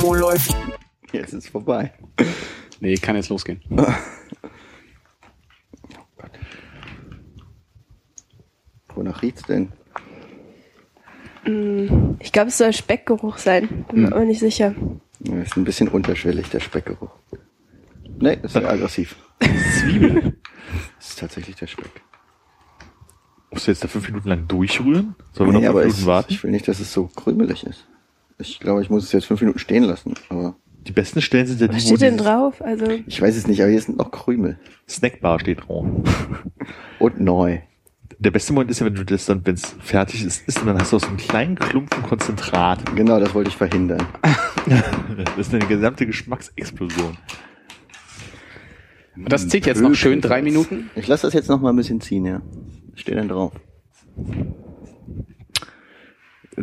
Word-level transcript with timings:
Wo 0.00 0.14
läuft? 0.14 0.54
Jetzt 1.12 1.32
ist 1.32 1.44
es 1.44 1.48
vorbei. 1.50 1.92
Nee, 2.80 2.94
kann 2.96 3.16
jetzt 3.16 3.28
losgehen. 3.30 3.60
Wonach 8.94 9.22
riecht's 9.22 9.42
denn? 9.42 9.72
Ich 12.18 12.32
glaube, 12.32 12.48
es 12.48 12.58
soll 12.58 12.72
Speckgeruch 12.72 13.38
sein. 13.38 13.84
Bin 13.90 14.02
mir 14.02 14.12
aber 14.12 14.24
nicht 14.24 14.40
sicher. 14.40 14.74
Ja, 15.20 15.40
ist 15.40 15.56
ein 15.56 15.64
bisschen 15.64 15.88
unterschwellig, 15.88 16.48
der 16.50 16.60
Speckgeruch. 16.60 17.10
Nee, 18.18 18.38
ist 18.42 18.52
sehr 18.54 18.68
aggressiv. 18.68 19.16
Zwiebeln. 19.80 20.36
Das 20.98 21.08
ist 21.10 21.18
tatsächlich 21.18 21.56
der 21.56 21.66
Speck. 21.66 21.90
Musst 23.52 23.66
du 23.66 23.70
jetzt 23.70 23.84
da 23.84 23.88
fünf 23.88 24.08
Minuten 24.08 24.28
lang 24.28 24.48
durchrühren? 24.48 25.14
Sollen 25.32 25.52
wir 25.52 25.58
Nee, 25.60 25.64
noch 25.66 25.70
aber 25.70 25.82
fünf 25.82 25.94
Minuten 25.94 26.06
warten? 26.08 26.32
ich 26.32 26.42
will 26.42 26.50
nicht, 26.50 26.66
dass 26.66 26.80
es 26.80 26.92
so 26.92 27.06
krümelig 27.14 27.64
ist. 27.64 27.86
Ich 28.38 28.60
glaube, 28.60 28.82
ich 28.82 28.90
muss 28.90 29.04
es 29.04 29.12
jetzt 29.12 29.26
fünf 29.26 29.40
Minuten 29.40 29.58
stehen 29.58 29.84
lassen. 29.84 30.14
Aber 30.28 30.56
Die 30.86 30.92
besten 30.92 31.20
Stellen 31.22 31.46
sind 31.46 31.60
ja 31.60 31.68
die, 31.68 31.76
Was 31.76 31.84
steht 31.84 32.00
denn 32.02 32.16
drauf? 32.18 32.62
Also, 32.62 32.86
ich 33.06 33.20
weiß 33.20 33.36
es 33.36 33.46
nicht, 33.46 33.60
aber 33.62 33.70
hier 33.70 33.80
sind 33.80 33.98
noch 33.98 34.10
Krümel. 34.10 34.58
Snackbar 34.88 35.40
steht 35.40 35.66
drauf. 35.66 35.86
Und 36.98 37.20
neu. 37.20 37.60
Der 38.18 38.30
beste 38.30 38.52
Moment 38.52 38.70
ist 38.70 38.80
ja, 38.80 38.86
wenn 38.86 38.94
du 38.94 39.04
das 39.04 39.26
dann, 39.26 39.44
wenn 39.46 39.54
es 39.54 39.76
fertig 39.80 40.24
ist, 40.24 40.48
isst 40.48 40.60
und 40.60 40.66
dann 40.68 40.78
hast 40.78 40.90
du 40.90 40.96
auch 40.96 41.00
so 41.02 41.08
einen 41.08 41.18
kleinen 41.18 41.54
Klumpen 41.54 42.02
Konzentrat. 42.02 42.96
Genau, 42.96 43.20
das 43.20 43.34
wollte 43.34 43.50
ich 43.50 43.56
verhindern. 43.56 44.06
Das 45.36 45.46
ist 45.46 45.54
eine 45.54 45.64
gesamte 45.66 46.06
Geschmacksexplosion. 46.06 47.16
Und 49.14 49.32
das 49.32 49.46
zieht 49.48 49.64
jetzt 49.64 49.80
noch 49.80 49.94
schön 49.94 50.20
drei 50.20 50.42
Minuten. 50.42 50.90
Ich 50.96 51.06
lasse 51.06 51.26
das 51.28 51.34
jetzt 51.34 51.48
noch 51.48 51.60
mal 51.60 51.70
ein 51.70 51.76
bisschen 51.76 52.00
ziehen, 52.00 52.26
ja. 52.26 52.42
Was 52.90 53.00
Steht 53.00 53.16
denn 53.16 53.28
drauf? 53.28 53.52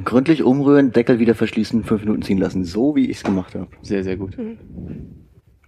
Gründlich 0.04 0.42
umrühren, 0.44 0.92
Deckel 0.92 1.20
wieder 1.20 1.36
verschließen, 1.36 1.84
fünf 1.84 2.02
Minuten 2.04 2.22
ziehen 2.24 2.38
lassen. 2.40 2.64
So 2.66 2.96
wie 2.96 3.10
ich 3.12 3.18
es 3.18 3.24
gemacht 3.24 3.54
habe. 3.56 3.68
Sehr, 3.84 4.04
sehr 4.04 4.18
gut. 4.18 4.36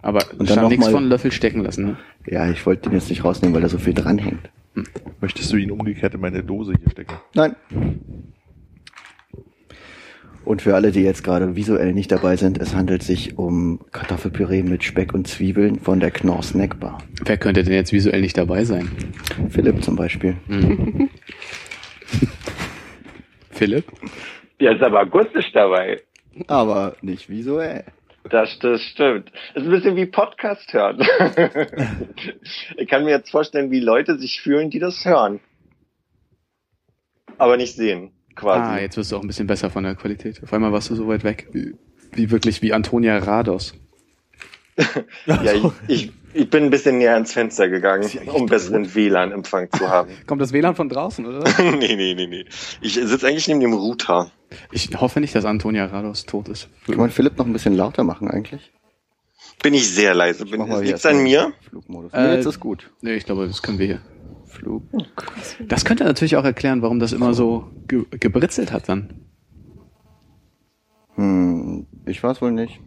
Aber 0.02 0.18
dann 0.36 0.46
stand 0.46 0.62
noch 0.62 0.68
nichts 0.70 0.86
mal- 0.86 0.92
von 0.92 1.04
Löffel 1.08 1.30
stecken 1.32 1.62
lassen, 1.62 1.84
ne? 1.86 1.96
Ja, 2.26 2.50
ich 2.50 2.64
wollte 2.66 2.88
den 2.88 2.92
jetzt 2.98 3.08
nicht 3.08 3.24
rausnehmen, 3.24 3.54
weil 3.54 3.62
da 3.62 3.68
so 3.68 3.78
viel 3.78 3.94
dranhängt. 3.94 4.50
Möchtest 5.20 5.52
du 5.52 5.56
ihn 5.56 5.70
umgekehrt 5.70 6.14
in 6.14 6.20
meine 6.20 6.42
Dose 6.42 6.74
hier 6.78 6.90
stecken? 6.90 7.14
Nein. 7.34 7.54
Und 10.44 10.62
für 10.62 10.74
alle, 10.76 10.92
die 10.92 11.00
jetzt 11.00 11.24
gerade 11.24 11.56
visuell 11.56 11.92
nicht 11.92 12.12
dabei 12.12 12.36
sind, 12.36 12.58
es 12.58 12.74
handelt 12.74 13.02
sich 13.02 13.36
um 13.36 13.80
Kartoffelpüree 13.90 14.62
mit 14.62 14.84
Speck 14.84 15.12
und 15.12 15.26
Zwiebeln 15.26 15.80
von 15.80 15.98
der 15.98 16.12
Knorr 16.12 16.42
Snackbar. 16.42 16.98
Wer 17.24 17.36
könnte 17.36 17.64
denn 17.64 17.72
jetzt 17.72 17.92
visuell 17.92 18.20
nicht 18.20 18.36
dabei 18.38 18.64
sein? 18.64 18.88
Philipp 19.50 19.82
zum 19.82 19.96
Beispiel. 19.96 20.36
Philipp? 23.56 23.86
Ja, 24.58 24.72
ist 24.72 24.82
aber 24.82 25.00
akustisch 25.00 25.52
dabei. 25.52 26.00
Aber 26.46 26.96
nicht 27.02 27.28
visuell. 27.28 27.84
Das, 28.30 28.58
das 28.58 28.82
stimmt. 28.82 29.30
Das 29.54 29.62
ist 29.62 29.68
ein 29.68 29.74
bisschen 29.74 29.96
wie 29.96 30.06
Podcast 30.06 30.72
hören. 30.72 30.98
ich 32.76 32.88
kann 32.88 33.04
mir 33.04 33.10
jetzt 33.10 33.30
vorstellen, 33.30 33.70
wie 33.70 33.80
Leute 33.80 34.18
sich 34.18 34.40
fühlen, 34.40 34.70
die 34.70 34.78
das 34.80 35.04
hören. 35.04 35.40
Aber 37.38 37.56
nicht 37.56 37.74
sehen, 37.76 38.12
Ah, 38.30 38.40
quasi. 38.40 38.80
jetzt 38.82 38.96
wirst 38.96 39.12
du 39.12 39.16
auch 39.16 39.22
ein 39.22 39.26
bisschen 39.28 39.46
besser 39.46 39.70
von 39.70 39.84
der 39.84 39.94
Qualität. 39.94 40.42
Auf 40.42 40.52
einmal 40.52 40.72
warst 40.72 40.90
du 40.90 40.94
so 40.94 41.06
weit 41.08 41.24
weg. 41.24 41.48
Wie, 41.52 41.74
wie 42.12 42.30
wirklich 42.30 42.62
wie 42.62 42.72
Antonia 42.72 43.16
Rados. 43.18 43.74
ja, 45.26 45.52
ich, 45.54 45.64
ich, 45.88 46.12
ich 46.36 46.50
bin 46.50 46.64
ein 46.64 46.70
bisschen 46.70 46.98
näher 46.98 47.14
ans 47.14 47.32
Fenster 47.32 47.68
gegangen, 47.68 48.08
um 48.32 48.46
besseren 48.46 48.94
WLAN-Empfang 48.94 49.70
zu 49.72 49.88
haben. 49.88 50.10
Kommt 50.26 50.42
das 50.42 50.52
WLAN 50.52 50.74
von 50.74 50.88
draußen, 50.88 51.24
oder? 51.24 51.44
nee, 51.78 51.96
nee, 51.96 52.14
nee, 52.14 52.26
nee. 52.26 52.44
Ich 52.80 52.94
sitze 52.94 53.26
eigentlich 53.26 53.48
neben 53.48 53.60
dem 53.60 53.72
Router. 53.72 54.30
Ich 54.70 54.90
hoffe 55.00 55.20
nicht, 55.20 55.34
dass 55.34 55.44
Antonia 55.44 55.86
Rados 55.86 56.26
tot 56.26 56.48
ist. 56.48 56.68
Kann 56.86 56.98
man 56.98 57.10
Philipp 57.10 57.38
noch 57.38 57.46
ein 57.46 57.52
bisschen 57.52 57.74
lauter 57.74 58.04
machen 58.04 58.30
eigentlich? 58.30 58.72
Bin 59.62 59.74
ich 59.74 59.88
sehr 59.88 60.14
leise. 60.14 60.44
Ich 60.44 60.50
Bin, 60.50 60.66
liegt's 60.82 61.06
an 61.06 61.22
mir? 61.22 61.52
Flugmodus. 61.68 62.12
Äh, 62.12 62.28
nee, 62.28 62.34
jetzt 62.34 62.46
ist 62.46 62.60
gut. 62.60 62.90
Nee, 63.00 63.14
ich 63.14 63.24
glaube, 63.24 63.46
das 63.46 63.62
können 63.62 63.78
wir 63.78 63.86
hier. 63.86 64.00
Flug. 64.46 64.84
Das 65.60 65.84
könnte 65.84 66.04
natürlich 66.04 66.36
auch 66.36 66.44
erklären, 66.44 66.80
warum 66.82 66.98
das 66.98 67.12
immer 67.12 67.34
so 67.34 67.70
ge 67.88 68.04
gebritzelt 68.10 68.72
hat 68.72 68.88
dann. 68.88 69.26
Hm, 71.14 71.86
ich 72.06 72.22
weiß 72.22 72.40
wohl 72.40 72.52
nicht. 72.52 72.80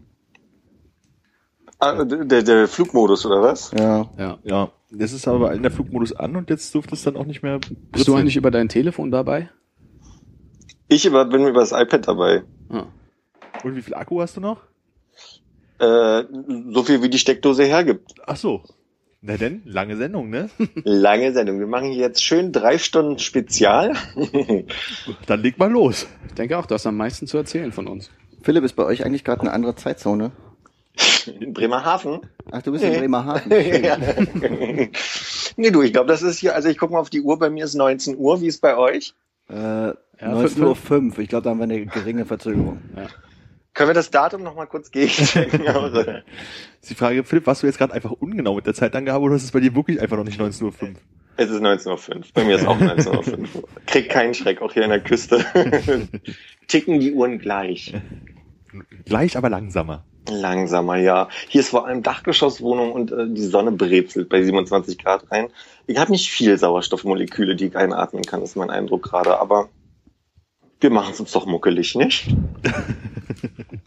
Ah, 1.80 2.04
der, 2.04 2.42
der 2.42 2.68
Flugmodus, 2.68 3.24
oder 3.24 3.40
was? 3.42 3.72
Ja. 3.72 4.08
Ja. 4.18 4.38
Ja, 4.44 4.70
das 4.90 5.12
ist 5.12 5.26
aber 5.26 5.40
bei 5.40 5.48
allen 5.48 5.62
der 5.62 5.70
Flugmodus 5.70 6.12
an 6.12 6.36
und 6.36 6.50
jetzt 6.50 6.74
durfte 6.74 6.94
es 6.94 7.02
dann 7.02 7.16
auch 7.16 7.24
nicht 7.24 7.42
mehr. 7.42 7.58
Bist 7.90 8.06
du 8.06 8.14
eigentlich 8.14 8.36
über 8.36 8.50
dein 8.50 8.68
Telefon 8.68 9.10
dabei? 9.10 9.48
Ich 10.88 11.06
über, 11.06 11.24
bin 11.24 11.46
über 11.46 11.60
das 11.60 11.72
iPad 11.72 12.06
dabei. 12.06 12.42
Ah. 12.68 12.84
Und 13.64 13.76
wie 13.76 13.82
viel 13.82 13.94
Akku 13.94 14.20
hast 14.20 14.36
du 14.36 14.40
noch? 14.40 14.58
Äh, 15.78 16.24
so 16.72 16.82
viel 16.82 17.02
wie 17.02 17.08
die 17.08 17.18
Steckdose 17.18 17.64
hergibt. 17.64 18.12
Ach 18.26 18.36
so. 18.36 18.62
Na 19.22 19.36
denn, 19.36 19.62
lange 19.64 19.96
Sendung, 19.96 20.30
ne? 20.30 20.50
Lange 20.84 21.32
Sendung. 21.32 21.60
Wir 21.60 21.66
machen 21.66 21.90
hier 21.90 22.00
jetzt 22.00 22.24
schön 22.24 22.52
drei 22.52 22.78
Stunden 22.78 23.18
Spezial. 23.18 23.94
Dann 25.26 25.40
leg 25.40 25.58
mal 25.58 25.70
los. 25.70 26.06
Ich 26.26 26.34
denke 26.34 26.58
auch, 26.58 26.66
du 26.66 26.74
hast 26.74 26.86
am 26.86 26.96
meisten 26.96 27.26
zu 27.26 27.36
erzählen 27.38 27.72
von 27.72 27.86
uns. 27.86 28.10
Philipp, 28.42 28.64
ist 28.64 28.76
bei 28.76 28.84
euch 28.84 29.04
eigentlich 29.04 29.24
gerade 29.24 29.42
eine 29.42 29.52
andere 29.52 29.74
Zeitzone? 29.76 30.32
In 31.40 31.52
Bremerhaven. 31.52 32.20
Ach, 32.50 32.62
du 32.62 32.72
bist 32.72 32.84
in 32.84 32.90
Nee. 32.92 32.98
Bremerhaven. 32.98 33.50
ja. 33.84 33.96
nee, 35.56 35.70
du, 35.70 35.82
ich 35.82 35.92
glaube, 35.92 36.08
das 36.08 36.22
ist 36.22 36.38
hier, 36.38 36.54
also 36.54 36.68
ich 36.68 36.78
gucke 36.78 36.92
mal 36.92 37.00
auf 37.00 37.10
die 37.10 37.20
Uhr, 37.20 37.38
bei 37.38 37.50
mir 37.50 37.64
ist 37.64 37.74
19 37.74 38.16
Uhr, 38.16 38.40
wie 38.40 38.46
ist 38.46 38.60
bei 38.60 38.76
euch? 38.76 39.14
Äh, 39.48 39.54
Ja, 39.54 39.94
19.05 40.20 40.60
Uhr. 40.62 40.76
fünf. 40.76 41.18
Ich 41.18 41.28
glaube, 41.28 41.44
da 41.44 41.50
haben 41.50 41.58
wir 41.58 41.64
eine 41.64 41.86
geringe 41.86 42.24
Verzögerung. 42.24 42.80
Können 43.74 43.90
wir 43.90 43.94
das 43.94 44.10
Datum 44.10 44.42
noch 44.42 44.54
mal 44.56 44.66
kurz 44.66 44.90
gegenchecken? 44.90 45.60
Ist 46.80 46.90
die 46.90 46.94
Frage, 46.94 47.24
Philipp, 47.24 47.46
warst 47.46 47.62
du 47.62 47.66
jetzt 47.66 47.78
gerade 47.78 47.92
einfach 47.92 48.10
ungenau 48.10 48.54
mit 48.54 48.66
der 48.66 48.74
Zeitangabe 48.74 49.24
oder 49.24 49.36
ist 49.36 49.44
es 49.44 49.52
bei 49.52 49.60
dir 49.60 49.74
wirklich 49.74 50.00
einfach 50.00 50.16
noch 50.16 50.24
nicht 50.24 50.40
19.05 50.40 50.64
Uhr? 50.64 50.72
es 51.36 51.50
ist 51.50 51.62
19.05 51.62 51.86
Uhr. 52.16 52.22
Bei 52.34 52.44
mir 52.44 52.56
ist 52.56 52.66
auch 52.66 52.78
19.05 52.78 53.38
Uhr. 53.54 53.68
Krieg 53.86 54.08
keinen 54.10 54.34
Schreck, 54.34 54.60
auch 54.60 54.72
hier 54.72 54.84
an 54.84 54.90
der 54.90 55.00
Küste. 55.00 55.44
Ticken 56.68 57.00
die 57.00 57.12
Uhren 57.12 57.38
gleich. 57.38 57.94
Gleich, 59.06 59.36
aber 59.36 59.48
langsamer. 59.48 60.04
Langsamer, 60.28 60.96
ja. 60.96 61.28
Hier 61.48 61.60
ist 61.60 61.70
vor 61.70 61.86
allem 61.86 62.02
Dachgeschosswohnung 62.02 62.92
und 62.92 63.12
äh, 63.12 63.26
die 63.28 63.44
Sonne 63.44 63.72
brezelt 63.72 64.28
bei 64.28 64.42
27 64.42 64.98
Grad 64.98 65.30
rein. 65.30 65.48
Ich 65.86 65.98
habe 65.98 66.12
nicht 66.12 66.30
viel 66.30 66.56
Sauerstoffmoleküle, 66.58 67.56
die 67.56 67.66
ich 67.66 67.76
einatmen 67.76 68.22
kann, 68.22 68.42
ist 68.42 68.56
mein 68.56 68.70
Eindruck 68.70 69.02
gerade, 69.02 69.40
aber 69.40 69.68
wir 70.80 70.90
machen 70.90 71.12
es 71.12 71.20
uns 71.20 71.32
doch 71.32 71.46
muckelig, 71.46 71.94
nicht? 71.94 72.28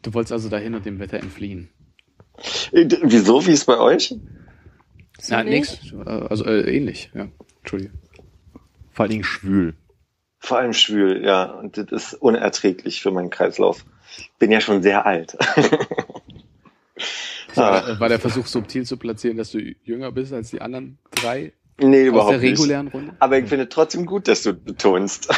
Du 0.02 0.14
wolltest 0.14 0.32
also 0.32 0.50
dahin 0.50 0.76
und 0.76 0.86
dem 0.86 1.00
Wetter 1.00 1.20
entfliehen. 1.20 1.70
Äh, 2.72 2.88
Wieso? 3.04 3.46
Wie 3.46 3.52
ist 3.52 3.66
bei 3.66 3.80
euch? 3.80 4.16
Ja, 5.28 5.44
nix. 5.44 5.80
Äh, 5.94 6.10
Also 6.10 6.46
äh, 6.46 6.76
ähnlich, 6.76 7.10
ja. 7.14 7.28
Entschuldige. 7.62 7.92
Vor 8.92 9.04
allen 9.04 9.12
Dingen 9.12 9.24
schwül. 9.24 9.76
Vor 10.40 10.58
allem 10.58 10.74
schwül, 10.74 11.24
ja. 11.24 11.46
Und 11.46 11.78
das 11.78 11.92
ist 11.92 12.14
unerträglich 12.16 13.02
für 13.02 13.12
meinen 13.12 13.30
Kreislauf. 13.30 13.86
Bin 14.38 14.52
ja 14.52 14.62
schon 14.62 14.84
sehr 14.84 15.06
alt. 15.06 15.38
Ah, 17.56 17.58
War, 17.88 18.00
war 18.00 18.10
der 18.10 18.20
Versuch 18.20 18.48
subtil 18.48 18.86
zu 18.86 18.98
platzieren, 18.98 19.38
dass 19.38 19.52
du 19.52 19.60
jünger 19.84 20.12
bist 20.12 20.34
als 20.34 20.50
die 20.50 20.62
anderen 20.62 20.98
drei 21.12 21.54
nee, 21.80 22.04
aus 22.04 22.08
überhaupt 22.08 22.32
der 22.32 22.40
nicht. 22.40 22.60
regulären 22.60 22.88
Runde? 22.88 23.14
Aber 23.20 23.38
ich 23.38 23.48
finde 23.48 23.70
trotzdem 23.70 24.06
gut, 24.06 24.28
dass 24.28 24.44
du 24.44 24.54
betonst. 24.54 25.30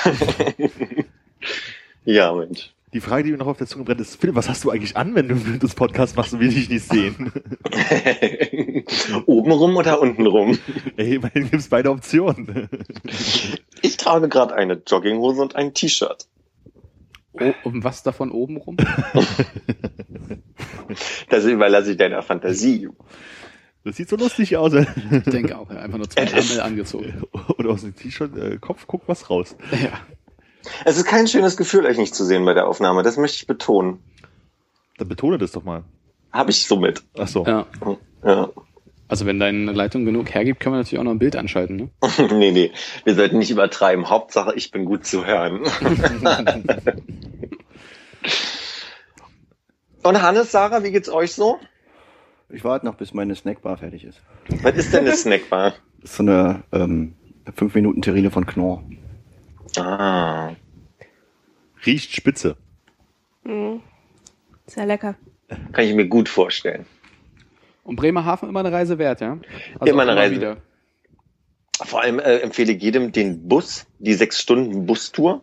ja, 2.06 2.34
Mensch. 2.34 2.72
Die 2.94 3.02
Frage, 3.02 3.26
die 3.26 3.32
mir 3.32 3.38
noch 3.38 3.48
auf 3.48 3.58
der 3.58 3.68
Zunge 3.68 3.84
brennt, 3.84 4.00
ist, 4.00 4.22
Philipp, 4.22 4.36
was 4.36 4.48
hast 4.48 4.64
du 4.64 4.70
eigentlich 4.70 4.96
an, 4.96 5.16
wenn 5.16 5.28
du 5.28 5.36
das 5.60 5.76
Podcast 5.76 6.16
machst 6.16 6.34
und 6.34 6.40
wir 6.40 6.48
dich 6.48 6.70
nicht 6.70 6.88
sehen? 6.88 7.34
Oben 9.26 9.52
rum 9.52 9.76
oder 9.76 10.00
unten 10.00 10.26
rum? 10.26 10.58
Ey, 10.96 11.16
immerhin 11.16 11.52
gibt's 11.52 11.68
beide 11.68 11.92
Optionen. 11.92 12.70
Ich 13.82 13.98
trage 13.98 14.30
gerade 14.30 14.56
eine 14.56 14.82
Jogginghose 14.88 15.42
und 15.42 15.58
ein 15.58 15.74
T-Shirt. 15.74 16.26
Und 17.64 17.84
was 17.84 18.04
davon 18.04 18.32
oben 18.32 18.58
rum? 18.58 18.78
Das 21.30 21.44
überlasse 21.46 21.92
ich 21.92 21.98
deiner 21.98 22.22
Fantasie. 22.22 22.90
Das 23.84 23.98
sieht 23.98 24.10
so 24.10 24.16
lustig 24.16 24.56
aus. 24.58 24.74
Ich 24.74 25.24
denke 25.26 25.58
auch, 25.58 25.70
ja, 25.70 25.78
einfach 25.78 25.98
nur 25.98 26.10
zwei 26.10 26.24
Ärmel 26.24 26.62
angezogen. 26.62 27.24
Und 27.58 27.68
aus 27.68 27.82
dem 27.82 27.96
T-Shirt, 27.96 28.38
äh, 28.38 28.58
Kopf, 28.58 28.86
guck 28.88 29.08
was 29.08 29.30
raus. 29.30 29.56
Ja. 29.72 30.00
Es 30.84 30.98
ist 30.98 31.06
kein 31.06 31.28
schönes 31.28 31.58
Gefühl, 31.58 31.86
euch 31.86 31.98
nicht 31.98 32.16
zu 32.16 32.26
sehen 32.26 32.46
bei 32.46 32.54
der 32.54 32.68
Aufnahme. 32.68 33.04
Das 33.04 33.18
möchte 33.18 33.38
ich 33.38 33.48
betonen. 33.48 34.00
Dann 34.98 35.08
betone 35.08 35.38
das 35.38 35.52
doch 35.52 35.64
mal. 35.64 35.84
Habe 36.32 36.52
ich 36.52 36.66
somit. 36.66 37.04
Ach 37.18 37.28
so. 37.28 37.46
Ja. 37.46 37.66
Ja. 38.24 38.50
Also 39.08 39.26
wenn 39.28 39.40
deine 39.40 39.72
Leitung 39.72 40.04
genug 40.06 40.34
hergibt, 40.34 40.60
können 40.60 40.74
wir 40.74 40.80
natürlich 40.80 41.00
auch 41.00 41.04
noch 41.04 41.12
ein 41.12 41.20
Bild 41.20 41.36
anschalten, 41.36 41.76
ne? 41.76 41.90
nee, 42.32 42.52
nee. 42.52 42.72
Wir 43.04 43.14
sollten 43.14 43.38
nicht 43.38 43.52
übertreiben. 43.52 44.10
Hauptsache, 44.10 44.56
ich 44.56 44.72
bin 44.72 44.86
gut 44.86 45.06
zu 45.06 45.26
hören. 45.26 45.62
Und 50.02 50.22
Hannes, 50.22 50.52
Sarah, 50.52 50.84
wie 50.84 50.92
geht's 50.92 51.10
euch 51.10 51.34
so? 51.34 51.60
Ich 52.50 52.64
warte 52.64 52.86
noch, 52.86 52.96
bis 52.96 53.14
meine 53.14 53.36
Snackbar 53.36 53.78
fertig 53.78 54.04
ist. 54.04 54.22
Was 54.62 54.76
ist 54.76 54.94
denn 54.94 55.02
eine 55.02 55.16
Snackbar? 55.16 55.74
Das 56.02 56.12
ist 56.12 56.18
so 56.18 56.24
eine 56.24 56.64
ähm, 56.72 57.16
5 57.56 57.74
Minuten 57.74 58.04
Terrine 58.04 58.30
von 58.30 58.46
Knorr. 58.46 58.84
Ah. 59.76 60.52
Riecht 61.84 62.12
spitze. 62.12 62.58
Mhm. 63.44 63.82
Sehr 64.68 64.86
lecker. 64.86 65.16
Kann 65.72 65.86
ich 65.86 65.96
mir 65.96 66.08
gut 66.08 66.30
vorstellen. 66.30 66.86
Und 67.86 67.98
Bremerhaven 67.98 68.50
immer 68.50 68.62
eine 68.62 68.72
Reise 68.72 68.98
wert, 68.98 69.22
ja? 69.22 69.38
Immer 69.86 70.02
eine 70.02 70.16
Reise. 70.16 70.36
Wieder. 70.36 70.58
Vor 71.84 72.02
allem 72.02 72.20
äh, 72.20 72.38
empfehle 72.38 72.74
ich 72.74 72.82
jedem 72.82 73.12
den 73.12 73.48
Bus, 73.48 73.86
die 74.00 74.14
sechs 74.14 74.42
Stunden 74.42 74.86
Bustour. 74.88 75.42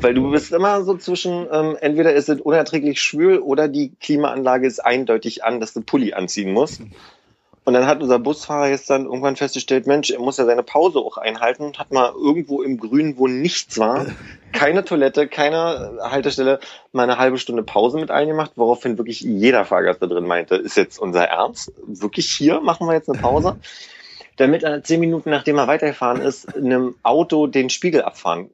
Weil 0.00 0.12
du 0.12 0.30
bist 0.30 0.52
immer 0.52 0.82
so 0.82 0.96
zwischen, 0.96 1.46
ähm, 1.50 1.76
entweder 1.80 2.12
ist 2.12 2.28
es 2.28 2.40
unerträglich 2.40 3.00
schwül 3.00 3.38
oder 3.38 3.68
die 3.68 3.94
Klimaanlage 4.00 4.66
ist 4.66 4.84
eindeutig 4.84 5.42
an, 5.44 5.60
dass 5.60 5.72
du 5.72 5.80
Pulli 5.80 6.12
anziehen 6.12 6.52
musst. 6.52 6.82
Und 7.64 7.72
dann 7.72 7.86
hat 7.86 8.02
unser 8.02 8.18
Busfahrer 8.18 8.68
jetzt 8.68 8.90
dann 8.90 9.06
irgendwann 9.06 9.36
festgestellt, 9.36 9.86
Mensch, 9.86 10.10
er 10.10 10.20
muss 10.20 10.36
ja 10.36 10.44
seine 10.44 10.62
Pause 10.62 10.98
auch 10.98 11.16
einhalten, 11.16 11.72
hat 11.78 11.92
mal 11.92 12.12
irgendwo 12.12 12.62
im 12.62 12.78
Grünen, 12.78 13.16
wo 13.16 13.26
nichts 13.26 13.78
war, 13.78 14.06
keine 14.52 14.84
Toilette, 14.84 15.28
keine 15.28 15.98
Haltestelle, 16.02 16.60
mal 16.92 17.04
eine 17.04 17.16
halbe 17.16 17.38
Stunde 17.38 17.62
Pause 17.62 17.98
mit 17.98 18.10
eingemacht, 18.10 18.52
woraufhin 18.56 18.98
wirklich 18.98 19.22
jeder 19.22 19.64
Fahrgast 19.64 20.02
da 20.02 20.06
drin 20.06 20.26
meinte, 20.26 20.56
ist 20.56 20.76
jetzt 20.76 20.98
unser 20.98 21.24
Ernst? 21.24 21.72
Wirklich 21.86 22.30
hier 22.30 22.60
machen 22.60 22.86
wir 22.86 22.94
jetzt 22.94 23.08
eine 23.08 23.18
Pause? 23.18 23.56
Damit 24.36 24.64
er 24.64 24.82
zehn 24.82 24.98
Minuten 25.00 25.30
nachdem 25.30 25.58
er 25.58 25.68
weitergefahren 25.68 26.20
ist, 26.20 26.56
einem 26.56 26.96
Auto 27.02 27.46
den 27.46 27.70
Spiegel 27.70 28.02
abfahren, 28.02 28.50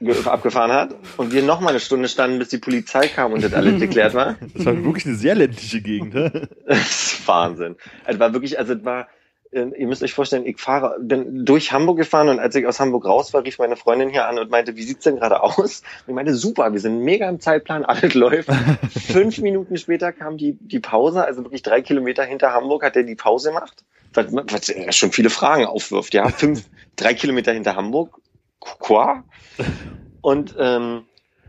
ge- 0.00 0.14
abgefahren 0.26 0.70
hat 0.72 0.94
und 1.16 1.32
wir 1.32 1.42
noch 1.42 1.60
mal 1.60 1.70
eine 1.70 1.80
Stunde 1.80 2.08
standen, 2.08 2.38
bis 2.38 2.50
die 2.50 2.58
Polizei 2.58 3.08
kam 3.08 3.32
und 3.32 3.42
das 3.42 3.52
alles 3.52 3.80
geklärt 3.80 4.14
war. 4.14 4.36
Das 4.54 4.64
war 4.66 4.84
wirklich 4.84 5.06
eine 5.06 5.16
sehr 5.16 5.34
ländliche 5.34 5.80
Gegend. 5.80 6.14
Ne? 6.14 6.48
Das 6.66 6.78
ist 6.78 7.26
Wahnsinn. 7.28 7.74
Es 8.06 8.18
war 8.20 8.32
wirklich, 8.32 8.58
also 8.60 8.74
es 8.74 8.84
war, 8.84 9.08
äh, 9.50 9.66
ihr 9.76 9.88
müsst 9.88 10.04
euch 10.04 10.14
vorstellen, 10.14 10.46
ich 10.46 10.60
fahre, 10.60 10.96
bin 11.00 11.44
durch 11.44 11.72
Hamburg 11.72 11.96
gefahren 11.98 12.28
und 12.28 12.38
als 12.38 12.54
ich 12.54 12.64
aus 12.66 12.78
Hamburg 12.78 13.04
raus 13.04 13.34
war, 13.34 13.42
rief 13.42 13.58
meine 13.58 13.74
Freundin 13.74 14.10
hier 14.10 14.28
an 14.28 14.38
und 14.38 14.50
meinte, 14.50 14.76
wie 14.76 14.82
sieht's 14.84 15.02
denn 15.02 15.16
gerade 15.16 15.42
aus? 15.42 15.82
Und 16.06 16.08
ich 16.08 16.14
meinte, 16.14 16.34
super, 16.34 16.72
wir 16.72 16.78
sind 16.80 17.00
mega 17.00 17.28
im 17.28 17.40
Zeitplan, 17.40 17.84
alles 17.84 18.14
läuft. 18.14 18.50
Fünf 19.06 19.38
Minuten 19.38 19.78
später 19.78 20.12
kam 20.12 20.36
die, 20.36 20.52
die 20.60 20.78
Pause, 20.80 21.24
also 21.24 21.42
wirklich 21.42 21.62
drei 21.62 21.82
Kilometer 21.82 22.22
hinter 22.22 22.52
Hamburg 22.52 22.84
hat 22.84 22.94
er 22.94 23.02
die 23.02 23.16
Pause 23.16 23.48
gemacht. 23.48 23.82
Was, 24.14 24.32
was 24.32 24.96
schon 24.96 25.12
viele 25.12 25.30
Fragen 25.30 25.66
aufwirft, 25.66 26.14
ja. 26.14 26.28
Fünf, 26.30 26.64
drei 26.96 27.14
Kilometer 27.14 27.52
hinter 27.52 27.76
Hamburg. 27.76 28.20
Quoi? 28.60 29.22
Und 30.22 30.54
ähm, 30.58 31.04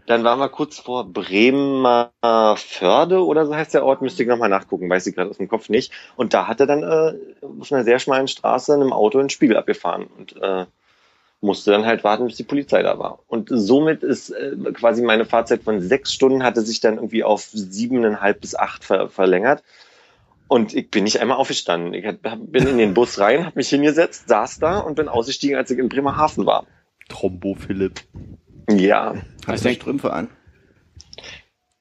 dann 0.05 0.23
waren 0.23 0.39
wir 0.39 0.49
kurz 0.49 0.77
vor 0.79 1.05
Bremer 1.11 2.11
Förde 2.57 3.25
oder 3.25 3.45
so 3.45 3.55
heißt 3.55 3.73
der 3.73 3.85
Ort, 3.85 4.01
müsste 4.01 4.23
ich 4.23 4.29
nochmal 4.29 4.49
nachgucken, 4.49 4.89
weiß 4.89 5.07
ich 5.07 5.15
gerade 5.15 5.29
aus 5.29 5.37
dem 5.37 5.47
Kopf 5.47 5.69
nicht. 5.69 5.91
Und 6.15 6.33
da 6.33 6.47
hat 6.47 6.59
er 6.59 6.67
dann 6.67 6.83
äh, 6.83 7.13
auf 7.41 7.71
einer 7.71 7.83
sehr 7.83 7.99
schmalen 7.99 8.27
Straße 8.27 8.73
in 8.73 8.81
einem 8.81 8.93
Auto 8.93 9.19
einen 9.19 9.29
Spiegel 9.29 9.57
abgefahren 9.57 10.07
und 10.17 10.35
äh, 10.41 10.65
musste 11.41 11.71
dann 11.71 11.85
halt 11.85 12.03
warten, 12.03 12.27
bis 12.27 12.37
die 12.37 12.43
Polizei 12.43 12.83
da 12.83 12.99
war. 12.99 13.19
Und 13.27 13.49
somit 13.51 14.03
ist 14.03 14.29
äh, 14.29 14.55
quasi 14.73 15.01
meine 15.01 15.25
Fahrzeit 15.25 15.63
von 15.63 15.81
sechs 15.81 16.13
Stunden 16.13 16.43
hatte 16.43 16.61
sich 16.61 16.79
dann 16.79 16.95
irgendwie 16.95 17.23
auf 17.23 17.43
siebeneinhalb 17.51 18.41
bis 18.41 18.55
acht 18.55 18.83
ver 18.83 19.09
verlängert. 19.09 19.63
Und 20.47 20.75
ich 20.75 20.91
bin 20.91 21.05
nicht 21.05 21.19
einmal 21.21 21.37
aufgestanden. 21.37 21.93
Ich 21.93 22.05
bin 22.21 22.67
in 22.67 22.77
den 22.77 22.93
Bus 22.93 23.19
rein, 23.19 23.45
habe 23.45 23.57
mich 23.57 23.69
hingesetzt, 23.69 24.27
saß 24.29 24.59
da 24.59 24.79
und 24.79 24.95
bin 24.95 25.07
ausgestiegen, 25.07 25.57
als 25.57 25.71
ich 25.71 25.79
in 25.79 25.89
Bremerhaven 25.89 26.45
war. 26.45 26.67
Trombo 27.09 27.55
Philipp. 27.55 28.01
Ja, 28.69 29.15
Hast 29.47 29.63
du 29.63 29.69
denk- 29.69 29.81
Strümpfe 29.81 30.13
an? 30.13 30.29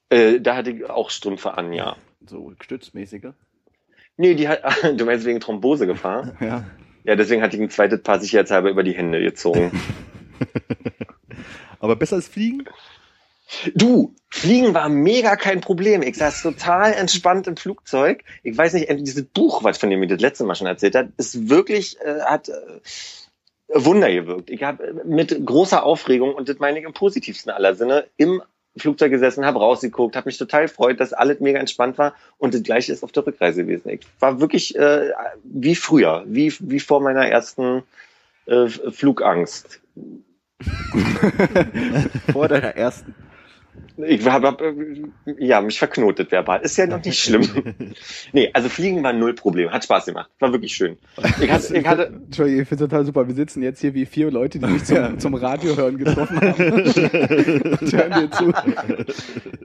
äh, 0.09 0.39
da 0.39 0.55
hatte 0.55 0.71
ich 0.71 0.89
auch 0.89 1.09
Strümpfe 1.09 1.57
an, 1.57 1.73
ja. 1.73 1.95
So 2.27 2.53
stützmäßige? 2.59 3.33
Nee, 4.17 4.33
die 4.35 4.47
hat, 4.47 4.61
du 4.99 5.05
meinst 5.05 5.25
wegen 5.25 5.39
Thrombosegefahr? 5.39 6.33
Ja. 6.41 6.65
Ja, 7.03 7.15
deswegen 7.15 7.43
hatte 7.43 7.55
ich 7.55 7.61
ein 7.61 7.69
zweites 7.69 8.01
Paar 8.01 8.19
sicherheitshalber 8.19 8.71
über 8.71 8.81
die 8.81 8.93
Hände 8.93 9.21
gezogen. 9.21 9.71
Aber 11.79 11.95
besser 11.95 12.15
als 12.15 12.27
Fliegen? 12.27 12.63
Du, 13.73 14.15
Fliegen 14.29 14.73
war 14.73 14.89
mega 14.89 15.35
kein 15.35 15.61
Problem. 15.61 16.01
Ich 16.01 16.17
saß 16.17 16.41
total 16.41 16.93
entspannt 16.93 17.47
im 17.47 17.57
Flugzeug. 17.57 18.23
Ich 18.43 18.57
weiß 18.57 18.73
nicht, 18.73 18.89
dieses 18.99 19.25
Buch, 19.25 19.63
was 19.63 19.77
von 19.77 19.89
dem 19.89 20.03
ich 20.03 20.09
das 20.09 20.19
letzte 20.19 20.43
Mal 20.43 20.55
schon 20.55 20.67
erzählt 20.67 20.95
hat, 20.95 21.09
ist 21.17 21.49
wirklich, 21.49 21.99
äh, 22.01 22.21
hat 22.21 22.49
äh, 22.49 22.53
Wunder 23.67 24.11
gewirkt. 24.11 24.49
Ich 24.49 24.63
habe 24.63 25.01
mit 25.05 25.45
großer 25.45 25.83
Aufregung, 25.83 26.33
und 26.33 26.49
das 26.49 26.59
meine 26.59 26.79
ich 26.79 26.85
im 26.85 26.93
positivsten 26.93 27.51
aller 27.51 27.75
Sinne, 27.75 28.07
im 28.17 28.41
Flugzeug 28.77 29.11
gesessen, 29.11 29.45
habe 29.45 29.59
rausgeguckt, 29.59 30.15
habe 30.15 30.27
mich 30.27 30.37
total 30.37 30.63
gefreut, 30.63 30.99
dass 30.99 31.13
alles 31.13 31.39
mega 31.39 31.59
entspannt 31.59 31.97
war 31.97 32.13
und 32.37 32.53
das 32.53 32.63
gleiche 32.63 32.91
ist 32.91 33.03
auf 33.03 33.11
der 33.11 33.25
Rückreise 33.25 33.63
gewesen. 33.63 33.89
Ich 33.89 34.01
war 34.19 34.41
wirklich 34.41 34.75
äh, 34.75 35.11
wie 35.43 35.75
früher, 35.75 36.23
wie, 36.27 36.53
wie 36.59 36.79
vor 36.79 37.01
meiner 37.01 37.25
ersten 37.25 37.83
äh, 38.47 38.67
Flugangst. 38.67 39.79
Vor 42.31 42.47
deiner 42.47 42.75
ersten. 42.75 43.13
Ich 43.97 44.25
habe 44.25 44.47
hab, 44.47 44.61
äh, 44.61 44.73
ja 45.37 45.61
mich 45.61 45.79
verknotet 45.79 46.31
verbal. 46.31 46.61
Ist 46.61 46.77
ja 46.77 46.85
noch 46.85 47.03
nicht 47.03 47.17
schlimm. 47.17 47.47
nee, 48.33 48.49
also 48.53 48.67
Fliegen 48.67 49.01
war 49.03 49.13
null 49.13 49.33
Problem. 49.33 49.71
Hat 49.71 49.85
Spaß 49.85 50.05
gemacht. 50.05 50.29
War 50.39 50.51
wirklich 50.51 50.75
schön. 50.75 50.97
Ich 51.39 51.49
hatte, 51.49 51.77
ich 51.77 51.87
hatte 51.87 52.07
Entschuldigung, 52.25 52.61
ich 52.61 52.67
finde 52.67 52.87
total 52.89 53.05
super. 53.05 53.27
Wir 53.27 53.35
sitzen 53.35 53.63
jetzt 53.63 53.79
hier 53.79 53.93
wie 53.93 54.05
vier 54.05 54.31
Leute, 54.31 54.59
die 54.59 54.67
sich 54.79 54.83
zum, 54.85 55.19
zum 55.19 55.35
Radio 55.35 55.77
hören 55.77 55.97
getroffen 55.97 56.41
haben. 56.41 56.71
und 56.73 57.93
hören 57.93 58.11
dir 58.11 58.31
zu. 58.31 58.53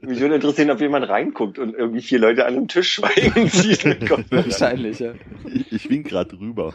mich 0.06 0.20
würde 0.20 0.36
interessieren, 0.36 0.70
ob 0.70 0.80
jemand 0.80 1.08
reinguckt 1.08 1.58
und 1.58 1.74
irgendwie 1.74 2.02
vier 2.02 2.20
Leute 2.20 2.46
an 2.46 2.54
einem 2.54 2.68
Tisch 2.68 2.94
schweigen 2.94 3.48
sieht. 3.48 3.84
Wahrscheinlich, 4.30 5.00
ja. 5.00 5.12
Ich, 5.52 5.72
ich 5.72 5.90
wink 5.90 6.08
gerade 6.08 6.38
rüber. 6.38 6.72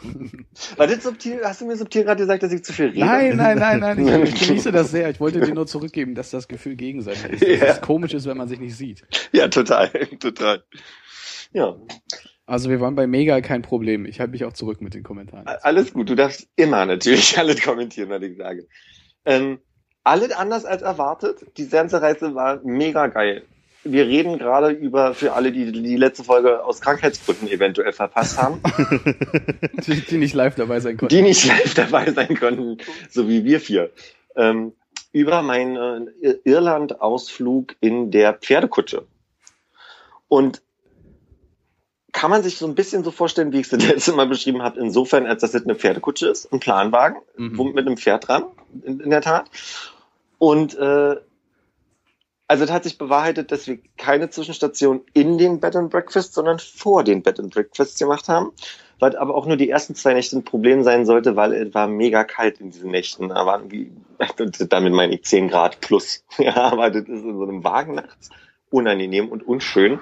War 0.75 0.87
das 0.87 1.03
subtil? 1.03 1.39
Hast 1.43 1.61
du 1.61 1.67
mir 1.67 1.77
subtil 1.77 2.03
gerade 2.03 2.21
gesagt, 2.21 2.43
dass 2.43 2.51
ich 2.51 2.63
zu 2.63 2.73
viel 2.73 2.87
rede? 2.87 2.99
Nein, 2.99 3.37
nein, 3.37 3.57
nein, 3.57 3.79
nein. 3.79 4.23
Ich, 4.23 4.33
ich 4.33 4.47
genieße 4.47 4.73
das 4.73 4.91
sehr. 4.91 5.09
Ich 5.09 5.21
wollte 5.21 5.39
dir 5.39 5.53
nur 5.53 5.67
zurückgeben, 5.67 6.15
dass 6.15 6.31
das 6.31 6.49
Gefühl 6.49 6.75
gegenseitig 6.75 7.24
ist. 7.29 7.41
Dass 7.41 7.49
Ja. 7.59 7.65
es 7.67 7.81
komisch 7.81 8.13
ist, 8.13 8.25
wenn 8.27 8.37
man 8.37 8.47
sich 8.47 8.59
nicht 8.59 8.75
sieht. 8.75 9.03
Ja, 9.31 9.47
total, 9.47 9.89
total. 10.19 10.63
Ja, 11.53 11.75
Also 12.45 12.69
wir 12.69 12.79
waren 12.81 12.95
bei 12.95 13.07
Mega 13.07 13.39
kein 13.41 13.61
Problem. 13.61 14.05
Ich 14.05 14.19
halte 14.19 14.31
mich 14.31 14.45
auch 14.45 14.53
zurück 14.53 14.81
mit 14.81 14.93
den 14.93 15.03
Kommentaren. 15.03 15.47
alles 15.47 15.93
gut. 15.93 16.09
Du 16.09 16.15
darfst 16.15 16.47
immer 16.55 16.85
natürlich 16.85 17.37
alles 17.39 17.61
kommentieren, 17.61 18.09
was 18.09 18.21
ich 18.21 18.37
sage. 18.37 18.67
Ähm, 19.25 19.59
alles 20.03 20.31
anders 20.31 20.65
als 20.65 20.81
erwartet. 20.83 21.45
Die 21.57 21.67
ganze 21.67 22.01
Reise 22.01 22.35
war 22.35 22.59
mega 22.63 23.07
geil. 23.07 23.43
Wir 23.87 24.07
reden 24.07 24.39
gerade 24.39 24.69
über, 24.71 25.13
für 25.13 25.33
alle, 25.33 25.51
die 25.51 25.71
die 25.71 25.95
letzte 25.95 26.23
Folge 26.23 26.63
aus 26.63 26.81
Krankheitsgründen 26.81 27.47
eventuell 27.47 27.93
verpasst 27.93 28.41
haben, 28.41 28.59
Die, 29.85 30.01
die 30.01 30.17
nicht 30.17 30.33
live 30.33 30.55
dabei 30.55 30.79
sein 30.79 30.97
konnten. 30.97 31.13
die 31.15 31.21
nicht 31.21 31.45
live 31.45 31.73
dabei 31.75 32.11
sein 32.11 32.35
konnten, 32.35 32.77
so 33.09 33.29
wie 33.29 33.43
wir 33.43 33.59
vier, 33.59 33.91
ähm, 34.35 34.73
über 35.15 35.41
meinen 35.43 36.09
äh, 36.21 36.35
Irland-Ausflug 36.43 37.77
in 37.79 38.11
der 38.11 38.33
Pferdekutsche. 38.33 39.07
Und 40.27 40.61
kann 42.11 42.29
man 42.29 42.43
sich 42.43 42.57
so 42.57 42.67
ein 42.67 42.75
bisschen 42.75 43.05
so 43.05 43.11
vorstellen, 43.11 43.53
wie 43.53 43.61
ich 43.61 43.67
es 43.67 43.69
das 43.79 43.87
letzte 43.87 44.11
Mal 44.11 44.27
beschrieben 44.27 44.61
habe, 44.61 44.77
insofern, 44.81 45.25
als 45.25 45.39
dass 45.39 45.53
es 45.53 45.63
eine 45.63 45.75
Pferdekutsche 45.75 46.27
ist, 46.27 46.51
ein 46.51 46.59
Planwagen, 46.59 47.21
Mhm. 47.37 47.71
mit 47.73 47.87
einem 47.87 47.95
Pferd 47.95 48.27
dran, 48.27 48.43
in, 48.83 48.99
in 48.99 49.09
der 49.09 49.21
Tat. 49.21 49.49
Und 50.37 50.77
äh, 50.77 51.15
also 52.49 52.63
es 52.65 52.69
hat 52.69 52.83
sich 52.83 52.97
bewahrheitet, 52.97 53.53
dass 53.53 53.67
wir 53.67 53.79
keine 53.95 54.29
Zwischenstation 54.29 55.01
in 55.13 55.37
den 55.37 55.61
Bed 55.61 55.77
and 55.77 55.91
Breakfast, 55.91 56.33
sondern 56.33 56.59
vor 56.59 57.05
den 57.05 57.23
Bed 57.23 57.39
and 57.39 57.53
Breakfasts 57.53 57.97
gemacht 57.97 58.27
haben. 58.27 58.51
Was 58.99 59.15
aber 59.15 59.35
auch 59.35 59.45
nur 59.45 59.57
die 59.57 59.69
ersten 59.69 59.95
zwei 59.95 60.13
Nächte 60.13 60.37
ein 60.37 60.43
Problem 60.43 60.83
sein 60.83 61.05
sollte, 61.05 61.35
weil 61.35 61.53
es 61.53 61.73
war 61.73 61.87
mega 61.87 62.23
kalt 62.23 62.61
in 62.61 62.71
diesen 62.71 62.91
Nächten. 62.91 63.29
Da 63.29 63.45
waren 63.45 63.71
wie, 63.71 63.91
damit 64.69 64.93
meine 64.93 65.15
ich 65.15 65.23
10 65.23 65.49
Grad 65.49 65.81
plus. 65.81 66.23
Ja, 66.37 66.55
aber 66.55 66.89
das 66.89 67.03
ist 67.03 67.23
in 67.23 67.37
so 67.37 67.43
einem 67.43 67.63
Wagen 67.63 67.95
nachts 67.95 68.29
unangenehm 68.69 69.29
und 69.29 69.45
unschön. 69.47 69.99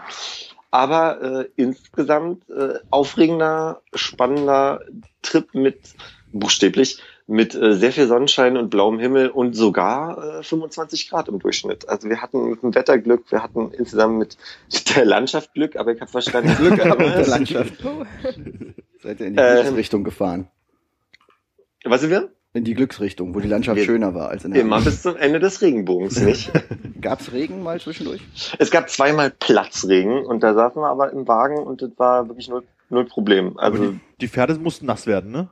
Aber 0.72 1.22
äh, 1.22 1.46
insgesamt 1.56 2.50
äh, 2.50 2.80
aufregender, 2.90 3.82
spannender 3.94 4.82
Trip 5.22 5.54
mit, 5.54 5.94
buchstäblich, 6.32 7.00
mit 7.26 7.56
äh, 7.56 7.74
sehr 7.76 7.92
viel 7.94 8.08
Sonnenschein 8.08 8.58
und 8.58 8.70
blauem 8.70 9.00
Himmel 9.00 9.30
und 9.30 9.54
sogar 9.56 10.40
äh, 10.40 10.44
25 10.44 11.10
Grad 11.10 11.30
im 11.30 11.40
Durchschnitt. 11.40 11.88
Also 11.88 12.10
wir 12.10 12.22
hatten 12.22 12.50
mit 12.50 12.62
dem 12.64 12.76
Wetter 12.76 12.98
Glück, 12.98 13.32
wir 13.32 13.42
hatten 13.42 13.72
insgesamt 13.72 14.18
mit 14.18 14.38
der 14.96 15.06
Landschaft 15.06 15.54
Glück, 15.54 15.76
aber 15.78 15.94
ich 15.94 16.02
habe 16.02 16.12
verstanden, 16.12 16.54
Glück 16.58 16.72
Mit 16.78 16.80
der 16.86 16.92
aber 16.92 17.26
Landschaft. 17.26 17.74
Seid 19.02 19.20
ihr 19.20 19.28
in 19.28 19.34
die 19.36 19.40
Ähm, 19.42 19.56
richtige 19.58 19.76
Richtung 19.78 20.04
gefahren? 20.04 20.48
Was 21.86 22.02
sind 22.02 22.10
wir? 22.12 22.30
In 22.56 22.64
die 22.66 22.76
Glücksrichtung, 22.76 23.34
wo 23.34 23.40
die 23.40 23.48
Landschaft 23.48 23.78
Wir- 23.78 23.86
schöner 23.86 24.14
war 24.14 24.30
als 24.30 24.46
in 24.46 24.52
der 24.52 24.62
Immer 24.62 24.80
bis 24.82 25.02
zum 25.02 25.16
Ende 25.16 25.40
des 25.40 25.62
Regenbogens, 25.62 26.20
nicht? 26.22 26.52
Gab's 27.02 27.32
Regen 27.32 27.64
mal 27.64 27.80
zwischendurch? 27.80 28.22
es 28.60 28.70
gab 28.70 28.90
zweimal 28.90 29.32
Platzregen 29.32 30.24
und 30.26 30.44
da 30.44 30.54
saßen 30.54 30.82
wir 30.82 30.88
aber 30.88 31.12
im 31.12 31.28
Wagen 31.28 31.58
und 31.58 31.82
das 31.82 31.90
war 31.98 32.28
wirklich 32.28 32.50
null, 32.50 32.64
null 32.90 33.06
Problem. 33.06 33.58
Also 33.58 33.92
die, 33.94 34.00
die 34.22 34.28
Pferde 34.28 34.54
mussten 34.56 34.86
nass 34.86 35.08
werden, 35.08 35.32
ne? 35.32 35.50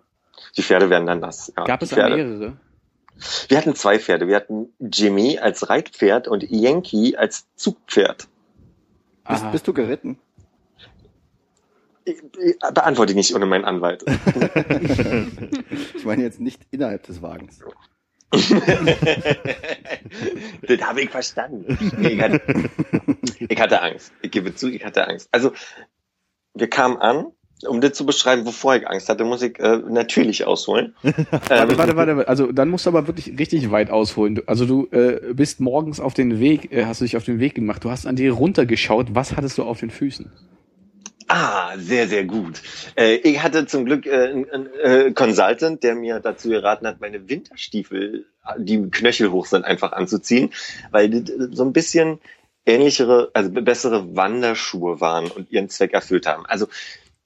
Die 0.58 0.64
Pferde 0.64 0.90
werden 0.90 1.06
dann 1.06 1.20
nass. 1.20 1.52
Ja, 1.56 1.66
Gab 1.66 1.82
es 1.82 1.96
mehrere? 1.96 2.58
Wir 3.48 3.58
hatten 3.58 3.76
zwei 3.76 4.00
Pferde. 4.00 4.28
Wir 4.28 4.36
hatten 4.36 4.74
Jimmy 4.80 5.38
als 5.38 5.70
Reitpferd 5.70 6.28
und 6.28 6.44
Yankee 6.50 7.16
als 7.16 7.46
Zugpferd. 7.56 8.28
Bist, 9.28 9.52
bist 9.52 9.68
du 9.68 9.74
geritten? 9.74 10.18
Ich, 12.04 12.18
ich 12.44 12.58
beantworte 12.74 13.12
ich 13.12 13.16
nicht 13.16 13.36
ohne 13.36 13.46
meinen 13.46 13.66
Anwalt. 13.66 14.04
Ich 15.96 16.06
meine 16.06 16.24
jetzt 16.24 16.40
nicht 16.40 16.60
innerhalb 16.72 17.04
des 17.04 17.22
Wagens. 17.22 17.60
das 18.32 18.42
habe 20.82 21.02
ich 21.02 21.12
verstanden. 21.12 21.78
Nee, 21.98 22.08
ich, 22.14 22.22
hatte, 22.22 22.42
ich 23.38 23.62
hatte 23.62 23.82
Angst. 23.84 24.12
Ich 24.24 24.32
gebe 24.32 24.56
zu, 24.56 24.68
ich 24.70 24.84
hatte 24.84 25.08
Angst. 25.08 25.30
Also, 25.32 25.52
wir 26.56 26.70
kamen 26.70 26.98
an. 26.98 27.28
Um 27.68 27.82
das 27.82 27.94
zu 27.94 28.06
beschreiben, 28.06 28.46
wovor 28.46 28.76
ich 28.76 28.88
Angst 28.88 29.10
hatte, 29.10 29.24
muss 29.24 29.42
ich 29.42 29.60
äh, 29.60 29.78
natürlich 29.88 30.46
ausholen. 30.46 30.96
Warte, 31.04 31.72
ähm, 31.74 31.78
warte, 31.78 31.96
warte. 31.96 32.28
Also 32.28 32.52
dann 32.52 32.70
musst 32.70 32.86
du 32.86 32.90
aber 32.90 33.08
wirklich 33.08 33.38
richtig 33.40 33.72
weit 33.72 33.90
ausholen. 33.90 34.36
Du- 34.36 34.44
Also 34.48 34.66
du 34.66 34.88
äh, 34.92 35.34
bist 35.34 35.60
morgens 35.60 36.00
auf 36.00 36.14
den 36.14 36.40
Weg, 36.40 36.72
äh, 36.72 36.86
hast 36.86 37.02
du 37.02 37.06
dich 37.06 37.18
auf 37.18 37.24
den 37.26 37.40
Weg 37.40 37.56
gemacht. 37.56 37.84
Du 37.84 37.90
hast 37.92 38.06
an 38.08 38.16
dir 38.16 38.32
runtergeschaut. 38.34 39.08
Was 39.14 39.36
hattest 39.36 39.58
du 39.58 39.64
auf 39.64 39.80
den 39.80 39.90
Füßen? 39.92 40.32
Ah, 41.28 41.78
sehr, 41.78 42.08
sehr 42.10 42.26
gut. 42.26 42.62
Äh, 42.98 43.16
ich 43.16 43.42
hatte 43.42 43.66
zum 43.66 43.86
Glück 43.86 44.06
äh, 44.06 44.12
einen 44.52 44.68
äh, 44.84 45.12
Consultant, 45.14 45.82
der 45.82 45.96
mir 45.96 46.20
dazu 46.20 46.50
geraten 46.50 46.86
hat, 46.86 47.00
meine 47.00 47.30
Winterstiefel, 47.30 48.26
die 48.58 48.90
Knöchel 48.90 49.32
hoch 49.32 49.46
sind, 49.46 49.64
einfach 49.64 49.94
anzuziehen, 49.94 50.50
weil 50.92 51.10
die 51.10 51.32
äh, 51.32 51.48
so 51.54 51.64
ein 51.64 51.72
bisschen 51.72 52.20
ähnlichere, 52.66 53.32
also 53.34 53.50
bessere 53.50 54.16
Wanderschuhe 54.16 55.00
waren 55.00 55.28
und 55.32 55.50
ihren 55.52 55.70
Zweck 55.70 55.94
erfüllt 55.94 56.28
haben. 56.28 56.46
Also 56.48 56.68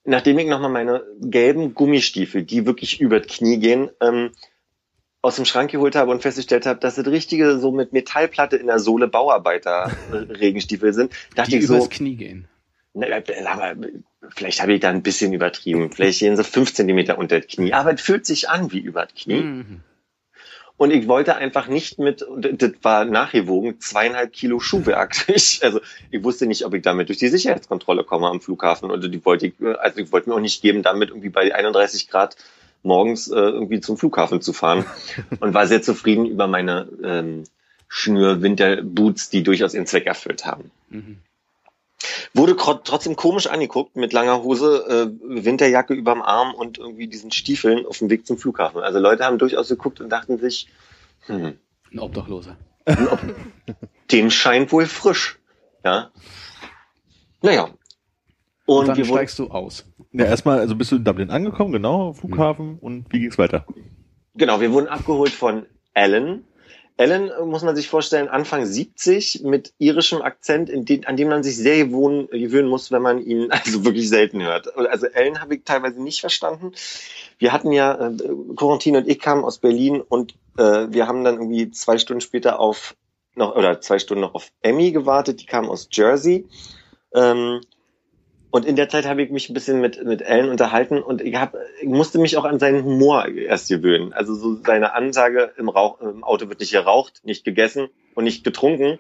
nachdem 0.06 0.40
ich 0.40 0.48
nochmal 0.48 0.70
meine 0.72 1.04
gelben 1.20 1.74
Gummistiefel, 1.74 2.44
die 2.44 2.66
wirklich 2.66 3.02
über 3.02 3.20
das 3.20 3.28
Knie 3.36 3.58
gehen, 3.58 3.90
ähm, 4.02 4.32
aus 5.22 5.38
dem 5.38 5.46
Schrank 5.46 5.72
geholt 5.72 5.96
habe 5.96 6.12
und 6.12 6.22
festgestellt 6.22 6.68
habe, 6.68 6.80
dass 6.80 6.96
das 6.96 7.08
richtige 7.08 7.58
so 7.58 7.72
mit 7.72 7.94
Metallplatte 7.94 8.58
in 8.58 8.68
der 8.68 8.80
Sohle 8.80 9.08
Bauarbeiter 9.08 9.92
äh, 10.12 10.16
Regenstiefel 10.16 10.94
sind, 10.94 11.12
dachte 11.34 11.52
Die 11.52 11.58
ich 11.58 11.68
so, 11.68 11.88
Knie 11.90 12.16
gehen. 12.16 12.48
na, 12.94 13.08
äh, 13.08 13.24
sag 13.44 13.58
mal, 13.58 13.92
vielleicht 14.30 14.62
habe 14.62 14.74
ich 14.74 14.82
da 14.82 14.90
ein 14.90 15.02
bisschen 15.02 15.34
übertrieben. 15.34 15.92
Vielleicht 15.92 16.20
gehen 16.20 16.38
sie 16.38 16.44
fünf 16.44 16.74
Zentimeter 16.74 17.18
unter 17.18 17.40
das 17.40 17.48
Knie. 17.48 17.74
Aber 17.74 17.94
es 17.94 18.02
fühlt 18.02 18.28
sich 18.28 18.50
an 18.50 18.72
wie 18.72 18.80
über 18.80 19.06
das 19.06 19.16
Knie. 19.16 19.42
Mhm. 19.42 19.82
Und 20.77 20.91
ich 20.91 21.08
wollte 21.08 21.36
einfach 21.36 21.67
nicht 21.67 22.00
mit, 22.00 22.22
und 22.22 22.62
das 22.62 22.72
war 22.82 23.05
nachgewogen, 23.05 23.79
zweieinhalb 23.79 24.34
Kilo 24.34 24.60
Schuhwerk. 24.60 25.15
Ich, 25.36 25.63
also 25.63 25.79
ich 26.12 26.24
wusste 26.24 26.48
nicht, 26.48 26.65
ob 26.65 26.74
ich 26.74 26.82
damit 26.82 27.10
durch 27.10 27.17
die 27.17 27.29
Sicherheitskontrolle 27.29 28.03
komme 28.03 28.27
am 28.27 28.41
Flughafen. 28.41 28.91
Und 28.91 29.01
die 29.10 29.25
wollte 29.25 29.48
ich, 29.48 29.53
also 29.79 30.00
ich 30.00 30.12
wollte 30.12 30.29
mir 30.29 30.36
auch 30.36 30.41
nicht 30.41 30.62
geben, 30.62 30.84
damit 30.84 31.10
irgendwie 31.10 31.29
bei 31.29 31.53
31 31.53 32.10
Grad 32.10 32.36
morgens 32.84 33.29
äh, 33.29 33.36
irgendwie 33.36 33.79
zum 33.79 33.98
Flughafen 33.98 34.41
zu 34.41 34.53
fahren. 34.53 34.86
Und 35.39 35.53
war 35.53 35.67
sehr 35.67 35.82
zufrieden 35.82 36.25
über 36.25 36.48
meine 36.48 36.88
ähm, 37.03 37.44
Schnür-Winterboots, 37.88 39.29
die 39.29 39.44
durchaus 39.44 39.74
ihren 39.74 39.88
Zweck 39.88 40.05
erfüllt 40.05 40.46
haben. 40.46 40.72
Mhm. 40.89 41.17
Wurde 42.34 42.56
trotzdem 42.58 43.16
komisch 43.16 43.48
angeguckt 43.48 43.96
mit 43.96 44.12
langer 44.14 44.44
Hose, 44.44 44.86
äh, 45.10 45.44
Winterjacke 45.44 45.94
überm 45.94 46.22
Arm 46.22 46.54
und 46.54 46.78
irgendwie 46.78 47.08
diesen 47.08 47.32
Stiefeln 47.32 47.86
auf 47.86 48.00
dem 48.00 48.10
Weg 48.10 48.28
zum 48.28 48.38
Flughafen. 48.38 48.82
Also 48.82 49.00
Leute 49.00 49.24
haben 49.24 49.38
durchaus 49.38 49.70
geguckt 49.70 50.02
und 50.02 50.10
dachten 50.10 50.38
sich, 50.38 50.68
hm, 51.28 51.58
Ein 51.92 52.00
Obdachloser. 52.00 52.58
dem 54.12 54.30
scheint 54.30 54.72
wohl 54.72 54.86
frisch. 54.86 55.40
Ja. 55.84 56.12
Naja. 57.42 57.70
Und, 58.66 58.80
Und, 58.80 58.88
dann 58.90 58.98
wir 58.98 59.06
steigst 59.06 59.40
du 59.40 59.48
aus. 59.50 59.86
Ja, 60.12 60.25
erstmal, 60.25 60.60
also 60.60 60.75
bist 60.75 60.92
du 60.92 60.96
in 60.96 61.04
Dublin 61.04 61.30
angekommen, 61.30 61.72
genau, 61.72 62.14
Flughafen, 62.14 62.80
und 62.80 63.06
wie 63.12 63.20
ging's 63.20 63.38
weiter? 63.38 63.66
genau, 64.34 64.60
wir 64.60 64.72
wurden 64.72 64.88
abgeholt 64.88 65.32
von 65.32 65.66
Alan. 65.94 66.44
Äh, 66.98 67.20
muss 67.44 67.64
man 67.64 67.75
sich 67.75 67.90
vorstellen, 67.90 68.30
Anfang 68.30 68.66
70 68.66 69.42
mit 69.44 69.74
irischem 69.80 70.22
Akzent, 70.22 70.70
den, 70.74 71.06
an 71.06 71.18
dem 71.18 71.28
man 71.28 71.44
sich 71.44 71.58
sehr 71.58 71.86
gewohnen, 71.86 72.28
gewöhnen 72.28 72.70
muss, 72.70 72.92
wenn 72.92 73.02
man 73.02 73.20
ihn 73.20 73.48
also 73.52 73.84
wirklich 73.84 74.08
selten 74.08 74.42
hört. 74.42 74.75
Also 74.78 75.08
Alan 75.14 75.42
habe 75.42 75.56
ich 75.56 75.64
teilweise 75.66 76.02
nicht 76.02 76.22
verstanden. 76.22 76.72
Wir 77.38 77.52
hatten 77.52 77.72
ja, 77.72 78.10
äh, 78.10 78.18
Corentin 78.56 78.96
und 78.96 79.08
ich 79.10 79.20
kamen 79.20 79.44
aus 79.44 79.58
Berlin 79.58 80.02
und 80.02 80.36
äh, 80.58 80.88
wir 80.90 81.08
haben 81.08 81.24
dann 81.24 81.36
irgendwie 81.36 81.70
zwei 81.72 81.98
Stunden 81.98 82.22
später 82.22 82.60
auf 82.60 82.96
noch 83.36 83.56
oder 83.56 83.82
zwei 83.82 84.00
Stunden 84.00 84.22
noch 84.22 84.34
auf 84.34 84.50
Emmy 84.62 84.92
gewartet, 84.92 85.42
die 85.42 85.46
kam 85.46 85.70
aus 85.70 85.90
Jersey. 85.92 86.48
Ähm, 87.14 87.60
und 88.56 88.66
in 88.66 88.78
der 88.78 88.88
Zeit 88.88 89.06
habe 89.06 89.22
ich 89.22 89.32
mich 89.32 89.50
ein 89.50 89.54
bisschen 89.54 89.82
mit, 89.82 90.02
mit 90.06 90.26
Alan 90.26 90.48
unterhalten 90.48 91.00
und 91.00 91.20
ich, 91.20 91.36
hab, 91.36 91.58
ich 91.82 91.90
musste 91.90 92.20
mich 92.20 92.38
auch 92.38 92.46
an 92.46 92.58
seinen 92.58 92.86
Humor 92.86 93.28
erst 93.28 93.68
gewöhnen. 93.68 94.14
Also 94.14 94.34
so 94.34 94.56
seine 94.66 94.94
Ansage, 94.94 95.52
im, 95.58 95.68
Rauch, 95.68 96.00
im 96.00 96.24
Auto 96.24 96.48
wird 96.48 96.62
nicht 96.62 96.72
geraucht, 96.72 97.20
nicht 97.26 97.44
gegessen 97.44 97.90
und 98.14 98.24
nicht 98.24 98.46
getrunken. 98.46 98.98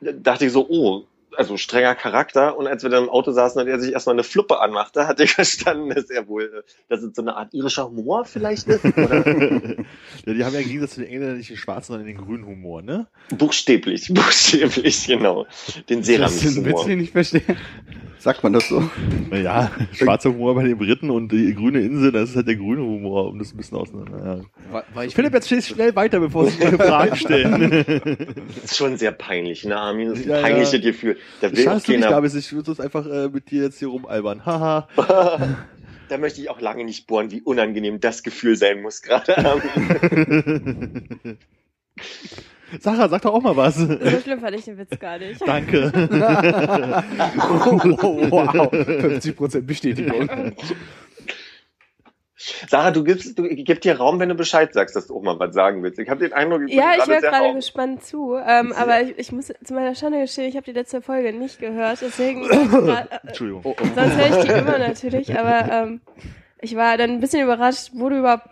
Da 0.00 0.12
dachte 0.12 0.46
ich 0.46 0.52
so, 0.52 0.66
oh, 0.66 1.04
also 1.36 1.58
strenger 1.58 1.94
Charakter. 1.94 2.56
Und 2.56 2.66
als 2.66 2.82
wir 2.82 2.88
dann 2.88 3.04
im 3.04 3.10
Auto 3.10 3.32
saßen 3.32 3.60
und 3.60 3.68
er 3.68 3.78
sich 3.78 3.92
erstmal 3.92 4.14
eine 4.14 4.24
Fluppe 4.24 4.58
anmachte, 4.60 5.06
hatte 5.06 5.24
ich 5.24 5.32
verstanden, 5.34 5.90
dass 5.90 6.08
er 6.08 6.26
wohl, 6.26 6.64
dass 6.88 7.02
es 7.02 7.14
so 7.14 7.20
eine 7.20 7.36
Art 7.36 7.52
irischer 7.52 7.84
Humor 7.84 8.24
vielleicht 8.24 8.66
ist. 8.68 8.82
Oder 8.86 9.26
ja, 10.24 10.32
die 10.32 10.42
haben 10.42 10.54
ja 10.54 10.60
im 10.60 10.68
Gegensatz 10.68 10.94
zu 10.94 11.00
den 11.00 11.10
Engländern 11.10 11.36
nicht 11.36 11.50
den 11.50 11.58
schwarzen, 11.58 11.88
sondern 11.88 12.06
den 12.06 12.16
grünen 12.16 12.46
Humor, 12.46 12.80
ne? 12.80 13.08
buchstäblich, 13.28 14.08
buchstäblich, 14.14 15.06
genau. 15.06 15.46
Den 15.90 16.00
Das 16.00 16.42
ist 16.42 16.56
ein 16.56 16.64
Witz, 16.64 16.84
den 16.84 17.00
ich 17.00 17.10
verstehe. 17.10 17.42
Sagt 18.18 18.42
man 18.42 18.52
das 18.52 18.68
so? 18.68 18.88
Naja, 19.30 19.70
schwarzer 19.92 20.30
Humor 20.30 20.54
bei 20.54 20.64
den 20.64 20.78
Briten 20.78 21.10
und 21.10 21.30
die 21.30 21.54
grüne 21.54 21.80
Insel, 21.80 22.12
das 22.12 22.30
ist 22.30 22.36
halt 22.36 22.48
der 22.48 22.56
grüne 22.56 22.82
Humor, 22.82 23.28
um 23.28 23.38
das 23.38 23.52
ein 23.52 23.56
bisschen 23.56 23.76
auseinander. 23.76 24.18
Ja. 24.18 24.72
War, 24.72 24.84
war 24.94 25.04
ich 25.04 25.14
Philipp, 25.14 25.34
jetzt 25.34 25.46
stehst 25.46 25.70
du 25.70 25.74
schnell 25.74 25.94
weiter, 25.94 26.20
bevor 26.20 26.46
sie 26.46 26.58
meine 26.62 26.78
Fragen 26.78 27.16
stellen. 27.16 27.84
Das 28.46 28.64
ist 28.64 28.76
schon 28.76 28.96
sehr 28.96 29.12
peinlich, 29.12 29.64
ne, 29.64 29.76
Armin? 29.76 30.10
Das 30.10 30.20
ist 30.20 30.26
ein 30.26 30.30
Ja, 30.30 30.36
ja. 30.36 30.42
peinliches 30.42 30.80
Gefühl. 30.80 31.16
Da 31.40 31.52
will 31.52 31.64
dass 31.64 31.82
du 31.82 31.92
nicht 31.92 32.04
da 32.04 32.20
bist. 32.20 32.36
Ich 32.36 32.52
würde 32.52 32.70
das 32.70 32.80
einfach 32.80 33.06
äh, 33.06 33.28
mit 33.28 33.50
dir 33.50 33.64
jetzt 33.64 33.78
hier 33.78 33.88
rumalbern. 33.88 34.46
Haha. 34.46 34.88
da 36.08 36.18
möchte 36.18 36.40
ich 36.40 36.50
auch 36.50 36.60
lange 36.60 36.84
nicht 36.84 37.06
bohren, 37.06 37.30
wie 37.30 37.42
unangenehm 37.42 38.00
das 38.00 38.22
Gefühl 38.22 38.56
sein 38.56 38.80
muss, 38.82 39.02
gerade 39.02 39.36
Armin. 39.36 41.38
Sarah, 42.80 43.08
sag 43.08 43.22
doch 43.22 43.34
auch 43.34 43.42
mal 43.42 43.56
was. 43.56 43.76
So 43.76 44.20
schlimm 44.20 44.40
fand 44.40 44.56
ich 44.56 44.64
den 44.64 44.78
Witz 44.78 44.98
gar 44.98 45.18
nicht. 45.18 45.40
Danke. 45.46 45.92
wow, 48.30 48.72
50% 48.72 49.62
Bestätigung. 49.62 50.28
Sarah, 52.68 52.90
du 52.90 53.04
gibst, 53.04 53.38
du 53.38 53.48
gib 53.48 53.80
dir 53.80 53.96
Raum, 53.96 54.20
wenn 54.20 54.28
du 54.28 54.34
Bescheid 54.34 54.74
sagst, 54.74 54.96
dass 54.96 55.06
du 55.06 55.16
auch 55.16 55.22
mal 55.22 55.38
was 55.38 55.54
sagen 55.54 55.82
willst. 55.82 55.98
Ich 55.98 56.08
habe 56.10 56.20
den 56.20 56.32
Eindruck, 56.34 56.62
ich 56.62 56.68
bin 56.68 56.78
Ja, 56.78 56.92
ich 56.98 57.06
höre 57.06 57.20
gerade 57.20 57.44
Raum. 57.46 57.56
gespannt 57.56 58.04
zu, 58.04 58.36
ähm, 58.36 58.72
aber 58.72 59.00
ich, 59.02 59.18
ich 59.18 59.32
muss 59.32 59.46
zu 59.46 59.74
meiner 59.74 59.94
Schande 59.94 60.20
gestehen, 60.20 60.48
ich 60.48 60.56
habe 60.56 60.64
die 60.64 60.72
letzte 60.72 61.00
Folge 61.00 61.32
nicht 61.32 61.58
gehört, 61.58 62.00
deswegen 62.02 62.44
äh, 62.88 63.06
Entschuldigung. 63.26 63.62
Oh, 63.64 63.74
oh. 63.80 63.84
sonst 63.94 64.16
höre 64.16 64.38
ich 64.38 64.44
die 64.44 64.52
immer 64.52 64.78
natürlich, 64.78 65.38
aber 65.38 65.72
ähm, 65.72 66.00
ich 66.60 66.76
war 66.76 66.96
dann 66.98 67.10
ein 67.10 67.20
bisschen 67.20 67.42
überrascht, 67.42 67.90
wo 67.94 68.08
du 68.08 68.18
überhaupt 68.18 68.48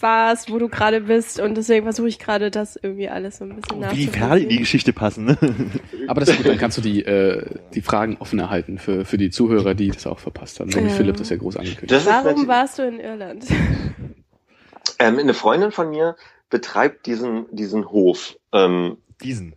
warst, 0.00 0.50
wo 0.50 0.58
du 0.58 0.68
gerade 0.68 1.00
bist 1.02 1.40
und 1.40 1.56
deswegen 1.56 1.84
versuche 1.84 2.08
ich 2.08 2.18
gerade 2.18 2.50
das 2.50 2.76
irgendwie 2.76 3.08
alles 3.08 3.38
so 3.38 3.44
ein 3.44 3.56
bisschen 3.56 3.80
Wie 3.90 3.96
die 3.96 4.08
Pferde 4.08 4.40
in 4.40 4.48
die. 4.50 4.58
Geschichte 4.58 4.92
passen, 4.92 5.24
ne? 5.24 5.38
Aber 6.06 6.20
das 6.20 6.28
ist 6.30 6.36
gut, 6.36 6.46
dann 6.46 6.58
kannst 6.58 6.76
du 6.78 6.82
die, 6.82 7.02
äh, 7.04 7.44
die 7.74 7.80
Fragen 7.80 8.16
offen 8.18 8.38
erhalten 8.38 8.78
für, 8.78 9.04
für 9.04 9.16
die 9.16 9.30
Zuhörer, 9.30 9.74
die 9.74 9.88
das 9.90 10.06
auch 10.06 10.18
verpasst 10.18 10.60
haben, 10.60 10.70
so 10.70 10.80
wie 10.80 10.84
Ja. 10.88 10.90
Philipp 10.90 11.16
das 11.16 11.30
ja 11.30 11.36
groß 11.36 11.56
angekündigt 11.56 11.92
ist 11.92 12.06
Warum 12.06 12.46
warst 12.46 12.78
du 12.78 12.82
in 12.86 13.00
Irland? 13.00 13.46
ähm, 14.98 15.18
eine 15.18 15.34
Freundin 15.34 15.70
von 15.72 15.90
mir 15.90 16.16
betreibt 16.50 17.06
diesen, 17.06 17.46
diesen 17.50 17.88
Hof. 17.90 18.36
Ähm, 18.52 18.98
Diesen. 19.22 19.54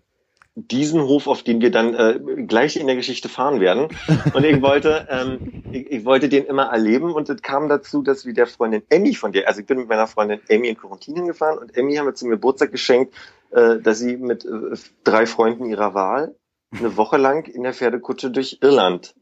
Diesen 0.67 1.01
Hof, 1.01 1.27
auf 1.27 1.43
den 1.43 1.61
wir 1.61 1.71
dann 1.71 1.93
äh, 1.93 2.19
gleich 2.47 2.75
in 2.75 2.87
der 2.87 2.95
Geschichte 2.95 3.29
fahren 3.29 3.59
werden. 3.59 3.87
Und 4.33 4.43
ich 4.43 4.61
wollte, 4.61 5.07
ähm, 5.09 5.63
ich, 5.71 5.91
ich 5.91 6.05
wollte 6.05 6.29
den 6.29 6.45
immer 6.45 6.63
erleben 6.63 7.13
und 7.13 7.29
es 7.29 7.41
kam 7.41 7.69
dazu, 7.69 8.01
dass 8.01 8.25
wir 8.25 8.33
der 8.33 8.47
Freundin 8.47 8.83
Emmy 8.89 9.13
von 9.13 9.31
der, 9.31 9.47
also 9.47 9.61
ich 9.61 9.67
bin 9.67 9.77
mit 9.77 9.89
meiner 9.89 10.07
Freundin 10.07 10.39
Emmy 10.47 10.67
in 10.69 10.77
Quarantin 10.77 11.15
hingefahren 11.15 11.57
und 11.59 11.75
Emmy 11.75 11.95
haben 11.95 12.07
wir 12.07 12.15
zum 12.15 12.29
Geburtstag 12.29 12.71
geschenkt, 12.71 13.13
äh, 13.51 13.79
dass 13.79 13.99
sie 13.99 14.17
mit 14.17 14.45
äh, 14.45 14.75
drei 15.03 15.25
Freunden 15.25 15.65
ihrer 15.65 15.93
Wahl 15.93 16.35
eine 16.71 16.97
Woche 16.97 17.17
lang 17.17 17.47
in 17.47 17.63
der 17.63 17.73
Pferdekutsche 17.73 18.31
durch 18.31 18.59
Irland 18.61 19.15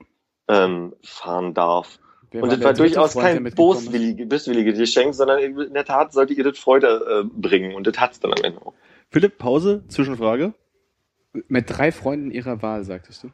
ähm, 0.48 0.94
fahren 1.03 1.53
darf. 1.53 2.00
Wer 2.32 2.44
und 2.44 2.50
der 2.50 2.58
das 2.58 2.65
war 2.65 2.74
durchaus 2.74 3.13
Freund, 3.13 3.25
kein 3.25 3.46
ist? 3.46 3.56
boswillige, 3.56 4.25
böswillige 4.25 4.74
Geschenk, 4.74 5.13
sondern 5.13 5.39
in 5.39 5.74
der 5.74 5.86
Tat 5.86 6.12
sollte 6.12 6.34
ihr 6.34 6.44
das 6.44 6.58
Freude 6.58 7.24
äh, 7.25 7.29
bringen 7.29 7.74
und 7.74 7.88
das 7.88 7.98
hat's 8.00 8.20
dann 8.20 8.34
am 8.34 8.44
Ende 8.44 8.62
auch. 8.62 8.74
Philipp, 9.10 9.38
Pause, 9.38 9.84
Zwischenfrage. 9.88 10.53
Mit 11.48 11.65
drei 11.67 11.91
Freunden 11.91 12.32
ihrer 12.32 12.62
Wahl, 12.62 12.84
sagtest 12.84 13.24
du? 13.24 13.29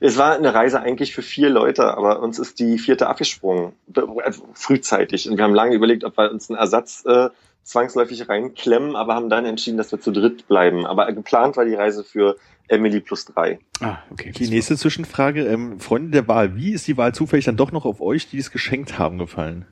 Es 0.00 0.16
war 0.16 0.36
eine 0.36 0.54
Reise 0.54 0.80
eigentlich 0.80 1.14
für 1.14 1.22
vier 1.22 1.50
Leute, 1.50 1.96
aber 1.96 2.20
uns 2.20 2.38
ist 2.38 2.58
die 2.58 2.78
vierte 2.78 3.06
abgesprungen, 3.08 3.72
Be- 3.86 4.06
also 4.24 4.48
frühzeitig. 4.54 5.28
Und 5.28 5.36
wir 5.36 5.44
haben 5.44 5.54
lange 5.54 5.74
überlegt, 5.74 6.04
ob 6.04 6.16
wir 6.16 6.30
uns 6.30 6.50
einen 6.50 6.58
Ersatz 6.58 7.04
äh, 7.06 7.28
zwangsläufig 7.62 8.28
reinklemmen, 8.28 8.96
aber 8.96 9.14
haben 9.14 9.28
dann 9.28 9.44
entschieden, 9.44 9.76
dass 9.76 9.92
wir 9.92 10.00
zu 10.00 10.10
dritt 10.10 10.48
bleiben. 10.48 10.86
Aber 10.86 11.12
geplant 11.12 11.56
war 11.56 11.64
die 11.64 11.74
Reise 11.74 12.04
für 12.04 12.36
Emily 12.68 13.00
plus 13.00 13.24
drei. 13.24 13.58
Ah, 13.80 13.98
okay. 14.10 14.30
Die 14.30 14.48
nächste 14.48 14.76
Zwischenfrage, 14.76 15.44
ähm, 15.46 15.80
Freunde 15.80 16.10
der 16.10 16.28
Wahl, 16.28 16.56
wie 16.56 16.72
ist 16.72 16.86
die 16.86 16.96
Wahl 16.96 17.14
zufällig 17.14 17.44
dann 17.44 17.56
doch 17.56 17.72
noch 17.72 17.84
auf 17.84 18.00
euch, 18.00 18.28
die 18.28 18.38
es 18.38 18.50
geschenkt 18.50 18.98
haben, 18.98 19.18
gefallen? 19.18 19.66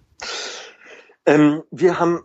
Ähm, 1.27 1.63
wir 1.71 1.99
haben, 1.99 2.23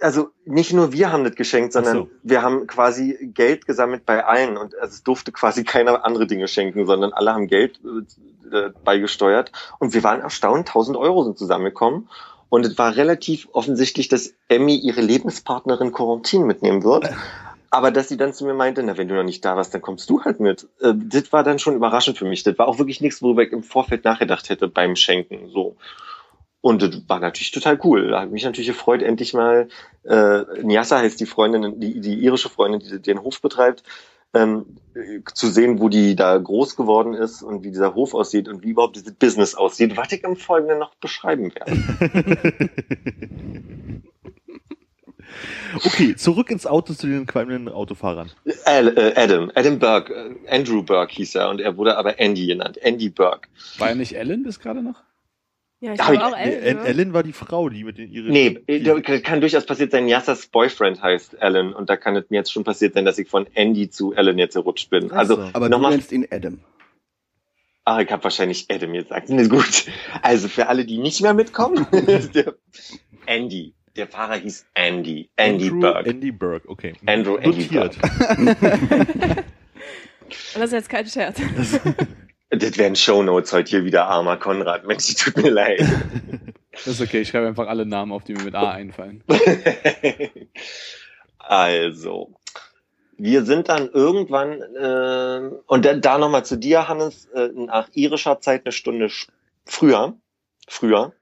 also 0.00 0.30
nicht 0.44 0.72
nur 0.72 0.92
wir 0.92 1.12
haben 1.12 1.24
das 1.24 1.34
geschenkt, 1.34 1.72
sondern 1.72 1.96
so. 1.96 2.10
wir 2.22 2.42
haben 2.42 2.66
quasi 2.66 3.30
Geld 3.34 3.66
gesammelt 3.66 4.06
bei 4.06 4.24
allen 4.24 4.56
und 4.56 4.74
also 4.78 4.92
es 4.92 5.02
durfte 5.02 5.32
quasi 5.32 5.64
keiner 5.64 6.04
andere 6.04 6.26
Dinge 6.26 6.48
schenken, 6.48 6.86
sondern 6.86 7.12
alle 7.12 7.32
haben 7.32 7.46
Geld 7.46 7.80
äh, 8.52 8.70
beigesteuert 8.84 9.52
und 9.78 9.94
wir 9.94 10.02
waren 10.02 10.20
erstaunt, 10.20 10.68
1000 10.68 10.96
Euro 10.96 11.24
sind 11.24 11.38
zusammengekommen 11.38 12.08
und 12.48 12.64
es 12.64 12.78
war 12.78 12.94
relativ 12.94 13.48
offensichtlich, 13.52 14.08
dass 14.08 14.34
Emmy 14.48 14.76
ihre 14.76 15.00
Lebenspartnerin 15.00 15.92
Corentin 15.92 16.46
mitnehmen 16.46 16.84
wird. 16.84 17.10
Aber 17.70 17.90
dass 17.90 18.08
sie 18.08 18.16
dann 18.16 18.32
zu 18.32 18.44
mir 18.44 18.54
meinte, 18.54 18.84
na, 18.84 18.96
wenn 18.96 19.08
du 19.08 19.16
noch 19.16 19.24
nicht 19.24 19.44
da 19.44 19.56
warst, 19.56 19.74
dann 19.74 19.82
kommst 19.82 20.08
du 20.08 20.22
halt 20.22 20.38
mit. 20.38 20.68
Äh, 20.80 20.94
das 20.94 21.32
war 21.32 21.42
dann 21.42 21.58
schon 21.58 21.74
überraschend 21.74 22.16
für 22.16 22.24
mich. 22.24 22.44
Das 22.44 22.56
war 22.56 22.68
auch 22.68 22.78
wirklich 22.78 23.00
nichts, 23.00 23.20
worüber 23.20 23.42
ich 23.42 23.50
im 23.50 23.64
Vorfeld 23.64 24.04
nachgedacht 24.04 24.48
hätte 24.48 24.68
beim 24.68 24.94
Schenken. 24.94 25.48
So. 25.50 25.74
Und 26.64 26.80
das 26.80 27.02
war 27.08 27.20
natürlich 27.20 27.50
total 27.50 27.78
cool. 27.84 28.08
Da 28.08 28.22
hat 28.22 28.30
mich 28.30 28.42
natürlich 28.42 28.68
gefreut, 28.68 29.02
endlich 29.02 29.34
mal, 29.34 29.68
äh, 30.02 30.62
Nyasa 30.62 30.96
heißt 30.96 31.20
die 31.20 31.26
Freundin, 31.26 31.78
die, 31.78 32.00
die 32.00 32.14
irische 32.14 32.48
Freundin, 32.48 32.80
die 32.80 33.02
den 33.02 33.22
Hof 33.22 33.42
betreibt, 33.42 33.82
ähm, 34.32 34.64
äh, 34.94 35.20
zu 35.34 35.48
sehen, 35.48 35.78
wo 35.78 35.90
die 35.90 36.16
da 36.16 36.38
groß 36.38 36.76
geworden 36.76 37.12
ist 37.12 37.42
und 37.42 37.64
wie 37.64 37.68
dieser 37.70 37.94
Hof 37.94 38.14
aussieht 38.14 38.48
und 38.48 38.62
wie 38.62 38.70
überhaupt 38.70 38.96
dieses 38.96 39.12
Business 39.12 39.54
aussieht, 39.54 39.98
was 39.98 40.10
ich 40.12 40.24
im 40.24 40.36
Folgenden 40.36 40.78
noch 40.78 40.94
beschreiben 40.94 41.52
werde. 41.54 42.70
Okay, 45.84 46.14
zurück 46.14 46.50
ins 46.50 46.64
Auto 46.64 46.94
zu 46.94 47.08
den 47.08 47.26
qualmenden 47.26 47.74
Autofahrern. 47.74 48.30
Äh, 48.44 49.12
Adam, 49.16 49.50
Adam 49.54 49.80
Burke, 49.80 50.14
äh, 50.14 50.48
Andrew 50.48 50.84
Burke 50.84 51.12
hieß 51.12 51.34
er 51.34 51.50
und 51.50 51.60
er 51.60 51.76
wurde 51.76 51.98
aber 51.98 52.20
Andy 52.20 52.46
genannt, 52.46 52.78
Andy 52.80 53.08
Burke. 53.08 53.48
War 53.78 53.88
er 53.88 53.94
nicht 53.96 54.14
Ellen 54.14 54.44
bis 54.44 54.60
gerade 54.60 54.82
noch? 54.82 55.02
Ja, 55.84 55.92
ich 55.92 55.98
glaube 56.00 56.24
auch 56.24 56.34
Ellen. 56.34 56.62
Ellen, 56.62 56.76
ne? 56.78 56.84
Ellen 56.86 57.12
war 57.12 57.22
die 57.22 57.34
Frau, 57.34 57.68
die 57.68 57.84
mit 57.84 57.98
den 57.98 58.10
ihren. 58.10 58.32
Nee, 58.32 58.58
äh, 58.68 59.20
kann 59.20 59.42
durchaus 59.42 59.66
passiert 59.66 59.90
sein, 59.90 60.08
Yassas 60.08 60.46
Boyfriend 60.46 61.02
heißt 61.02 61.42
Alan 61.42 61.74
und 61.74 61.90
da 61.90 61.98
kann 61.98 62.16
es 62.16 62.30
mir 62.30 62.38
jetzt 62.38 62.50
schon 62.50 62.64
passiert 62.64 62.94
sein, 62.94 63.04
dass 63.04 63.18
ich 63.18 63.28
von 63.28 63.46
Andy 63.52 63.90
zu 63.90 64.16
Alan 64.16 64.38
jetzt 64.38 64.54
gerutscht 64.54 64.88
bin. 64.88 65.10
Ach 65.12 65.18
Also 65.18 65.36
so. 65.36 65.42
Aber 65.52 65.66
du 65.66 65.72
nochmal 65.72 65.90
nennst 65.90 66.10
ihn 66.10 66.26
Adam. 66.30 66.60
Ah, 67.84 68.00
ich 68.00 68.10
habe 68.10 68.24
wahrscheinlich 68.24 68.64
Adam 68.70 68.94
gesagt. 68.94 69.28
Nee, 69.28 69.46
gut. 69.46 69.84
Also 70.22 70.48
für 70.48 70.68
alle, 70.68 70.86
die 70.86 70.96
nicht 70.96 71.20
mehr 71.20 71.34
mitkommen, 71.34 71.86
der 72.34 72.54
Andy. 73.26 73.74
Der 73.94 74.06
Fahrer 74.08 74.36
hieß 74.36 74.64
Andy. 74.72 75.28
Andy 75.36 75.66
Andrew 75.66 75.80
Burke. 75.80 76.08
Andy 76.08 76.32
Burke, 76.32 76.68
okay. 76.70 76.94
Andrew 77.04 77.36
Andy 77.36 77.64
Notiert. 77.64 77.98
Und 78.38 79.44
das 80.54 80.64
ist 80.64 80.72
jetzt 80.72 80.88
kein 80.88 81.06
Scherz. 81.06 81.38
Das 82.50 82.78
wären 82.78 82.94
Shownotes 82.94 83.52
heute 83.52 83.70
hier 83.70 83.84
wieder 83.84 84.06
armer 84.06 84.36
Konrad. 84.36 84.86
Mensch, 84.86 85.14
tut 85.16 85.36
mir 85.36 85.50
leid. 85.50 85.84
Das 86.72 86.86
ist 86.98 87.00
okay, 87.00 87.20
ich 87.20 87.28
schreibe 87.28 87.48
einfach 87.48 87.66
alle 87.66 87.86
Namen 87.86 88.12
auf, 88.12 88.24
die 88.24 88.34
mir 88.34 88.44
mit 88.44 88.54
A 88.54 88.70
einfallen. 88.70 89.24
also, 91.38 92.34
wir 93.16 93.44
sind 93.44 93.68
dann 93.68 93.88
irgendwann, 93.88 94.60
äh, 94.60 95.50
und 95.66 95.84
da, 95.84 95.94
da 95.94 96.18
nochmal 96.18 96.44
zu 96.44 96.56
dir, 96.56 96.88
Hannes, 96.88 97.26
äh, 97.26 97.48
nach 97.54 97.88
irischer 97.94 98.40
Zeit 98.40 98.64
eine 98.64 98.72
Stunde 98.72 99.08
früher, 99.64 100.14
früher, 100.68 101.12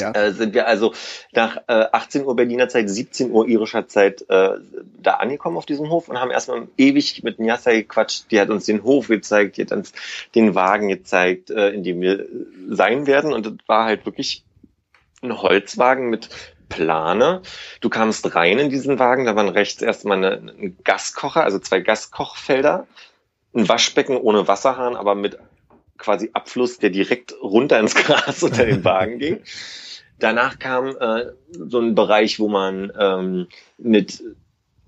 Ja. 0.00 0.12
äh, 0.12 0.32
sind 0.32 0.54
wir 0.54 0.66
also 0.66 0.92
nach 1.32 1.58
äh, 1.66 1.86
18 1.92 2.24
Uhr 2.24 2.36
Berliner 2.36 2.68
Zeit, 2.68 2.88
17 2.88 3.30
Uhr 3.30 3.46
irischer 3.46 3.88
Zeit 3.88 4.22
äh, 4.28 4.50
da 5.00 5.14
angekommen 5.14 5.56
auf 5.56 5.66
diesem 5.66 5.90
Hof 5.90 6.08
und 6.08 6.18
haben 6.18 6.30
erstmal 6.30 6.68
ewig 6.76 7.22
mit 7.22 7.38
Nyasa 7.38 7.72
gequatscht. 7.72 8.30
Die 8.30 8.40
hat 8.40 8.50
uns 8.50 8.64
den 8.64 8.82
Hof 8.82 9.08
gezeigt, 9.08 9.56
die 9.56 9.62
hat 9.62 9.72
uns 9.72 9.92
den 10.34 10.54
Wagen 10.54 10.88
gezeigt, 10.88 11.50
äh, 11.50 11.70
in 11.70 11.82
dem 11.82 12.00
wir 12.00 12.26
sein 12.68 13.06
werden. 13.06 13.32
Und 13.32 13.46
das 13.46 13.54
war 13.66 13.84
halt 13.84 14.06
wirklich 14.06 14.44
ein 15.22 15.40
Holzwagen 15.40 16.10
mit 16.10 16.28
Plane. 16.68 17.42
Du 17.80 17.88
kamst 17.88 18.34
rein 18.34 18.58
in 18.58 18.70
diesen 18.70 18.98
Wagen, 18.98 19.24
da 19.24 19.34
waren 19.36 19.48
rechts 19.48 19.82
erstmal 19.82 20.18
eine, 20.18 20.32
ein 20.32 20.76
Gaskocher, 20.84 21.42
also 21.44 21.58
zwei 21.58 21.80
Gaskochfelder, 21.80 22.86
ein 23.54 23.68
Waschbecken 23.68 24.16
ohne 24.16 24.46
Wasserhahn, 24.48 24.96
aber 24.96 25.14
mit 25.14 25.38
quasi 25.96 26.30
Abfluss, 26.32 26.78
der 26.78 26.90
direkt 26.90 27.34
runter 27.42 27.78
ins 27.80 27.94
Gras 27.94 28.42
unter 28.42 28.64
den 28.64 28.84
Wagen 28.84 29.18
ging. 29.18 29.40
Danach 30.18 30.58
kam 30.58 30.96
äh, 30.98 31.26
so 31.52 31.78
ein 31.78 31.94
Bereich, 31.94 32.40
wo 32.40 32.48
man 32.48 32.92
ähm, 32.98 33.46
mit 33.78 34.22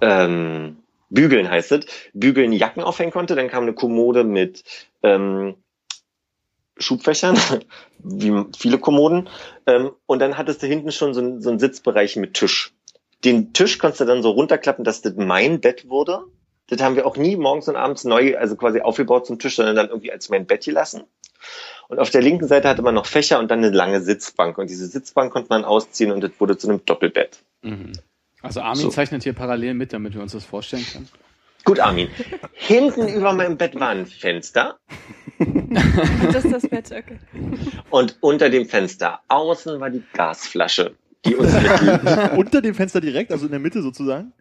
ähm, 0.01 0.79
Bügeln 1.11 1.51
heißt 1.51 1.73
es, 1.73 1.87
Bügeln 2.14 2.53
Jacken 2.53 2.83
aufhängen 2.83 3.12
konnte. 3.12 3.35
Dann 3.35 3.49
kam 3.49 3.64
eine 3.64 3.75
Kommode 3.75 4.25
mit 4.25 4.64
ähm, 5.03 5.57
Schubfächern, 6.79 7.38
wie 7.99 8.45
viele 8.57 8.79
Kommoden. 8.79 9.29
Ähm, 9.66 9.90
und 10.07 10.21
dann 10.21 10.38
hattest 10.38 10.62
du 10.62 10.66
hinten 10.66 10.93
schon 10.93 11.14
so, 11.14 11.21
ein, 11.21 11.43
so 11.43 11.51
einen 11.51 11.59
Sitzbereich 11.59 12.16
mit 12.16 12.35
Tisch. 12.35 12.73
Den 13.25 13.53
Tisch 13.53 13.79
konntest 13.79 14.01
du 14.01 14.05
dann 14.07 14.23
so 14.23 14.31
runterklappen, 14.31 14.85
dass 14.85 15.03
das 15.03 15.14
mein 15.16 15.61
Bett 15.61 15.88
wurde. 15.88 16.25
Das 16.70 16.80
haben 16.80 16.96
wir 16.96 17.06
auch 17.06 17.16
nie 17.16 17.37
morgens 17.37 17.68
und 17.68 17.76
abends 17.76 18.04
neu, 18.04 18.37
also 18.38 18.56
quasi 18.56 18.80
aufgebaut 18.80 19.26
zum 19.26 19.38
Tisch, 19.38 19.56
sondern 19.56 19.76
dann 19.76 19.88
irgendwie 19.88 20.12
als 20.12 20.28
mein 20.28 20.46
Bett 20.46 20.64
gelassen. 20.64 21.02
Und 21.88 21.98
auf 21.98 22.11
der 22.11 22.22
linken 22.22 22.46
Seite 22.46 22.68
hatte 22.68 22.83
man 22.83 22.94
noch 22.94 23.06
Fächer 23.06 23.38
und 23.38 23.50
dann 23.50 23.59
eine 23.59 23.70
lange 23.70 24.00
Sitzbank. 24.00 24.56
Und 24.59 24.70
diese 24.70 24.87
Sitzbank 24.87 25.33
konnte 25.33 25.48
man 25.50 25.64
ausziehen 25.64 26.12
und 26.12 26.22
das 26.22 26.30
wurde 26.38 26.56
zu 26.56 26.68
einem 26.68 26.85
Doppelbett. 26.85 27.40
Mhm. 27.62 27.92
Also 28.42 28.61
Armin 28.61 28.85
So. 28.85 28.88
zeichnet 28.88 29.22
hier 29.22 29.35
parallel 29.35 29.74
mit, 29.74 29.92
damit 29.92 30.14
wir 30.14 30.22
uns 30.22 30.33
das 30.33 30.44
vorstellen 30.44 30.87
können. 30.90 31.09
Gut, 31.64 31.80
Armin. 31.80 32.09
Hinten 32.52 33.09
über 33.09 33.35
meinem 33.35 33.59
Bett 33.59 33.78
war 33.78 33.90
ein 33.90 34.06
Fenster 34.06 34.78
Das 36.33 36.44
ist 36.44 36.52
das 36.52 36.68
Bett, 36.68 36.87
okay. 36.92 37.18
und 37.88 38.16
unter 38.20 38.50
dem 38.50 38.66
Fenster 38.66 39.20
außen 39.28 39.80
war 39.80 39.90
die 39.90 40.02
Gasflasche, 40.12 40.94
die 41.24 41.35
uns 41.35 41.52
mit 41.52 42.33
Unter 42.37 42.61
dem 42.61 42.74
Fenster 42.74 43.00
direkt, 43.00 43.33
also 43.33 43.46
in 43.46 43.50
der 43.50 43.61
Mitte 43.61 43.83
sozusagen. 43.83 44.33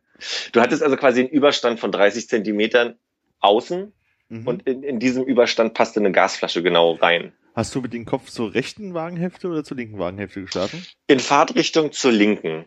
Du 0.51 0.61
hattest 0.61 0.83
also 0.83 0.95
quasi 0.97 1.21
einen 1.21 1.29
Überstand 1.29 1.79
von 1.79 1.91
30 1.91 2.27
Zentimetern 2.27 2.95
außen 3.39 3.93
Mhm. 4.31 4.47
und 4.47 4.67
in, 4.67 4.83
in 4.83 4.99
diesem 4.99 5.23
Überstand 5.23 5.73
passte 5.73 5.99
eine 5.99 6.11
Gasflasche 6.11 6.61
genau 6.61 6.91
rein. 6.91 7.33
Hast 7.55 7.73
du 7.73 7.81
mit 7.81 7.93
dem 7.93 8.05
Kopf 8.05 8.29
zur 8.29 8.53
rechten 8.53 8.93
Wagenhälfte 8.93 9.47
oder 9.47 9.63
zur 9.63 9.75
linken 9.77 9.97
Wagenhälfte 9.97 10.41
geschlafen? 10.41 10.85
In 11.07 11.19
Fahrtrichtung 11.19 11.91
zur 11.91 12.11
linken. 12.11 12.65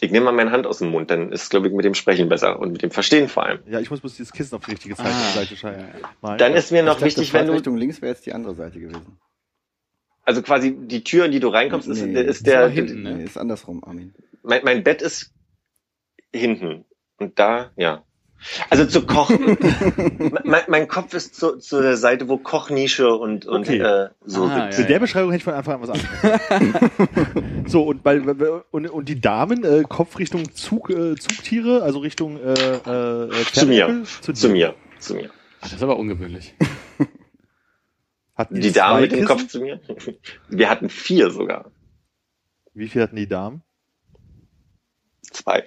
Ich 0.00 0.10
nehme 0.10 0.24
mal 0.24 0.32
meine 0.32 0.50
Hand 0.50 0.66
aus 0.66 0.78
dem 0.78 0.88
Mund, 0.88 1.10
dann 1.10 1.30
ist, 1.30 1.50
glaube 1.50 1.68
ich, 1.68 1.74
mit 1.74 1.84
dem 1.84 1.92
Sprechen 1.92 2.30
besser 2.30 2.58
und 2.58 2.72
mit 2.72 2.80
dem 2.80 2.90
Verstehen 2.90 3.28
vor 3.28 3.44
allem. 3.44 3.58
Ja, 3.68 3.80
ich 3.80 3.90
muss 3.90 4.00
bloß 4.00 4.16
dieses 4.16 4.32
Kissen 4.32 4.54
auf 4.56 4.64
die 4.64 4.70
richtige 4.70 4.94
Seite, 4.94 5.10
Ah. 5.10 5.32
Seite 5.34 5.56
schalten. 5.56 5.84
Dann 6.38 6.54
ist 6.54 6.72
mir 6.72 6.82
noch 6.82 6.94
dachte, 6.94 7.04
wichtig, 7.04 7.34
wenn 7.34 7.42
du, 7.44 7.52
Fahrtrichtung 7.52 7.76
links 7.76 8.00
wäre 8.00 8.12
jetzt 8.14 8.24
die 8.24 8.32
andere 8.32 8.54
Seite 8.54 8.80
gewesen. 8.80 9.18
also 10.24 10.40
quasi 10.42 10.74
die 10.74 11.04
Tür, 11.04 11.26
in 11.26 11.32
die 11.32 11.40
du 11.40 11.48
reinkommst, 11.48 11.86
ist, 11.86 12.00
Nee, 12.00 12.18
ist 12.22 12.46
war 12.46 12.52
der, 12.52 12.68
hinten. 12.70 13.02
Ne? 13.02 13.14
Nee, 13.16 13.24
ist 13.24 13.36
andersrum, 13.36 13.84
Armin. 13.84 14.14
mein, 14.42 14.64
mein 14.64 14.82
Bett 14.82 15.02
ist 15.02 15.32
hinten. 16.34 16.84
Und 17.18 17.38
da, 17.38 17.70
ja. 17.76 18.04
Also 18.70 18.86
zu 18.86 19.06
kochen. 19.06 19.56
mein, 20.44 20.62
mein 20.66 20.88
Kopf 20.88 21.14
ist 21.14 21.36
zu, 21.36 21.58
zu 21.58 21.80
der 21.80 21.96
Seite, 21.96 22.28
wo 22.28 22.38
Kochnische 22.38 23.14
und, 23.14 23.46
und 23.46 23.68
Okay. 23.68 23.78
äh, 23.78 24.08
so 24.24 24.46
Ah, 24.46 24.72
sind. 24.72 24.80
Mit 24.80 24.88
der 24.88 24.98
Beschreibung 24.98 25.30
hätte 25.30 25.38
ich 25.38 25.44
von 25.44 25.54
Anfang 25.54 25.74
an 25.80 25.82
was 25.82 25.90
anderes. 25.90 27.30
so, 27.70 27.84
und, 27.84 28.02
bei, 28.02 28.20
und, 28.20 28.88
und 28.88 29.08
die 29.08 29.20
Damen, 29.20 29.62
äh, 29.62 29.84
Kopf 29.88 30.18
Richtung 30.18 30.52
Zug, 30.54 30.90
äh, 30.90 31.14
Zugtiere, 31.14 31.82
also 31.84 32.00
Richtung 32.00 32.40
äh, 32.40 32.52
äh, 32.52 33.44
Zu 33.52 33.66
mir. 33.66 34.02
Zu 34.20 34.32
dir. 34.32 34.48
mir. 34.48 34.74
Zu 34.98 35.14
mir. 35.14 35.30
Ach, 35.60 35.68
das 35.68 35.74
ist 35.74 35.82
aber 35.84 35.96
ungewöhnlich. 35.96 36.54
Hatten 38.34 38.60
Die 38.60 38.72
Dame 38.72 38.94
zwei 38.96 39.00
mit 39.02 39.12
dem 39.12 39.20
Kissen? 39.20 39.28
Kopf 39.28 39.46
zu 39.46 39.60
mir. 39.60 39.80
Wir 40.48 40.68
hatten 40.68 40.88
vier 40.88 41.30
sogar. 41.30 41.70
Wie 42.74 42.88
viel 42.88 43.02
hatten 43.02 43.14
die 43.16 43.28
Damen? 43.28 43.62
Zwei. 45.30 45.64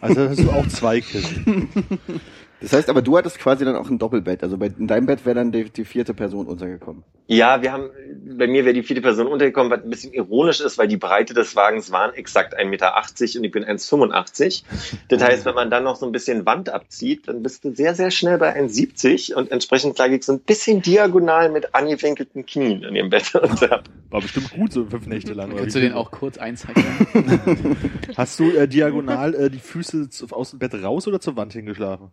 Also 0.00 0.28
hast 0.28 0.42
du 0.42 0.50
auch 0.50 0.66
zwei 0.68 1.00
Kissen. 1.00 1.68
Das 2.60 2.72
heißt 2.72 2.88
aber, 2.90 3.02
du 3.02 3.16
hattest 3.16 3.38
quasi 3.38 3.64
dann 3.64 3.76
auch 3.76 3.88
ein 3.88 3.98
Doppelbett. 3.98 4.42
Also 4.42 4.58
bei, 4.58 4.66
in 4.66 4.86
deinem 4.88 5.06
Bett 5.06 5.24
wäre 5.24 5.36
dann 5.36 5.52
die, 5.52 5.70
die 5.70 5.84
vierte 5.84 6.14
Person 6.14 6.46
untergekommen. 6.46 7.04
Ja, 7.30 7.62
wir 7.62 7.72
haben, 7.72 7.90
bei 8.38 8.46
mir 8.46 8.64
wäre 8.64 8.72
die 8.72 8.82
vierte 8.82 9.02
Person 9.02 9.26
untergekommen, 9.26 9.70
was 9.70 9.84
ein 9.84 9.90
bisschen 9.90 10.12
ironisch 10.14 10.60
ist, 10.60 10.78
weil 10.78 10.88
die 10.88 10.96
Breite 10.96 11.34
des 11.34 11.54
Wagens 11.54 11.92
waren 11.92 12.14
exakt 12.14 12.58
1,80 12.58 12.64
Meter 12.68 12.94
und 12.96 13.44
ich 13.44 13.50
bin 13.52 13.64
1,85. 13.64 14.62
Das 15.08 15.22
heißt, 15.22 15.44
wenn 15.44 15.54
man 15.54 15.70
dann 15.70 15.84
noch 15.84 15.96
so 15.96 16.06
ein 16.06 16.12
bisschen 16.12 16.46
Wand 16.46 16.70
abzieht, 16.70 17.28
dann 17.28 17.42
bist 17.42 17.64
du 17.64 17.74
sehr, 17.74 17.94
sehr 17.94 18.10
schnell 18.10 18.38
bei 18.38 18.58
1,70 18.58 19.34
und 19.34 19.52
entsprechend 19.52 19.98
lag 19.98 20.08
ich 20.08 20.24
so 20.24 20.32
ein 20.32 20.40
bisschen 20.40 20.80
diagonal 20.80 21.50
mit 21.50 21.74
angewinkelten 21.74 22.46
Knien 22.46 22.82
in 22.82 22.94
dem 22.94 23.10
Bett. 23.10 23.34
War 23.34 24.20
bestimmt 24.22 24.50
gut, 24.52 24.72
so 24.72 24.86
fünf 24.86 25.06
Nächte 25.06 25.34
lang. 25.34 25.52
oder 25.52 25.60
Kannst 25.60 25.76
du 25.76 25.80
den 25.80 25.92
auch 25.92 26.10
kurz 26.10 26.38
einzeichnen? 26.38 27.76
Hast 28.16 28.40
du 28.40 28.50
äh, 28.50 28.66
diagonal 28.66 29.34
äh, 29.34 29.50
die 29.50 29.58
Füße 29.58 30.08
aus 30.30 30.50
dem 30.50 30.58
Bett 30.58 30.74
raus 30.74 31.06
oder 31.06 31.20
zur 31.20 31.36
Wand 31.36 31.52
hingeschlafen? 31.52 32.10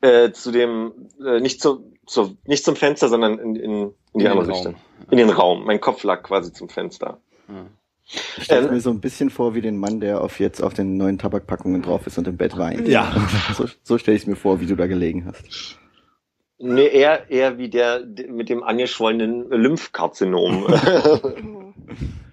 Äh, 0.00 0.30
zu 0.32 0.50
dem, 0.50 0.92
äh, 1.24 1.40
nicht, 1.40 1.60
zu, 1.60 1.92
zu, 2.06 2.36
nicht 2.44 2.64
zum 2.64 2.76
Fenster, 2.76 3.08
sondern 3.08 3.38
in, 3.38 3.56
in, 3.56 3.72
in 3.72 3.92
die 4.14 4.18
den 4.24 4.26
andere 4.28 4.46
Raum. 4.50 4.54
Richtung. 4.56 4.74
In 5.10 5.18
den 5.18 5.30
Raum. 5.30 5.64
Mein 5.64 5.80
Kopf 5.80 6.02
lag 6.04 6.22
quasi 6.22 6.52
zum 6.52 6.68
Fenster. 6.68 7.18
Ah. 7.48 7.66
Ich 8.36 8.44
stelle 8.44 8.66
Ähm, 8.68 8.74
mir 8.74 8.80
so 8.80 8.90
ein 8.90 9.00
bisschen 9.00 9.30
vor 9.30 9.54
wie 9.54 9.62
den 9.62 9.78
Mann, 9.78 10.00
der 10.00 10.20
auf 10.20 10.38
jetzt 10.38 10.62
auf 10.62 10.74
den 10.74 10.96
neuen 10.96 11.18
Tabakpackungen 11.18 11.82
drauf 11.82 12.06
ist 12.06 12.18
und 12.18 12.28
im 12.28 12.36
Bett 12.36 12.56
weint. 12.58 12.86
Ja. 12.86 13.14
So, 13.54 13.66
so 13.82 13.98
stelle 13.98 14.16
ich 14.16 14.24
es 14.24 14.26
mir 14.28 14.36
vor, 14.36 14.60
wie 14.60 14.66
du 14.66 14.76
da 14.76 14.86
gelegen 14.86 15.26
hast. 15.26 15.78
Nee, 16.58 16.86
eher, 16.86 17.30
eher 17.30 17.58
wie 17.58 17.68
der 17.68 18.04
mit 18.28 18.48
dem 18.48 18.62
angeschwollenen 18.62 19.50
Lymphkarzinom. 19.50 20.66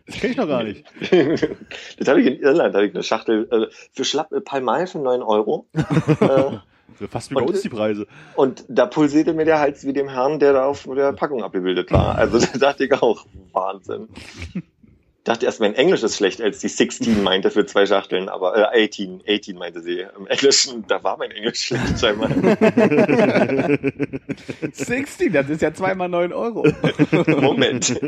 Das 0.07 0.19
kenne 0.19 0.31
ich 0.31 0.37
noch 0.37 0.47
gar 0.47 0.63
nicht. 0.63 0.83
das 1.99 2.07
habe 2.07 2.21
ich 2.21 2.27
in 2.27 2.39
Irland, 2.39 2.73
da 2.73 2.79
habe 2.79 2.87
ich 2.87 2.93
eine 2.93 3.03
Schachtel 3.03 3.47
äh, 3.49 3.73
für 3.93 4.03
Schlapp 4.03 4.31
äh, 4.33 4.41
Palmal 4.41 4.87
für 4.87 4.99
9 4.99 5.21
Euro. 5.21 5.67
äh, 5.73 6.57
Fast 7.09 7.31
wie 7.31 7.35
bei 7.35 7.41
Und- 7.41 7.49
uns 7.49 7.61
die 7.61 7.69
Preise. 7.69 8.07
und 8.35 8.63
da 8.67 8.85
pulsierte 8.85 9.33
mir 9.33 9.45
der 9.45 9.59
Hals 9.59 9.85
wie 9.85 9.93
dem 9.93 10.09
Herrn, 10.09 10.39
der 10.39 10.53
da 10.53 10.65
auf 10.65 10.83
der 10.95 11.13
Packung 11.13 11.43
abgebildet 11.43 11.91
war. 11.91 12.15
Also 12.17 12.39
da 12.39 12.57
dachte 12.57 12.85
ich 12.85 12.93
auch, 12.93 13.25
Wahnsinn. 13.53 14.07
Dachte 15.23 15.45
erst, 15.45 15.59
mein 15.59 15.75
Englisch 15.75 16.01
ist 16.01 16.17
schlecht, 16.17 16.41
als 16.41 16.59
die 16.61 16.67
16 16.67 17.21
meinte 17.21 17.51
für 17.51 17.63
zwei 17.67 17.85
Schachteln, 17.85 18.27
aber 18.27 18.73
äh, 18.73 18.85
18, 18.85 19.21
18 19.29 19.55
meinte 19.55 19.79
sie 19.81 19.99
im 20.17 20.25
Englischen. 20.25 20.83
Da 20.87 21.03
war 21.03 21.15
mein 21.17 21.29
Englisch 21.29 21.59
schlecht 21.65 21.99
scheinbar. 21.99 22.29
16, 24.73 25.31
das 25.33 25.49
ist 25.49 25.61
ja 25.61 25.73
zweimal 25.73 26.09
9 26.09 26.33
Euro. 26.33 26.65
Moment. 27.27 27.99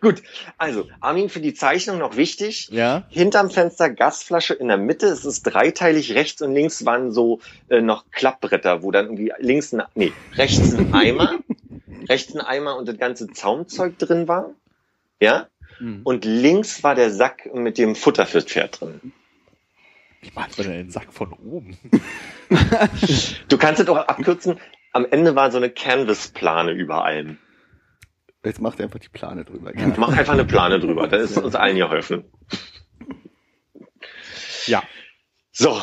Gut, 0.00 0.22
also 0.58 0.88
Armin 1.00 1.28
für 1.28 1.40
die 1.40 1.54
Zeichnung 1.54 1.98
noch 1.98 2.16
wichtig. 2.16 2.68
Ja. 2.70 3.04
Hinterm 3.08 3.50
Fenster 3.50 3.90
Gasflasche 3.90 4.54
in 4.54 4.68
der 4.68 4.76
Mitte. 4.76 5.06
Es 5.06 5.24
ist 5.24 5.42
dreiteilig. 5.42 6.14
Rechts 6.14 6.42
und 6.42 6.52
links 6.52 6.84
waren 6.84 7.12
so 7.12 7.40
äh, 7.68 7.80
noch 7.80 8.10
Klappbretter, 8.10 8.82
wo 8.82 8.90
dann 8.90 9.06
irgendwie 9.06 9.32
links 9.38 9.72
ein, 9.72 9.82
nee, 9.94 10.12
rechts 10.34 10.74
ein 10.74 10.92
Eimer, 10.94 11.38
rechts 12.08 12.34
ein 12.34 12.40
Eimer 12.40 12.76
und 12.76 12.88
das 12.88 12.98
ganze 12.98 13.28
Zaumzeug 13.28 13.98
drin 13.98 14.28
war. 14.28 14.50
Ja. 15.20 15.48
Hm. 15.78 16.00
Und 16.04 16.24
links 16.24 16.82
war 16.82 16.94
der 16.94 17.10
Sack 17.10 17.52
mit 17.54 17.78
dem 17.78 17.94
Futter 17.94 18.26
fürs 18.26 18.44
Pferd 18.44 18.80
drin. 18.80 19.12
Wie 20.20 20.30
macht 20.34 20.56
man 20.58 20.66
denn 20.66 20.76
den 20.76 20.90
Sack 20.90 21.12
von 21.12 21.32
oben? 21.32 21.76
Du 23.48 23.58
kannst 23.58 23.80
es 23.80 23.88
auch 23.88 23.96
abkürzen. 23.96 24.60
Am 24.92 25.04
Ende 25.10 25.34
war 25.34 25.50
so 25.50 25.56
eine 25.56 25.68
Canvas-Plane 25.68 26.72
über 26.72 27.04
allem. 27.04 27.38
Jetzt 28.46 28.60
macht 28.60 28.80
er 28.80 28.84
einfach 28.84 28.98
die 28.98 29.08
Plane 29.08 29.44
drüber. 29.44 29.72
Mach 29.96 30.16
einfach 30.16 30.32
eine 30.32 30.44
Plane 30.44 30.80
drüber. 30.80 31.08
Da 31.08 31.16
ist 31.16 31.36
uns 31.36 31.54
allen 31.54 31.76
geholfen. 31.76 32.24
Ja. 34.66 34.82
So, 35.52 35.80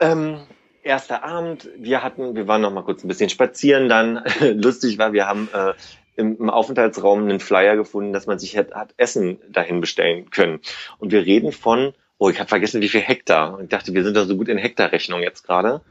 ähm, 0.00 0.40
erster 0.82 1.24
Abend. 1.24 1.68
Wir 1.76 2.02
hatten, 2.02 2.34
wir 2.34 2.48
waren 2.48 2.60
noch 2.60 2.72
mal 2.72 2.82
kurz 2.82 3.04
ein 3.04 3.08
bisschen 3.08 3.28
spazieren. 3.28 3.88
Dann 3.88 4.24
lustig 4.40 4.98
war, 4.98 5.12
wir 5.12 5.26
haben 5.26 5.48
äh, 5.52 5.74
im, 6.16 6.36
im 6.36 6.50
Aufenthaltsraum 6.50 7.22
einen 7.22 7.40
Flyer 7.40 7.76
gefunden, 7.76 8.12
dass 8.12 8.26
man 8.26 8.38
sich 8.38 8.56
hat, 8.56 8.72
hat 8.74 8.94
Essen 8.96 9.38
dahin 9.48 9.80
bestellen 9.80 10.30
können. 10.30 10.60
Und 10.98 11.12
wir 11.12 11.24
reden 11.24 11.52
von, 11.52 11.94
oh, 12.18 12.30
ich 12.30 12.38
habe 12.38 12.48
vergessen, 12.48 12.82
wie 12.82 12.88
viel 12.88 13.00
Hektar. 13.00 13.54
Und 13.54 13.64
ich 13.64 13.68
dachte, 13.70 13.94
wir 13.94 14.04
sind 14.04 14.16
doch 14.16 14.26
so 14.26 14.36
gut 14.36 14.48
in 14.48 14.58
Hektarrechnung 14.58 15.20
jetzt 15.22 15.44
gerade, 15.44 15.82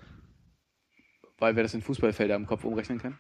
Weil 1.38 1.56
wir 1.56 1.63
das 1.63 1.74
in 1.74 1.82
Fußballfelder 1.82 2.36
im 2.36 2.45
Kopf 2.45 2.63
umrechnen 2.63 3.00
können. 3.00 3.19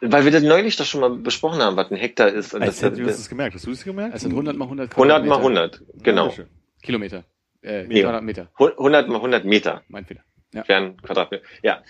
Weil 0.00 0.24
wir 0.24 0.32
das 0.32 0.42
neulich 0.42 0.76
doch 0.76 0.84
schon 0.84 1.00
mal 1.00 1.10
besprochen 1.10 1.60
haben, 1.60 1.76
was 1.76 1.90
ein 1.90 1.96
Hektar 1.96 2.28
ist. 2.28 2.54
Und 2.54 2.62
Als 2.62 2.80
das, 2.80 2.96
wir 2.96 3.06
uns 3.06 3.16
das 3.16 3.28
gemerkt. 3.28 3.54
Hast 3.54 3.66
du 3.66 3.70
das 3.70 3.84
gemerkt? 3.84 4.14
Es 4.14 4.22
sind 4.22 4.32
100 4.32 4.56
mal 4.56 4.64
100 4.64 4.92
100 4.92 5.26
mal 5.26 5.38
Quadratmeter. 5.38 5.80
100, 5.80 6.02
genau. 6.02 6.28
Ja. 6.28 6.44
Kilometer. 6.82 7.24
Äh, 7.62 7.84
Meter. 7.84 8.02
Quadratmeter. 8.02 8.48
100 8.58 9.08
mal 9.08 9.16
100 9.16 9.44
Meter. 9.44 9.82
Mein 9.88 10.04
Fehler. 10.04 10.22
Ja. 10.52 10.68
wären 10.68 10.96
Quadratmeter. 11.02 11.44
Ja, 11.62 11.82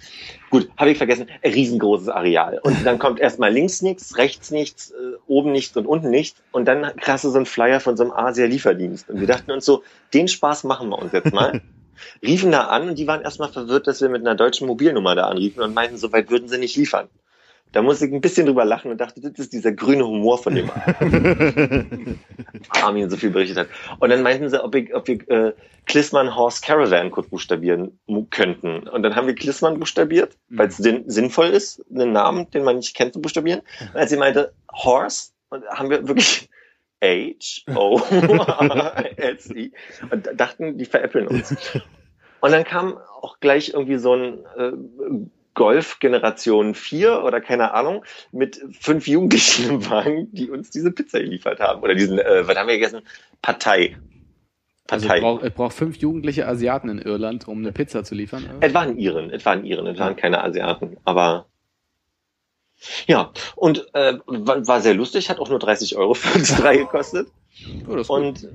gut, 0.49 0.71
habe 0.79 0.91
ich 0.91 0.97
vergessen. 0.97 1.27
Ein 1.43 1.53
riesengroßes 1.53 2.09
Areal. 2.09 2.61
Und 2.63 2.87
dann 2.87 2.99
kommt 2.99 3.21
erstmal 3.21 3.53
links 3.53 3.83
nichts, 3.83 4.17
rechts 4.17 4.51
nichts, 4.51 4.91
äh, 4.91 4.95
oben 5.27 5.53
nichts 5.53 5.77
und 5.77 5.87
unten 5.87 6.09
nichts. 6.09 6.43
Und 6.51 6.67
dann 6.67 6.97
krasse 6.97 7.31
so 7.31 7.39
ein 7.39 7.45
Flyer 7.45 7.81
von 7.81 7.99
so 7.99 8.05
einem 8.05 8.13
Asia-Lieferdienst. 8.13 9.11
Und 9.11 9.21
wir 9.21 9.27
dachten 9.27 9.51
uns 9.51 9.67
so, 9.67 9.83
den 10.15 10.29
Spaß 10.29 10.65
machen 10.65 10.89
wir 10.89 10.99
uns 10.99 11.13
jetzt 11.13 11.35
mal. 11.35 11.61
Riefen 12.23 12.51
da 12.51 12.63
an 12.69 12.89
und 12.89 12.99
die 12.99 13.07
waren 13.07 13.21
erstmal 13.21 13.51
verwirrt, 13.51 13.87
dass 13.87 14.01
wir 14.01 14.09
mit 14.09 14.23
einer 14.23 14.35
deutschen 14.35 14.67
Mobilnummer 14.67 15.15
da 15.15 15.29
anriefen 15.29 15.63
und 15.63 15.75
meinten, 15.75 15.97
so 15.97 16.11
weit 16.13 16.31
würden 16.31 16.49
sie 16.49 16.59
nicht 16.59 16.77
liefern. 16.77 17.09
Da 17.75 17.83
musste 17.83 18.07
ich 18.07 18.13
ein 18.13 18.21
bisschen 18.21 18.47
drüber 18.47 18.65
lachen 18.65 18.93
und 18.93 18.99
dachte, 19.01 19.21
das 19.21 19.33
ist 19.37 19.53
dieser 19.53 19.73
grüne 19.73 20.07
Humor 20.07 20.39
von 20.39 20.55
dem 20.55 20.71
Armin 22.71 23.11
so 23.11 23.17
viel 23.17 23.31
berichtet 23.31 23.59
hat. 23.59 23.69
Und 23.99 24.11
dann 24.11 24.23
meinten 24.23 24.49
sie, 24.49 24.63
ob, 24.63 24.77
ich, 24.77 24.95
ob 24.95 25.09
wir 25.09 25.29
äh, 25.29 25.53
Klissmann 25.87 26.37
Horse 26.37 26.63
Caravan 26.65 27.11
kurz 27.11 27.29
buchstabieren 27.29 27.99
könnten. 28.31 28.89
Und 28.89 29.03
dann 29.03 29.17
haben 29.17 29.27
wir 29.27 29.35
Klissmann 29.35 29.81
buchstabiert, 29.81 30.39
weil 30.49 30.69
es 30.69 30.77
sinn, 30.77 31.03
sinnvoll 31.11 31.49
ist, 31.49 31.85
einen 31.93 32.13
Namen, 32.13 32.49
den 32.53 32.63
man 32.63 32.77
nicht 32.77 32.95
kennt, 32.95 33.13
zu 33.13 33.21
buchstabieren. 33.21 33.63
Und 33.93 33.97
als 33.97 34.11
sie 34.11 34.19
meinte 34.19 34.53
Horse, 34.73 35.33
und 35.49 35.67
haben 35.67 35.91
wir 35.91 36.07
wirklich 36.07 36.49
H-O-R-S-E 37.03 37.73
und 40.11 40.31
dachten, 40.37 40.79
die 40.79 40.85
veräppeln 40.85 41.27
uns. 41.27 41.57
Und 42.41 42.53
dann 42.53 42.63
kam 42.63 42.99
auch 43.21 43.41
gleich 43.41 43.71
irgendwie 43.71 43.99
so 43.99 44.15
ein 44.15 44.39
äh, 44.57 44.71
Golf 45.55 45.99
Generation 46.01 46.75
4 46.75 47.23
oder 47.23 47.41
keine 47.41 47.73
Ahnung 47.75 48.05
mit 48.33 48.61
fünf 48.79 49.07
Jugendlichen 49.07 49.71
im 49.71 49.91
Wagen, 49.91 50.29
die 50.33 50.51
uns 50.51 50.71
diese 50.71 50.91
Pizza 50.91 51.21
geliefert 51.21 51.61
haben. 51.61 51.83
Oder 51.83 51.95
diesen, 51.95 52.19
äh, 52.19 52.47
was 52.47 52.57
haben 52.57 52.69
wir 52.69 52.75
gegessen? 52.75 53.03
Partei. 53.41 53.97
Also 54.91 55.07
Partei. 55.07 55.19
es 55.19 55.23
braucht, 55.23 55.43
es 55.45 55.51
braucht 55.53 55.75
fünf 55.75 55.97
jugendliche 55.97 56.47
Asiaten 56.47 56.89
in 56.89 56.99
Irland, 56.99 57.49
um 57.49 57.59
eine 57.59 57.73
Pizza 57.73 58.05
zu 58.05 58.15
liefern. 58.15 58.45
Es 58.61 58.75
waren 58.75 58.99
Iren, 58.99 59.31
es 59.31 59.45
waren 59.47 59.65
Iren, 59.65 59.87
es 59.87 59.99
waren 59.99 60.17
keine 60.17 60.43
Asiaten, 60.43 60.99
aber 61.05 61.47
ja, 63.07 63.31
und 63.57 63.87
äh, 63.95 64.15
war, 64.27 64.67
war 64.67 64.81
sehr 64.81 64.95
lustig, 64.95 65.31
hat 65.31 65.39
auch 65.39 65.49
nur 65.49 65.59
30 65.59 65.97
Euro 65.97 66.15
für 66.15 66.39
uns 66.39 66.55
drei 66.57 66.77
gekostet. 66.79 67.29
Oh, 67.89 67.95
das. 67.95 68.11
Und 68.11 68.49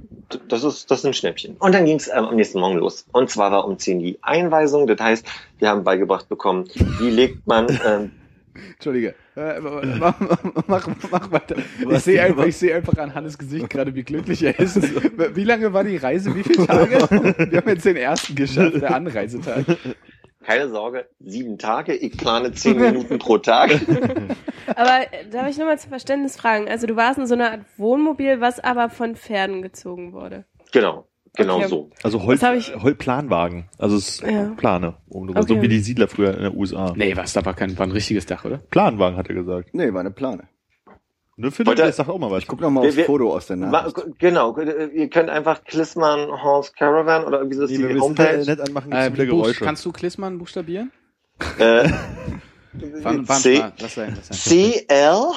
das 0.50 0.64
ist, 0.64 0.92
das 0.92 1.00
ist 1.00 1.06
ein 1.06 1.14
Schnäppchen. 1.14 1.56
Und 1.58 1.74
dann 1.74 1.86
ging 1.86 1.98
es 1.98 2.08
ähm, 2.10 2.26
am 2.26 2.36
nächsten 2.36 2.60
Morgen 2.60 2.78
los. 2.78 3.06
Und 3.12 3.30
zwar 3.30 3.52
war 3.52 3.66
um 3.66 3.78
10 3.80 4.00
die 4.00 4.20
Einweisung. 4.22 4.88
Das 4.88 5.00
heißt, 5.00 5.26
wir 5.58 5.70
haben 5.70 5.84
beigebracht 5.84 6.28
bekommen, 6.28 6.70
wie 7.00 7.10
legt 7.10 7.48
man, 7.48 7.68
ähm, 7.86 8.12
Entschuldige. 8.74 9.16
Äh, 9.36 9.60
mach, 10.00 10.20
mach, 10.68 10.88
mach 11.12 11.32
weiter. 11.32 11.56
Ich 11.90 12.00
sehe 12.00 12.22
einfach, 12.22 12.46
ich 12.46 12.58
sehe 12.58 12.76
einfach 12.76 12.98
an 12.98 13.14
Hannes 13.14 13.38
Gesicht 13.38 13.70
gerade, 13.70 13.94
wie 13.96 14.04
glücklich 14.04 14.44
er 14.44 14.60
ist. 14.60 14.82
Wie 15.36 15.44
lange 15.44 15.72
war 15.74 15.84
die 15.84 15.98
Reise? 15.98 16.36
Wie 16.36 16.44
viele 16.44 16.66
Tage? 16.66 17.00
Wir 17.52 17.60
haben 17.60 17.70
jetzt 17.70 17.86
den 17.86 17.96
ersten 17.96 18.36
geschafft, 18.36 18.82
der 18.82 18.96
Anreisetag. 18.96 19.66
Keine 20.44 20.70
Sorge, 20.70 21.08
sieben 21.20 21.58
Tage, 21.58 21.94
ich 21.96 22.18
plane 22.18 22.52
10 22.52 22.80
Minuten 22.80 23.20
pro 23.20 23.38
Tag. 23.38 23.72
Aber 24.76 25.02
äh, 25.14 25.28
darf 25.32 25.50
ich 25.50 25.58
nochmal 25.58 25.80
zum 25.80 25.90
Verständnis 25.90 26.38
fragen? 26.38 26.68
Also 26.70 26.88
du 26.88 26.96
warst 26.96 27.20
in 27.20 27.28
so 27.28 27.34
einer 27.36 27.52
Art 27.52 27.62
Wohnmobil, 27.78 28.40
was 28.42 28.60
aber 28.60 28.90
von 28.90 29.16
Pferden 29.16 29.62
gezogen 29.62 30.14
wurde. 30.14 30.46
Genau, 30.72 31.08
genau 31.36 31.58
Okay. 31.58 31.68
so. 31.68 31.90
Also 32.04 32.24
Holz, 32.24 32.40
Das 32.42 32.50
hab 32.50 32.56
ich- 32.56 32.76
Holzplanwagen. 32.76 33.68
Also 33.78 33.98
es 33.98 34.10
ist 34.10 34.22
Ja. 34.24 34.52
Plane. 34.56 34.96
Um, 35.10 35.30
Okay. 35.30 35.42
So 35.48 35.62
wie 35.62 35.68
die 35.68 35.80
Siedler 35.80 36.08
früher 36.08 36.36
in 36.38 36.44
den 36.44 36.56
USA. 36.56 36.94
Nee, 36.96 37.16
was, 37.18 37.34
da 37.34 37.44
war 37.46 37.54
kein, 37.56 37.78
war 37.78 37.88
ein 37.88 37.92
richtiges 37.92 38.26
Dach, 38.26 38.46
oder? 38.46 38.60
Planwagen, 38.70 39.18
hat 39.18 39.28
er 39.28 39.36
gesagt. 39.36 39.70
Nee, 39.74 39.92
war 39.94 40.02
eine 40.02 40.12
Plane. 40.12 40.48
Ne, 41.42 41.52
Philipp, 41.52 41.68
Wollte- 41.68 41.84
der 41.84 41.94
sagt 41.94 42.10
auch 42.10 42.18
mal 42.20 42.30
was. 42.30 42.40
Ich 42.44 42.48
guck 42.48 42.60
noch 42.60 42.70
mal 42.70 42.82
Wir- 42.82 42.90
aufs 42.90 42.98
wir- 42.98 43.06
Foto 43.06 43.34
aus 43.34 43.48
der 43.48 43.56
Nachricht. 43.56 43.96
Genau, 44.20 44.58
ihr 44.60 45.10
könnt 45.10 45.30
einfach 45.30 45.64
Klissmann 45.64 46.30
Horse 46.30 46.74
Caravan 46.78 47.24
oder 47.24 47.38
irgendwie 47.38 47.56
so 47.56 47.64
Nee, 47.66 47.78
die 47.78 47.80
wir 47.80 47.88
müssen 47.90 48.02
Homepage. 48.02 48.44
nett 48.46 48.60
anmachen, 48.60 48.92
Äh, 48.92 49.10
Buch, 49.10 49.18
Geräusche. 49.18 49.64
kannst 49.64 49.86
du 49.86 49.92
Klissmann 49.94 50.38
buchstabieren? 50.38 50.92
Äh, 51.58 51.90
Wann, 53.02 53.28
wann, 53.28 53.38
C, 53.42 53.64
lass 53.80 53.96
sein, 53.96 54.14
lass 54.18 54.28
sein. 54.28 54.38
C-L 54.38 55.28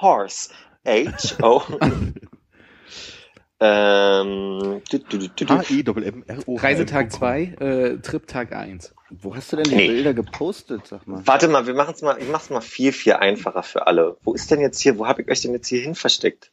Horse. 0.00 0.50
H-O. 0.86 1.62
ähm, 3.60 4.82
du, 4.90 4.98
du, 4.98 5.18
du, 5.18 5.28
du, 5.28 5.44
du. 5.44 5.54
H-E-M-M-R-O. 5.58 6.56
Reisetag 6.56 7.12
2, 7.12 7.42
äh, 7.60 7.96
Triptag 7.98 8.52
1. 8.52 8.94
Wo 9.10 9.34
hast 9.34 9.52
du 9.52 9.56
denn 9.56 9.64
die 9.64 9.74
Nee. 9.74 9.88
Bilder 9.88 10.14
gepostet, 10.14 10.86
sag 10.86 11.06
mal? 11.06 11.26
Warte 11.26 11.48
mal, 11.48 11.66
wir 11.66 11.74
machen's 11.74 12.02
mal, 12.02 12.20
ich 12.20 12.28
mach's 12.28 12.50
mal 12.50 12.60
viel, 12.60 12.92
viel 12.92 13.14
einfacher 13.14 13.62
für 13.62 13.86
alle. 13.86 14.16
Wo 14.22 14.34
ist 14.34 14.50
denn 14.50 14.60
jetzt 14.60 14.80
hier, 14.80 14.98
wo 14.98 15.06
habe 15.06 15.22
ich 15.22 15.28
euch 15.28 15.42
denn 15.42 15.52
jetzt 15.52 15.66
hier 15.68 15.80
hin 15.80 15.94
versteckt? 15.94 16.52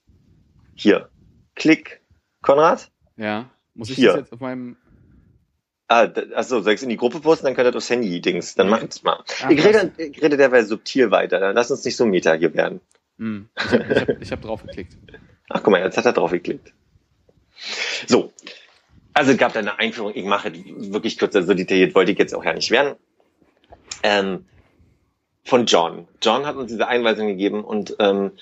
Hier. 0.74 1.10
Klick. 1.56 2.02
Konrad? 2.41 2.91
Ja. 3.15 3.50
Muss 3.74 3.89
ich 3.89 3.96
Hier. 3.98 4.10
das 4.10 4.17
jetzt 4.22 4.34
auf 4.34 4.39
meinem. 4.39 4.78
Ah, 5.88 6.10
achso, 6.36 6.62
soll 6.62 6.74
ich's 6.74 6.84
in 6.84 6.89
die 6.89 6.98
Gruppe 6.98 7.20
posten, 7.20 7.46
dann 7.46 7.56
könnt 7.56 7.67
ihr 7.67 7.72
das 7.72 7.89
Handy-Dings. 7.89 8.56
Dann 8.56 8.70
macht's 8.70 9.04
mal. 9.04 9.24
Ah, 9.41 9.50
ich, 9.50 9.63
rede, 9.63 9.91
ich 9.98 10.22
rede 10.22 10.36
derweil 10.36 10.65
subtil 10.65 11.12
weiter. 11.12 11.39
Dann 11.39 11.56
lass 11.56 11.72
uns 11.72 11.86
nicht 11.86 11.96
so 11.96 12.06
meta 12.06 12.34
hier 12.34 12.54
werden. 12.54 12.82
Hm, 13.17 13.50
ich 13.56 13.63
habe 13.72 13.86
ich 13.89 14.02
hab, 14.02 14.22
ich 14.22 14.32
hab 14.32 14.41
drauf 14.41 14.63
geklickt. 14.63 14.98
Ach, 15.50 15.63
guck 15.63 15.72
mal, 15.72 15.82
jetzt 15.82 15.98
hat 15.98 16.06
er 16.06 16.13
drauf 16.13 16.32
geklickt. 16.32 16.74
So. 18.08 18.34
Also 19.17 19.32
es 19.32 19.39
gab 19.39 19.51
da 19.53 19.62
eine 19.62 19.80
Einführung, 19.80 20.12
ich 20.13 20.25
mache 20.25 20.53
wirklich 20.53 21.17
kürzer, 21.17 21.41
so 21.41 21.56
detailliert 21.56 21.95
wollte 21.95 22.12
ich 22.12 22.19
jetzt 22.19 22.36
auch 22.36 22.45
ja 22.45 22.53
nicht 22.53 22.69
werden. 22.69 22.97
Ähm, 24.03 24.45
von 25.43 25.65
John. 25.65 26.08
John 26.21 26.45
hat 26.45 26.56
uns 26.56 26.69
diese 26.71 26.88
Einweisung 26.88 27.25
gegeben 27.25 27.63
und 27.63 27.95
ähm, 27.97 28.34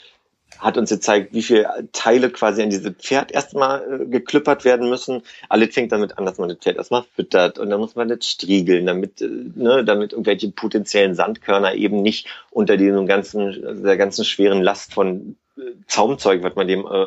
hat 0.59 0.77
uns 0.77 0.89
gezeigt, 0.89 1.33
wie 1.33 1.43
viele 1.43 1.88
Teile 1.93 2.29
quasi 2.29 2.61
an 2.61 2.71
dieses 2.71 2.91
Pferd 2.97 3.31
erstmal 3.31 4.01
äh, 4.01 4.05
geklüppert 4.05 4.65
werden 4.65 4.89
müssen. 4.89 5.21
Alles 5.47 5.73
fängt 5.73 5.93
damit 5.93 6.17
an, 6.17 6.25
dass 6.25 6.39
man 6.39 6.49
das 6.49 6.57
Pferd 6.57 6.75
erstmal 6.75 7.05
füttert 7.15 7.57
und 7.57 7.69
dann 7.69 7.79
muss 7.79 7.95
man 7.95 8.09
das 8.09 8.29
striegeln, 8.29 8.85
damit, 8.85 9.21
äh, 9.21 9.29
ne, 9.55 9.85
damit 9.85 10.11
irgendwelche 10.11 10.51
potenziellen 10.51 11.15
Sandkörner 11.15 11.75
eben 11.75 12.01
nicht 12.01 12.27
unter 12.51 12.75
diesem 12.75 13.07
ganzen, 13.07 13.81
der 13.81 13.95
ganzen 13.95 14.25
schweren 14.25 14.61
Last 14.61 14.93
von 14.93 15.38
äh, 15.57 15.61
Zaumzeug, 15.88 16.43
was 16.43 16.55
man 16.55 16.67
dem 16.67 16.85
äh, 16.85 17.05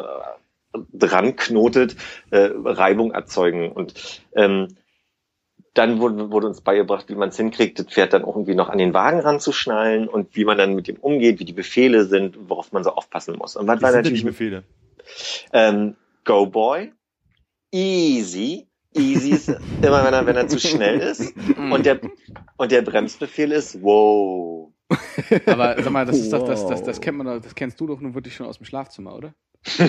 dran 0.93 1.37
knotet, 1.37 1.97
äh, 2.31 2.51
Reibung 2.53 3.13
erzeugen. 3.13 3.73
Und 3.73 4.23
ähm, 4.35 4.69
dann 5.75 6.01
wurde, 6.01 6.31
wurde 6.31 6.47
uns 6.49 6.61
beigebracht, 6.61 7.09
wie 7.09 7.15
man 7.15 7.29
es 7.29 7.37
hinkriegt, 7.37 7.79
das 7.79 7.87
Pferd 7.87 8.13
dann 8.13 8.25
auch 8.25 8.35
irgendwie 8.35 8.55
noch 8.55 8.69
an 8.69 8.79
den 8.79 8.95
Wagen 8.95 9.21
ranzuschnallen 9.21 10.09
und 10.09 10.35
wie 10.35 10.45
man 10.45 10.59
dann 10.59 10.75
mit 10.75 10.89
dem 10.89 10.97
umgeht, 10.97 11.39
wie 11.39 11.45
die 11.45 11.53
Befehle 11.53 12.05
sind, 12.05 12.37
worauf 12.49 12.73
man 12.73 12.83
so 12.85 12.91
aufpassen 12.91 13.37
muss. 13.37 13.57
Und 13.57 13.67
was 13.67 13.77
Was 13.77 13.83
war 13.83 13.93
natürlich 13.97 14.21
die 14.21 14.27
Befehle? 14.27 14.65
ähm, 15.53 15.95
Go 16.25 16.47
Boy, 16.47 16.93
Easy. 17.73 18.67
Easy 18.95 19.31
ist 19.31 19.49
immer, 19.49 20.05
wenn 20.05 20.15
er, 20.15 20.27
wenn 20.27 20.37
er 20.37 20.49
zu 20.49 20.59
schnell 20.59 20.99
ist. 21.01 21.35
Und 21.71 21.85
der, 21.87 22.01
und 22.57 22.73
der 22.73 22.83
Bremsbefehl 22.83 23.53
ist 23.53 23.81
Wow. 23.83 24.73
Aber 25.47 25.77
sag 25.81 25.91
mal, 25.93 26.07
das 26.07 26.17
ist 26.19 26.33
doch, 26.33 26.45
das, 26.47 26.67
das, 26.67 26.83
das 26.83 26.97
Wow. 26.97 27.01
kennt 27.05 27.19
man 27.19 27.27
doch, 27.27 27.41
das 27.41 27.55
kennst 27.55 27.79
du 27.81 27.87
doch 27.87 28.01
nun 28.01 28.15
wirklich 28.15 28.35
schon 28.35 28.47
aus 28.47 28.57
dem 28.57 28.65
Schlafzimmer, 28.65 29.15
oder? 29.15 29.35
Go 29.65 29.87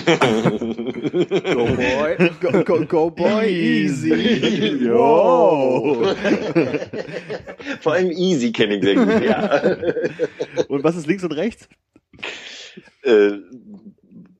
boy, 1.76 2.30
go, 2.40 2.64
go, 2.64 2.84
go 2.84 3.10
boy, 3.10 3.46
easy. 3.48 4.78
Jo. 4.84 6.14
Vor 7.80 7.92
allem 7.92 8.10
Easy 8.10 8.52
kenne 8.52 8.76
ich 8.76 8.84
sehr 8.84 8.94
gut, 8.94 9.22
ja. 9.22 9.76
Und 10.68 10.84
was 10.84 10.96
ist 10.96 11.06
links 11.06 11.24
und 11.24 11.32
rechts? 11.32 11.68
äh, 13.02 13.32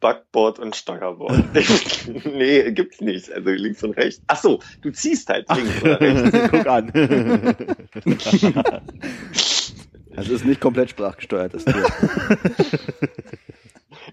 Backboard 0.01 0.59
und 0.59 0.77
Steuerbord. 0.77 1.45
nee, 2.25 2.73
gibt's 2.73 3.01
nicht. 3.01 3.31
Also 3.31 3.51
links 3.51 3.83
und 3.83 3.97
rechts. 3.97 4.23
Ach 4.29 4.41
so, 4.41 4.61
du 4.81 4.91
ziehst 4.91 5.29
halt 5.29 5.47
links 5.55 5.83
oder 5.83 6.01
rechts. 6.01 6.51
Guck 6.51 6.67
an. 6.67 6.91
Also 10.17 10.35
ist 10.35 10.45
nicht 10.47 10.61
komplett 10.61 10.91
sprachgesteuert, 10.91 11.55
das 11.55 11.65
Tier. 11.65 11.87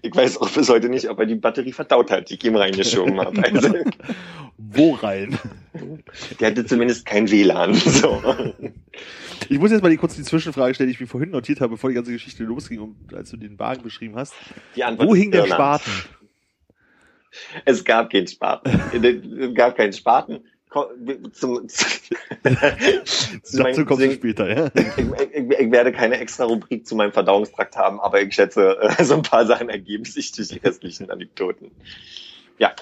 Ich 0.02 0.14
weiß 0.14 0.38
auch 0.38 0.50
bis 0.50 0.68
heute 0.68 0.88
nicht, 0.88 1.08
ob 1.08 1.18
er 1.18 1.26
die 1.26 1.34
Batterie 1.34 1.72
verdaut 1.72 2.10
hat, 2.10 2.30
die 2.30 2.34
ich 2.34 2.44
ihm 2.44 2.56
reingeschoben 2.56 3.20
habe. 3.20 3.42
Also, 3.52 3.74
Wo 4.56 4.94
rein? 4.94 5.38
der 6.40 6.50
hatte 6.50 6.66
zumindest 6.66 7.06
kein 7.06 7.30
WLAN. 7.30 7.74
So. 7.74 8.22
Ich 9.48 9.58
muss 9.58 9.70
jetzt 9.70 9.82
mal 9.82 9.90
die, 9.90 9.96
kurz 9.96 10.16
die 10.16 10.22
Zwischenfrage 10.22 10.74
stellen, 10.74 10.88
die 10.88 10.94
ich 10.94 11.00
mir 11.00 11.06
vorhin 11.06 11.30
notiert 11.30 11.60
habe, 11.60 11.72
bevor 11.72 11.90
die 11.90 11.94
ganze 11.94 12.12
Geschichte 12.12 12.42
losging, 12.44 12.80
um, 12.80 12.96
als 13.14 13.30
du 13.30 13.36
den 13.36 13.58
Wagen 13.58 13.82
beschrieben 13.82 14.16
hast. 14.16 14.34
Wo 14.98 15.14
hing 15.14 15.30
der. 15.30 15.46
Spaten? 15.46 15.92
Es 17.64 17.84
gab 17.84 18.10
keinen 18.10 18.26
Spaten. 18.26 18.80
Es 18.92 19.54
gab 19.54 19.76
keinen 19.76 19.92
Spaten. 19.92 20.40
Zum, 21.32 21.68
zu 21.68 21.86
Dazu 23.56 23.84
kommst 23.86 24.04
du 24.04 24.12
später, 24.12 24.48
ja? 24.48 24.70
ich, 24.74 24.86
ich, 25.34 25.58
ich 25.58 25.70
werde 25.70 25.92
keine 25.92 26.18
extra 26.18 26.44
Rubrik 26.44 26.86
zu 26.86 26.94
meinem 26.94 27.12
Verdauungstrakt 27.12 27.76
haben, 27.76 28.00
aber 28.00 28.20
ich 28.20 28.34
schätze, 28.34 28.78
äh, 28.80 29.04
so 29.04 29.14
ein 29.14 29.22
paar 29.22 29.46
Sachen 29.46 29.68
ergeben 29.70 30.04
sich 30.04 30.32
durch 30.32 30.48
die 30.48 30.58
restlichen 30.58 31.10
Anekdoten. 31.10 31.70
Ja. 32.58 32.72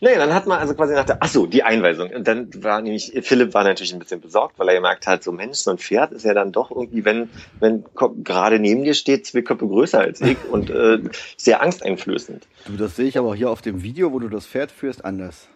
Naja, 0.00 0.18
dann 0.18 0.32
hat 0.32 0.46
man 0.46 0.58
also 0.58 0.74
quasi 0.74 0.94
nach 0.94 1.04
der, 1.04 1.18
ach 1.20 1.28
so, 1.28 1.46
die 1.46 1.62
Einweisung. 1.62 2.10
Und 2.10 2.26
dann 2.26 2.50
war 2.62 2.80
nämlich, 2.80 3.12
Philipp 3.22 3.52
war 3.52 3.64
natürlich 3.64 3.92
ein 3.92 3.98
bisschen 3.98 4.20
besorgt, 4.20 4.58
weil 4.58 4.68
er 4.68 4.74
gemerkt 4.74 5.06
hat, 5.06 5.22
so 5.22 5.30
Mensch, 5.30 5.58
so 5.58 5.70
ein 5.70 5.78
Pferd 5.78 6.12
ist 6.12 6.24
ja 6.24 6.32
dann 6.32 6.52
doch 6.52 6.70
irgendwie, 6.70 7.04
wenn, 7.04 7.28
wenn 7.60 7.84
gerade 8.24 8.58
neben 8.58 8.82
dir 8.82 8.94
steht, 8.94 9.26
zwei 9.26 9.42
Köpfe 9.42 9.68
größer 9.68 10.00
als 10.00 10.20
ich 10.22 10.38
und 10.50 10.70
äh, 10.70 11.00
sehr 11.36 11.62
angsteinflößend. 11.62 12.48
Du, 12.66 12.76
das 12.76 12.96
sehe 12.96 13.06
ich 13.06 13.18
aber 13.18 13.34
hier 13.34 13.50
auf 13.50 13.60
dem 13.60 13.82
Video, 13.82 14.12
wo 14.12 14.18
du 14.18 14.28
das 14.28 14.46
Pferd 14.46 14.72
führst, 14.72 15.04
anders. 15.04 15.48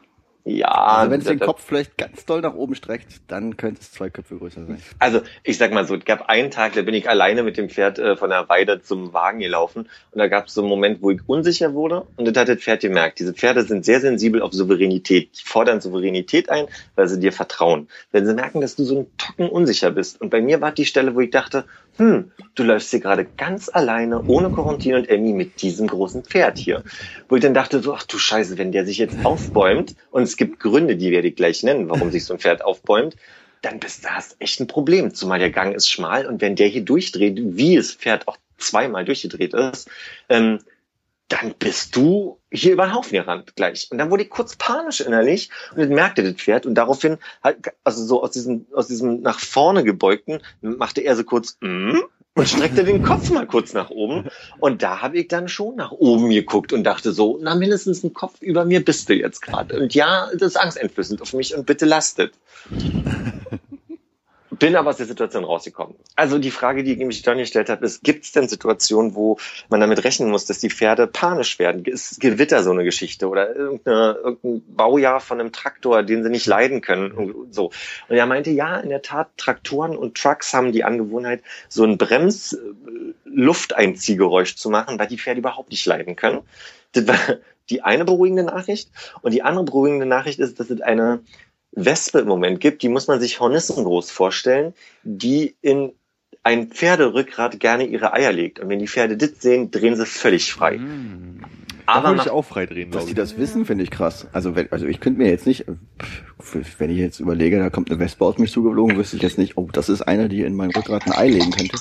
Ja, 0.45 0.69
Also 0.69 1.11
wenn 1.13 1.21
es 1.21 1.27
den 1.27 1.39
Kopf 1.39 1.65
vielleicht 1.65 1.97
ganz 1.97 2.25
doll 2.25 2.41
nach 2.41 2.55
oben 2.55 2.75
streckt, 2.75 3.21
dann 3.29 3.57
könnte 3.57 3.81
es 3.81 3.93
zwei 3.93 4.11
Köpfe 4.11 4.37
größer 4.37 4.67
sein. 4.67 4.83
Also 4.99 5.21
ich 5.45 5.57
sag 5.57 5.73
mal 5.73 5.87
so, 5.87 5.95
es 5.95 6.05
gab 6.05 6.29
einen 6.29 6.51
Tag, 6.51 6.73
da 6.73 6.83
bin 6.83 6.95
ich 6.95 7.09
alleine 7.09 7.45
mit 7.45 7.57
dem 7.57 7.69
Pferd 7.69 8.01
äh, 8.01 8.17
von 8.17 8.31
der 8.31 8.49
Weide 8.49 8.83
zum 8.83 9.13
Wagen 9.13 9.39
gelaufen 9.39 9.89
und 10.11 10.19
da 10.19 10.27
gab 10.27 10.47
es 10.47 10.55
so 10.55 10.63
einen 10.63 10.69
Moment, 10.69 11.01
wo 11.01 11.13
ich 11.13 11.21
unsicher 11.27 11.75
wurde 11.75 12.07
und 12.17 12.27
das 12.27 12.37
hat 12.41 12.49
das 12.49 12.59
Pferd 12.59 12.81
gemerkt. 12.81 13.21
Diese 13.21 13.35
Pferde 13.35 13.63
sind 13.63 13.85
sehr 13.85 14.01
sensibel 14.01 14.43
auf 14.43 14.53
Souveränität. 14.53 15.31
Die 15.39 15.45
fordern 15.45 15.81
Souveränität 15.81 16.51
ein, 16.51 16.67
weil 16.97 17.07
sie 17.07 17.21
dir 17.21 17.33
vertrauen. 17.33 17.89
Wenn 18.11 18.27
sie 18.27 18.35
merken, 18.35 18.61
dass 18.61 18.75
du 18.75 18.83
so 18.83 19.01
ein 19.01 19.07
Tocken 19.19 19.49
unsicher 19.49 19.93
bist. 19.93 20.21
Und 20.21 20.31
bei 20.31 20.41
mir 20.41 20.61
war 20.61 20.73
die 20.73 20.87
Stelle, 20.87 21.15
wo 21.15 21.21
ich 21.21 21.31
dachte, 21.31 21.65
hm, 21.99 22.33
du 22.55 22.63
läufst 22.63 22.91
hier 22.91 23.01
gerade 23.01 23.27
ganz 23.37 23.69
alleine, 23.69 24.23
ohne 24.23 24.51
Corentin 24.51 24.95
und 24.95 25.09
Emmy 25.09 25.33
mit 25.33 25.61
diesem 25.61 25.89
großen 25.89 26.25
Pferd 26.25 26.57
hier. 26.57 26.83
Wo 27.29 27.37
ich 27.37 27.43
dann 27.43 27.53
dachte 27.55 27.81
so, 27.81 27.95
ach 27.95 28.05
du 28.05 28.19
Scheiße, 28.19 28.57
wenn 28.57 28.73
der 28.73 28.87
sich 28.87 28.99
jetzt 28.99 29.25
aufbäumt 29.25 29.95
und 30.11 30.27
es 30.33 30.37
gibt 30.39 30.61
Gründe, 30.61 30.97
die 30.97 31.11
werde 31.11 31.29
ich 31.29 31.37
gleich 31.37 31.63
nennen, 31.63 31.91
warum 31.91 32.11
sich 32.11 32.25
so 32.25 32.33
ein 32.33 32.41
Pferd 32.41 32.65
aufbäumt, 32.65 33.17
dann 33.61 33.79
bist 33.79 34.05
du 34.05 34.09
hast 34.09 34.37
echt 34.41 34.61
ein 34.61 34.67
Problem. 34.67 35.15
Zumal 35.15 35.39
der 35.39 35.51
Gang 35.51 35.75
ist 35.75 35.91
schmal 35.91 36.27
und 36.27 36.41
wenn 36.41 36.57
der 36.57 36.69
hier 36.69 36.83
durchdreht, 36.83 37.39
wie 37.39 37.77
das 37.77 37.93
Pferd 37.93 38.27
auch 38.29 38.39
zweimal 38.57 39.05
durchgedreht 39.05 39.53
ist, 39.53 39.91
ähm, 40.29 40.59
dann 41.29 41.55
bist 41.59 41.97
du 41.97 42.39
hier 42.51 42.73
über 42.73 42.87
den 42.87 42.95
Haufen 42.95 43.13
gerannt 43.13 43.57
gleich. 43.57 43.89
Und 43.91 43.99
dann 43.99 44.11
wurde 44.11 44.25
ich 44.25 44.31
kurz 44.31 44.57
panisch 44.57 45.01
innerlich 45.01 45.51
und 45.73 45.79
dann 45.81 45.89
merkte 45.91 46.23
das 46.23 46.35
Pferd 46.35 46.67
und 46.67 46.75
daraufhin, 46.75 47.19
halt, 47.43 47.59
also 47.85 48.05
so 48.05 48.23
aus 48.23 48.33
diesem, 48.33 48.67
aus 48.75 48.89
diesem 48.89 49.21
nach 49.21 49.39
vorne 49.39 49.85
gebeugten, 49.85 50.41
machte 50.61 51.03
er 51.03 51.15
so 51.15 51.25
kurz, 51.25 51.59
mm, 51.61 52.01
und 52.35 52.49
streckte 52.49 52.85
den 52.85 53.03
Kopf 53.03 53.31
mal 53.31 53.47
kurz 53.47 53.73
nach 53.75 53.91
oben. 53.91 54.29
Und 54.59 54.83
da 54.83 55.03
habe 55.03 55.19
ich 55.19 55.29
dann 55.29 55.49
schon 55.49 55.77
nach 55.77 55.93
oben 55.93 56.31
geguckt 56.31 56.73
und 56.73 56.85
dachte 56.85 57.13
so, 57.13 57.39
na 57.41 57.55
mindestens 57.55 58.03
ein 58.03 58.15
Kopf 58.15 58.41
über 58.41 58.65
mir 58.65 58.85
bist 58.85 59.09
du 59.09 59.15
jetzt 59.15 59.43
gerade. 59.43 59.79
Und 59.79 59.95
ja, 59.95 60.29
das 60.33 60.53
ist 60.53 60.57
angsteinflößend 60.57 61.21
auf 61.21 61.35
mich 61.35 61.55
und 61.55 61.67
bitte 61.67 61.85
lastet. 61.85 62.33
Bin 64.63 64.77
aber 64.77 64.91
aus 64.91 64.99
der 64.99 65.07
Situation 65.07 65.43
rausgekommen. 65.43 65.97
Also 66.15 66.39
die 66.39 66.53
Frage, 66.53 66.85
die 66.85 66.93
ich 66.93 66.99
mich 67.01 67.23
dann 67.23 67.39
gestellt 67.39 67.69
habe, 67.69 67.85
ist, 67.85 68.05
gibt 68.05 68.27
es 68.27 68.31
denn 68.31 68.47
Situationen, 68.47 69.17
wo 69.17 69.39
man 69.69 69.81
damit 69.81 70.05
rechnen 70.05 70.31
muss, 70.31 70.45
dass 70.45 70.61
die 70.61 70.71
Pferde 70.71 71.09
panisch 71.09 71.59
werden? 71.59 71.85
Ist 71.85 72.21
Gewitter 72.21 72.63
so 72.63 72.71
eine 72.71 72.85
Geschichte 72.85 73.29
oder 73.29 73.57
irgendein 73.57 74.63
Baujahr 74.69 75.19
von 75.19 75.41
einem 75.41 75.51
Traktor, 75.51 76.05
den 76.05 76.23
sie 76.23 76.31
nicht 76.31 76.47
leiden 76.47 76.81
können? 76.81 77.11
Und 77.11 77.53
So. 77.53 77.73
Und 78.09 78.15
er 78.15 78.27
meinte, 78.27 78.51
ja, 78.51 78.79
in 78.79 78.91
der 78.91 79.03
Tat, 79.03 79.37
Traktoren 79.37 79.97
und 79.97 80.17
Trucks 80.17 80.55
haben 80.55 80.71
die 80.71 80.85
Angewohnheit, 80.85 81.43
so 81.69 81.83
ein 81.83 81.99
Brems-Lufteinziehgeräusch 81.99 84.55
zu 84.55 84.71
machen, 84.71 84.97
weil 84.97 85.09
die 85.09 85.19
Pferde 85.19 85.41
überhaupt 85.41 85.73
nicht 85.73 85.85
leiden 85.87 86.15
können. 86.15 86.43
Das 86.93 87.09
war 87.09 87.19
die 87.69 87.83
eine 87.83 88.05
beruhigende 88.05 88.45
Nachricht. 88.45 88.91
Und 89.23 89.35
die 89.35 89.43
andere 89.43 89.65
beruhigende 89.65 90.07
Nachricht 90.07 90.39
ist, 90.39 90.61
dass 90.61 90.71
es 90.71 90.81
eine 90.81 91.25
Wespe 91.73 92.21
im 92.21 92.29
Moment 92.29 92.61
gibt, 92.61 92.83
die 92.83 92.89
muss 92.89 93.07
man 93.09 93.21
sich 93.21 93.41
hornissengroß 93.41 94.11
vorstellen, 94.11 94.75
die 95.03 95.55
in 95.63 95.93
ein 96.43 96.69
Pferderückgrat 96.69 97.61
gerne 97.61 97.87
ihre 97.87 98.13
Eier 98.13 98.33
legt. 98.33 98.59
Und 98.61 98.69
wenn 98.69 98.79
die 98.79 98.89
Pferde 98.89 99.17
das 99.17 99.41
sehen, 99.41 99.71
drehen 99.71 99.97
sie 99.97 100.05
völlig 100.07 100.53
frei. 100.53 100.81
Da 101.87 101.93
Aber 101.95 102.09
würde 102.11 102.23
ich 102.23 102.31
auch 102.31 102.45
freidrehen, 102.45 102.91
Dass 102.91 103.03
glaube 103.03 103.09
die 103.09 103.15
das 103.15 103.39
wissen, 103.39 103.65
finde 103.65 103.85
ich 103.85 103.91
krass. 103.91 104.27
Also 104.33 104.55
wenn, 104.57 104.71
also 104.73 104.87
ich 104.87 105.01
könnte 105.01 105.21
mir 105.21 105.31
jetzt 105.31 105.47
nicht, 105.47 105.65
wenn 106.79 106.91
ich 106.91 106.99
jetzt 106.99 107.21
überlege, 107.21 107.59
da 107.59 107.71
kommt 107.71 107.91
eine 107.91 108.01
Wespe 108.01 108.25
auf 108.25 108.39
mich 108.39 108.51
zugeflogen, 108.53 108.97
wüsste 108.97 109.17
ich 109.17 109.23
jetzt 109.23 109.39
nicht, 109.39 109.57
oh, 109.57 109.69
das 109.73 109.89
ist 109.89 110.03
einer, 110.03 110.29
die 110.29 110.43
in 110.43 110.55
mein 110.55 110.71
Rückgrat 110.71 111.07
ein 111.07 111.13
Ei 111.13 111.29
legen 111.29 111.51
könnte. 111.53 111.77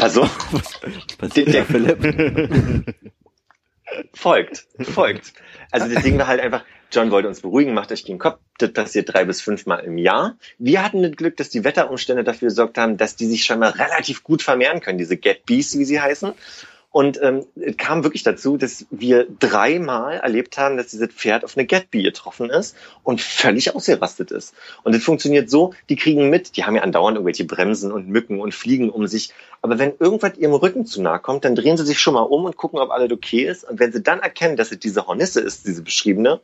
also 0.00 0.22
Was 0.50 0.80
passiert 1.18 1.48
Der- 1.48 1.62
da, 1.62 1.64
Philipp? 1.64 2.94
folgt, 4.14 4.66
folgt. 4.80 5.32
Also 5.70 5.92
das 5.92 6.02
Ding 6.02 6.18
war 6.18 6.26
halt 6.26 6.40
einfach, 6.40 6.64
John 6.92 7.10
wollte 7.10 7.28
uns 7.28 7.40
beruhigen, 7.40 7.72
macht 7.72 7.90
euch 7.90 8.04
den 8.04 8.18
Kopf, 8.18 8.38
das 8.58 8.72
passiert 8.72 9.12
drei 9.12 9.24
bis 9.24 9.40
fünfmal 9.40 9.82
im 9.84 9.96
Jahr. 9.96 10.36
Wir 10.58 10.84
hatten 10.84 11.02
das 11.02 11.12
Glück, 11.12 11.36
dass 11.38 11.48
die 11.48 11.64
Wetterumstände 11.64 12.22
dafür 12.22 12.48
gesorgt 12.48 12.76
haben, 12.76 12.98
dass 12.98 13.16
die 13.16 13.26
sich 13.26 13.44
schon 13.44 13.58
mal 13.58 13.70
relativ 13.70 14.22
gut 14.22 14.42
vermehren 14.42 14.80
können, 14.80 14.98
diese 14.98 15.16
Get 15.16 15.46
Bees, 15.46 15.78
wie 15.78 15.84
sie 15.84 16.00
heißen. 16.00 16.34
Und 16.92 17.18
ähm, 17.22 17.46
es 17.56 17.78
kam 17.78 18.04
wirklich 18.04 18.22
dazu, 18.22 18.58
dass 18.58 18.84
wir 18.90 19.26
dreimal 19.40 20.18
erlebt 20.18 20.58
haben, 20.58 20.76
dass 20.76 20.88
dieses 20.88 21.08
Pferd 21.08 21.42
auf 21.42 21.56
eine 21.56 21.64
Get-Bee 21.64 22.02
getroffen 22.02 22.50
ist 22.50 22.76
und 23.02 23.22
völlig 23.22 23.74
ausgerastet 23.74 24.30
ist. 24.30 24.54
Und 24.84 24.94
es 24.94 25.02
funktioniert 25.02 25.48
so, 25.48 25.72
die 25.88 25.96
kriegen 25.96 26.28
mit, 26.28 26.54
die 26.58 26.64
haben 26.64 26.76
ja 26.76 26.82
andauernd 26.82 27.16
irgendwelche 27.16 27.46
Bremsen 27.46 27.92
und 27.92 28.08
Mücken 28.08 28.40
und 28.40 28.54
Fliegen 28.54 28.90
um 28.90 29.06
sich. 29.06 29.32
Aber 29.62 29.78
wenn 29.78 29.94
irgendwas 29.98 30.36
ihrem 30.36 30.52
Rücken 30.52 30.84
zu 30.84 31.00
nahe 31.00 31.18
kommt, 31.18 31.46
dann 31.46 31.54
drehen 31.54 31.78
sie 31.78 31.86
sich 31.86 31.98
schon 31.98 32.12
mal 32.12 32.20
um 32.20 32.44
und 32.44 32.58
gucken, 32.58 32.78
ob 32.78 32.90
alles 32.90 33.10
okay 33.10 33.46
ist. 33.46 33.64
Und 33.64 33.80
wenn 33.80 33.90
sie 33.90 34.02
dann 34.02 34.20
erkennen, 34.20 34.58
dass 34.58 34.70
es 34.70 34.78
diese 34.78 35.06
Hornisse 35.06 35.40
ist, 35.40 35.66
diese 35.66 35.82
beschriebene, 35.82 36.42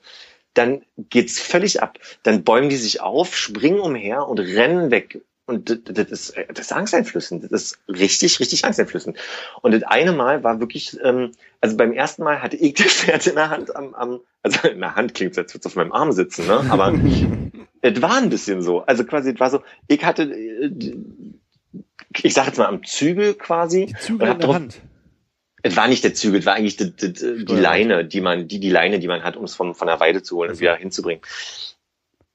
dann 0.59 0.83
geht's 0.99 1.41
völlig 1.41 1.83
ab. 1.83 1.99
Dann 2.23 2.45
bäumen 2.45 2.69
die 2.69 2.77
sich 2.77 3.01
auf, 3.01 3.35
springen 3.37 3.81
umher 3.81 4.29
und 4.29 4.39
rennen 4.41 4.91
weg. 4.91 5.23
Und 5.47 5.71
das, 5.89 6.11
ist, 6.11 6.35
das 6.53 6.67
ist 6.67 6.73
angsteinflößend. 6.75 7.45
Das 7.45 7.63
ist 7.63 7.79
richtig, 7.89 8.39
richtig 8.39 8.67
angsteinflößend. 8.67 9.17
Und 9.63 9.73
das 9.73 9.83
eine 9.85 10.13
Mal 10.13 10.45
war 10.45 10.61
wirklich, 10.61 10.99
ähm, 11.03 11.31
also 11.63 11.75
beim 11.79 11.93
ersten 11.95 12.23
Mal 12.23 12.43
hatte 12.43 12.57
ich 12.57 12.75
das 12.75 12.93
Pferd 12.93 13.27
in 13.27 13.37
der 13.37 13.49
Hand 13.49 13.75
am, 13.75 13.95
am 13.95 14.21
also 14.43 14.69
in 14.69 14.81
der 14.81 14.95
Hand 14.95 15.15
klingt 15.15 15.39
als 15.39 15.55
würde 15.55 15.61
es 15.61 15.67
auf 15.67 15.77
meinem 15.77 15.93
Arm 15.93 16.13
sitzen, 16.13 16.47
ne? 16.47 16.67
Aber 16.69 16.93
es 17.81 18.03
war 18.03 18.19
ein 18.19 18.29
bisschen 18.29 18.61
so. 18.61 18.81
Also 18.81 19.05
quasi, 19.05 19.31
es 19.31 19.41
war 19.41 19.51
so, 19.51 19.63
ich 19.87 20.05
hatte, 20.05 20.25
äh, 20.25 20.71
ich 22.23 22.35
sag 22.35 22.47
jetzt 22.47 22.59
mal 22.59 22.67
am 22.67 22.85
Zügel 22.85 23.33
quasi. 23.35 23.87
Die 23.87 23.95
Zügel 23.95 24.29
und 24.29 24.35
in 24.35 24.39
der 24.41 24.47
drauf- 24.47 24.55
Hand. 24.57 24.81
Es 25.69 25.77
war 25.77 25.89
nicht 25.89 26.05
der 26.05 26.15
Zügel, 26.15 26.41
es 26.41 26.47
war 26.47 26.55
eigentlich 26.55 26.77
die, 26.77 26.91
die, 26.93 27.45
die. 27.45 27.55
Leine, 27.55 28.05
die 28.05 28.21
man, 28.21 28.49
die, 28.49 28.61
die 28.61 28.71
Leine, 28.71 28.99
die 28.99 29.09
man 29.09 29.23
hat, 29.23 29.37
um 29.37 29.45
es 29.45 29.55
von, 29.55 29.75
von 29.75 29.87
der 29.87 30.01
Weide 30.01 30.23
zu 30.23 30.37
holen 30.37 30.51
und 30.51 30.61
wieder 30.61 30.77
hinzubringen. 30.77 31.23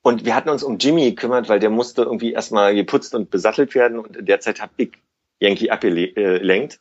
Und 0.01 0.25
wir 0.25 0.35
hatten 0.35 0.49
uns 0.49 0.63
um 0.63 0.77
Jimmy 0.77 1.09
gekümmert, 1.11 1.49
weil 1.49 1.59
der 1.59 1.69
musste 1.69 2.03
irgendwie 2.03 2.33
erstmal 2.33 2.75
geputzt 2.75 3.15
und 3.15 3.29
besattelt 3.29 3.73
werden 3.73 3.99
und 3.99 4.17
in 4.17 4.25
der 4.25 4.39
Zeit 4.39 4.61
habe 4.61 4.73
ich 4.77 4.91
Yankee 5.39 5.69
abgelenkt. 5.69 6.79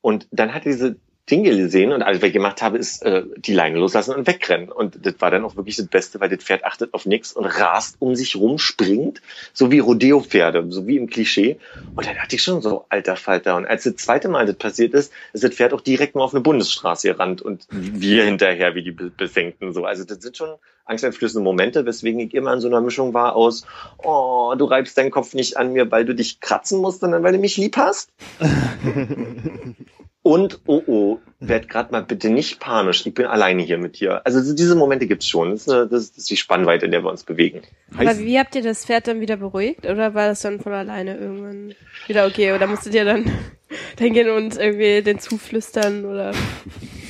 Und 0.00 0.26
dann 0.30 0.54
hat 0.54 0.64
diese 0.64 0.96
Ding 1.30 1.44
gesehen 1.44 1.92
und 1.92 2.02
alles, 2.02 2.20
was 2.20 2.28
ich 2.28 2.32
gemacht 2.32 2.62
habe, 2.62 2.78
ist 2.78 3.02
äh, 3.04 3.22
die 3.36 3.54
Leine 3.54 3.78
loslassen 3.78 4.14
und 4.14 4.26
wegrennen. 4.26 4.70
Und 4.70 5.06
das 5.06 5.14
war 5.20 5.30
dann 5.30 5.44
auch 5.44 5.54
wirklich 5.56 5.76
das 5.76 5.86
Beste, 5.86 6.18
weil 6.20 6.28
das 6.28 6.42
Pferd 6.42 6.64
achtet 6.64 6.92
auf 6.94 7.06
nichts 7.06 7.32
und 7.32 7.44
rast 7.46 7.96
um 8.00 8.16
sich 8.16 8.34
rum, 8.34 8.58
springt, 8.58 9.22
so 9.52 9.70
wie 9.70 9.78
Rodeo-Pferde, 9.78 10.66
so 10.70 10.86
wie 10.88 10.96
im 10.96 11.08
Klischee. 11.08 11.58
Und 11.94 12.06
dann 12.06 12.16
dachte 12.16 12.34
ich 12.34 12.42
schon 12.42 12.60
so, 12.60 12.86
alter 12.88 13.14
Falter. 13.16 13.54
Und 13.56 13.66
als 13.66 13.84
das 13.84 13.96
zweite 13.96 14.28
Mal 14.28 14.46
das 14.46 14.56
passiert 14.56 14.94
ist, 14.94 15.12
ist 15.32 15.44
das 15.44 15.54
Pferd 15.54 15.72
auch 15.72 15.80
direkt 15.80 16.16
mal 16.16 16.24
auf 16.24 16.34
eine 16.34 16.42
Bundesstraße 16.42 17.08
gerannt 17.08 17.40
und 17.40 17.66
wir 17.70 18.24
hinterher 18.24 18.74
wie 18.74 18.82
die 18.82 18.92
Be- 18.92 19.12
Befängten. 19.16 19.72
So. 19.72 19.84
Also 19.84 20.04
das 20.04 20.18
sind 20.22 20.36
schon 20.36 20.50
angsteinflößende 20.86 21.44
Momente, 21.44 21.86
weswegen 21.86 22.18
ich 22.18 22.34
immer 22.34 22.52
in 22.52 22.60
so 22.60 22.66
einer 22.66 22.80
Mischung 22.80 23.14
war 23.14 23.36
aus, 23.36 23.64
oh, 23.98 24.54
du 24.58 24.64
reibst 24.64 24.98
deinen 24.98 25.12
Kopf 25.12 25.34
nicht 25.34 25.56
an 25.56 25.72
mir, 25.72 25.88
weil 25.92 26.04
du 26.04 26.16
dich 26.16 26.40
kratzen 26.40 26.80
musst, 26.80 26.98
sondern 27.00 27.22
weil 27.22 27.32
du 27.32 27.38
mich 27.38 27.56
lieb 27.56 27.76
hast. 27.76 28.10
Und, 30.22 30.60
oh 30.66 30.82
oh, 30.86 31.18
werd 31.40 31.68
grad 31.68 31.90
mal 31.90 32.04
bitte 32.04 32.30
nicht 32.30 32.60
panisch, 32.60 33.04
ich 33.04 33.14
bin 33.14 33.26
alleine 33.26 33.62
hier 33.62 33.78
mit 33.78 33.98
dir. 33.98 34.24
Also 34.24 34.40
so 34.40 34.54
diese 34.54 34.76
Momente 34.76 35.08
gibt's 35.08 35.26
schon. 35.26 35.50
Das 35.50 35.62
ist, 35.62 35.68
eine, 35.68 35.88
das 35.88 36.10
ist 36.10 36.30
die 36.30 36.36
Spannweite, 36.36 36.84
in 36.84 36.92
der 36.92 37.02
wir 37.02 37.10
uns 37.10 37.24
bewegen. 37.24 37.62
Aber 37.96 38.16
wie 38.18 38.38
habt 38.38 38.54
ihr 38.54 38.62
das 38.62 38.86
Pferd 38.86 39.08
dann 39.08 39.20
wieder 39.20 39.36
beruhigt? 39.36 39.84
Oder 39.84 40.14
war 40.14 40.28
das 40.28 40.42
dann 40.42 40.60
von 40.60 40.72
alleine 40.72 41.16
irgendwann 41.16 41.74
wieder 42.06 42.26
okay? 42.26 42.52
Oder 42.52 42.68
musstet 42.68 42.94
ihr 42.94 43.04
dann 43.04 43.24
hingehen 43.98 44.30
und 44.30 44.56
irgendwie 44.56 45.02
den 45.02 45.18
zuflüstern 45.18 46.04
oder 46.04 46.32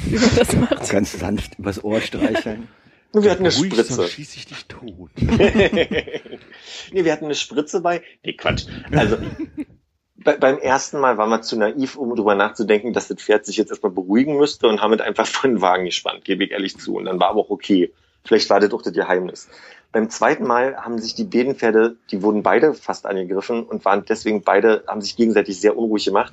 wie 0.07 0.17
man 0.17 0.31
das 0.35 0.57
macht? 0.57 0.91
Ganz 0.91 1.13
sanft 1.13 1.59
übers 1.59 1.85
Ohr 1.85 2.01
streicheln. 2.01 2.69
Wir 3.15 3.31
hatten 3.31 3.45
eine 3.45 3.55
Ruhig, 3.55 3.75
Spritze. 3.75 3.93
sonst 3.93 4.13
schieß 4.13 4.37
ich 4.37 4.47
dich 4.47 4.65
tot. 4.69 5.11
nee, 5.21 7.05
wir 7.05 7.13
hatten 7.13 7.27
eine 7.27 7.35
Spritze 7.35 7.83
bei. 7.83 8.01
Nee, 8.25 8.33
Quatsch. 8.33 8.65
Also 8.91 9.19
bei, 10.17 10.37
beim 10.37 10.59
ersten 10.59 10.99
Mal 10.99 11.17
waren 11.19 11.31
wir 11.31 11.43
zu 11.43 11.57
naiv, 11.57 11.97
um 11.97 12.15
drüber 12.15 12.35
nachzudenken, 12.35 12.93
dass 12.93 13.09
das 13.09 13.19
Pferd 13.21 13.47
sich 13.47 13.57
jetzt 13.57 13.71
erstmal 13.71 13.93
beruhigen 13.93 14.37
müsste 14.37 14.69
und 14.69 14.81
haben 14.81 14.93
es 14.93 15.01
einfach 15.01 15.27
vor 15.27 15.49
den 15.49 15.61
Wagen 15.61 15.85
gespannt, 15.85 16.25
gebe 16.25 16.45
ich 16.45 16.51
ehrlich 16.51 16.79
zu. 16.79 16.97
Und 16.97 17.07
dann 17.07 17.19
war 17.21 17.31
aber 17.31 17.41
auch 17.41 17.51
okay. 17.51 17.93
Vielleicht 18.25 18.51
war 18.51 18.61
das 18.61 18.73
auch 18.73 18.83
das 18.83 18.93
Geheimnis. 18.93 19.49
Beim 19.91 20.09
zweiten 20.09 20.45
Mal 20.45 20.77
haben 20.77 20.99
sich 20.99 21.15
die 21.15 21.25
beiden 21.25 21.57
Pferde, 21.57 21.97
die 22.11 22.23
wurden 22.23 22.43
beide 22.43 22.73
fast 22.73 23.05
angegriffen 23.05 23.65
und 23.65 23.85
waren 23.85 24.05
deswegen 24.09 24.43
beide, 24.43 24.85
haben 24.87 25.03
sich 25.03 25.17
gegenseitig 25.17 25.61
sehr 25.61 25.77
unruhig 25.77 26.05
gemacht. 26.05 26.33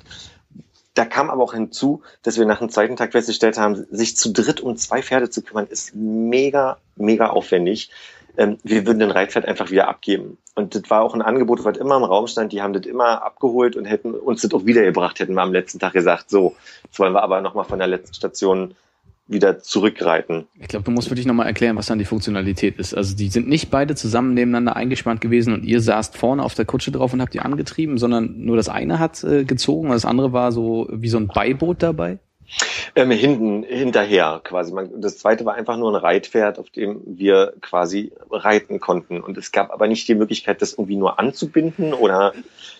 Da 0.94 1.04
kam 1.04 1.30
aber 1.30 1.42
auch 1.42 1.52
hinzu, 1.52 2.02
dass 2.22 2.38
wir 2.38 2.46
nach 2.46 2.58
dem 2.58 2.70
zweiten 2.70 2.96
Tag 2.96 3.12
festgestellt 3.12 3.58
haben, 3.58 3.86
sich 3.90 4.16
zu 4.16 4.32
dritt 4.32 4.60
um 4.60 4.76
zwei 4.76 5.02
Pferde 5.02 5.30
zu 5.30 5.42
kümmern, 5.42 5.66
ist 5.66 5.94
mega, 5.94 6.78
mega 6.96 7.28
aufwendig. 7.28 7.90
Ähm, 8.36 8.58
wir 8.62 8.86
würden 8.86 8.98
den 8.98 9.10
Reitpferd 9.10 9.46
einfach 9.46 9.70
wieder 9.70 9.88
abgeben. 9.88 10.38
Und 10.54 10.74
das 10.74 10.88
war 10.88 11.02
auch 11.02 11.14
ein 11.14 11.22
Angebot, 11.22 11.64
was 11.64 11.78
immer 11.78 11.96
im 11.96 12.04
Raum 12.04 12.26
stand. 12.26 12.52
Die 12.52 12.62
haben 12.62 12.72
das 12.72 12.86
immer 12.86 13.24
abgeholt 13.24 13.76
und 13.76 13.84
hätten 13.84 14.14
uns 14.14 14.42
das 14.42 14.52
auch 14.52 14.66
wiedergebracht, 14.66 15.18
hätten 15.18 15.34
wir 15.34 15.42
am 15.42 15.52
letzten 15.52 15.78
Tag 15.78 15.92
gesagt, 15.92 16.30
so, 16.30 16.54
jetzt 16.84 16.98
wollen 16.98 17.14
wir 17.14 17.22
aber 17.22 17.40
nochmal 17.40 17.64
von 17.64 17.78
der 17.78 17.88
letzten 17.88 18.14
Station 18.14 18.74
wieder 19.30 19.60
zurückreiten. 19.60 20.48
Ich 20.58 20.66
glaube, 20.66 20.84
du 20.84 20.90
musst 20.90 21.08
wirklich 21.08 21.26
nochmal 21.26 21.46
erklären, 21.46 21.76
was 21.76 21.86
dann 21.86 22.00
die 22.00 22.04
Funktionalität 22.04 22.78
ist. 22.78 22.94
Also 22.94 23.16
die 23.16 23.28
sind 23.28 23.48
nicht 23.48 23.70
beide 23.70 23.94
zusammen 23.94 24.34
nebeneinander 24.34 24.74
eingespannt 24.74 25.20
gewesen 25.20 25.54
und 25.54 25.64
ihr 25.64 25.80
saßt 25.80 26.16
vorne 26.16 26.42
auf 26.42 26.54
der 26.54 26.64
Kutsche 26.64 26.90
drauf 26.90 27.12
und 27.12 27.22
habt 27.22 27.32
die 27.32 27.40
angetrieben, 27.40 27.96
sondern 27.96 28.44
nur 28.44 28.56
das 28.56 28.68
eine 28.68 28.98
hat 28.98 29.22
äh, 29.22 29.44
gezogen 29.44 29.86
und 29.86 29.94
das 29.94 30.04
andere 30.04 30.32
war 30.32 30.50
so 30.50 30.88
wie 30.90 31.08
so 31.08 31.18
ein 31.18 31.28
Beiboot 31.28 31.80
dabei. 31.80 32.18
Ähm, 32.94 33.10
hinten, 33.10 33.62
hinterher 33.62 34.40
quasi. 34.42 34.72
Man, 34.72 35.00
das 35.00 35.18
zweite 35.18 35.44
war 35.44 35.54
einfach 35.54 35.76
nur 35.76 35.92
ein 35.92 35.96
Reitpferd, 35.96 36.58
auf 36.58 36.70
dem 36.70 37.02
wir 37.06 37.54
quasi 37.60 38.12
reiten 38.30 38.80
konnten. 38.80 39.20
Und 39.20 39.38
es 39.38 39.52
gab 39.52 39.70
aber 39.70 39.86
nicht 39.86 40.08
die 40.08 40.14
Möglichkeit, 40.14 40.60
das 40.60 40.72
irgendwie 40.72 40.96
nur 40.96 41.18
anzubinden 41.18 41.94
oder, 41.94 42.34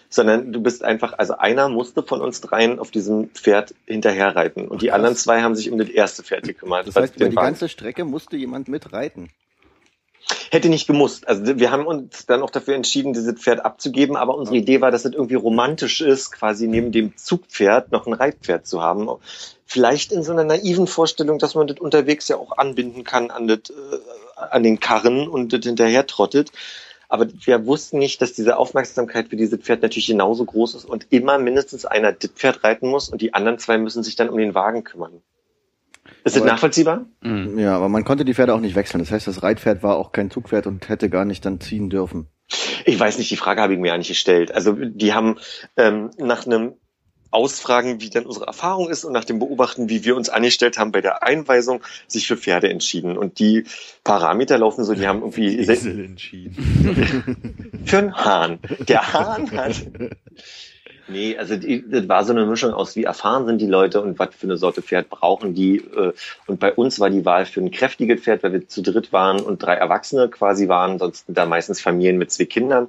sondern 0.09 0.53
du 0.53 0.61
bist 0.61 0.83
einfach, 0.83 1.15
also 1.19 1.37
einer 1.39 1.69
musste 1.69 2.03
von 2.03 2.21
uns 2.21 2.41
dreien 2.41 2.79
auf 2.79 2.91
diesem 2.91 3.31
Pferd 3.31 3.75
hinterher 3.87 4.35
reiten. 4.35 4.67
Und 4.67 4.83
die 4.83 4.91
anderen 4.93 5.17
zwei 5.17 5.43
haben 5.43 5.55
sich 5.55 5.71
um 5.71 5.79
das 5.79 5.89
erste 5.89 6.23
Pferd 6.23 6.45
gekümmert. 6.45 6.89
Das 6.89 6.97
heißt, 6.97 7.17
über 7.17 7.29
die 7.29 7.37
ganze 7.37 7.69
Strecke 7.69 8.05
musste 8.05 8.37
jemand 8.37 8.69
mitreiten. 8.69 9.31
Hätte 10.53 10.69
nicht 10.69 10.89
gemusst. 10.89 11.29
Also 11.29 11.61
wir 11.61 11.71
haben 11.71 11.87
uns 11.87 12.27
dann 12.27 12.43
auch 12.43 12.51
dafür 12.51 12.75
entschieden, 12.75 13.13
dieses 13.13 13.35
Pferd 13.35 13.65
abzugeben, 13.65 14.17
aber 14.17 14.35
unsere 14.35 14.57
Idee 14.57 14.81
war, 14.81 14.91
dass 14.91 15.05
es 15.05 15.13
irgendwie 15.13 15.37
romantisch 15.37 16.01
ist, 16.01 16.33
quasi 16.33 16.67
neben 16.67 16.91
dem 16.91 17.17
Zugpferd 17.17 17.93
noch 17.93 18.09
ein 18.09 18.15
Reitpferd 18.15 18.67
zu 18.67 18.83
haben. 18.83 19.09
Vielleicht 19.65 20.11
in 20.11 20.25
so 20.25 20.33
einer 20.33 20.43
naiven 20.43 20.89
Vorstellung, 20.89 21.39
dass 21.39 21.55
man 21.55 21.69
das 21.69 21.79
unterwegs 21.79 22.27
ja 22.27 22.37
auch 22.37 22.59
anbinden 22.59 23.05
kann 23.05 23.31
an, 23.31 23.47
das, 23.47 23.71
äh, 23.71 24.43
an 24.51 24.65
den 24.65 24.81
Karren 24.81 25.29
und 25.29 25.53
das 25.53 25.65
hinterher 25.65 26.09
trottet. 26.09 26.51
Aber 27.09 27.29
wir 27.45 27.67
wussten 27.67 27.99
nicht, 27.99 28.21
dass 28.21 28.33
diese 28.33 28.57
Aufmerksamkeit 28.57 29.29
für 29.29 29.37
dieses 29.37 29.61
Pferd 29.61 29.83
natürlich 29.83 30.09
genauso 30.09 30.45
groß 30.45 30.75
ist 30.75 30.85
und 30.85 31.07
immer 31.11 31.39
mindestens 31.39 31.85
einer 31.85 32.11
das 32.11 32.31
Pferd 32.33 32.65
reiten 32.65 32.89
muss 32.89 33.09
und 33.09 33.21
die 33.21 33.35
anderen 33.35 33.61
zwei 33.61 33.79
müssen 33.79 34.03
sich 34.03 34.17
dann 34.17 34.29
um 34.29 34.39
den 34.39 34.55
Wagen 34.55 34.83
kümmern. 34.83 35.23
Ist 36.25 36.37
das 36.37 36.45
nachvollziehbar? 36.45 37.07
Mhm. 37.23 37.59
Ja, 37.59 37.77
aber 37.77 37.89
man 37.89 38.05
konnte 38.05 38.25
die 38.25 38.35
Pferde 38.35 38.55
auch 38.55 38.61
nicht 38.61 38.75
wechseln. 38.75 39.01
Das 39.01 39.11
heißt, 39.11 39.27
das 39.27 39.43
Reitpferd 39.43 39.83
war 39.83 39.97
auch 39.97 40.13
kein 40.13 40.31
Zugpferd 40.31 40.67
und 40.67 40.89
hätte 40.89 41.09
gar 41.09 41.25
nicht 41.25 41.45
dann 41.45 41.61
ziehen 41.61 41.91
dürfen. 41.91 42.29
Ich 42.85 42.99
weiß 42.99 43.19
nicht, 43.19 43.31
die 43.31 43.37
Frage 43.37 43.63
habe 43.63 43.75
ich 43.75 43.79
mir 43.79 43.89
ja 43.89 43.99
nicht 43.99 44.09
gestellt. 44.09 44.53
Also 44.53 44.73
die 44.73 45.13
haben 45.13 45.37
ähm, 45.77 46.11
nach 46.19 46.47
einem 46.47 46.75
Ausfragen, 47.31 48.01
wie 48.01 48.11
dann 48.11 48.27
unsere 48.27 48.47
Erfahrung 48.47 48.89
ist 48.91 49.05
und 49.05 49.13
nach 49.13 49.25
dem 49.25 49.39
Beobachten, 49.39 49.89
wie 49.89 50.05
wir 50.05 50.17
uns 50.17 50.29
angestellt 50.29 50.79
haben 50.79 50.91
bei 50.91 51.01
der 51.01 51.23
Einweisung, 51.23 51.83
sich 52.09 52.27
für 52.27 52.37
Pferde 52.37 52.69
entschieden. 52.69 53.17
Und 53.17 53.39
die 53.39 53.65
Parameter 54.03 54.59
laufen 54.59 54.85
so, 54.85 54.95
die 54.95 55.07
haben 55.07 55.21
irgendwie 55.21 55.59
Esel 55.61 56.05
entschieden. 56.05 57.77
für 57.85 57.99
einen 57.99 58.17
Hahn. 58.17 58.59
Der 58.89 59.13
Hahn 59.13 59.51
hat. 59.53 59.77
Nee, 61.11 61.37
also 61.37 61.57
die, 61.57 61.89
das 61.89 62.09
war 62.09 62.25
so 62.25 62.33
eine 62.33 62.47
Mischung 62.47 62.73
aus, 62.73 62.95
wie 62.95 63.05
erfahren 63.05 63.45
sind 63.47 63.61
die 63.61 63.67
Leute 63.67 64.01
und 64.01 64.19
was 64.19 64.35
für 64.35 64.47
eine 64.47 64.57
Sorte 64.57 64.81
Pferd 64.81 65.09
brauchen 65.11 65.55
die. 65.55 65.79
äh, 65.79 66.13
Und 66.47 66.61
bei 66.61 66.73
uns 66.73 67.01
war 67.01 67.11
die 67.11 67.25
Wahl 67.25 67.47
für 67.47 67.61
ein 67.61 67.73
kräftiges 67.73 68.21
Pferd, 68.21 68.43
weil 68.45 68.53
wir 68.53 68.69
zu 68.69 68.81
dritt 68.81 69.13
waren 69.13 69.41
und 69.41 69.61
drei 69.61 69.75
Erwachsene 69.75 70.29
quasi 70.29 70.69
waren, 70.69 70.99
sonst 70.99 71.25
da 71.29 71.47
meistens 71.47 71.81
Familien 71.81 72.17
mit 72.19 72.31
zwei 72.31 72.45
Kindern. 72.45 72.89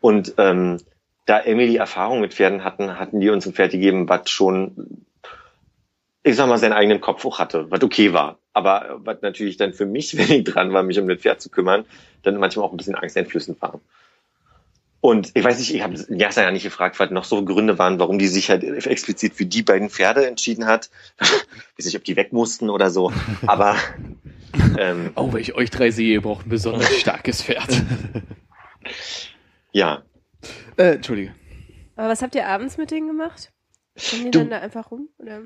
Und 0.00 0.34
ähm, 0.36 0.78
da 1.24 1.40
Emily 1.40 1.76
Erfahrung 1.76 2.20
mit 2.20 2.34
Pferden 2.34 2.64
hatten, 2.64 2.98
hatten 2.98 3.20
die 3.20 3.30
uns 3.30 3.46
ein 3.46 3.54
Pferd 3.54 3.72
gegeben, 3.72 4.08
was 4.10 4.28
schon, 4.28 5.06
ich 6.22 6.36
sag 6.36 6.48
mal, 6.48 6.58
seinen 6.58 6.74
eigenen 6.74 7.00
Kopf 7.00 7.24
auch 7.24 7.38
hatte, 7.38 7.70
was 7.70 7.82
okay 7.82 8.12
war. 8.12 8.38
Aber 8.52 9.00
was 9.04 9.22
natürlich 9.22 9.56
dann 9.56 9.72
für 9.72 9.86
mich, 9.86 10.16
wenn 10.18 10.30
ich 10.30 10.44
dran 10.44 10.72
war, 10.74 10.82
mich 10.82 10.98
um 10.98 11.08
das 11.08 11.20
Pferd 11.20 11.40
zu 11.40 11.48
kümmern, 11.48 11.86
dann 12.22 12.36
manchmal 12.36 12.66
auch 12.66 12.72
ein 12.72 12.76
bisschen 12.76 12.94
angsteinflößend 12.94 13.62
war. 13.62 13.80
Und 15.04 15.32
ich 15.34 15.44
weiß 15.44 15.58
nicht, 15.58 15.74
ich 15.74 15.82
habe 15.82 16.02
Jasa 16.08 16.42
ja 16.42 16.50
nicht 16.50 16.62
gefragt, 16.62 16.98
was 16.98 17.10
noch 17.10 17.24
so 17.24 17.44
Gründe 17.44 17.78
waren, 17.78 17.98
warum 17.98 18.18
die 18.18 18.26
sich 18.26 18.48
halt 18.48 18.64
explizit 18.86 19.34
für 19.34 19.44
die 19.44 19.62
beiden 19.62 19.90
Pferde 19.90 20.26
entschieden 20.26 20.64
hat. 20.64 20.88
Ich 21.20 21.28
weiß 21.78 21.84
nicht, 21.84 21.96
ob 21.98 22.04
die 22.04 22.16
weg 22.16 22.32
mussten 22.32 22.70
oder 22.70 22.88
so. 22.90 23.12
Aber 23.46 23.76
ähm, 24.78 25.10
Oh, 25.14 25.30
wenn 25.30 25.42
ich 25.42 25.54
euch 25.54 25.68
drei 25.68 25.90
sehe, 25.90 26.14
ihr 26.14 26.22
braucht 26.22 26.46
ein 26.46 26.48
besonders 26.48 26.88
starkes 26.98 27.42
Pferd. 27.42 27.68
ja, 29.72 30.02
äh, 30.78 30.94
Entschuldige. 30.94 31.34
Aber 31.96 32.08
was 32.08 32.22
habt 32.22 32.34
ihr 32.34 32.46
abends 32.48 32.78
mit 32.78 32.90
denen 32.90 33.06
gemacht? 33.08 33.52
Kommen 34.10 34.24
die 34.24 34.30
Du- 34.30 34.38
dann 34.38 34.48
da 34.50 34.58
einfach 34.60 34.90
rum? 34.90 35.10
Oder? 35.18 35.42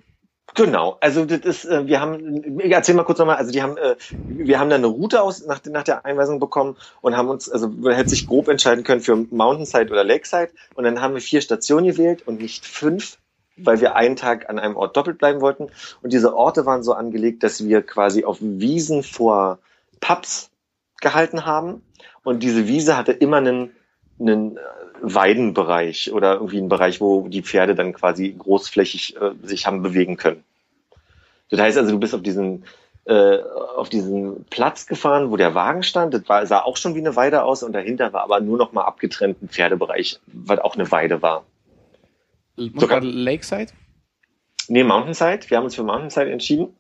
Genau, 0.54 0.96
also 1.00 1.24
das 1.24 1.40
ist, 1.40 1.64
äh, 1.66 1.87
wir 1.87 2.00
haben, 2.00 2.58
ich 2.61 2.72
erzähl 2.72 2.94
mal 2.94 3.04
kurz 3.04 3.18
nochmal, 3.18 3.37
also 3.37 3.52
die 3.52 3.62
haben, 3.62 3.76
äh, 3.76 3.96
wir 4.11 4.58
haben 4.58 4.70
dann 4.70 4.80
eine 4.80 4.87
Route 4.88 5.22
aus 5.22 5.44
nach, 5.46 5.61
nach 5.66 5.84
der 5.84 6.04
Einweisung 6.04 6.40
bekommen 6.40 6.76
und 7.00 7.16
haben 7.16 7.28
uns, 7.28 7.48
also 7.50 7.68
man 7.68 7.94
hätte 7.94 8.11
sich 8.11 8.26
grob 8.26 8.48
entscheiden 8.48 8.82
können 8.82 9.00
für 9.00 9.14
Mountainside 9.14 9.90
oder 9.90 10.04
Lakeside 10.04 10.50
und 10.74 10.84
dann 10.84 11.00
haben 11.00 11.14
wir 11.14 11.20
vier 11.20 11.42
Stationen 11.42 11.87
gewählt 11.87 12.26
und 12.26 12.40
nicht 12.40 12.64
fünf, 12.64 13.18
weil 13.56 13.80
wir 13.80 13.96
einen 13.96 14.16
Tag 14.16 14.48
an 14.48 14.58
einem 14.58 14.76
Ort 14.76 14.96
doppelt 14.96 15.18
bleiben 15.18 15.40
wollten. 15.40 15.68
Und 16.02 16.12
diese 16.12 16.34
Orte 16.34 16.64
waren 16.66 16.82
so 16.82 16.92
angelegt, 16.92 17.42
dass 17.42 17.64
wir 17.64 17.82
quasi 17.82 18.24
auf 18.24 18.38
Wiesen 18.40 19.02
vor 19.02 19.58
Pubs 20.00 20.50
gehalten 21.00 21.44
haben. 21.44 21.82
Und 22.24 22.42
diese 22.42 22.66
Wiese 22.68 22.96
hatte 22.96 23.12
immer 23.12 23.38
einen, 23.38 23.70
einen 24.20 24.56
äh, 24.56 24.61
Weidenbereich 25.02 26.12
oder 26.12 26.34
irgendwie 26.34 26.58
einen 26.58 26.68
Bereich, 26.68 27.00
wo 27.00 27.28
die 27.28 27.42
Pferde 27.42 27.74
dann 27.74 27.92
quasi 27.92 28.34
großflächig 28.37 29.16
äh, 29.16 29.30
sich 29.42 29.66
haben 29.66 29.82
bewegen 29.82 30.16
können. 30.16 30.44
Das 31.50 31.61
heißt 31.61 31.78
also, 31.78 31.92
du 31.92 31.98
bist 31.98 32.14
auf 32.14 32.22
diesen 32.22 32.64
äh, 33.08 33.38
auf 33.76 33.88
diesen 33.88 34.44
Platz 34.50 34.87
gefahren, 34.87 35.30
wo 35.30 35.36
der 35.36 35.55
Wagen 35.55 35.82
stand. 35.82 36.12
Das 36.12 36.28
war, 36.28 36.44
sah 36.46 36.61
auch 36.61 36.76
schon 36.76 36.94
wie 36.94 36.99
eine 36.99 37.16
Weide 37.16 37.42
aus 37.42 37.62
und 37.62 37.72
dahinter 37.72 38.12
war 38.12 38.22
aber 38.22 38.40
nur 38.40 38.59
noch 38.59 38.72
mal 38.72 38.84
abgetrennt 38.84 39.42
ein 39.42 39.49
Pferdebereich, 39.49 40.20
was 40.26 40.59
auch 40.59 40.74
eine 40.74 40.90
Weide 40.90 41.22
war. 41.22 41.44
Sogar 42.57 43.01
Lakeside? 43.01 43.72
Nee, 44.68 44.84
Mountainside. 44.84 45.49
Wir 45.49 45.57
haben 45.57 45.64
uns 45.64 45.74
für 45.74 45.84
Mountainside 45.84 46.30
entschieden, 46.30 46.76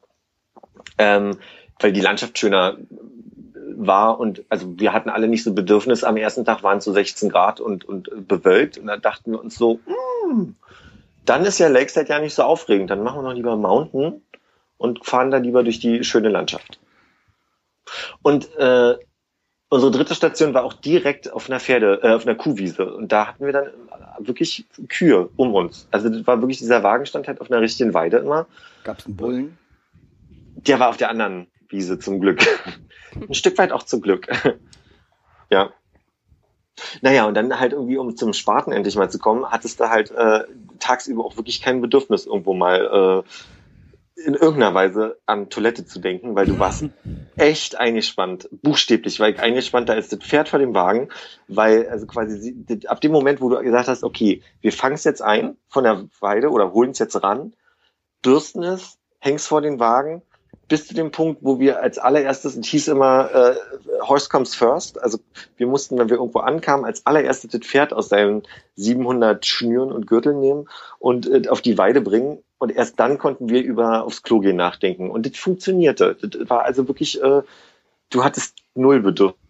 ähm, 0.98 1.38
weil 1.80 1.92
die 1.92 2.02
Landschaft 2.02 2.38
schöner 2.38 2.76
war 3.86 4.18
und 4.18 4.44
also 4.48 4.78
wir 4.78 4.92
hatten 4.92 5.10
alle 5.10 5.28
nicht 5.28 5.44
so 5.44 5.54
Bedürfnis. 5.54 6.04
Am 6.04 6.16
ersten 6.16 6.44
Tag 6.44 6.62
waren 6.62 6.78
es 6.78 6.84
so 6.84 6.92
16 6.92 7.30
Grad 7.30 7.60
und, 7.60 7.84
und 7.84 8.28
bewölkt 8.28 8.78
und 8.78 8.86
dann 8.86 9.00
dachten 9.00 9.32
wir 9.32 9.40
uns 9.40 9.56
so, 9.56 9.80
mm, 9.86 10.54
dann 11.24 11.44
ist 11.44 11.58
ja 11.58 11.68
Lakeside 11.68 12.08
ja 12.08 12.20
nicht 12.20 12.34
so 12.34 12.42
aufregend. 12.42 12.90
Dann 12.90 13.02
machen 13.02 13.18
wir 13.18 13.22
noch 13.22 13.34
lieber 13.34 13.56
Mountain 13.56 14.22
und 14.78 15.04
fahren 15.04 15.30
da 15.30 15.38
lieber 15.38 15.62
durch 15.62 15.78
die 15.78 16.04
schöne 16.04 16.28
Landschaft. 16.28 16.80
Und 18.22 18.54
äh, 18.56 18.96
unsere 19.68 19.92
dritte 19.92 20.14
Station 20.14 20.54
war 20.54 20.64
auch 20.64 20.72
direkt 20.72 21.32
auf 21.32 21.48
einer 21.48 21.60
Pferde, 21.60 22.00
äh, 22.02 22.10
auf 22.10 22.26
einer 22.26 22.36
Kuhwiese. 22.36 22.92
Und 22.94 23.12
da 23.12 23.26
hatten 23.26 23.44
wir 23.44 23.52
dann 23.52 23.70
wirklich 24.18 24.66
Kühe 24.88 25.28
um 25.36 25.54
uns. 25.54 25.86
Also 25.90 26.08
das 26.08 26.26
war 26.26 26.40
wirklich 26.40 26.58
dieser 26.58 26.82
Wagen 26.82 27.06
stand 27.06 27.28
halt 27.28 27.40
auf 27.40 27.50
einer 27.50 27.60
richtigen 27.60 27.94
Weide 27.94 28.18
immer. 28.18 28.46
Gab's 28.84 29.06
einen 29.06 29.16
Bullen? 29.16 29.58
Der 30.56 30.80
war 30.80 30.88
auf 30.88 30.96
der 30.96 31.10
anderen 31.10 31.46
Wiese 31.68 31.98
zum 31.98 32.20
Glück. 32.20 32.40
Ein 33.14 33.34
Stück 33.34 33.58
weit 33.58 33.72
auch 33.72 33.82
zum 33.82 34.00
Glück. 34.00 34.26
ja. 35.50 35.72
Naja, 37.00 37.26
und 37.26 37.34
dann 37.34 37.58
halt 37.58 37.72
irgendwie, 37.72 37.96
um 37.96 38.16
zum 38.16 38.32
Spaten 38.32 38.72
endlich 38.72 38.96
mal 38.96 39.10
zu 39.10 39.18
kommen, 39.18 39.50
hattest 39.50 39.80
du 39.80 39.90
halt 39.90 40.10
äh, 40.12 40.44
tagsüber 40.78 41.24
auch 41.24 41.36
wirklich 41.36 41.60
kein 41.60 41.80
Bedürfnis, 41.80 42.26
irgendwo 42.26 42.54
mal 42.54 43.24
äh, 43.26 44.22
in 44.24 44.34
irgendeiner 44.34 44.74
Weise 44.74 45.18
an 45.26 45.48
Toilette 45.48 45.86
zu 45.86 46.00
denken, 46.00 46.34
weil 46.34 46.46
du 46.46 46.58
warst 46.58 46.84
echt 47.36 47.78
eingespannt, 47.78 48.48
buchstäblich, 48.50 49.20
weil 49.20 49.38
eingespannt 49.38 49.88
da 49.88 49.94
ist 49.94 50.12
das 50.12 50.18
Pferd 50.18 50.48
vor 50.48 50.58
dem 50.58 50.74
Wagen, 50.74 51.08
weil 51.46 51.88
also 51.88 52.06
quasi 52.06 52.56
ab 52.86 53.00
dem 53.00 53.12
Moment, 53.12 53.40
wo 53.40 53.48
du 53.48 53.62
gesagt 53.62 53.88
hast, 53.88 54.02
okay, 54.02 54.42
wir 54.60 54.72
fangen 54.72 54.96
es 54.96 55.04
jetzt 55.04 55.22
ein 55.22 55.56
von 55.68 55.84
der 55.84 56.08
Weide 56.20 56.50
oder 56.50 56.72
holen 56.72 56.90
es 56.90 56.98
jetzt 56.98 57.22
ran, 57.22 57.54
bürsten 58.22 58.62
es, 58.64 58.98
hängst 59.20 59.46
vor 59.46 59.62
den 59.62 59.78
Wagen, 59.78 60.22
bis 60.68 60.86
zu 60.86 60.94
dem 60.94 61.10
Punkt, 61.10 61.40
wo 61.42 61.58
wir 61.58 61.80
als 61.80 61.98
allererstes, 61.98 62.56
es 62.56 62.66
hieß 62.66 62.88
immer, 62.88 63.30
äh, 63.34 63.54
Horse 64.02 64.28
comes 64.28 64.54
first, 64.54 65.02
also 65.02 65.18
wir 65.56 65.66
mussten, 65.66 65.98
wenn 65.98 66.10
wir 66.10 66.18
irgendwo 66.18 66.40
ankamen, 66.40 66.84
als 66.84 67.06
allererstes 67.06 67.50
das 67.50 67.62
Pferd 67.62 67.92
aus 67.92 68.10
seinen 68.10 68.42
700 68.76 69.44
Schnüren 69.46 69.90
und 69.90 70.06
Gürteln 70.06 70.40
nehmen 70.40 70.68
und 70.98 71.28
äh, 71.28 71.48
auf 71.48 71.62
die 71.62 71.78
Weide 71.78 72.02
bringen 72.02 72.38
und 72.58 72.70
erst 72.70 73.00
dann 73.00 73.18
konnten 73.18 73.48
wir 73.48 73.62
über 73.62 74.04
aufs 74.04 74.22
Klo 74.22 74.40
gehen 74.40 74.56
nachdenken 74.56 75.10
und 75.10 75.24
das 75.26 75.36
funktionierte. 75.36 76.16
Das 76.20 76.50
war 76.50 76.64
also 76.64 76.86
wirklich, 76.86 77.22
äh, 77.22 77.42
du 78.10 78.24
hattest 78.24 78.54
null 78.74 79.00
Bedürfnis. 79.00 79.40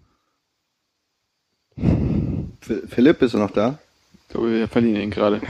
Philipp, 2.89 3.19
bist 3.19 3.35
du 3.35 3.39
noch 3.39 3.51
da? 3.51 3.79
Ich 4.23 4.29
glaube, 4.29 4.53
wir 4.53 4.69
verlieren 4.69 5.01
ihn 5.01 5.11
gerade. 5.11 5.41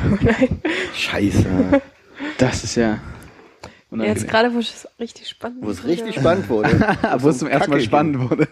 Scheiße. 0.94 1.82
Das 2.38 2.64
ist 2.64 2.76
ja. 2.76 3.00
Jetzt 3.90 4.28
gerade, 4.28 4.52
wo 4.54 4.58
es 4.58 4.86
richtig 5.00 5.28
spannend 5.28 5.64
Wo 5.64 5.70
es 5.70 5.84
richtig 5.84 6.16
spannend 6.16 6.48
wurde. 6.48 6.70
Wo 7.18 7.28
es 7.30 7.38
zum 7.38 7.48
ersten 7.48 7.70
Mal 7.70 7.80
spannend 7.80 8.18
wurde. 8.18 8.48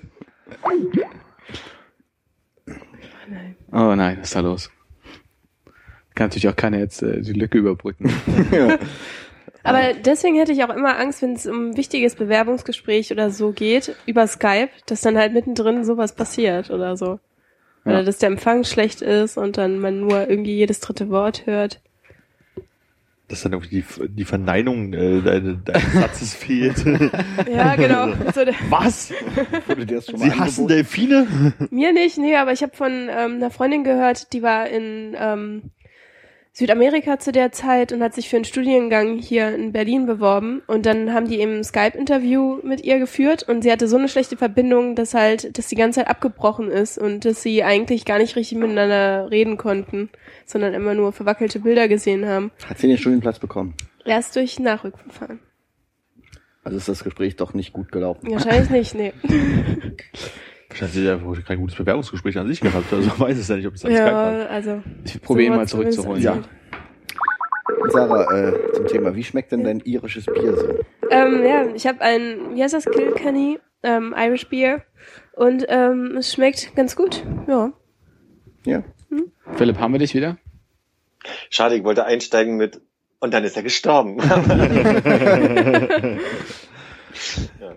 Oh 3.72 3.94
nein, 3.94 4.18
was 4.20 4.28
ist 4.28 4.36
da 4.36 4.40
los? 4.40 4.70
Kann 6.14 6.28
natürlich 6.28 6.48
auch 6.48 6.56
keiner 6.56 6.78
jetzt 6.78 7.02
äh, 7.02 7.20
die 7.20 7.34
Lücke 7.34 7.58
überbrücken. 7.58 8.10
Aber 9.62 9.94
deswegen 9.94 10.36
hätte 10.36 10.52
ich 10.52 10.62
auch 10.64 10.74
immer 10.74 10.98
Angst, 10.98 11.22
wenn 11.22 11.34
es 11.34 11.46
um 11.46 11.70
ein 11.70 11.76
wichtiges 11.76 12.14
Bewerbungsgespräch 12.14 13.10
oder 13.10 13.30
so 13.30 13.50
geht, 13.50 13.96
über 14.06 14.26
Skype, 14.26 14.70
dass 14.86 15.00
dann 15.00 15.18
halt 15.18 15.34
mittendrin 15.34 15.84
sowas 15.84 16.14
passiert 16.14 16.70
oder 16.70 16.96
so. 16.96 17.18
Oder 17.84 17.98
Ja. 17.98 18.02
dass 18.02 18.18
der 18.18 18.28
Empfang 18.28 18.64
schlecht 18.64 19.02
ist 19.02 19.36
und 19.36 19.58
dann 19.58 19.78
man 19.80 20.00
nur 20.00 20.28
irgendwie 20.30 20.54
jedes 20.54 20.80
dritte 20.80 21.10
Wort 21.10 21.46
hört. 21.46 21.80
Dass 23.28 23.42
dann 23.42 23.52
irgendwie 23.54 23.82
die, 23.82 24.08
die 24.08 24.24
Verneinung 24.24 24.92
äh, 24.92 25.20
deine, 25.20 25.56
deines 25.56 25.92
Satzes 25.92 26.34
fehlt. 26.36 26.84
Ja, 27.52 27.74
genau. 27.74 28.12
So, 28.32 28.42
Was? 28.70 29.12
Wurde 29.66 29.84
dir 29.84 29.96
das 29.96 30.06
schon 30.06 30.20
mal 30.20 30.30
Sie 30.30 30.38
hassen? 30.38 30.68
Delfine? 30.68 31.26
mir 31.70 31.92
nicht, 31.92 32.18
nee, 32.18 32.36
aber 32.36 32.52
ich 32.52 32.62
habe 32.62 32.76
von 32.76 33.08
ähm, 33.10 33.36
einer 33.36 33.50
Freundin 33.50 33.82
gehört, 33.82 34.32
die 34.32 34.42
war 34.42 34.68
in 34.68 35.16
ähm, 35.18 35.70
Südamerika 36.58 37.18
zu 37.18 37.32
der 37.32 37.52
Zeit 37.52 37.92
und 37.92 38.02
hat 38.02 38.14
sich 38.14 38.30
für 38.30 38.36
einen 38.36 38.46
Studiengang 38.46 39.18
hier 39.18 39.54
in 39.54 39.72
Berlin 39.72 40.06
beworben 40.06 40.62
und 40.66 40.86
dann 40.86 41.12
haben 41.12 41.28
die 41.28 41.38
eben 41.38 41.58
ein 41.58 41.64
Skype-Interview 41.64 42.60
mit 42.62 42.82
ihr 42.82 42.98
geführt 42.98 43.42
und 43.46 43.60
sie 43.60 43.70
hatte 43.70 43.88
so 43.88 43.98
eine 43.98 44.08
schlechte 44.08 44.38
Verbindung, 44.38 44.94
dass 44.94 45.12
halt, 45.12 45.58
dass 45.58 45.66
die 45.66 45.74
ganze 45.74 46.00
Zeit 46.00 46.08
abgebrochen 46.08 46.70
ist 46.70 46.96
und 46.96 47.26
dass 47.26 47.42
sie 47.42 47.62
eigentlich 47.62 48.06
gar 48.06 48.16
nicht 48.16 48.36
richtig 48.36 48.56
miteinander 48.56 49.30
reden 49.30 49.58
konnten, 49.58 50.08
sondern 50.46 50.72
immer 50.72 50.94
nur 50.94 51.12
verwackelte 51.12 51.60
Bilder 51.60 51.88
gesehen 51.88 52.24
haben. 52.24 52.50
Hat 52.66 52.78
sie 52.78 52.88
den 52.88 52.96
Studienplatz 52.96 53.38
bekommen? 53.38 53.74
Erst 54.06 54.34
durch 54.34 54.58
Nachrückverfahren. 54.58 55.40
Also 56.64 56.78
ist 56.78 56.88
das 56.88 57.04
Gespräch 57.04 57.36
doch 57.36 57.52
nicht 57.52 57.74
gut 57.74 57.92
gelaufen. 57.92 58.30
Wahrscheinlich 58.30 58.70
nicht, 58.70 58.94
nee. 58.94 59.12
Wahrscheinlich 60.76 60.82
hat 60.82 60.90
sie 60.90 61.06
ja 61.06 61.24
wohl 61.24 61.42
kein 61.42 61.58
gutes 61.58 61.76
Bewerbungsgespräch 61.76 62.38
an 62.38 62.48
sich 62.48 62.60
gehabt. 62.60 62.92
Also 62.92 63.08
man 63.08 63.20
weiß 63.20 63.38
es 63.38 63.48
ja 63.48 63.56
nicht, 63.56 63.66
ob 63.66 63.74
es 63.74 63.84
war. 63.84 63.90
Ja, 63.90 64.46
also. 64.46 64.82
Ich 65.04 65.22
probiere 65.22 65.46
ihn 65.46 65.52
so 65.52 65.58
mal 65.58 65.68
zurückzuholen. 65.68 66.22
Ja. 66.22 66.42
Sarah, 67.88 68.48
äh, 68.48 68.72
zum 68.72 68.86
Thema, 68.86 69.14
wie 69.14 69.24
schmeckt 69.24 69.52
denn 69.52 69.64
dein 69.64 69.80
irisches 69.80 70.26
Bier 70.26 70.54
so? 70.54 70.68
Ähm, 71.10 71.42
ja, 71.44 71.66
ich 71.74 71.86
habe 71.86 72.00
ein, 72.02 72.54
wie 72.54 72.62
heißt 72.62 72.74
das, 72.74 72.84
Kilkenny, 72.84 73.58
ähm, 73.82 74.14
Irish 74.16 74.48
Beer. 74.48 74.84
Und 75.32 75.64
ähm, 75.68 76.16
es 76.18 76.32
schmeckt 76.32 76.74
ganz 76.76 76.94
gut. 76.94 77.24
Ja. 77.46 77.72
Ja. 78.64 78.84
Philipp, 79.54 79.78
haben 79.78 79.92
wir 79.92 79.98
dich 79.98 80.14
wieder? 80.14 80.36
Schade, 81.48 81.76
ich 81.76 81.84
wollte 81.84 82.04
einsteigen 82.04 82.56
mit, 82.56 82.80
und 83.20 83.32
dann 83.32 83.44
ist 83.44 83.56
er 83.56 83.62
gestorben. 83.62 84.18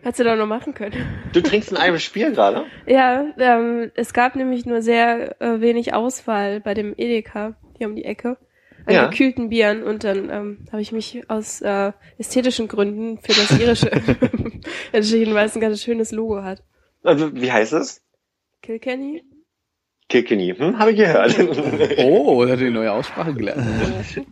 Hättest 0.01 0.19
du 0.19 0.23
doch 0.23 0.35
noch 0.35 0.45
machen 0.47 0.73
können. 0.73 0.93
du 1.33 1.41
trinkst 1.41 1.75
ein 1.75 1.89
Irish 1.89 2.11
Bier 2.11 2.31
gerade? 2.31 2.65
Ja, 2.85 3.25
ähm, 3.37 3.91
es 3.95 4.13
gab 4.13 4.35
nämlich 4.35 4.65
nur 4.65 4.81
sehr 4.81 5.39
äh, 5.41 5.61
wenig 5.61 5.93
Auswahl 5.93 6.59
bei 6.59 6.73
dem 6.73 6.93
Edeka 6.97 7.55
hier 7.77 7.87
um 7.87 7.95
die 7.95 8.05
Ecke 8.05 8.37
an 8.85 8.93
Ja. 8.93 9.05
gekühlten 9.07 9.49
Bieren 9.49 9.83
und 9.83 10.03
dann 10.03 10.29
ähm, 10.29 10.65
habe 10.71 10.81
ich 10.81 10.91
mich 10.91 11.21
aus 11.29 11.61
äh, 11.61 11.91
ästhetischen 12.17 12.67
Gründen 12.67 13.17
für 13.19 13.33
das 13.33 13.59
irische 13.59 13.91
entschieden, 14.91 15.33
weil 15.33 15.45
es 15.45 15.55
ein 15.55 15.61
ganz 15.61 15.81
schönes 15.81 16.11
Logo 16.11 16.43
hat. 16.43 16.63
Also, 17.03 17.33
wie 17.35 17.51
heißt 17.51 17.73
es? 17.73 18.03
Kilkenny? 18.61 19.23
Kilkenny, 20.09 20.55
hm? 20.57 20.79
Habe 20.79 20.91
ich 20.91 20.97
gehört. 20.97 21.35
Oh, 21.99 22.43
da 22.43 22.53
hat 22.53 22.59
die 22.59 22.69
neue 22.71 22.91
Aussprache 22.91 23.33
gelernt. 23.33 23.63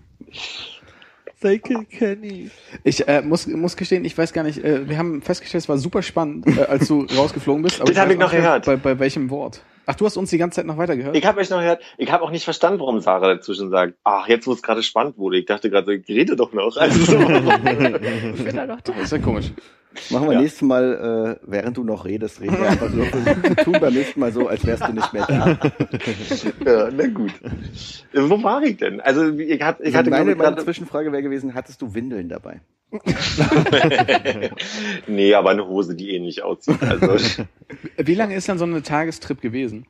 Cycle 1.39 1.85
Kenny. 1.85 2.49
Ich 2.83 3.07
äh, 3.07 3.21
muss, 3.21 3.45
muss 3.47 3.77
gestehen, 3.77 4.05
ich 4.05 4.17
weiß 4.17 4.33
gar 4.33 4.43
nicht, 4.43 4.63
äh, 4.63 4.89
wir 4.89 4.97
haben 4.97 5.21
festgestellt, 5.21 5.63
es 5.63 5.69
war 5.69 5.77
super 5.77 6.01
spannend, 6.01 6.47
äh, 6.47 6.63
als 6.63 6.87
du 6.87 7.05
rausgeflogen 7.15 7.61
bist. 7.61 7.79
Das 7.79 7.97
hab 7.97 8.05
weiß 8.05 8.13
ich 8.13 8.19
noch 8.19 8.31
gehört. 8.31 8.65
Bei, 8.65 8.75
bei 8.75 8.97
welchem 8.97 9.29
Wort? 9.29 9.61
Ach, 9.85 9.95
du 9.95 10.05
hast 10.05 10.17
uns 10.17 10.31
die 10.31 10.37
ganze 10.37 10.57
Zeit 10.57 10.65
noch 10.65 10.77
weitergehört? 10.77 11.15
Ich 11.15 11.25
habe 11.25 11.39
euch 11.39 11.49
noch 11.49 11.59
gehört, 11.59 11.81
ich 11.97 12.11
habe 12.11 12.23
auch 12.23 12.31
nicht 12.31 12.43
verstanden, 12.43 12.79
warum 12.79 12.99
Sarah 12.99 13.35
dazwischen 13.35 13.69
sagt, 13.69 13.93
ach, 14.03 14.27
jetzt 14.27 14.47
wo 14.47 14.51
es 14.51 14.61
gerade 14.61 14.83
spannend 14.83 15.17
wurde. 15.17 15.37
Ich 15.37 15.45
dachte 15.45 15.69
gerade, 15.69 15.95
ich 15.95 16.07
rede 16.09 16.35
doch 16.35 16.51
noch. 16.53 16.75
Also, 16.75 16.99
so. 17.05 17.19
Ich 17.19 18.43
bin 18.43 18.55
da 18.55 18.65
noch 18.65 18.81
da. 18.81 18.93
Das 18.93 19.03
ist 19.03 19.11
ja 19.11 19.19
komisch. 19.19 19.51
Machen 20.09 20.27
wir 20.27 20.33
Ja. 20.35 20.41
nächstes 20.41 20.61
Mal, 20.61 21.37
äh, 21.41 21.47
während 21.49 21.77
du 21.77 21.83
noch 21.83 22.05
redest, 22.05 22.39
reden 22.41 22.57
wir 22.59 22.69
einfach 22.69 22.89
so. 22.89 22.97
Wir 22.97 23.55
tun 23.63 23.77
beim 23.79 23.93
nächsten 23.93 24.19
Mal 24.19 24.31
so, 24.31 24.47
als 24.47 24.65
wärst 24.65 24.87
du 24.87 24.93
nicht 24.93 25.11
mehr 25.13 25.25
da. 25.25 25.57
ja, 26.65 26.89
na 26.95 27.07
gut. 27.07 27.31
Äh, 28.13 28.21
Wo 28.29 28.41
war 28.43 28.61
ich 28.63 28.77
denn? 28.77 29.01
Also 29.01 29.29
ich, 29.37 29.61
hat, 29.61 29.79
ich 29.79 29.87
Also 29.87 29.97
hatte 29.97 30.09
meine, 30.09 30.31
ich, 30.31 30.37
meine 30.37 30.51
gerade- 30.51 30.63
Zwischenfrage 30.63 31.11
wäre 31.11 31.23
gewesen, 31.23 31.53
hattest 31.53 31.81
du 31.81 31.93
Windeln 31.93 32.29
dabei? 32.29 32.61
nee, 35.07 35.33
aber 35.33 35.49
eine 35.51 35.67
Hose, 35.67 35.95
die 35.95 36.15
ähnlich 36.15 36.43
aussieht. 36.43 36.81
Also, 36.81 37.17
Wie 37.97 38.15
lange 38.15 38.35
ist 38.35 38.47
dann 38.49 38.57
so 38.57 38.65
eine 38.65 38.81
Tagestrip 38.81 39.41
gewesen? 39.41 39.85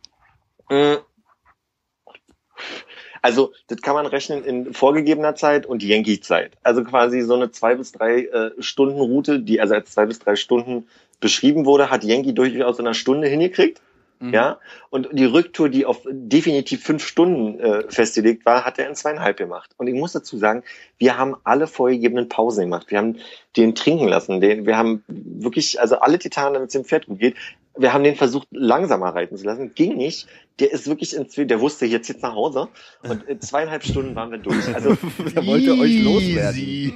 Also, 3.21 3.53
das 3.67 3.81
kann 3.81 3.95
man 3.95 4.05
rechnen 4.05 4.43
in 4.43 4.73
vorgegebener 4.73 5.35
Zeit 5.35 5.65
und 5.65 5.83
Yankee-Zeit. 5.83 6.53
Also 6.63 6.83
quasi 6.83 7.21
so 7.21 7.35
eine 7.35 7.51
zwei 7.51 7.75
bis 7.75 7.91
drei 7.91 8.25
äh, 8.25 8.51
Stunden 8.59 8.99
Route, 8.99 9.39
die 9.39 9.59
also 9.61 9.75
als 9.75 9.91
zwei 9.91 10.05
bis 10.05 10.19
drei 10.19 10.35
Stunden 10.35 10.87
beschrieben 11.19 11.65
wurde, 11.65 11.89
hat 11.89 12.03
Yankee 12.03 12.33
durchaus 12.33 12.79
in 12.79 12.85
einer 12.85 12.93
Stunde 12.93 13.27
hingekriegt. 13.27 13.81
Mhm. 14.19 14.33
Ja, 14.33 14.59
und 14.89 15.09
die 15.11 15.25
Rücktour, 15.25 15.69
die 15.69 15.85
auf 15.85 16.01
definitiv 16.09 16.83
fünf 16.83 17.05
Stunden 17.05 17.59
äh, 17.59 17.83
festgelegt 17.89 18.45
war, 18.45 18.65
hat 18.65 18.79
er 18.79 18.89
in 18.89 18.95
zweieinhalb 18.95 19.37
gemacht. 19.37 19.71
Und 19.77 19.87
ich 19.87 19.93
muss 19.93 20.13
dazu 20.13 20.37
sagen, 20.37 20.63
wir 20.97 21.17
haben 21.17 21.35
alle 21.43 21.67
vorgegebenen 21.67 22.27
Pausen 22.27 22.63
gemacht. 22.63 22.87
Wir 22.89 22.97
haben 22.97 23.17
den 23.55 23.75
trinken 23.75 24.07
lassen. 24.07 24.41
Den, 24.41 24.65
wir 24.65 24.77
haben 24.77 25.03
wirklich, 25.07 25.79
also 25.79 25.99
alle 25.99 26.17
Titanen, 26.17 26.55
damit 26.55 26.69
es 26.69 26.73
dem 26.73 26.85
Pferd 26.85 27.05
gut 27.05 27.19
geht. 27.19 27.35
Wir 27.79 27.93
haben 27.93 28.03
den 28.03 28.15
versucht, 28.15 28.47
langsamer 28.49 29.09
reiten 29.09 29.37
zu 29.37 29.45
lassen. 29.45 29.75
Ging 29.75 29.97
nicht. 29.97 30.25
Der 30.59 30.71
ist 30.71 30.87
wirklich 30.87 31.15
ins, 31.15 31.35
der 31.35 31.61
wusste, 31.61 31.85
jetzt 31.85 32.07
jetzt 32.07 32.23
nach 32.23 32.33
Hause. 32.33 32.69
Und 33.03 33.21
in 33.23 33.39
zweieinhalb 33.39 33.83
Stunden 33.83 34.15
waren 34.15 34.31
wir 34.31 34.39
durch. 34.39 34.73
Also, 34.73 34.97
Er 35.35 35.45
wollte 35.45 35.77
euch 35.77 36.01
loswerden. 36.01 36.95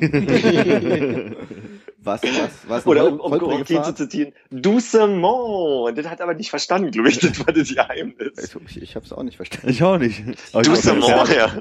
Was, 2.04 2.24
was, 2.24 2.50
was? 2.68 2.88
oder 2.88 3.06
um, 3.12 3.20
um 3.20 3.38
Corentin 3.38 3.84
zu 3.84 3.94
zitieren, 3.94 4.34
doucement. 4.50 5.24
Und 5.24 5.98
das 5.98 6.08
hat 6.10 6.20
er 6.20 6.24
aber 6.24 6.34
nicht 6.34 6.50
verstanden, 6.50 6.90
glaube 6.90 7.10
ich. 7.10 7.20
Das 7.20 7.38
war 7.46 7.54
das 7.54 7.70
Geheimnis. 7.74 8.56
Ich, 8.68 8.82
ich 8.82 8.96
hab's 8.96 9.14
auch 9.14 9.22
nicht 9.22 9.36
verstanden. 9.36 9.70
Ich 9.70 9.84
auch 9.84 10.00
nicht. 10.00 10.24
Aber 10.52 10.64
Doucement, 10.64 11.30
ja. 11.30 11.60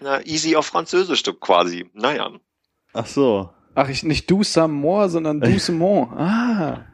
Na, 0.00 0.20
easy 0.26 0.56
auf 0.56 0.66
Französisch 0.66 1.22
quasi. 1.40 1.88
Naja. 1.94 2.30
Ach 2.92 3.06
so. 3.06 3.48
Ach, 3.74 3.88
ich 3.88 4.02
nicht 4.02 4.30
more, 4.30 5.08
sondern 5.08 5.40
du 5.40 5.58
some 5.58 6.08
Ah, 6.16 6.84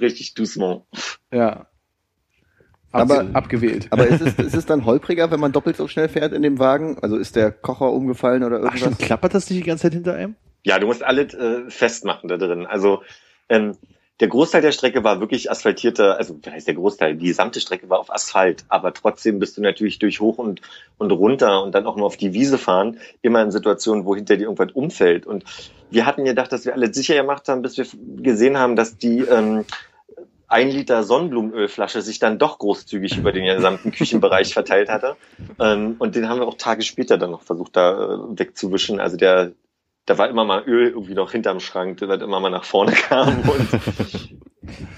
Richtig 0.00 0.34
doucement. 0.34 0.82
ja. 1.32 1.66
Aber- 2.92 3.20
Abge 3.20 3.34
abgewählt. 3.34 3.86
Aber 3.90 4.06
ist 4.06 4.20
es, 4.20 4.34
ist 4.34 4.54
es 4.54 4.66
dann 4.66 4.84
holpriger, 4.84 5.30
wenn 5.30 5.40
man 5.40 5.50
doppelt 5.50 5.76
so 5.78 5.88
schnell 5.88 6.08
fährt 6.10 6.32
in 6.34 6.42
dem 6.42 6.58
Wagen? 6.58 6.98
Also 7.00 7.16
ist 7.16 7.34
der 7.36 7.50
Kocher 7.50 7.90
umgefallen 7.90 8.44
oder 8.44 8.56
Ach 8.58 8.60
irgendwas? 8.64 8.80
stimmt, 8.80 8.98
klappert 8.98 9.34
das 9.34 9.48
nicht 9.48 9.62
die 9.64 9.66
ganze 9.66 9.82
Zeit 9.84 9.94
hinter 9.94 10.14
einem? 10.14 10.36
Ja, 10.64 10.78
du 10.78 10.86
musst 10.86 11.02
alles 11.02 11.34
äh, 11.34 11.68
festmachen 11.68 12.28
da 12.28 12.36
drin. 12.36 12.66
Also 12.66 13.02
ähm, 13.48 13.76
der 14.20 14.28
Großteil 14.28 14.62
der 14.62 14.70
Strecke 14.70 15.02
war 15.02 15.18
wirklich 15.18 15.50
asphaltierte, 15.50 16.16
also 16.16 16.38
wie 16.40 16.50
heißt 16.50 16.68
der 16.68 16.74
Großteil? 16.74 17.16
Die 17.16 17.26
gesamte 17.26 17.60
Strecke 17.60 17.90
war 17.90 17.98
auf 17.98 18.12
Asphalt, 18.12 18.64
aber 18.68 18.94
trotzdem 18.94 19.40
bist 19.40 19.56
du 19.56 19.62
natürlich 19.62 19.98
durch 19.98 20.20
hoch 20.20 20.38
und, 20.38 20.60
und 20.98 21.10
runter 21.10 21.62
und 21.62 21.74
dann 21.74 21.86
auch 21.86 21.96
mal 21.96 22.04
auf 22.04 22.16
die 22.16 22.32
Wiese 22.32 22.58
fahren, 22.58 23.00
immer 23.22 23.42
in 23.42 23.50
Situationen, 23.50 24.04
wo 24.04 24.14
hinter 24.14 24.36
dir 24.36 24.44
irgendwas 24.44 24.70
umfällt. 24.72 25.26
Und 25.26 25.44
wir 25.90 26.06
hatten 26.06 26.24
gedacht, 26.24 26.52
dass 26.52 26.64
wir 26.64 26.74
alles 26.74 26.94
sicher 26.94 27.16
gemacht 27.16 27.48
haben, 27.48 27.62
bis 27.62 27.76
wir 27.76 27.86
gesehen 28.22 28.58
haben, 28.58 28.76
dass 28.76 28.96
die 28.96 29.20
ähm, 29.20 29.64
ein 30.46 30.70
Liter 30.70 31.02
Sonnenblumenölflasche 31.02 32.02
sich 32.02 32.18
dann 32.18 32.38
doch 32.38 32.58
großzügig 32.58 33.16
über 33.16 33.32
den 33.32 33.46
gesamten 33.46 33.90
Küchenbereich 33.90 34.52
verteilt 34.52 34.90
hatte. 34.90 35.16
Ähm, 35.58 35.96
und 35.98 36.14
den 36.14 36.28
haben 36.28 36.40
wir 36.40 36.46
auch 36.46 36.58
Tage 36.58 36.82
später 36.82 37.18
dann 37.18 37.30
noch 37.30 37.42
versucht, 37.42 37.74
da 37.74 38.14
äh, 38.14 38.38
wegzuwischen. 38.38 39.00
Also 39.00 39.16
der, 39.16 39.52
da 40.06 40.18
war 40.18 40.28
immer 40.28 40.44
mal 40.44 40.64
Öl 40.66 40.88
irgendwie 40.88 41.14
noch 41.14 41.32
hinterm 41.32 41.60
Schrank, 41.60 41.98
der 41.98 42.20
immer 42.20 42.40
mal 42.40 42.50
nach 42.50 42.64
vorne 42.64 42.92
kam. 43.08 43.40
Und, 43.40 43.68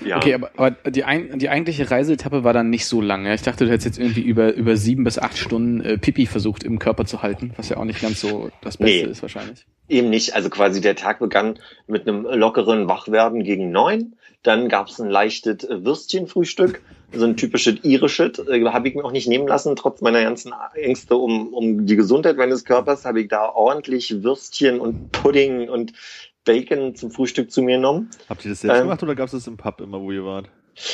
ja. 0.06 0.16
Okay, 0.16 0.34
aber, 0.34 0.50
aber 0.56 0.90
die, 0.90 1.04
ein, 1.04 1.38
die 1.38 1.48
eigentliche 1.48 1.90
Reiseetappe 1.90 2.44
war 2.44 2.52
dann 2.52 2.70
nicht 2.70 2.86
so 2.86 3.00
lange. 3.00 3.34
Ich 3.34 3.42
dachte, 3.42 3.66
du 3.66 3.70
hättest 3.70 3.86
jetzt 3.86 3.98
irgendwie 3.98 4.22
über, 4.22 4.54
über 4.54 4.76
sieben 4.76 5.04
bis 5.04 5.18
acht 5.18 5.36
Stunden 5.36 5.80
äh, 5.82 5.98
Pipi 5.98 6.26
versucht 6.26 6.64
im 6.64 6.78
Körper 6.78 7.04
zu 7.04 7.22
halten, 7.22 7.52
was 7.56 7.68
ja 7.68 7.76
auch 7.76 7.84
nicht 7.84 8.00
ganz 8.00 8.20
so 8.20 8.50
das 8.62 8.78
Beste 8.78 9.06
nee, 9.06 9.12
ist 9.12 9.22
wahrscheinlich. 9.22 9.66
Eben 9.88 10.08
nicht. 10.08 10.34
Also 10.34 10.48
quasi 10.48 10.80
der 10.80 10.96
Tag 10.96 11.18
begann 11.18 11.58
mit 11.86 12.08
einem 12.08 12.24
lockeren 12.24 12.88
Wachwerden 12.88 13.42
gegen 13.44 13.70
neun. 13.70 14.16
Dann 14.44 14.68
gab 14.68 14.88
es 14.88 15.00
ein 15.00 15.10
leichtes 15.10 15.66
Würstchenfrühstück, 15.68 16.82
so 17.12 17.24
ein 17.24 17.36
typisches 17.36 17.82
irisches. 17.82 18.38
Äh, 18.46 18.64
habe 18.66 18.88
ich 18.88 18.94
mir 18.94 19.04
auch 19.04 19.10
nicht 19.10 19.26
nehmen 19.26 19.48
lassen, 19.48 19.74
trotz 19.74 20.00
meiner 20.00 20.22
ganzen 20.22 20.52
Ängste 20.74 21.16
um, 21.16 21.52
um 21.52 21.86
die 21.86 21.96
Gesundheit 21.96 22.36
meines 22.36 22.64
Körpers, 22.64 23.04
habe 23.04 23.22
ich 23.22 23.28
da 23.28 23.48
ordentlich 23.48 24.22
Würstchen 24.22 24.78
und 24.80 25.10
Pudding 25.10 25.68
und 25.68 25.94
Bacon 26.44 26.94
zum 26.94 27.10
Frühstück 27.10 27.50
zu 27.50 27.62
mir 27.62 27.76
genommen. 27.76 28.10
Habt 28.28 28.44
ihr 28.44 28.50
das 28.50 28.60
selbst 28.60 28.76
ähm, 28.76 28.84
gemacht 28.84 29.02
oder 29.02 29.14
gab 29.14 29.26
es 29.26 29.32
das 29.32 29.46
im 29.46 29.56
Pub 29.56 29.80
immer, 29.80 30.00
wo 30.00 30.12
ihr 30.12 30.24
wart? 30.24 30.50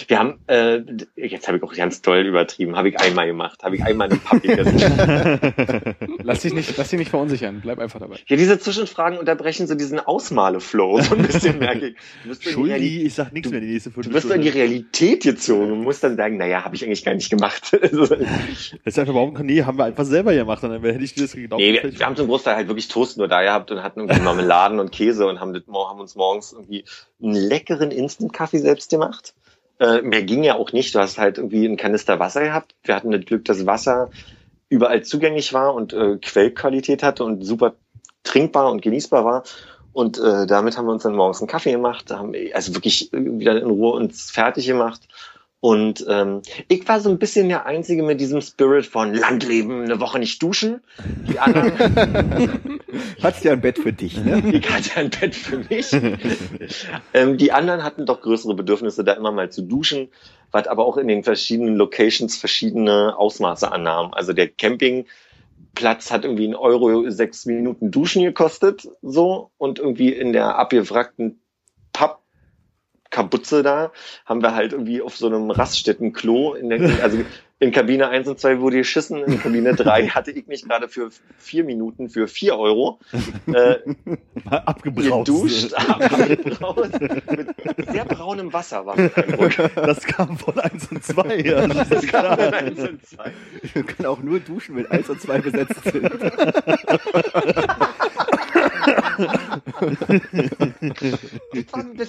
Wir 0.09 0.19
haben, 0.19 0.39
äh, 0.47 0.83
jetzt 1.17 1.49
habe 1.49 1.59
ich 1.59 1.63
auch 1.63 1.75
ganz 1.75 2.03
toll 2.03 2.27
übertrieben, 2.27 2.77
habe 2.77 2.91
ich 2.91 3.01
einmal 3.01 3.27
gemacht, 3.27 3.63
habe 3.63 3.77
ich 3.77 3.83
einmal 3.83 4.11
einen 4.11 4.21
Papi 4.21 4.49
gegessen. 4.49 4.79
lass 6.23 6.41
dich 6.41 6.53
nicht, 6.53 6.77
lass 6.77 6.91
dich 6.91 6.99
nicht 6.99 7.11
verunsichern, 7.11 7.61
bleib 7.63 7.79
einfach 7.79 8.01
dabei. 8.01 8.17
Ja, 8.27 8.37
diese 8.37 8.59
Zwischenfragen 8.59 9.19
unterbrechen 9.19 9.67
so 9.67 9.75
diesen 9.75 9.99
Ausmale-Flow 10.01 11.01
so 11.01 11.15
ein 11.15 11.23
bisschen, 11.23 11.59
merke 11.59 11.89
ich. 11.89 12.53
Schuldi, 12.53 13.03
ich 13.05 13.15
sag 13.15 13.33
nichts 13.33 13.51
mehr 13.51 13.61
die 13.61 13.69
nächste 13.69 13.91
Viertelstunde. 13.91 14.21
Du 14.21 14.29
wirst 14.29 14.37
in 14.37 14.43
die 14.43 14.59
Realität 14.59 15.23
gezogen 15.23 15.73
und 15.73 15.83
musst 15.83 16.05
dann 16.05 16.17
sagen, 16.17 16.37
naja, 16.37 16.65
habe 16.65 16.75
ich 16.75 16.85
eigentlich 16.85 17.05
gar 17.05 17.15
nicht 17.15 17.31
gemacht. 17.31 17.77
Also, 17.91 18.15
Jetzt 18.85 18.99
einfach, 18.99 19.15
warum, 19.15 19.35
nee, 19.43 19.63
haben 19.63 19.79
wir 19.79 19.85
einfach 19.85 20.05
selber 20.05 20.33
gemacht, 20.35 20.63
dann 20.63 20.81
hätte 20.83 21.03
ich 21.03 21.15
das 21.15 21.33
geglaubt. 21.33 21.61
Nee, 21.61 21.73
wir, 21.73 21.99
wir 21.99 22.07
haben 22.07 22.15
zum 22.15 22.29
Großteil 22.29 22.55
halt 22.55 22.69
wirklich 22.69 22.89
Toast 22.89 23.17
nur 23.17 23.27
da 23.27 23.43
gehabt 23.43 23.71
und 23.71 23.83
hatten 23.83 24.01
irgendwie 24.01 24.21
Marmeladen 24.25 24.79
und 24.79 24.93
Käse 24.93 25.27
und 25.27 25.41
haben, 25.41 25.55
das, 25.55 25.63
haben 25.67 26.01
uns 26.01 26.15
morgens 26.15 26.53
irgendwie 26.53 26.85
einen 27.23 27.35
leckeren 27.35 27.91
Instant-Kaffee 27.91 28.59
selbst 28.59 28.91
gemacht. 28.91 29.35
Äh, 29.81 30.03
mehr 30.03 30.23
ging 30.23 30.45
ja 30.45 30.55
auch 30.55 30.73
nicht. 30.73 30.95
Du 30.95 30.99
hast 31.01 31.19
halt 31.19 31.39
irgendwie 31.39 31.67
einen 31.67 31.79
Kanister 31.79 32.19
Wasser 32.19 32.43
gehabt. 32.43 32.75
Wir 32.85 32.95
hatten 32.95 33.11
das 33.11 33.25
Glück, 33.25 33.45
dass 33.47 33.67
Wasser 33.67 34.11
überall 34.69 35.03
zugänglich 35.03 35.53
war 35.53 35.75
und 35.75 35.93
äh, 35.93 36.17
Quellqualität 36.19 37.03
hatte 37.03 37.25
und 37.25 37.43
super 37.43 37.75
trinkbar 38.23 38.71
und 38.71 38.83
genießbar 38.83 39.25
war. 39.25 39.43
Und 39.93 40.19
äh, 40.19 40.47
damit 40.47 40.77
haben 40.77 40.87
wir 40.87 40.93
uns 40.93 41.03
dann 41.03 41.17
morgens 41.17 41.41
einen 41.41 41.49
Kaffee 41.49 41.73
gemacht, 41.73 42.11
haben 42.13 42.35
also 42.55 42.75
wirklich 42.75 43.11
wieder 43.13 43.59
in 43.59 43.67
Ruhe 43.67 43.97
uns 43.97 44.31
fertig 44.31 44.67
gemacht 44.67 45.01
und 45.61 46.07
ähm, 46.09 46.41
ich 46.69 46.89
war 46.89 47.01
so 47.01 47.11
ein 47.11 47.19
bisschen 47.19 47.51
der 47.51 47.67
Einzige 47.67 48.03
mit 48.03 48.19
diesem 48.19 48.41
Spirit 48.41 48.87
von 48.87 49.13
Landleben, 49.13 49.83
eine 49.83 50.01
Woche 50.01 50.19
nicht 50.19 50.43
duschen. 50.43 50.81
Die 51.29 51.39
anderen. 51.39 51.73
Hattest 53.23 53.45
ja 53.45 53.53
ein 53.53 53.61
Bett 53.61 53.79
für 53.79 53.93
dich, 53.93 54.17
ne? 54.17 54.43
Ich 54.55 54.71
hatte 54.71 54.99
ein 54.99 55.11
Bett 55.11 55.35
für 55.35 55.59
mich. 55.59 55.93
ähm, 57.15 57.37
die 57.37 57.53
anderen 57.53 57.85
hatten 57.85 58.07
doch 58.07 58.23
größere 58.23 58.55
Bedürfnisse, 58.55 59.05
da 59.05 59.13
immer 59.13 59.33
mal 59.33 59.51
zu 59.51 59.61
duschen, 59.61 60.09
was 60.51 60.67
aber 60.67 60.87
auch 60.87 60.97
in 60.97 61.09
den 61.09 61.25
verschiedenen 61.25 61.77
Locations 61.77 62.35
verschiedene 62.39 63.19
Ausmaße 63.19 63.71
annahm. 63.71 64.15
Also 64.15 64.33
der 64.33 64.49
Campingplatz 64.49 66.11
hat 66.11 66.25
irgendwie 66.25 66.49
ein 66.49 66.55
Euro 66.55 67.11
sechs 67.11 67.45
Minuten 67.45 67.91
Duschen 67.91 68.23
gekostet, 68.23 68.89
so, 69.03 69.51
und 69.59 69.79
irgendwie 69.79 70.11
in 70.11 70.33
der 70.33 70.57
abgewrackten 70.57 71.43
Kabutze 73.11 73.63
da, 73.63 73.93
haben 74.25 74.43
wir 74.43 74.55
halt 74.55 74.73
irgendwie 74.73 75.03
auf 75.03 75.17
so 75.17 75.27
einem 75.27 75.51
Raststättenklo 75.51 76.55
in 76.55 76.71
der, 76.71 77.03
also 77.03 77.19
in 77.63 77.73
Kabine 77.73 78.09
1 78.09 78.27
und 78.27 78.41
2 78.41 78.61
wurde 78.61 78.79
geschissen, 78.79 79.23
in 79.23 79.39
Kabine 79.39 79.75
3 79.75 80.09
hatte 80.09 80.31
ich 80.31 80.47
mich 80.47 80.67
gerade 80.67 80.89
für 80.89 81.11
vier 81.37 81.63
Minuten 81.63 82.09
für 82.09 82.27
vier 82.27 82.59
Euro 82.59 83.01
äh, 83.53 83.77
abgebraut. 84.49 85.27
Geduscht, 85.27 85.75
abgebraut, 85.75 86.89
mit 87.37 87.49
sehr 87.91 88.07
braunem 88.07 88.51
Wasser 88.53 88.87
war. 88.87 88.97
Das 88.97 90.05
kam 90.05 90.39
von 90.39 90.59
1 90.59 90.91
und 90.91 91.05
2. 91.05 91.37
Ja, 91.41 91.69
das, 91.69 91.89
das 91.91 92.07
kam 92.07 92.39
von 92.39 92.55
1 92.55 92.81
und 92.81 93.07
2. 93.07 93.33
Wir 93.75 93.83
können 93.83 94.07
auch 94.07 94.23
nur 94.23 94.41
duschen, 94.41 94.77
wenn 94.77 94.87
1 94.87 95.11
und 95.11 95.21
2 95.21 95.39
besetzt 95.41 95.85
sind. 95.85 96.11
das 101.97 102.09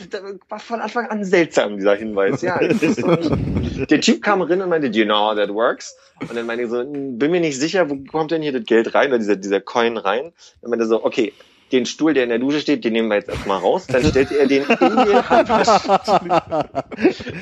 war 0.49 0.59
von 0.59 0.79
Anfang 0.81 1.07
an 1.07 1.23
seltsam, 1.23 1.77
dieser 1.77 1.95
Hinweis. 1.95 2.41
Ja, 2.41 2.59
der 2.59 4.01
Typ 4.01 4.21
kam 4.21 4.41
rein 4.41 4.61
und 4.61 4.69
meinte, 4.69 4.89
do 4.89 4.99
you 4.99 5.05
know 5.05 5.15
how 5.15 5.35
that 5.35 5.49
works? 5.53 5.95
Und 6.19 6.35
dann 6.35 6.45
meinte 6.45 6.63
ich 6.65 6.69
so, 6.69 6.79
hm, 6.79 7.17
bin 7.17 7.31
mir 7.31 7.39
nicht 7.41 7.59
sicher, 7.59 7.89
wo 7.89 7.97
kommt 8.09 8.31
denn 8.31 8.41
hier 8.41 8.53
das 8.53 8.65
Geld 8.65 8.93
rein, 8.93 9.09
oder 9.09 9.19
dieser, 9.19 9.35
dieser 9.35 9.61
Coin 9.61 9.97
rein? 9.97 10.31
Und 10.61 10.69
meinte 10.69 10.85
so, 10.85 11.03
okay, 11.03 11.33
den 11.71 11.85
Stuhl, 11.85 12.13
der 12.13 12.23
in 12.23 12.29
der 12.29 12.39
Dusche 12.39 12.59
steht, 12.59 12.83
den 12.83 12.93
nehmen 12.93 13.07
wir 13.09 13.15
jetzt 13.15 13.29
erstmal 13.29 13.59
raus. 13.59 13.87
Dann 13.87 14.03
stellte 14.03 14.37
er 14.37 14.47
den 14.47 14.63
in 14.63 14.95
den 14.95 15.29
Handwasch, 15.29 15.67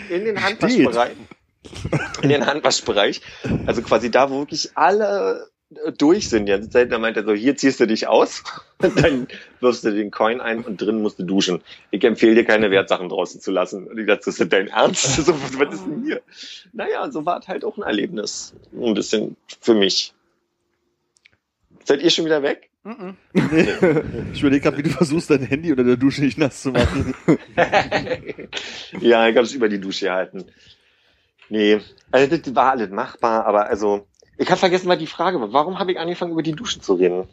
in 0.09 0.25
den 0.25 0.43
Handwaschbereich. 0.43 1.15
In 2.21 2.29
den 2.29 2.45
Handwaschbereich. 2.45 3.21
Also 3.65 3.81
quasi 3.81 4.11
da, 4.11 4.29
wo 4.29 4.39
wirklich 4.39 4.71
alle 4.75 5.47
durch 5.97 6.29
sind. 6.29 6.47
Jetzt 6.47 6.73
da 6.73 6.99
meint 6.99 7.17
er 7.17 7.23
so, 7.23 7.33
hier 7.33 7.55
ziehst 7.55 7.79
du 7.79 7.85
dich 7.85 8.07
aus, 8.07 8.43
dann 8.79 9.27
wirfst 9.59 9.83
du 9.83 9.91
den 9.91 10.11
Coin 10.11 10.41
ein 10.41 10.63
und 10.63 10.81
drin 10.81 11.01
musst 11.01 11.19
du 11.19 11.23
duschen. 11.23 11.61
Ich 11.91 12.03
empfehle 12.03 12.35
dir 12.35 12.45
keine 12.45 12.71
Wertsachen 12.71 13.09
draußen 13.09 13.39
zu 13.39 13.51
lassen. 13.51 13.87
Und 13.87 13.97
ich 13.99 14.07
dachte, 14.07 14.25
das 14.25 14.39
ist 14.39 14.51
dein 14.51 14.67
Ernst? 14.67 15.19
So, 15.29 15.33
was 15.33 15.73
ist 15.73 15.85
denn 15.85 16.03
hier? 16.05 16.21
Naja, 16.73 17.11
so 17.11 17.25
war 17.25 17.39
es 17.39 17.47
halt 17.47 17.63
auch 17.63 17.77
ein 17.77 17.83
Erlebnis. 17.83 18.53
Ein 18.73 18.93
bisschen 18.93 19.35
für 19.61 19.75
mich. 19.75 20.13
Seid 21.83 22.01
ihr 22.01 22.09
schon 22.09 22.25
wieder 22.25 22.41
weg? 22.41 22.69
Mm 22.83 22.91
-mm. 22.91 23.13
ich 24.33 24.39
überlege 24.39 24.63
gerade, 24.63 24.77
wie 24.77 24.83
du 24.83 24.89
versuchst, 24.89 25.29
dein 25.29 25.41
Handy 25.41 25.71
unter 25.71 25.83
der 25.83 25.97
Dusche 25.97 26.21
nicht 26.21 26.37
nass 26.37 26.61
zu 26.61 26.71
machen. 26.71 27.13
ja, 29.01 29.27
ich 29.27 29.35
habe 29.35 29.45
es 29.45 29.53
über 29.53 29.69
die 29.69 29.79
Dusche 29.79 30.05
gehalten. 30.05 30.45
Nee, 31.49 31.79
also 32.11 32.37
das 32.37 32.55
war 32.55 32.71
alles 32.71 32.89
machbar, 32.89 33.45
aber 33.45 33.67
also 33.67 34.07
ich 34.39 34.49
habe 34.49 34.59
vergessen, 34.59 34.87
mal 34.87 34.97
die 34.97 35.05
Frage 35.05 35.39
war, 35.41 35.51
warum 35.51 35.79
habe 35.79 35.91
ich 35.91 35.99
angefangen, 35.99 36.31
über 36.31 36.41
die 36.41 36.53
Dusche 36.53 36.79
zu 36.79 36.93
reden? 36.93 37.27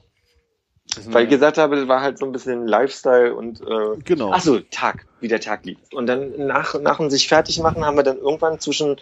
Weil 1.07 1.25
ich 1.25 1.31
gesagt 1.31 1.59
habe, 1.59 1.77
das 1.77 1.89
war 1.89 2.01
halt 2.01 2.19
so 2.19 2.27
ein 2.27 2.33
bisschen 2.33 2.67
Lifestyle 2.67 3.35
und 3.35 3.61
äh, 3.61 3.99
genau. 4.05 4.33
ach 4.33 4.41
so, 4.41 4.61
Tag, 4.61 5.07
wie 5.21 5.29
der 5.29 5.41
Tag 5.41 5.65
lief. 5.65 5.79
Und 5.93 6.07
dann 6.07 6.47
nach, 6.47 6.79
nach 6.81 6.97
dem 6.99 7.11
sich 7.11 7.29
fertig 7.29 7.61
machen, 7.61 7.85
haben 7.85 7.97
wir 7.97 8.03
dann 8.03 8.19
irgendwann 8.19 8.61
zwischen 8.61 8.97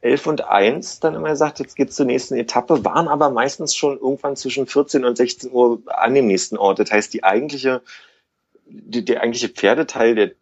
elf 0.00 0.26
und 0.26 0.44
eins 0.46 1.00
dann 1.00 1.14
immer 1.14 1.30
gesagt, 1.30 1.58
jetzt 1.58 1.74
geht's 1.74 1.96
zur 1.96 2.06
nächsten 2.06 2.36
Etappe, 2.36 2.84
waren 2.84 3.08
aber 3.08 3.30
meistens 3.30 3.74
schon 3.74 3.98
irgendwann 3.98 4.36
zwischen 4.36 4.66
14 4.66 5.04
und 5.04 5.16
16 5.16 5.50
Uhr 5.50 5.80
an 5.86 6.14
dem 6.14 6.26
nächsten 6.26 6.56
Ort. 6.56 6.78
Das 6.78 6.92
heißt, 6.92 7.12
die 7.12 7.24
eigentliche, 7.24 7.82
die, 8.66 9.04
der 9.04 9.22
eigentliche 9.22 9.48
Pferdeteil, 9.48 10.14
der 10.14 10.32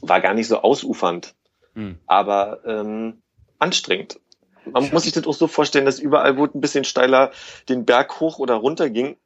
war 0.00 0.20
gar 0.20 0.34
nicht 0.34 0.48
so 0.48 0.58
ausufernd, 0.58 1.34
hm. 1.74 1.98
aber 2.06 2.60
ähm, 2.64 3.22
anstrengend. 3.58 4.18
Man 4.70 4.90
muss 4.90 5.04
sich 5.04 5.12
das 5.12 5.26
auch 5.26 5.34
so 5.34 5.46
vorstellen, 5.46 5.84
dass 5.84 5.98
überall, 5.98 6.36
wo 6.36 6.44
ein 6.44 6.60
bisschen 6.60 6.84
steiler 6.84 7.30
den 7.68 7.84
Berg 7.84 8.20
hoch 8.20 8.38
oder 8.38 8.54
runter 8.54 8.90
ging, 8.90 9.16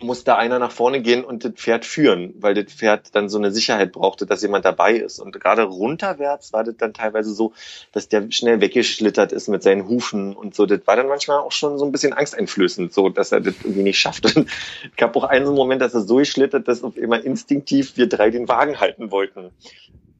muss 0.00 0.24
da 0.24 0.36
einer 0.36 0.58
nach 0.58 0.70
vorne 0.70 1.00
gehen 1.00 1.24
und 1.24 1.44
das 1.44 1.52
Pferd 1.54 1.84
führen, 1.84 2.34
weil 2.38 2.54
das 2.54 2.72
Pferd 2.72 3.14
dann 3.14 3.28
so 3.28 3.38
eine 3.38 3.50
Sicherheit 3.50 3.92
brauchte, 3.92 4.26
dass 4.26 4.42
jemand 4.42 4.64
dabei 4.64 4.94
ist. 4.94 5.18
Und 5.18 5.32
gerade 5.32 5.62
runterwärts 5.62 6.52
war 6.52 6.64
das 6.64 6.76
dann 6.76 6.94
teilweise 6.94 7.32
so, 7.32 7.52
dass 7.92 8.08
der 8.08 8.30
schnell 8.30 8.60
weggeschlittert 8.60 9.32
ist 9.32 9.48
mit 9.48 9.62
seinen 9.62 9.88
Hufen 9.88 10.36
und 10.36 10.54
so. 10.54 10.66
Das 10.66 10.86
war 10.86 10.96
dann 10.96 11.08
manchmal 11.08 11.38
auch 11.38 11.52
schon 11.52 11.78
so 11.78 11.84
ein 11.84 11.92
bisschen 11.92 12.12
angsteinflößend, 12.12 12.92
so 12.92 13.08
dass 13.08 13.32
er 13.32 13.40
das 13.40 13.54
irgendwie 13.62 13.82
nicht 13.82 13.98
schafft. 13.98 14.24
Und 14.36 14.48
es 14.84 14.96
gab 14.96 15.16
auch 15.16 15.24
einen 15.24 15.52
Moment, 15.52 15.82
dass 15.82 15.94
er 15.94 16.02
so 16.02 16.16
geschlittert, 16.16 16.68
dass 16.68 16.84
auf 16.84 16.96
immer 16.96 17.22
instinktiv 17.24 17.96
wir 17.96 18.08
drei 18.08 18.30
den 18.30 18.48
Wagen 18.48 18.80
halten 18.80 19.10
wollten 19.10 19.50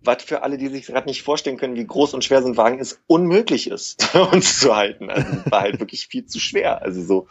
was 0.09 0.25
für 0.25 0.43
alle, 0.43 0.57
die 0.57 0.69
sich 0.69 0.87
gerade 0.87 1.07
nicht 1.07 1.23
vorstellen 1.23 1.59
können, 1.59 1.77
wie 1.77 1.87
groß 1.87 2.15
und 2.15 2.25
schwer 2.25 2.43
so 2.43 2.49
ein 2.49 2.57
Wagen 2.57 2.79
ist, 2.79 3.01
unmöglich 3.07 3.71
ist, 3.71 4.15
uns 4.33 4.59
zu 4.61 4.75
halten. 4.75 5.11
Also 5.11 5.31
war 5.51 5.61
halt 5.61 5.79
wirklich 5.79 6.09
viel 6.09 6.25
zu 6.25 6.41
schwer. 6.41 6.83
Also 6.83 7.03
so 7.03 7.29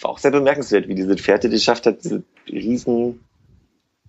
war 0.00 0.10
auch 0.10 0.18
sehr 0.18 0.30
bemerkenswert, 0.30 0.88
wie 0.88 0.94
diese 0.94 1.16
Fährte 1.16 1.48
die 1.48 1.58
schafft 1.58 1.86
hat, 1.86 2.04
diese 2.04 2.22
riesen 2.46 3.24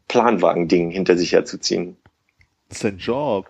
Planwagen-Ding 0.09 0.91
hinter 0.91 1.17
sich 1.17 1.31
herzuziehen. 1.31 1.95
Das 2.67 2.79
ist 2.79 2.85
ein 2.85 2.97
Job. 2.97 3.49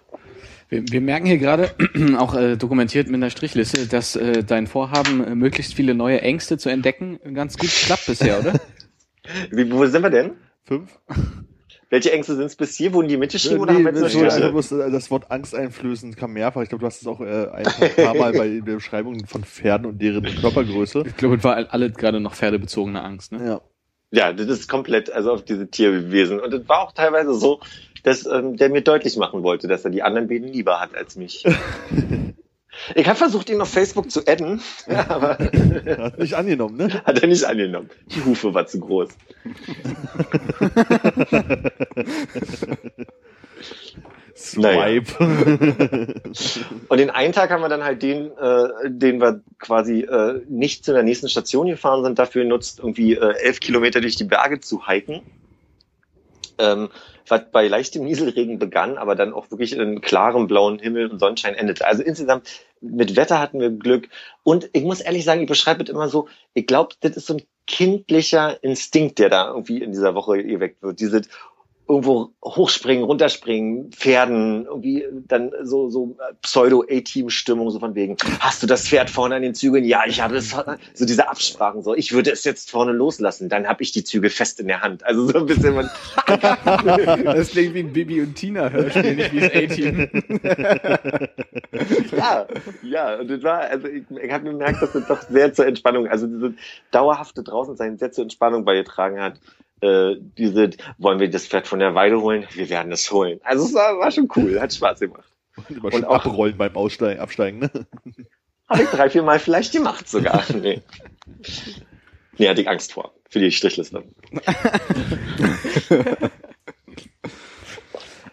Wir, 0.69 0.83
wir 0.87 1.01
merken 1.01 1.25
hier 1.25 1.39
gerade, 1.39 1.71
auch 2.17 2.35
äh, 2.35 2.57
dokumentiert 2.57 3.07
mit 3.07 3.15
einer 3.15 3.31
Strichliste, 3.31 3.87
dass 3.87 4.15
äh, 4.15 4.43
dein 4.43 4.67
Vorhaben, 4.67 5.23
äh, 5.23 5.33
möglichst 5.33 5.73
viele 5.73 5.95
neue 5.95 6.21
Ängste 6.21 6.59
zu 6.59 6.69
entdecken, 6.69 7.19
ganz 7.33 7.57
gut 7.57 7.69
klappt 7.69 8.05
bisher, 8.05 8.39
oder? 8.39 8.53
Wie, 9.51 9.71
wo 9.71 9.85
sind 9.87 10.03
wir 10.03 10.09
denn? 10.09 10.33
Fünf. 10.63 10.99
Welche 11.89 12.11
Ängste 12.11 12.35
sind 12.35 12.45
es 12.45 12.55
bis 12.55 12.75
hier? 12.75 12.93
Wurden 12.93 13.07
die 13.07 13.15
mitgeschrieben 13.17 13.59
oder 13.61 13.71
Nee, 13.73 13.85
haben 13.85 13.95
wir 13.95 14.01
jetzt 14.01 14.11
Stelle? 14.11 14.33
einfach 14.33 14.51
bloß, 14.51 14.71
äh, 14.73 14.91
das 14.91 15.09
Wort 15.09 15.31
angsteinflößend 15.31 16.17
kam 16.17 16.33
mehrfach. 16.33 16.61
Ich 16.61 16.69
glaube, 16.69 16.81
du 16.81 16.85
hast 16.87 17.01
es 17.01 17.07
auch 17.07 17.21
äh, 17.21 17.47
ein 17.47 17.65
paar 17.95 18.13
Mal 18.15 18.33
bei 18.33 18.47
der 18.59 18.73
Beschreibung 18.75 19.25
von 19.25 19.43
Pferden 19.43 19.87
und 19.87 20.01
deren 20.01 20.23
Körpergröße. 20.23 21.03
Ich 21.07 21.15
glaube, 21.15 21.35
es 21.37 21.43
war 21.43 21.55
alle 21.71 21.91
gerade 21.91 22.19
noch 22.19 22.35
pferdebezogene 22.35 23.01
Angst. 23.01 23.31
Ne? 23.31 23.45
Ja. 23.45 23.61
Ja, 24.09 24.31
das 24.31 24.47
ist 24.47 24.69
komplett, 24.69 25.11
also 25.11 25.33
auf 25.33 25.43
diese 25.43 25.67
Tierwesen. 25.69 26.39
Und 26.39 26.53
es 26.53 26.67
war 26.69 26.79
auch 26.79 26.93
teilweise 26.93 27.33
so, 27.33 27.59
dass 28.03 28.25
ähm, 28.25 28.55
der 28.55 28.69
mir 28.69 28.81
deutlich 28.81 29.17
machen 29.17 29.43
wollte, 29.43 29.67
dass 29.67 29.83
er 29.83 29.91
die 29.91 30.01
anderen 30.01 30.29
beiden 30.29 30.47
lieber 30.47 30.79
hat 30.79 30.95
als 30.95 31.17
mich. 31.17 31.43
ich 32.95 33.07
habe 33.07 33.17
versucht, 33.17 33.49
ihn 33.49 33.61
auf 33.61 33.69
Facebook 33.69 34.11
zu 34.11 34.27
adden, 34.27 34.61
aber 34.87 35.37
Hat 35.37 36.19
nicht 36.19 36.33
angenommen, 36.35 36.77
ne? 36.77 37.03
hat 37.03 37.21
er 37.21 37.27
nicht 37.27 37.43
angenommen. 37.43 37.89
Die 38.07 38.23
Hufe 38.23 38.53
war 38.53 38.67
zu 38.67 38.79
groß. 38.79 39.09
Swipe. 44.35 45.13
Und 46.87 46.97
den 46.99 47.09
einen 47.09 47.33
Tag 47.33 47.49
haben 47.49 47.61
wir 47.61 47.69
dann 47.69 47.83
halt 47.83 48.03
den, 48.03 48.31
äh, 48.37 48.67
den 48.85 49.19
wir 49.19 49.41
quasi 49.57 50.01
äh, 50.01 50.41
nicht 50.47 50.85
zu 50.85 50.93
der 50.93 51.01
nächsten 51.03 51.27
Station 51.27 51.67
gefahren 51.67 52.03
sind, 52.03 52.19
dafür 52.19 52.43
nutzt, 52.45 52.79
irgendwie 52.79 53.15
äh, 53.15 53.33
elf 53.43 53.59
Kilometer 53.59 53.99
durch 53.99 54.15
die 54.15 54.25
Berge 54.25 54.59
zu 54.59 54.87
hiken. 54.87 55.21
Ähm, 56.59 56.89
was 57.29 57.51
bei 57.51 57.67
leichtem 57.67 58.03
Nieselregen 58.03 58.59
begann, 58.59 58.97
aber 58.97 59.15
dann 59.15 59.33
auch 59.33 59.51
wirklich 59.51 59.75
in 59.75 60.01
klarem 60.01 60.47
blauen 60.47 60.79
Himmel 60.79 61.11
und 61.11 61.19
Sonnenschein 61.19 61.55
endete. 61.55 61.85
Also 61.85 62.03
insgesamt 62.03 62.47
mit 62.81 63.15
Wetter 63.15 63.39
hatten 63.39 63.59
wir 63.59 63.69
Glück. 63.69 64.09
Und 64.43 64.69
ich 64.73 64.83
muss 64.83 65.01
ehrlich 65.01 65.25
sagen, 65.25 65.41
ich 65.41 65.47
beschreibe 65.47 65.83
es 65.83 65.89
immer 65.89 66.09
so, 66.09 66.27
ich 66.53 66.67
glaube, 66.67 66.95
das 67.01 67.17
ist 67.17 67.27
so 67.27 67.35
ein 67.35 67.43
kindlicher 67.65 68.63
Instinkt, 68.63 69.19
der 69.19 69.29
da 69.29 69.49
irgendwie 69.49 69.81
in 69.81 69.91
dieser 69.91 70.15
Woche 70.15 70.43
geweckt 70.43 70.81
wird. 70.81 70.99
Diese 70.99 71.21
irgendwo 71.87 72.33
hochspringen, 72.43 73.03
runterspringen, 73.03 73.91
Pferden, 73.91 74.65
irgendwie 74.65 75.05
dann 75.27 75.51
so, 75.63 75.89
so 75.89 76.17
Pseudo-A-Team-Stimmung, 76.41 77.69
so 77.69 77.79
von 77.79 77.95
wegen, 77.95 78.17
hast 78.39 78.61
du 78.61 78.67
das 78.67 78.87
Pferd 78.87 79.09
vorne 79.09 79.35
an 79.35 79.41
den 79.41 79.55
Zügeln? 79.55 79.85
Ja, 79.85 80.03
ich 80.05 80.21
habe 80.21 80.37
es, 80.37 80.55
so 80.93 81.05
diese 81.05 81.29
Absprachen, 81.29 81.83
so, 81.83 81.95
ich 81.95 82.11
würde 82.11 82.31
es 82.31 82.43
jetzt 82.43 82.69
vorne 82.69 82.91
loslassen, 82.91 83.49
dann 83.49 83.67
habe 83.67 83.83
ich 83.83 83.91
die 83.91 84.03
Zügel 84.03 84.29
fest 84.29 84.59
in 84.59 84.67
der 84.67 84.81
Hand. 84.81 85.05
Also 85.05 85.27
so 85.27 85.39
ein 85.39 85.45
bisschen, 85.45 85.75
man, 85.75 85.89
Das 87.23 87.51
klingt 87.51 87.73
wie 87.73 87.79
ein 87.79 87.93
Bibi 87.93 88.21
und 88.21 88.35
Tina 88.35 88.69
Hörspiel, 88.69 89.15
nicht 89.15 89.33
wie 89.33 89.39
das 89.39 89.51
A-Team. 89.51 90.09
ja, 92.17 92.47
ja, 92.83 93.19
und 93.19 93.29
das 93.29 93.43
war, 93.43 93.59
also 93.59 93.87
ich, 93.87 94.03
ich 94.21 94.31
habe 94.31 94.43
gemerkt, 94.43 94.81
dass 94.81 94.91
das 94.91 95.07
doch 95.07 95.21
sehr 95.29 95.53
zur 95.53 95.67
Entspannung, 95.67 96.07
also 96.07 96.27
diese 96.27 96.53
dauerhafte 96.91 97.43
Draußensein 97.43 97.97
sehr 97.97 98.11
zur 98.11 98.23
Entspannung 98.23 98.65
beigetragen 98.65 99.19
hat. 99.21 99.39
Äh, 99.81 100.15
diese, 100.37 100.71
wollen 100.97 101.19
wir 101.19 101.29
das 101.29 101.47
Pferd 101.47 101.67
von 101.67 101.79
der 101.79 101.93
Weide 101.95 102.19
holen? 102.21 102.45
Wir 102.53 102.69
werden 102.69 102.91
es 102.91 103.11
holen. 103.11 103.39
Also 103.43 103.65
es 103.65 103.73
war, 103.73 103.97
war 103.99 104.11
schon 104.11 104.27
cool, 104.35 104.59
hat 104.59 104.73
Spaß 104.73 104.99
gemacht. 105.01 105.29
Immer 105.69 105.93
Und 105.93 106.05
auch- 106.05 106.25
abrollen 106.25 106.57
beim 106.57 106.75
Aussteigen, 106.75 107.19
Absteigen, 107.19 107.59
ne? 107.59 107.71
Habe 108.69 108.83
ich 108.83 108.89
drei, 108.89 109.09
vier 109.09 109.23
Mal 109.23 109.39
vielleicht 109.39 109.71
gemacht 109.73 110.07
sogar. 110.09 110.43
Nee. 110.61 110.81
Nee, 112.39 112.49
hatte 112.49 112.61
ich 112.61 112.69
Angst 112.69 112.93
vor. 112.93 113.13
Für 113.29 113.39
die 113.39 113.51
Strichliste. 113.51 114.03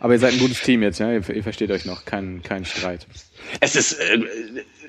Aber 0.01 0.13
ihr 0.13 0.19
seid 0.19 0.35
ein 0.35 0.39
gutes 0.39 0.61
Team 0.61 0.83
jetzt, 0.83 0.99
ja? 0.99 1.11
Ihr, 1.13 1.27
ihr 1.31 1.43
versteht 1.43 1.71
euch 1.71 1.87
noch, 1.87 2.05
kein, 2.05 2.43
kein 2.43 2.65
Streit. 2.65 3.07
Es 3.61 3.75
ist, 3.77 3.95
äh, 3.95 4.19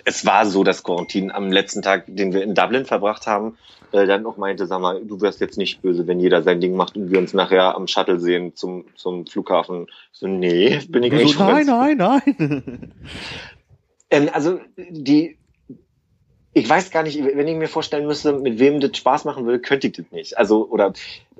es 0.05 0.25
war 0.25 0.45
so, 0.45 0.63
dass 0.63 0.83
Quarantin 0.83 1.31
am 1.31 1.51
letzten 1.51 1.81
Tag, 1.81 2.05
den 2.07 2.31
wir 2.31 2.43
in 2.43 2.53
Dublin 2.53 2.85
verbracht 2.85 3.27
haben, 3.27 3.57
äh, 3.91 4.05
dann 4.05 4.25
auch 4.25 4.37
meinte, 4.37 4.67
sag 4.67 4.79
mal, 4.79 5.03
du 5.03 5.19
wirst 5.21 5.41
jetzt 5.41 5.57
nicht 5.57 5.81
böse, 5.81 6.07
wenn 6.07 6.19
jeder 6.19 6.43
sein 6.43 6.61
Ding 6.61 6.75
macht 6.75 6.95
und 6.95 7.11
wir 7.11 7.19
uns 7.19 7.33
nachher 7.33 7.75
am 7.75 7.87
Shuttle 7.87 8.19
sehen 8.19 8.55
zum, 8.55 8.85
zum 8.95 9.25
Flughafen. 9.25 9.87
So, 10.11 10.27
nee, 10.27 10.79
bin 10.87 11.03
ich 11.03 11.13
eigentlich 11.13 11.33
so, 11.33 11.43
nein, 11.43 11.65
nein, 11.65 11.97
nein. 11.97 12.93
Ähm, 14.11 14.29
also 14.31 14.59
die, 14.77 15.39
ich 16.53 16.69
weiß 16.69 16.91
gar 16.91 17.01
nicht, 17.01 17.23
wenn 17.23 17.47
ich 17.47 17.57
mir 17.57 17.67
vorstellen 17.67 18.05
müsste, 18.05 18.33
mit 18.33 18.59
wem 18.59 18.79
das 18.79 18.95
Spaß 18.95 19.25
machen 19.25 19.45
würde, 19.45 19.59
könnte 19.59 19.87
ich 19.87 19.93
das 19.93 20.05
nicht. 20.11 20.37
Also 20.37 20.69
oder 20.69 20.93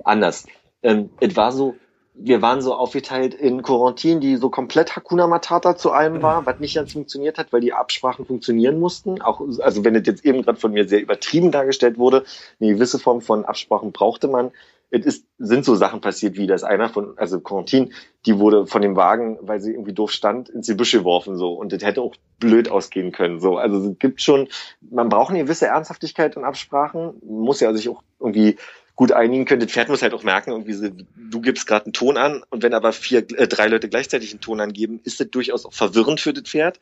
anders. 0.03 0.47
Ähm, 0.82 1.11
es 1.20 1.36
war 1.36 1.51
so, 1.51 1.76
wir 2.18 2.41
waren 2.41 2.61
so 2.61 2.74
aufgeteilt 2.74 3.34
in 3.34 3.61
Quarantin, 3.61 4.22
die 4.22 4.38
so 4.38 4.49
komplett 4.49 4.95
Hakuna 4.95 5.28
Matata 5.28 5.76
zu 5.76 5.91
allem 5.91 6.22
war, 6.22 6.45
was 6.45 6.59
nicht 6.59 6.76
ganz 6.76 6.93
funktioniert 6.93 7.38
hat, 7.38 7.51
weil 7.51 7.61
die 7.61 7.74
Absprachen 7.74 8.26
funktionieren 8.26 8.80
mussten. 8.80 9.22
Auch 9.22 9.41
also 9.59 9.84
wenn 9.84 9.93
das 9.93 10.03
jetzt 10.05 10.24
eben 10.24 10.41
gerade 10.41 10.59
von 10.59 10.72
mir 10.72 10.88
sehr 10.88 11.01
übertrieben 11.01 11.51
dargestellt 11.51 11.97
wurde, 11.97 12.24
eine 12.59 12.74
gewisse 12.74 12.99
Form 12.99 13.22
von 13.22 13.43
Absprachen 13.45 13.91
brauchte 13.91 14.28
man. 14.28 14.51
Es 14.91 15.05
ist, 15.05 15.26
sind 15.39 15.66
so 15.66 15.76
Sachen 15.76 15.99
passiert, 15.99 16.38
wie 16.38 16.47
dass 16.47 16.63
einer 16.63 16.89
von, 16.89 17.18
also 17.18 17.41
Quarantin, 17.41 17.91
die 18.26 18.39
wurde 18.39 18.66
von 18.66 18.82
dem 18.82 18.95
Wagen, 18.95 19.38
weil 19.41 19.59
sie 19.59 19.74
irgendwie 19.74 19.93
doof 19.93 20.11
stand, 20.11 20.47
ins 20.47 20.68
Gebüsch 20.68 20.93
geworfen 20.93 21.36
so. 21.36 21.53
Und 21.53 21.74
das 21.74 21.84
hätte 21.84 22.01
auch 22.01 22.16
blöd 22.39 22.70
ausgehen 22.70 23.11
können. 23.11 23.41
So. 23.41 23.57
Also 23.57 23.89
es 23.89 23.99
gibt 23.99 24.22
schon, 24.22 24.47
man 24.80 25.09
braucht 25.09 25.32
eine 25.32 25.43
gewisse 25.43 25.68
Ernsthaftigkeit 25.68 26.38
und 26.38 26.45
Absprachen, 26.45 27.16
muss 27.26 27.59
ja 27.59 27.74
sich 27.74 27.89
auch 27.89 28.03
irgendwie 28.20 28.57
gut 28.96 29.12
einigen 29.12 29.46
können. 29.46 29.62
Das 29.62 29.72
Pferd 29.72 29.89
muss 29.89 30.02
halt 30.02 30.14
auch 30.14 30.24
merken, 30.24 30.52
irgendwie 30.52 30.74
so, 30.74 30.88
du 31.16 31.41
gibst 31.41 31.68
gerade 31.68 31.86
einen 31.86 31.93
Ton 31.93 32.18
an 32.18 32.43
und 32.50 32.64
wenn 32.64 32.74
aber 32.74 32.93
vier, 32.93 33.20
äh, 33.38 33.48
drei 33.48 33.68
Leute 33.68 33.89
gleichzeitig 33.89 34.32
einen 34.32 34.41
Ton 34.41 34.62
angeben, 34.62 35.02
ist 35.04 35.20
das 35.20 35.30
durchaus 35.30 35.66
auch 35.66 35.74
verwirrend 35.74 36.22
für 36.22 36.34
das 36.34 36.43
Pferd. 36.50 36.80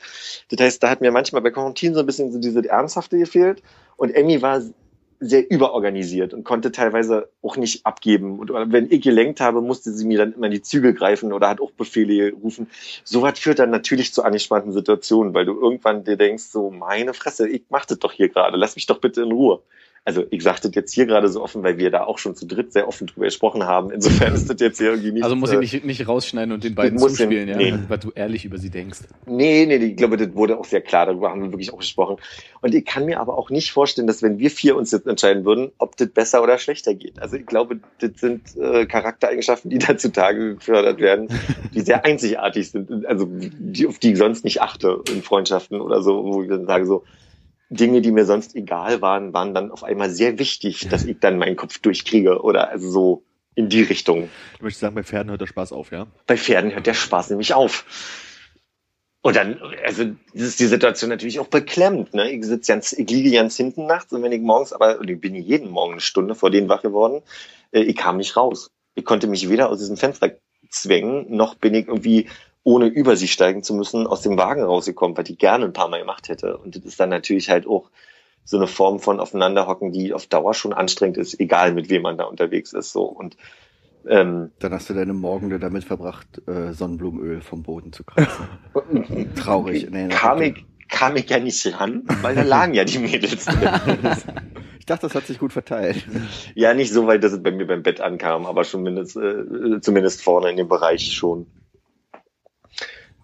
Das 0.49 0.59
heißt, 0.59 0.83
da 0.83 0.89
hat 0.89 1.01
mir 1.01 1.11
manchmal 1.11 1.41
bei 1.41 1.51
Quarantin 1.51 1.93
so 1.93 2.01
ein 2.01 2.05
bisschen 2.05 2.31
so 2.31 2.39
diese 2.39 2.67
Ernsthafte 2.67 3.17
gefehlt 3.17 3.63
und 3.97 4.11
Emmy 4.11 4.41
war 4.41 4.61
sehr 5.25 5.49
überorganisiert 5.49 6.33
und 6.33 6.43
konnte 6.43 6.71
teilweise 6.71 7.29
auch 7.41 7.55
nicht 7.55 7.85
abgeben. 7.85 8.39
Und 8.39 8.51
wenn 8.51 8.91
ich 8.91 9.01
gelenkt 9.01 9.39
habe, 9.39 9.61
musste 9.61 9.91
sie 9.93 10.05
mir 10.05 10.17
dann 10.17 10.33
immer 10.33 10.47
in 10.47 10.51
die 10.51 10.61
Zügel 10.61 10.93
greifen 10.93 11.31
oder 11.31 11.47
hat 11.47 11.61
auch 11.61 11.71
Befehle 11.71 12.31
gerufen. 12.31 12.67
Sowas 13.03 13.39
führt 13.39 13.59
dann 13.59 13.69
natürlich 13.69 14.13
zu 14.13 14.23
angespannten 14.23 14.73
Situationen, 14.73 15.33
weil 15.33 15.45
du 15.45 15.53
irgendwann 15.53 16.03
dir 16.03 16.17
denkst, 16.17 16.43
so 16.43 16.69
meine 16.71 17.13
Fresse, 17.13 17.47
ich 17.47 17.63
mach 17.69 17.85
das 17.85 17.99
doch 17.99 18.11
hier 18.11 18.29
gerade, 18.29 18.57
lass 18.57 18.75
mich 18.75 18.85
doch 18.85 18.99
bitte 18.99 19.21
in 19.21 19.31
Ruhe. 19.31 19.61
Also 20.05 20.25
ich 20.31 20.43
sagte 20.43 20.67
das 20.67 20.75
jetzt 20.75 20.93
hier 20.93 21.05
gerade 21.05 21.29
so 21.29 21.41
offen, 21.41 21.63
weil 21.63 21.77
wir 21.77 21.89
da 21.89 22.03
auch 22.03 22.17
schon 22.17 22.35
zu 22.35 22.45
dritt 22.45 22.73
sehr 22.73 22.89
offen 22.89 23.07
drüber 23.07 23.25
gesprochen 23.25 23.63
haben. 23.63 23.89
Insofern 23.89 24.33
ist 24.35 24.49
das 24.49 24.59
jetzt 24.59 24.77
hier 24.77 24.89
irgendwie 24.89 25.13
nicht... 25.13 25.23
Also 25.23 25.37
muss 25.37 25.51
äh, 25.51 25.55
ich 25.55 25.71
nicht, 25.73 25.85
nicht 25.85 26.07
rausschneiden 26.09 26.53
und 26.53 26.65
den 26.65 26.75
beiden 26.75 26.99
muss 26.99 27.13
den- 27.13 27.29
zuspielen, 27.29 27.47
ja? 27.47 27.55
nee. 27.55 27.73
Weil 27.87 27.99
du 27.99 28.11
ehrlich 28.13 28.43
über 28.43 28.57
sie 28.57 28.69
denkst. 28.69 28.99
Nee, 29.25 29.65
nee, 29.65 29.77
ich 29.77 29.95
glaube, 29.95 30.17
das 30.17 30.35
wurde 30.35 30.59
auch 30.59 30.65
sehr 30.65 30.81
klar, 30.81 31.05
darüber 31.05 31.29
haben 31.29 31.41
wir 31.41 31.51
wirklich 31.51 31.71
auch 31.71 31.79
gesprochen. 31.79 32.17
Und 32.59 32.75
ich 32.75 32.83
kann 32.83 33.05
mir 33.05 33.21
aber 33.21 33.37
auch 33.37 33.49
nicht 33.49 33.71
vorstellen, 33.71 34.05
dass 34.07 34.21
wenn 34.21 34.39
wir 34.39 34.51
vier 34.51 34.75
uns 34.75 34.91
jetzt 34.91 35.07
entscheiden 35.07 35.45
würden, 35.45 35.71
ob 35.77 35.95
das 35.95 36.09
besser 36.09 36.43
oder 36.43 36.57
schlechter 36.57 36.93
geht. 36.93 37.21
Also 37.21 37.37
ich 37.37 37.45
glaube, 37.45 37.79
das 37.99 38.11
sind 38.17 38.57
äh, 38.57 38.85
Charaktereigenschaften, 38.85 39.69
die 39.69 39.77
da 39.79 39.97
zutage 39.97 40.55
gefördert 40.55 40.99
werden, 40.99 41.29
die 41.73 41.79
sehr 41.79 42.03
einzigartig 42.03 42.71
sind, 42.71 43.05
also 43.05 43.25
die, 43.29 43.87
auf 43.87 43.99
die 43.99 44.11
ich 44.11 44.17
sonst 44.17 44.43
nicht 44.43 44.61
achte 44.61 45.01
in 45.13 45.23
Freundschaften 45.23 45.79
oder 45.79 46.01
so, 46.01 46.25
wo 46.25 46.43
ich 46.43 46.49
dann 46.49 46.65
sage 46.65 46.85
so, 46.85 47.05
Dinge, 47.73 48.01
die 48.01 48.11
mir 48.11 48.25
sonst 48.25 48.55
egal 48.55 49.01
waren, 49.01 49.33
waren 49.33 49.53
dann 49.53 49.71
auf 49.71 49.83
einmal 49.83 50.09
sehr 50.09 50.39
wichtig, 50.39 50.87
dass 50.89 51.05
ich 51.05 51.19
dann 51.19 51.37
meinen 51.37 51.55
Kopf 51.55 51.79
durchkriege 51.79 52.41
oder 52.41 52.69
also 52.69 52.89
so 52.89 53.23
in 53.55 53.69
die 53.69 53.83
Richtung 53.83 54.29
Du 54.57 54.63
möchtest 54.63 54.81
sagen, 54.81 54.95
bei 54.95 55.03
Pferden 55.03 55.29
hört 55.29 55.41
der 55.41 55.47
Spaß 55.47 55.71
auf, 55.71 55.91
ja? 55.91 56.07
bei 56.27 56.37
Pferden 56.37 56.73
hört 56.73 56.87
der 56.87 56.93
Spaß 56.93 57.29
nämlich 57.29 57.53
auf. 57.53 57.85
Und 59.21 59.37
dann, 59.37 59.57
also 59.85 60.03
ist 60.33 60.59
die 60.59 60.65
Situation 60.65 61.09
natürlich 61.09 61.39
auch 61.39 61.47
beklemmt. 61.47 62.13
Ne? 62.13 62.29
Ich, 62.31 62.43
sitz 62.45 62.67
ganz, 62.67 62.91
ich 62.91 63.09
liege 63.09 63.31
ganz 63.31 63.55
hinten 63.55 63.85
nachts 63.85 64.11
und 64.11 64.21
wenn 64.21 64.33
ich 64.33 64.41
morgens, 64.41 64.73
aber 64.73 65.01
ich 65.01 65.21
bin 65.21 65.33
jeden 65.35 65.69
Morgen 65.69 65.93
eine 65.93 66.01
Stunde 66.01 66.35
vor 66.35 66.51
denen 66.51 66.67
wach 66.67 66.81
geworden, 66.81 67.21
äh, 67.71 67.83
ich 67.83 67.95
kam 67.95 68.17
nicht 68.17 68.35
raus. 68.35 68.69
Ich 68.95 69.05
konnte 69.05 69.27
mich 69.27 69.49
weder 69.49 69.69
aus 69.69 69.79
diesem 69.79 69.95
Fenster 69.95 70.31
zwängen, 70.69 71.25
noch 71.35 71.55
bin 71.55 71.73
ich 71.73 71.87
irgendwie, 71.87 72.27
ohne 72.63 72.87
über 72.87 73.15
sie 73.15 73.27
steigen 73.27 73.63
zu 73.63 73.73
müssen, 73.73 74.07
aus 74.07 74.21
dem 74.21 74.37
Wagen 74.37 74.63
rausgekommen, 74.63 75.17
was 75.17 75.29
ich 75.29 75.37
gerne 75.37 75.65
ein 75.65 75.73
paar 75.73 75.89
Mal 75.89 75.99
gemacht 75.99 76.29
hätte. 76.29 76.57
Und 76.57 76.75
das 76.75 76.85
ist 76.85 76.99
dann 76.99 77.09
natürlich 77.09 77.49
halt 77.49 77.67
auch 77.67 77.89
so 78.45 78.57
eine 78.57 78.67
Form 78.67 78.99
von 78.99 79.19
Aufeinanderhocken, 79.19 79.91
die 79.91 80.13
auf 80.13 80.27
Dauer 80.27 80.53
schon 80.53 80.73
anstrengend 80.73 81.17
ist, 81.17 81.39
egal 81.39 81.73
mit 81.73 81.89
wem 81.89 82.01
man 82.01 82.17
da 82.17 82.25
unterwegs 82.25 82.73
ist. 82.73 82.91
So 82.91 83.03
und 83.03 83.37
ähm, 84.07 84.51
Dann 84.59 84.73
hast 84.73 84.89
du 84.89 84.93
deine 84.93 85.13
Morgende 85.13 85.59
damit 85.59 85.85
verbracht, 85.85 86.41
äh, 86.47 86.73
Sonnenblumenöl 86.73 87.41
vom 87.41 87.63
Boden 87.63 87.93
zu 87.93 88.03
kratzen. 88.03 88.47
Traurig. 89.35 89.89
Nee, 89.89 90.09
kam 90.09 90.41
ich, 90.41 90.65
kam 90.89 91.15
ich 91.15 91.29
ja 91.29 91.39
nicht 91.39 91.79
ran, 91.79 92.03
weil 92.21 92.35
da 92.35 92.43
lagen 92.43 92.73
ja 92.73 92.83
die 92.83 92.99
Mädels 92.99 93.45
drin. 93.45 93.69
ich 94.79 94.85
dachte, 94.85 95.07
das 95.07 95.15
hat 95.15 95.25
sich 95.25 95.39
gut 95.39 95.53
verteilt. 95.53 96.05
Ja, 96.53 96.73
nicht 96.73 96.91
so 96.91 97.07
weit, 97.07 97.23
dass 97.23 97.31
es 97.31 97.41
bei 97.41 97.51
mir 97.51 97.65
beim 97.65 97.81
Bett 97.81 98.01
ankam, 98.01 98.45
aber 98.45 98.65
schon 98.65 98.83
mindest, 98.83 99.15
äh, 99.15 99.79
zumindest 99.79 100.21
vorne 100.21 100.49
in 100.49 100.57
dem 100.57 100.67
Bereich 100.67 101.13
schon. 101.13 101.47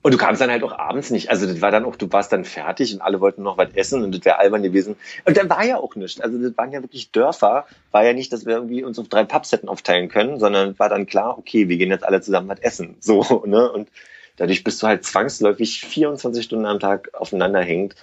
Und 0.02 0.14
du 0.14 0.18
kamst 0.18 0.40
dann 0.40 0.50
halt 0.50 0.64
auch 0.64 0.72
abends 0.72 1.12
nicht. 1.12 1.30
Also 1.30 1.46
das 1.46 1.62
war 1.62 1.72
dann 1.72 1.84
auch, 1.84 1.96
du 1.98 2.12
warst 2.12 2.32
dann 2.32 2.46
fertig 2.46 2.94
und 2.94 3.02
alle 3.02 3.20
wollten 3.20 3.44
noch 3.44 3.58
was 3.58 3.74
essen 3.74 4.04
und 4.04 4.16
das 4.16 4.24
wäre 4.24 4.40
albern 4.40 4.64
gewesen. 4.64 4.96
Und 5.26 5.36
dann 5.36 5.50
war 5.50 5.66
ja 5.66 5.78
auch 5.78 5.96
nichts. 5.96 6.22
Also 6.22 6.38
das 6.38 6.58
waren 6.58 6.72
ja 6.72 6.82
wirklich 6.82 7.12
Dörfer. 7.12 7.66
War 7.92 8.06
ja 8.06 8.14
nicht, 8.14 8.32
dass 8.32 8.46
wir 8.46 8.56
irgendwie 8.56 8.84
uns 8.84 8.98
auf 8.98 9.10
drei 9.10 9.26
Pubs 9.26 9.52
hätten 9.52 9.68
aufteilen 9.68 10.08
können, 10.08 10.40
sondern 10.40 10.80
war 10.80 10.88
dann 10.88 11.06
klar, 11.06 11.38
okay, 11.38 11.68
wir 11.68 11.78
gehen 11.78 11.90
jetzt 11.90 12.06
alle 12.06 12.22
zusammen 12.22 12.48
was 12.48 12.60
essen. 12.60 12.96
So, 13.10 13.44
ne? 13.46 13.72
Und 13.72 13.90
dadurch 14.38 14.64
bist 14.64 14.82
du 14.82 14.88
halt 14.88 15.04
zwangsläufig 15.04 15.82
24 15.82 16.46
Stunden 16.46 16.66
am 16.66 16.80
Tag 16.80 17.10
aufeinander 17.14 17.62
hängt. 17.62 17.96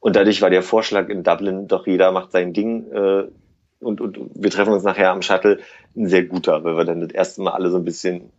Und 0.00 0.16
dadurch 0.16 0.42
war 0.42 0.50
der 0.50 0.62
Vorschlag 0.62 1.08
in 1.08 1.22
Dublin, 1.22 1.68
doch 1.68 1.86
jeder 1.86 2.10
macht 2.10 2.32
sein 2.32 2.52
Ding 2.52 2.90
äh, 2.92 3.28
und, 3.78 4.00
und 4.00 4.18
wir 4.34 4.50
treffen 4.50 4.72
uns 4.72 4.82
nachher 4.82 5.10
am 5.10 5.22
Shuttle, 5.22 5.60
ein 5.96 6.08
sehr 6.08 6.24
guter, 6.24 6.64
weil 6.64 6.76
wir 6.76 6.84
dann 6.84 7.00
das 7.00 7.12
erste 7.12 7.42
Mal 7.42 7.52
alle 7.52 7.70
so 7.70 7.76
ein 7.76 7.84
bisschen 7.84 8.30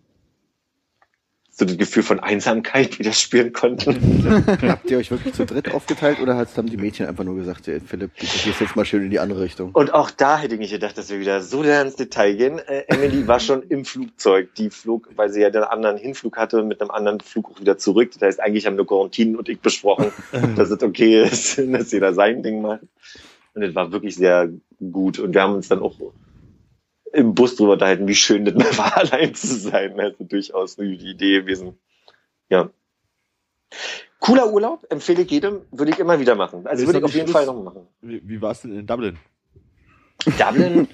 so 1.64 1.68
das 1.68 1.78
Gefühl 1.78 2.03
von 2.03 2.20
Einsamkeit 2.20 2.99
wieder 2.99 3.14
spüren 3.14 3.53
konnten. 3.53 4.45
Habt 4.68 4.89
ihr 4.91 4.97
euch 4.97 5.11
wirklich 5.11 5.34
zu 5.34 5.45
dritt 5.45 5.74
aufgeteilt 5.74 6.20
oder 6.20 6.36
haben 6.36 6.70
die 6.70 6.78
Mädchen 6.78 7.05
einfach 7.05 7.24
nur 7.24 7.36
gesagt, 7.36 7.68
ey, 7.68 7.80
Philipp, 7.80 8.11
du 8.18 8.26
gehst 8.26 8.59
jetzt 8.59 8.76
mal 8.76 8.86
schön 8.86 9.03
in 9.03 9.09
die 9.09 9.20
andere 9.20 9.41
Richtung? 9.41 9.72
Und 9.72 9.93
auch 9.93 10.11
da 10.11 10.38
hätte 10.38 10.55
ich 10.55 10.59
nicht 10.59 10.72
gedacht, 10.72 10.97
dass 10.97 11.09
wir 11.09 11.20
wieder 11.20 11.41
so 11.41 11.64
sehr 11.64 11.82
ins 11.82 11.95
Detail 11.95 12.36
gehen. 12.36 12.59
Äh, 12.59 12.84
Emily 12.88 13.28
war 13.28 13.39
schon 13.39 13.64
im 13.64 13.86
Flugzeug. 13.86 14.53
Die 14.55 14.70
flog, 14.70 15.09
weil 15.16 15.30
sie 15.30 15.41
ja 15.41 15.49
den 15.49 15.64
anderen 15.64 15.97
Hinflug 15.97 16.38
hatte, 16.38 16.64
mit 16.64 16.82
einem 16.82 16.91
anderen 16.91 17.20
Flug 17.22 17.51
auch 17.51 17.59
wieder 17.59 17.78
zurück. 17.78 18.11
Das 18.14 18.22
heißt, 18.22 18.39
eigentlich 18.41 18.66
haben 18.66 18.76
nur 18.76 18.88
Quarantin 18.88 19.36
und 19.36 19.47
ich 19.47 19.59
besprochen, 19.59 20.11
dass 20.55 20.70
es 20.70 20.82
okay 20.82 21.24
ist, 21.24 21.57
dass 21.72 21.91
jeder 21.91 22.14
sein 22.14 22.43
Ding 22.43 22.61
macht. 22.61 22.82
Und 23.53 23.64
es 23.64 23.76
war 23.76 23.91
wirklich 23.91 24.16
sehr 24.16 24.49
gut. 24.80 25.20
Und 25.20 25.34
wir 25.34 25.41
haben 25.41 25.53
uns 25.53 25.70
dann 25.70 25.80
auch 25.80 25.95
im 27.14 27.36
Bus 27.36 27.55
drüber 27.55 27.74
unterhalten, 27.74 28.07
wie 28.07 28.16
schön 28.16 28.43
das 28.43 28.55
mal 28.55 28.78
war, 28.78 28.97
allein 28.97 29.34
zu 29.34 29.47
sein. 29.47 29.99
Also 29.99 30.24
durchaus 30.24 30.78
eine 30.78 30.89
gute 30.89 31.05
Idee 31.05 31.41
gewesen. 31.41 31.78
Ja. 32.49 32.70
Cooler 34.20 34.51
Urlaub, 34.51 34.86
empfehle 34.89 35.24
ich 35.24 35.32
jedem, 35.32 35.61
würde 35.72 35.91
ich 35.91 35.99
immer 35.99 36.20
wieder 36.20 36.36
machen. 36.36 36.66
Also 36.66 36.86
würde 36.86 36.99
ich 36.99 37.05
auf 37.05 37.14
jeden 37.14 37.28
Schluss? 37.28 37.45
Fall 37.45 37.45
noch 37.45 37.61
machen. 37.61 37.88
Wie, 38.01 38.22
wie 38.28 38.41
war 38.41 38.51
es 38.51 38.61
denn 38.61 38.78
in 38.78 38.88
Dublin? 38.88 39.18
Dublin 40.26 40.88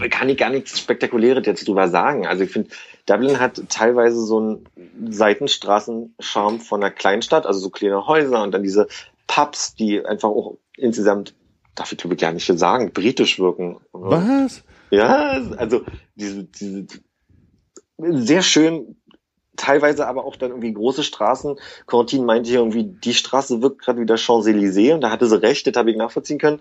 kann 0.10 0.28
ich 0.28 0.38
gar 0.38 0.50
nichts 0.50 0.78
Spektakuläres 0.78 1.44
jetzt 1.46 1.66
drüber 1.66 1.88
sagen. 1.88 2.26
Also 2.26 2.44
ich 2.44 2.50
finde, 2.50 2.70
Dublin 3.06 3.40
hat 3.40 3.60
teilweise 3.68 4.24
so 4.24 4.38
einen 4.38 4.68
Seitenstraßencharme 5.10 6.60
von 6.60 6.82
einer 6.82 6.92
Kleinstadt, 6.92 7.46
also 7.46 7.58
so 7.58 7.70
kleine 7.70 8.06
Häuser 8.06 8.42
und 8.42 8.52
dann 8.52 8.62
diese 8.62 8.86
Pubs, 9.26 9.74
die 9.74 10.04
einfach 10.04 10.28
auch 10.28 10.58
insgesamt, 10.76 11.34
darf 11.74 11.92
ich 11.92 12.04
ich 12.04 12.18
gar 12.18 12.32
nicht 12.32 12.46
sagen, 12.58 12.92
britisch 12.92 13.38
wirken. 13.38 13.80
Was? 13.92 14.62
Ja, 14.90 15.40
also 15.56 15.84
diese, 16.14 16.44
diese 16.44 16.86
sehr 17.98 18.42
schön, 18.42 18.96
teilweise 19.56 20.06
aber 20.06 20.24
auch 20.24 20.36
dann 20.36 20.50
irgendwie 20.50 20.72
große 20.72 21.02
Straßen. 21.02 21.58
Corentin 21.86 22.24
meinte 22.24 22.50
hier 22.50 22.60
irgendwie, 22.60 22.84
die 22.84 23.14
Straße 23.14 23.62
wirkt 23.62 23.80
gerade 23.80 24.00
wie 24.00 24.06
der 24.06 24.18
Champs-Élysées 24.18 24.94
und 24.94 25.00
da 25.02 25.10
hatte 25.10 25.26
sie 25.26 25.40
recht, 25.40 25.66
das 25.66 25.74
habe 25.76 25.90
ich 25.90 25.96
nachvollziehen 25.96 26.38
können. 26.38 26.60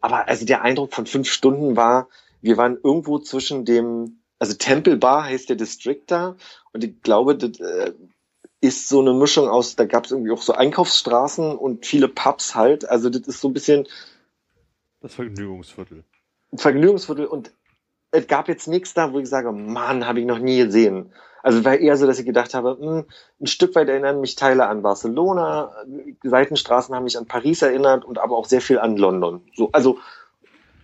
Aber 0.00 0.28
also 0.28 0.44
der 0.44 0.62
Eindruck 0.62 0.92
von 0.94 1.06
fünf 1.06 1.28
Stunden 1.28 1.76
war, 1.76 2.08
wir 2.42 2.56
waren 2.56 2.78
irgendwo 2.82 3.18
zwischen 3.18 3.64
dem, 3.64 4.20
also 4.38 4.54
Temple 4.54 4.96
Bar 4.96 5.24
heißt 5.24 5.48
der 5.48 5.56
District 5.56 6.02
da 6.06 6.36
und 6.72 6.84
ich 6.84 7.00
glaube, 7.02 7.36
das 7.36 7.58
äh, 7.58 7.92
ist 8.60 8.88
so 8.88 9.00
eine 9.00 9.14
Mischung 9.14 9.48
aus, 9.48 9.76
da 9.76 9.84
gab 9.84 10.04
es 10.04 10.10
irgendwie 10.10 10.30
auch 10.30 10.42
so 10.42 10.52
Einkaufsstraßen 10.52 11.56
und 11.56 11.86
viele 11.86 12.08
Pubs 12.08 12.54
halt. 12.54 12.88
Also 12.88 13.10
das 13.10 13.22
ist 13.28 13.40
so 13.40 13.48
ein 13.48 13.54
bisschen 13.54 13.86
Das 15.04 15.16
Vergnügungsviertel. 15.16 16.02
ein 16.50 16.56
Vergnügungsviertel 16.56 17.26
und 17.26 17.52
es 18.10 18.26
gab 18.26 18.48
jetzt 18.48 18.68
nichts 18.68 18.94
da, 18.94 19.12
wo 19.12 19.18
ich 19.18 19.28
sage, 19.28 19.52
Mann, 19.52 20.06
habe 20.06 20.20
ich 20.20 20.24
noch 20.24 20.38
nie 20.38 20.64
gesehen. 20.64 21.12
Also 21.42 21.58
es 21.58 21.64
war 21.66 21.76
eher 21.76 21.98
so, 21.98 22.06
dass 22.06 22.18
ich 22.18 22.24
gedacht 22.24 22.54
habe, 22.54 22.78
hm, 22.80 23.04
ein 23.38 23.46
Stück 23.46 23.74
weit 23.74 23.90
erinnern 23.90 24.22
mich 24.22 24.34
Teile 24.34 24.66
an 24.66 24.80
Barcelona, 24.80 25.72
Seitenstraßen 26.22 26.94
haben 26.94 27.04
mich 27.04 27.18
an 27.18 27.26
Paris 27.26 27.60
erinnert 27.60 28.06
und 28.06 28.16
aber 28.16 28.38
auch 28.38 28.46
sehr 28.46 28.62
viel 28.62 28.78
an 28.78 28.96
London. 28.96 29.42
So, 29.54 29.68
also 29.72 29.98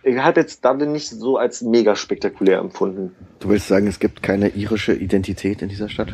ich 0.02 0.18
habe 0.18 0.40
jetzt 0.40 0.66
Dublin 0.66 0.92
nicht 0.92 1.08
so 1.08 1.38
als 1.38 1.62
mega 1.62 1.96
spektakulär 1.96 2.58
empfunden. 2.58 3.16
Du 3.38 3.48
willst 3.48 3.68
sagen, 3.68 3.86
es 3.86 4.00
gibt 4.00 4.22
keine 4.22 4.50
irische 4.50 4.92
Identität 4.92 5.62
in 5.62 5.70
dieser 5.70 5.88
Stadt? 5.88 6.12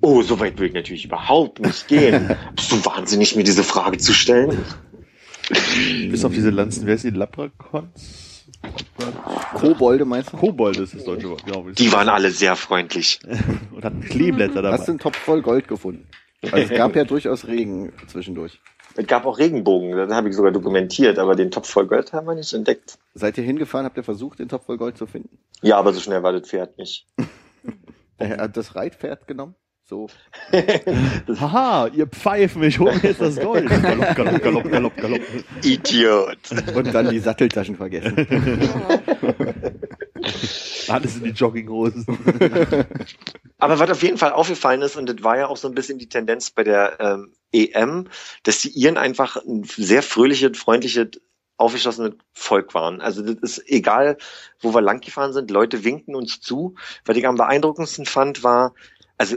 Oh, 0.00 0.22
so 0.22 0.38
weit 0.38 0.60
will 0.60 0.68
ich 0.68 0.74
natürlich 0.74 1.06
überhaupt 1.06 1.58
nicht 1.58 1.88
gehen. 1.88 2.36
Bist 2.54 2.70
du 2.70 2.84
wahnsinnig, 2.84 3.34
mir 3.34 3.42
diese 3.42 3.64
Frage 3.64 3.98
zu 3.98 4.12
stellen? 4.12 4.64
Bis 5.48 6.24
auf 6.24 6.32
diese 6.32 6.50
Lanzen, 6.50 6.86
wer 6.86 6.94
ist 6.94 7.04
die 7.04 7.10
Labracons? 7.10 8.46
Kobolde 9.54 10.04
meinst 10.04 10.32
du? 10.32 10.36
Kobold 10.36 10.78
ist 10.78 10.94
das 10.94 11.04
deutsche 11.04 11.30
Wort, 11.30 11.44
glaube 11.44 11.70
ich. 11.70 11.76
Die 11.76 11.92
waren 11.92 12.08
alle 12.08 12.30
sehr 12.30 12.56
freundlich. 12.56 13.20
Und 13.72 13.84
hatten 13.84 14.00
Kleeblätter 14.02 14.62
dabei. 14.62 14.76
Hast 14.76 14.88
du 14.88 14.92
einen 14.92 14.98
Topf 14.98 15.16
voll 15.16 15.42
Gold 15.42 15.68
gefunden? 15.68 16.06
Also 16.42 16.56
es 16.56 16.70
gab 16.70 16.96
ja 16.96 17.04
durchaus 17.04 17.46
Regen 17.46 17.92
zwischendurch. 18.06 18.60
Es 18.94 19.06
gab 19.06 19.24
auch 19.24 19.38
Regenbogen, 19.38 19.96
das 19.96 20.12
habe 20.12 20.28
ich 20.28 20.36
sogar 20.36 20.52
dokumentiert, 20.52 21.18
aber 21.18 21.34
den 21.34 21.50
Topf 21.50 21.68
voll 21.68 21.86
Gold 21.86 22.12
haben 22.12 22.26
wir 22.26 22.34
nicht 22.34 22.52
entdeckt. 22.52 22.98
Seid 23.14 23.38
ihr 23.38 23.44
hingefahren, 23.44 23.86
habt 23.86 23.96
ihr 23.96 24.04
versucht, 24.04 24.38
den 24.38 24.48
Topf 24.48 24.66
voll 24.66 24.76
Gold 24.76 24.98
zu 24.98 25.06
finden? 25.06 25.38
Ja, 25.62 25.78
aber 25.78 25.92
so 25.92 26.00
schnell 26.00 26.22
war 26.22 26.32
das 26.32 26.48
Pferd 26.48 26.78
nicht. 26.78 27.06
Er 28.18 28.38
hat 28.38 28.56
das 28.56 28.76
Reitpferd 28.76 29.26
genommen. 29.26 29.56
So. 29.92 30.08
Haha, 31.38 31.88
ihr 31.88 32.06
Pfeifen, 32.06 32.62
ich 32.62 32.78
hole 32.78 32.94
mir 32.94 33.02
jetzt 33.02 33.20
das 33.20 33.38
Gold. 33.38 33.68
Galopp, 33.82 34.16
galopp, 34.16 34.42
galopp, 34.42 34.70
galopp, 34.70 34.96
galopp. 34.96 35.20
Idiot. 35.62 36.38
Und 36.74 36.94
dann 36.94 37.10
die 37.10 37.18
Satteltaschen 37.18 37.76
vergessen. 37.76 38.16
Alles 40.88 41.16
in 41.16 41.24
die 41.24 41.30
Jogginghosen. 41.32 42.06
Aber 43.58 43.78
was 43.78 43.90
auf 43.90 44.02
jeden 44.02 44.16
Fall 44.16 44.32
aufgefallen 44.32 44.80
ist, 44.80 44.96
und 44.96 45.10
das 45.10 45.22
war 45.22 45.36
ja 45.36 45.48
auch 45.48 45.58
so 45.58 45.68
ein 45.68 45.74
bisschen 45.74 45.98
die 45.98 46.08
Tendenz 46.08 46.50
bei 46.50 46.64
der 46.64 46.98
ähm, 46.98 47.34
EM, 47.52 48.08
dass 48.44 48.60
die 48.60 48.70
Iren 48.70 48.96
einfach 48.96 49.36
ein 49.44 49.64
sehr 49.64 50.02
fröhliches, 50.02 50.56
freundliches, 50.56 51.08
aufgeschlossenes 51.58 52.14
Volk 52.32 52.72
waren. 52.72 53.02
Also 53.02 53.20
das 53.20 53.58
ist 53.58 53.68
egal, 53.68 54.16
wo 54.58 54.72
wir 54.72 54.80
langgefahren 54.80 55.34
sind, 55.34 55.50
Leute 55.50 55.84
winken 55.84 56.14
uns 56.14 56.40
zu. 56.40 56.76
Was 57.04 57.18
ich 57.18 57.26
am 57.26 57.36
beeindruckendsten 57.36 58.06
fand, 58.06 58.42
war, 58.42 58.72
also 59.22 59.36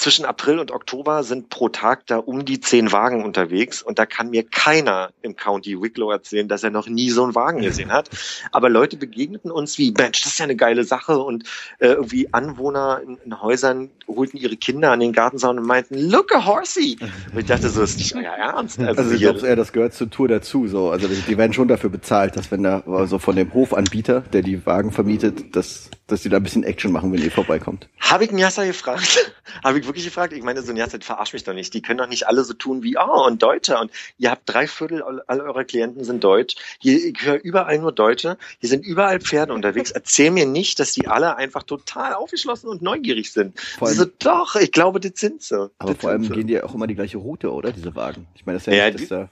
zwischen 0.00 0.24
April 0.24 0.58
und 0.58 0.70
Oktober 0.70 1.22
sind 1.22 1.50
pro 1.50 1.68
Tag 1.68 2.06
da 2.06 2.16
um 2.16 2.44
die 2.46 2.58
zehn 2.60 2.90
Wagen 2.90 3.22
unterwegs 3.22 3.82
und 3.82 3.98
da 3.98 4.06
kann 4.06 4.30
mir 4.30 4.44
keiner 4.44 5.10
im 5.20 5.36
County 5.36 5.80
Wicklow 5.80 6.10
erzählen, 6.10 6.48
dass 6.48 6.62
er 6.64 6.70
noch 6.70 6.88
nie 6.88 7.10
so 7.10 7.22
einen 7.22 7.34
Wagen 7.34 7.60
gesehen 7.60 7.92
hat. 7.92 8.08
Aber 8.50 8.70
Leute 8.70 8.96
begegneten 8.96 9.50
uns 9.50 9.76
wie, 9.76 9.92
Mensch, 9.92 10.22
das 10.22 10.32
ist 10.32 10.38
ja 10.38 10.44
eine 10.44 10.56
geile 10.56 10.84
Sache 10.84 11.18
und 11.18 11.44
äh, 11.78 11.88
irgendwie 11.88 12.32
Anwohner 12.32 13.02
in, 13.04 13.18
in 13.24 13.42
Häusern 13.42 13.90
holten 14.08 14.38
ihre 14.38 14.56
Kinder 14.56 14.90
an 14.90 15.00
den 15.00 15.12
Gartenzaun 15.12 15.58
und 15.58 15.66
meinten, 15.66 15.96
look 16.10 16.34
a 16.34 16.44
horsey. 16.46 16.96
Und 17.32 17.38
ich 17.40 17.46
dachte, 17.46 17.68
so 17.68 17.82
ist 17.82 17.98
nicht 17.98 18.14
euer 18.16 18.32
Ernst. 18.32 18.80
Also 18.80 19.02
ich 19.12 19.18
hier- 19.18 19.32
glaube 19.32 19.46
eher, 19.46 19.56
das 19.56 19.72
gehört 19.72 19.94
zur 19.94 20.10
Tour 20.10 20.28
dazu. 20.28 20.66
So. 20.66 20.90
Also 20.90 21.08
die, 21.08 21.38
werden 21.38 21.52
schon 21.52 21.68
dafür 21.68 21.90
bezahlt, 21.90 22.36
dass 22.36 22.50
wenn 22.50 22.62
da 22.62 22.82
also 22.86 23.18
von 23.18 23.36
dem 23.36 23.52
Hofanbieter, 23.54 24.20
der 24.20 24.42
die 24.42 24.64
Wagen 24.66 24.90
vermietet, 24.92 25.54
dass, 25.54 25.90
dass 26.06 26.22
die 26.22 26.28
da 26.28 26.38
ein 26.38 26.42
bisschen 26.42 26.64
Action 26.64 26.90
machen, 26.90 27.12
wenn 27.12 27.22
ihr 27.22 27.30
vorbeikommt. 27.30 27.88
Habe 28.00 28.24
ich 28.24 28.32
Nyassa 28.32 28.64
gefragt? 28.64 29.32
Habe 29.64 29.78
ich 29.78 29.86
wirklich 29.90 30.04
gefragt? 30.06 30.32
Ich 30.32 30.42
meine, 30.42 30.62
so 30.62 30.72
Nyassa, 30.72 30.98
verarsch 31.00 31.32
mich 31.32 31.44
doch 31.44 31.52
nicht. 31.52 31.74
Die 31.74 31.82
können 31.82 31.98
doch 31.98 32.08
nicht 32.08 32.26
alle 32.26 32.42
so 32.44 32.54
tun 32.54 32.82
wie, 32.82 32.96
oh, 32.96 33.26
und 33.26 33.42
Deutsche. 33.42 33.78
Und 33.78 33.90
ihr 34.18 34.30
habt 34.30 34.42
drei 34.46 34.66
Viertel 34.66 35.02
all 35.02 35.40
eurer 35.40 35.64
Klienten 35.64 36.02
sind 36.04 36.24
Deutsch. 36.24 36.54
Hier, 36.80 36.96
ich 37.04 37.22
höre 37.22 37.40
überall 37.42 37.78
nur 37.78 37.92
Deutsche. 37.92 38.38
Hier 38.60 38.68
sind 38.68 38.84
überall 38.86 39.20
Pferde 39.20 39.52
unterwegs. 39.52 39.90
Erzähl 39.90 40.30
mir 40.30 40.46
nicht, 40.46 40.78
dass 40.80 40.92
die 40.92 41.06
alle 41.08 41.36
einfach 41.36 41.62
total 41.64 42.14
aufgeschlossen 42.14 42.68
und 42.70 42.82
neugierig 42.82 43.32
sind. 43.32 43.58
Vor 43.78 43.88
allem- 43.88 43.96
so, 43.96 44.04
doch, 44.18 44.56
ich 44.56 44.72
glaube, 44.72 45.00
das 45.00 45.12
sind 45.16 45.42
sie. 45.42 45.70
Aber 45.78 45.92
Das 45.92 46.00
vor 46.00 46.10
allem 46.10 46.24
sie. 46.24 46.30
gehen 46.30 46.46
die 46.46 46.60
auch 46.62 46.74
immer 46.74 46.86
die 46.86 46.94
gleiche 46.94 47.18
Route, 47.18 47.52
oder? 47.52 47.72
Diese 47.72 47.94
Wagen. 47.94 48.26
Ich 48.34 48.46
meine, 48.46 48.56
das 48.56 48.66
ist 48.66 48.72
ja, 48.72 48.78
Ja, 48.78 48.84
nicht, 48.86 48.94
dass 48.94 49.02
die- 49.02 49.08
da 49.08 49.30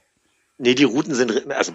Nee, 0.61 0.75
die 0.75 0.83
Routen 0.83 1.15
sind, 1.15 1.49
also 1.53 1.71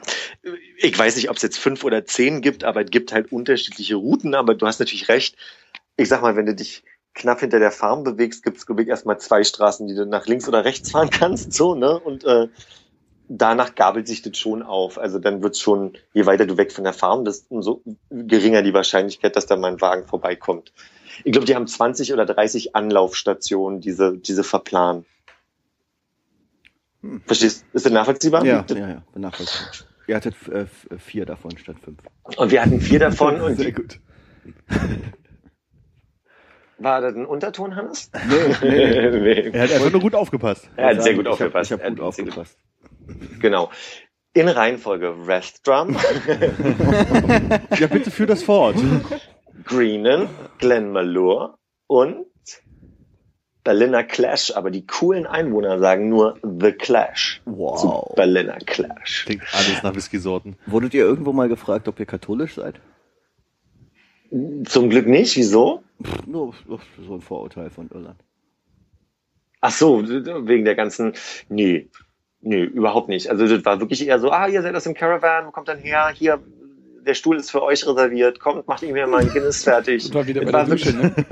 ich 0.76 0.98
weiß 0.98 1.16
nicht, 1.16 1.30
ob 1.30 1.36
es 1.36 1.42
jetzt 1.42 1.58
fünf 1.58 1.84
oder 1.84 2.04
zehn 2.04 2.42
gibt, 2.42 2.64
aber 2.64 2.82
es 2.84 2.90
gibt 2.90 3.12
halt 3.14 3.32
unterschiedliche 3.32 3.94
Routen, 3.94 4.34
aber 4.34 4.54
du 4.54 4.66
hast 4.66 4.78
natürlich 4.78 5.08
recht. 5.08 5.36
Ich 5.96 6.10
sag 6.10 6.20
mal, 6.20 6.36
wenn 6.36 6.44
du 6.44 6.54
dich 6.54 6.82
knapp 7.14 7.40
hinter 7.40 7.58
der 7.58 7.70
Farm 7.70 8.04
bewegst, 8.04 8.42
gibt 8.42 8.58
es, 8.58 8.66
glaube 8.66 8.82
ich, 8.82 8.88
erstmal 8.88 9.18
zwei 9.18 9.44
Straßen, 9.44 9.86
die 9.86 9.94
du 9.94 10.04
nach 10.04 10.26
links 10.26 10.48
oder 10.48 10.64
rechts 10.64 10.90
fahren 10.90 11.10
kannst, 11.10 11.52
so, 11.52 11.74
ne? 11.74 11.98
Und 11.98 12.24
äh, 12.24 12.48
danach 13.28 13.74
gabelt 13.74 14.06
sich 14.06 14.22
das 14.22 14.36
schon 14.36 14.62
auf. 14.62 14.98
Also 14.98 15.18
dann 15.18 15.42
wird's 15.42 15.60
schon, 15.60 15.96
je 16.12 16.26
weiter 16.26 16.46
du 16.46 16.56
weg 16.56 16.72
von 16.72 16.84
der 16.84 16.92
Farm 16.92 17.24
bist, 17.24 17.46
umso 17.50 17.82
geringer 18.10 18.62
die 18.62 18.74
Wahrscheinlichkeit, 18.74 19.36
dass 19.36 19.46
da 19.46 19.56
mal 19.56 19.72
ein 19.72 19.80
Wagen 19.80 20.06
vorbeikommt. 20.06 20.72
Ich 21.22 21.32
glaube, 21.32 21.46
die 21.46 21.54
haben 21.54 21.66
20 21.66 22.12
oder 22.12 22.26
30 22.26 22.74
Anlaufstationen, 22.74 23.80
diese, 23.80 24.18
diese 24.18 24.42
verplanen. 24.42 25.06
Verstehst? 27.26 27.64
Ist 27.72 27.86
das 27.86 27.92
nachvollziehbar? 27.92 28.44
Ja, 28.44 28.64
ja, 28.68 28.88
ja, 28.88 29.02
bin 29.12 29.22
nachvollziehbar. 29.22 29.72
Ihr 30.06 30.16
hattet 30.16 30.34
äh, 30.48 30.66
vier 30.98 31.24
davon 31.24 31.56
statt 31.56 31.76
fünf. 31.82 31.98
Und 32.36 32.50
wir 32.50 32.62
hatten 32.62 32.80
vier 32.80 32.98
davon 32.98 33.40
und 33.40 33.56
Sehr 33.56 33.72
gut. 33.72 34.00
War 36.78 37.00
das 37.00 37.14
ein 37.14 37.26
Unterton, 37.26 37.76
Hannes? 37.76 38.10
Nee, 38.62 39.08
nee. 39.10 39.10
nee. 39.20 39.50
Er 39.52 39.62
hat 39.64 39.72
einfach 39.72 39.90
nur 39.92 40.00
gut 40.00 40.14
aufgepasst. 40.14 40.68
Er 40.76 40.88
hat 40.96 41.02
sehr 41.02 41.14
gut 41.14 41.22
Ich 41.24 41.28
hab- 41.28 41.32
aufgepasst. 41.34 41.70
Ich 41.70 41.72
habe 41.72 41.82
Er 41.82 41.90
gut 41.90 42.00
aufgepasst. 42.00 42.58
Genau. 43.40 43.70
In 44.32 44.48
Reihenfolge 44.48 45.14
Restrum, 45.28 45.96
Ja, 47.78 47.86
bitte 47.86 48.10
führ 48.10 48.26
das 48.26 48.42
fort. 48.42 48.76
Greenan, 49.64 50.28
Glen 50.58 50.90
Malure 50.90 51.54
und 51.86 52.26
Berliner 53.62 54.02
Clash. 54.04 54.52
Aber 54.56 54.70
die 54.70 54.86
coolen 54.86 55.26
Einwohner 55.26 55.78
sagen 55.78 56.08
nur 56.08 56.38
The 56.42 56.72
Clash. 56.72 57.40
Wow. 57.44 57.80
Zu 57.80 58.14
Berliner 58.16 58.58
Clash. 58.58 59.24
Klingt 59.26 59.42
alles 59.52 59.82
nach 59.82 59.94
Whisky-Sorten. 59.94 60.56
Wurdet 60.66 60.94
ihr 60.94 61.04
irgendwo 61.04 61.32
mal 61.32 61.48
gefragt, 61.48 61.86
ob 61.88 62.00
ihr 62.00 62.06
katholisch 62.06 62.54
seid? 62.56 62.80
Zum 64.64 64.90
Glück 64.90 65.06
nicht. 65.06 65.36
Wieso? 65.36 65.82
Pff, 66.02 66.26
nur 66.26 66.54
so 67.06 67.14
ein 67.14 67.20
Vorurteil 67.20 67.70
von 67.70 67.88
Irland. 67.90 68.20
Ach 69.60 69.70
so, 69.70 70.02
wegen 70.02 70.64
der 70.64 70.74
ganzen, 70.74 71.14
nee. 71.48 71.88
Nö, 72.40 72.64
überhaupt 72.64 73.08
nicht. 73.08 73.30
Also 73.30 73.46
das 73.46 73.64
war 73.64 73.80
wirklich 73.80 74.06
eher 74.06 74.18
so, 74.18 74.30
ah, 74.30 74.46
ihr 74.48 74.60
seid 74.60 74.74
aus 74.74 74.84
dem 74.84 74.92
Caravan, 74.92 75.46
wo 75.46 75.50
kommt 75.50 75.68
dann 75.68 75.78
her? 75.78 76.12
Hier, 76.14 76.42
der 77.06 77.14
Stuhl 77.14 77.36
ist 77.38 77.50
für 77.50 77.62
euch 77.62 77.86
reserviert. 77.86 78.40
Kommt, 78.40 78.68
macht 78.68 78.82
mir 78.82 79.06
mal 79.06 79.22
ein 79.22 79.30
Guinness 79.30 79.64
fertig. 79.64 80.06
Und 80.06 80.14
war 80.14 80.26
wieder 80.26 80.42
Das 80.42 80.52
bei 80.52 80.58
der 80.58 80.68
war 80.68 80.76
Dusche, 80.76 80.92
ne? 80.94 81.14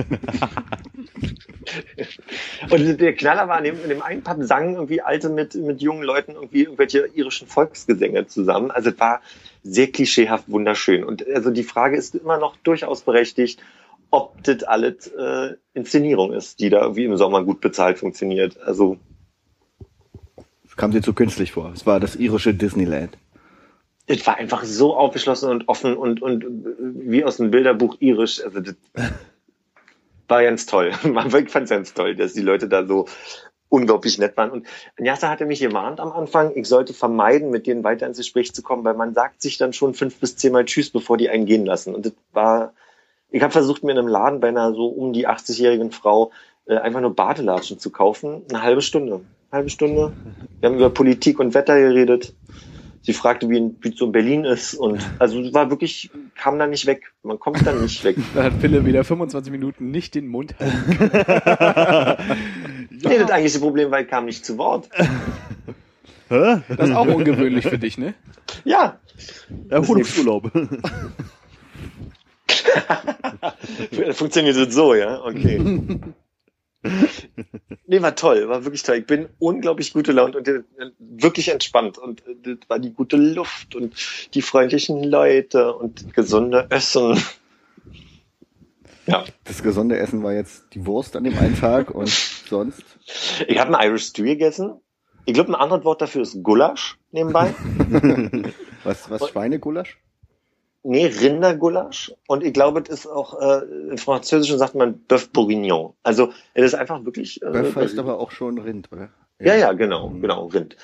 Und 2.70 3.00
der 3.00 3.14
Knaller 3.14 3.48
war, 3.48 3.58
in 3.58 3.64
dem, 3.64 3.82
in 3.82 3.88
dem 3.88 4.02
einen 4.02 4.22
Pub 4.22 4.36
sangen 4.40 4.74
irgendwie 4.74 5.02
Alte 5.02 5.28
mit, 5.28 5.54
mit 5.54 5.82
jungen 5.82 6.02
Leuten 6.02 6.32
irgendwie 6.32 6.62
irgendwelche 6.62 7.10
irischen 7.14 7.46
Volksgesänge 7.46 8.26
zusammen. 8.26 8.70
Also 8.70 8.90
es 8.90 9.00
war 9.00 9.20
sehr 9.62 9.90
klischeehaft 9.90 10.50
wunderschön. 10.50 11.04
Und 11.04 11.26
also 11.28 11.50
die 11.50 11.62
Frage 11.62 11.96
ist 11.96 12.14
immer 12.14 12.38
noch 12.38 12.56
durchaus 12.56 13.02
berechtigt, 13.02 13.62
ob 14.10 14.42
das 14.44 14.62
alles 14.64 15.06
äh, 15.08 15.54
Inszenierung 15.74 16.32
ist, 16.32 16.60
die 16.60 16.68
da 16.68 16.82
irgendwie 16.82 17.04
im 17.04 17.16
Sommer 17.16 17.44
gut 17.44 17.60
bezahlt 17.60 17.98
funktioniert. 17.98 18.60
Also 18.60 18.98
Das 20.64 20.76
kam 20.76 20.90
dir 20.90 21.02
zu 21.02 21.14
künstlich 21.14 21.52
vor. 21.52 21.72
Es 21.74 21.86
war 21.86 22.00
das 22.00 22.16
irische 22.16 22.52
Disneyland. 22.54 23.16
es 24.06 24.26
war 24.26 24.36
einfach 24.36 24.64
so 24.64 24.96
aufgeschlossen 24.96 25.48
und 25.48 25.68
offen 25.68 25.96
und, 25.96 26.20
und 26.20 26.44
äh, 26.44 26.48
wie 26.78 27.24
aus 27.24 27.40
einem 27.40 27.50
Bilderbuch 27.50 27.96
irisch. 28.00 28.44
Also 28.44 28.60
das 28.60 28.74
war 30.28 30.42
ganz 30.42 30.66
toll. 30.66 30.92
Man 31.04 31.30
fand 31.30 31.54
es 31.54 31.70
ganz 31.70 31.94
toll, 31.94 32.14
dass 32.14 32.34
die 32.34 32.42
Leute 32.42 32.68
da 32.68 32.84
so 32.84 33.06
unglaublich 33.72 34.18
nett 34.18 34.36
waren. 34.36 34.50
Und 34.50 34.66
Njasa 34.98 35.30
hatte 35.30 35.46
mich 35.46 35.60
gewarnt 35.60 35.98
am 35.98 36.12
Anfang, 36.12 36.52
ich 36.54 36.68
sollte 36.68 36.92
vermeiden, 36.92 37.50
mit 37.50 37.66
denen 37.66 37.82
weiter 37.82 38.06
ins 38.06 38.18
Gespräch 38.18 38.52
zu 38.52 38.62
kommen, 38.62 38.84
weil 38.84 38.94
man 38.94 39.14
sagt 39.14 39.40
sich 39.40 39.56
dann 39.56 39.72
schon 39.72 39.94
fünf 39.94 40.18
bis 40.18 40.36
zehnmal 40.36 40.66
Tschüss, 40.66 40.90
bevor 40.90 41.16
die 41.16 41.30
einen 41.30 41.46
gehen 41.46 41.64
lassen. 41.64 41.94
Und 41.94 42.04
das 42.04 42.12
war, 42.32 42.74
ich 43.30 43.42
habe 43.42 43.52
versucht, 43.52 43.82
mir 43.82 43.92
in 43.92 43.98
einem 43.98 44.08
Laden 44.08 44.40
bei 44.40 44.48
einer 44.48 44.74
so 44.74 44.86
um 44.86 45.14
die 45.14 45.26
80-jährigen 45.26 45.90
Frau 45.90 46.32
äh, 46.66 46.76
einfach 46.76 47.00
nur 47.00 47.16
Badelatschen 47.16 47.78
zu 47.78 47.90
kaufen. 47.90 48.42
Eine 48.50 48.62
halbe 48.62 48.82
Stunde. 48.82 49.22
Eine 49.50 49.58
halbe 49.58 49.70
Stunde. 49.70 50.12
Wir 50.60 50.68
haben 50.68 50.76
über 50.76 50.90
Politik 50.90 51.40
und 51.40 51.54
Wetter 51.54 51.78
geredet. 51.80 52.34
Sie 53.04 53.14
fragte, 53.14 53.48
wie, 53.50 53.56
in, 53.56 53.76
wie 53.80 53.92
so 53.96 54.06
in 54.06 54.12
Berlin 54.12 54.44
ist. 54.44 54.74
Und 54.74 55.00
also 55.18 55.40
es 55.40 55.52
war 55.52 55.70
wirklich, 55.70 56.10
kam 56.36 56.58
da 56.58 56.68
nicht 56.68 56.86
weg. 56.86 57.12
Man 57.24 57.40
kommt 57.40 57.66
da 57.66 57.72
nicht 57.72 58.04
weg. 58.04 58.16
Da 58.34 58.44
hat 58.44 58.52
Philipp 58.60 58.84
wieder 58.84 59.02
25 59.02 59.50
Minuten 59.50 59.90
nicht 59.90 60.14
den 60.14 60.28
Mund 60.28 60.54
halten. 60.60 61.10
Nee, 63.02 63.18
das 63.18 63.30
eigentliche 63.30 63.60
Problem 63.60 63.90
war, 63.90 64.00
ich 64.00 64.08
kam 64.08 64.26
nicht 64.26 64.44
zu 64.44 64.58
Wort. 64.58 64.88
Hä? 66.28 66.62
Das 66.68 66.88
ist 66.88 66.94
auch 66.94 67.06
ungewöhnlich 67.06 67.66
für 67.66 67.78
dich, 67.78 67.98
ne? 67.98 68.14
Ja, 68.64 68.98
Erholungsurlaub. 69.68 70.50
Funktioniert 74.12 74.56
das 74.56 74.74
so, 74.74 74.94
ja? 74.94 75.22
Okay. 75.22 75.60
Nee, 77.86 78.02
war 78.02 78.16
toll, 78.16 78.48
war 78.48 78.64
wirklich 78.64 78.82
toll. 78.82 78.96
Ich 78.96 79.06
bin 79.06 79.28
unglaublich 79.38 79.92
gute 79.92 80.10
Laune 80.12 80.38
und 80.38 80.48
äh, 80.48 80.62
wirklich 80.98 81.48
entspannt. 81.48 81.98
Und 81.98 82.26
äh, 82.26 82.34
das 82.42 82.68
war 82.68 82.78
die 82.78 82.92
gute 82.92 83.16
Luft 83.16 83.76
und 83.76 83.94
die 84.34 84.42
freundlichen 84.42 85.04
Leute 85.04 85.74
und 85.74 86.12
gesunde 86.14 86.66
Essen. 86.70 87.22
Ja, 89.06 89.24
Das 89.44 89.62
gesunde 89.62 89.98
Essen 89.98 90.22
war 90.22 90.32
jetzt 90.32 90.74
die 90.74 90.86
Wurst 90.86 91.16
an 91.16 91.24
dem 91.24 91.36
einen 91.38 91.58
Tag 91.58 91.90
und 91.90 92.08
sonst. 92.48 92.84
ich 93.48 93.58
habe 93.58 93.76
einen 93.76 93.90
Irish 93.90 94.06
Stew 94.06 94.24
gegessen. 94.24 94.80
Ich 95.24 95.34
glaube, 95.34 95.50
ein 95.50 95.54
anderes 95.54 95.84
Wort 95.84 96.02
dafür 96.02 96.22
ist 96.22 96.42
Gulasch 96.42 96.98
nebenbei. 97.12 97.54
Was, 98.84 99.08
was 99.08 99.28
Schweinegulasch? 99.28 99.98
Nee, 100.82 101.06
Rindergulasch. 101.06 102.12
Und 102.26 102.42
ich 102.42 102.52
glaube, 102.52 102.80
es 102.80 102.88
ist 102.88 103.06
auch, 103.06 103.40
äh, 103.40 103.60
im 103.90 103.98
Französischen 103.98 104.58
sagt 104.58 104.74
man 104.74 105.00
Bœuf 105.06 105.30
Bourguignon. 105.32 105.94
Also, 106.02 106.32
es 106.54 106.64
ist 106.64 106.74
einfach 106.74 107.04
wirklich... 107.04 107.40
Äh, 107.42 107.50
Böff 107.50 107.76
heißt 107.76 107.98
aber 108.00 108.18
auch 108.18 108.32
schon 108.32 108.58
Rind, 108.58 108.90
oder? 108.90 109.10
Ja, 109.38 109.54
ja, 109.54 109.72
genau, 109.72 110.10
genau, 110.10 110.46
Rind. 110.46 110.76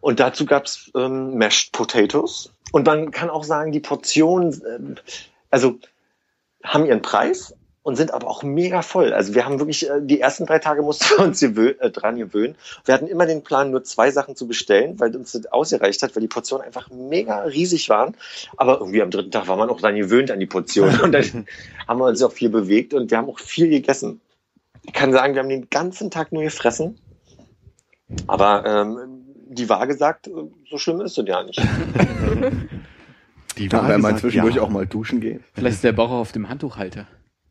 Und 0.00 0.20
dazu 0.20 0.46
gab's 0.46 0.92
ähm, 0.94 1.36
Mashed 1.36 1.72
Potatoes. 1.72 2.52
Und 2.70 2.86
man 2.86 3.10
kann 3.10 3.30
auch 3.30 3.42
sagen, 3.42 3.72
die 3.72 3.80
Portionen, 3.80 4.62
ähm, 4.68 4.94
also 5.50 5.80
haben 6.64 6.86
ihren 6.86 7.02
Preis 7.02 7.54
und 7.88 7.96
sind 7.96 8.12
aber 8.12 8.28
auch 8.28 8.42
mega 8.42 8.82
voll. 8.82 9.14
Also 9.14 9.34
wir 9.34 9.46
haben 9.46 9.58
wirklich, 9.60 9.88
äh, 9.88 10.02
die 10.02 10.20
ersten 10.20 10.44
drei 10.44 10.58
Tage 10.58 10.82
mussten 10.82 11.06
wir 11.16 11.24
uns 11.24 11.42
äh, 11.42 11.90
dran 11.90 12.16
gewöhnen. 12.16 12.54
Wir 12.84 12.92
hatten 12.92 13.06
immer 13.06 13.24
den 13.24 13.42
Plan, 13.42 13.70
nur 13.70 13.82
zwei 13.82 14.10
Sachen 14.10 14.36
zu 14.36 14.46
bestellen, 14.46 15.00
weil 15.00 15.16
uns 15.16 15.32
das 15.32 15.46
ausgereicht 15.46 16.02
hat, 16.02 16.14
weil 16.14 16.20
die 16.20 16.28
Portionen 16.28 16.66
einfach 16.66 16.90
mega 16.90 17.40
riesig 17.44 17.88
waren. 17.88 18.14
Aber 18.58 18.80
irgendwie 18.80 19.00
am 19.00 19.10
dritten 19.10 19.30
Tag 19.30 19.48
war 19.48 19.56
man 19.56 19.70
auch 19.70 19.80
dann 19.80 19.96
gewöhnt 19.96 20.30
an 20.30 20.38
die 20.38 20.44
Portionen. 20.44 21.00
Und 21.02 21.12
dann 21.12 21.46
haben 21.86 21.98
wir 21.98 22.04
uns 22.04 22.22
auch 22.22 22.32
viel 22.32 22.50
bewegt 22.50 22.92
und 22.92 23.10
wir 23.10 23.16
haben 23.16 23.30
auch 23.30 23.38
viel 23.38 23.70
gegessen. 23.70 24.20
Ich 24.82 24.92
kann 24.92 25.12
sagen, 25.12 25.32
wir 25.32 25.40
haben 25.40 25.48
den 25.48 25.70
ganzen 25.70 26.10
Tag 26.10 26.30
nur 26.30 26.42
gefressen. 26.42 26.98
Aber 28.26 28.66
ähm, 28.66 29.24
die 29.46 29.70
Waage 29.70 29.96
sagt, 29.96 30.26
äh, 30.26 30.32
so 30.68 30.76
schlimm 30.76 31.00
ist 31.00 31.16
es 31.16 31.26
ja 31.26 31.42
nicht. 31.42 31.60
Die 33.58 33.68
Da 33.68 33.78
Waage 33.78 33.88
werden 33.88 34.02
wir 34.02 34.08
sagt 34.08 34.20
zwischendurch 34.20 34.56
ja. 34.56 34.62
auch 34.62 34.70
mal 34.70 34.86
duschen 34.86 35.20
gehen. 35.20 35.44
Vielleicht 35.52 35.76
ist 35.76 35.84
der 35.84 35.92
Bauch 35.92 36.10
auch 36.10 36.20
auf 36.20 36.32
dem 36.32 36.48
Handtuchhalter. 36.48 37.06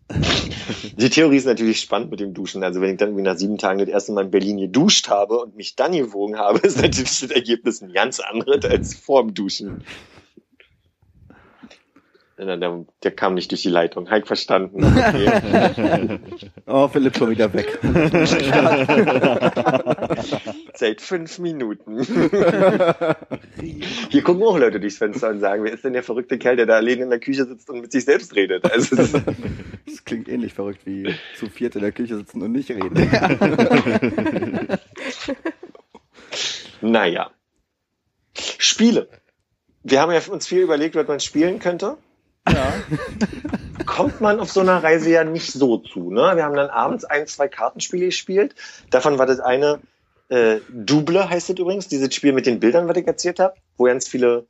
Die 0.97 1.09
Theorie 1.09 1.35
ist 1.35 1.45
natürlich 1.45 1.81
spannend 1.81 2.11
mit 2.11 2.19
dem 2.19 2.33
Duschen. 2.33 2.63
Also 2.63 2.79
wenn 2.81 2.91
ich 2.91 2.97
dann 2.97 3.09
irgendwie 3.09 3.23
nach 3.23 3.37
sieben 3.37 3.57
Tagen 3.57 3.79
das 3.79 3.89
erste 3.89 4.13
Mal 4.13 4.25
in 4.25 4.31
Berlin 4.31 4.57
geduscht 4.57 5.09
habe 5.09 5.39
und 5.39 5.55
mich 5.55 5.75
dann 5.75 5.91
gewogen 5.91 6.37
habe, 6.37 6.59
ist 6.59 6.81
natürlich 6.81 7.19
das 7.19 7.29
Ergebnis 7.29 7.81
ein 7.81 7.91
ganz 7.91 8.19
anderes 8.19 8.63
als 8.65 8.95
vor 8.95 9.23
dem 9.23 9.33
Duschen. 9.33 9.83
Der, 12.38 12.55
der, 12.55 12.85
der 13.03 13.11
kam 13.11 13.33
nicht 13.33 13.49
durch 13.49 13.63
die 13.63 13.69
Leitung. 13.69 14.11
Heik 14.11 14.27
verstanden. 14.27 14.83
Okay. 14.83 16.19
Oh, 16.69 16.89
Philipp 16.89 17.17
schon 17.17 17.29
wieder 17.29 17.53
weg. 17.53 17.79
Seit 20.73 20.99
fünf 20.99 21.39
Minuten. 21.39 22.01
Hier 24.09 24.21
gucken 24.21 24.43
auch 24.43 24.59
Leute 24.59 24.81
durchs 24.81 24.97
Fenster 24.97 25.29
und 25.29 25.39
sagen, 25.39 25.63
wer 25.63 25.71
ist 25.71 25.85
denn 25.85 25.93
der 25.93 26.03
verrückte 26.03 26.38
Kerl, 26.38 26.57
der 26.57 26.65
da 26.65 26.75
allein 26.75 26.99
in 26.99 27.09
der 27.09 27.21
Küche 27.21 27.45
sitzt 27.45 27.69
und 27.69 27.79
mit 27.79 27.93
sich 27.93 28.03
selbst 28.03 28.35
redet? 28.35 28.69
Also 28.69 28.97
das 28.97 29.13
Das 29.13 30.03
klingt 30.03 30.27
ähnlich 30.27 30.53
verrückt 30.53 30.81
wie 30.85 31.15
zu 31.38 31.45
viert 31.47 31.77
in 31.77 31.83
der 31.83 31.93
Küche 31.93 32.17
sitzen 32.17 32.41
und 32.41 32.51
nicht 32.51 32.69
reden. 32.69 33.09
Naja. 36.81 37.31
Spiele. 38.38 39.07
Wir 39.83 40.01
haben 40.01 40.11
ja 40.11 40.19
uns 40.29 40.47
viel 40.47 40.61
überlegt, 40.61 40.95
was 40.95 41.07
man 41.07 41.21
spielen 41.21 41.59
könnte. 41.59 41.97
Ja. 42.53 42.73
Kommt 43.85 44.21
man 44.21 44.39
auf 44.39 44.51
so 44.51 44.59
einer 44.61 44.83
Reise 44.83 45.09
ja 45.09 45.23
nicht 45.23 45.51
so 45.51 45.77
zu. 45.77 46.11
Ne? 46.11 46.33
Wir 46.35 46.43
haben 46.43 46.55
dann 46.55 46.69
abends 46.69 47.05
ein, 47.05 47.27
zwei 47.27 47.47
Kartenspiele 47.47 48.05
gespielt. 48.07 48.55
Davon 48.89 49.17
war 49.17 49.25
das 49.25 49.39
eine 49.39 49.79
äh, 50.29 50.59
Double, 50.69 51.29
heißt 51.29 51.49
das 51.49 51.57
übrigens, 51.57 51.87
dieses 51.87 52.13
Spiel 52.13 52.33
mit 52.33 52.45
den 52.45 52.59
Bildern, 52.59 52.87
was 52.87 52.97
ich 52.97 53.07
erzählt 53.07 53.39
habe, 53.39 53.55
wo 53.77 53.85
ganz 53.85 54.07
viele 54.07 54.45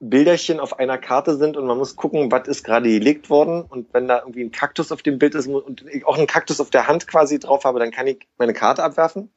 Bilderchen 0.00 0.60
auf 0.60 0.78
einer 0.78 0.98
Karte 0.98 1.36
sind 1.36 1.56
und 1.56 1.66
man 1.66 1.78
muss 1.78 1.96
gucken, 1.96 2.30
was 2.30 2.48
ist 2.48 2.64
gerade 2.64 2.88
gelegt 2.88 3.30
worden. 3.30 3.62
Und 3.62 3.92
wenn 3.94 4.06
da 4.08 4.18
irgendwie 4.18 4.42
ein 4.44 4.50
Kaktus 4.50 4.92
auf 4.92 5.02
dem 5.02 5.18
Bild 5.18 5.34
ist 5.34 5.46
und 5.46 5.84
ich 5.90 6.04
auch 6.06 6.18
einen 6.18 6.26
Kaktus 6.26 6.60
auf 6.60 6.70
der 6.70 6.86
Hand 6.86 7.06
quasi 7.06 7.38
drauf 7.38 7.64
habe, 7.64 7.78
dann 7.78 7.90
kann 7.90 8.06
ich 8.06 8.26
meine 8.36 8.52
Karte 8.52 8.82
abwerfen. 8.82 9.30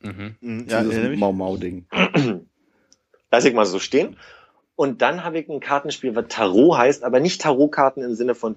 Mhm. 0.00 0.36
Mhm, 0.40 0.66
Ja, 0.68 0.82
Dieses. 0.82 1.18
Mau-Mau-Ding. 1.18 1.86
Lass 3.30 3.44
ich 3.44 3.54
mal 3.54 3.66
so 3.66 3.78
stehen. 3.78 4.16
Und 4.78 5.02
dann 5.02 5.24
habe 5.24 5.40
ich 5.40 5.48
ein 5.48 5.58
Kartenspiel, 5.58 6.14
was 6.14 6.26
Tarot 6.28 6.78
heißt, 6.78 7.02
aber 7.02 7.18
nicht 7.18 7.40
Tarotkarten 7.40 8.04
im 8.04 8.14
Sinne 8.14 8.36
von 8.36 8.54
äh, 8.54 8.56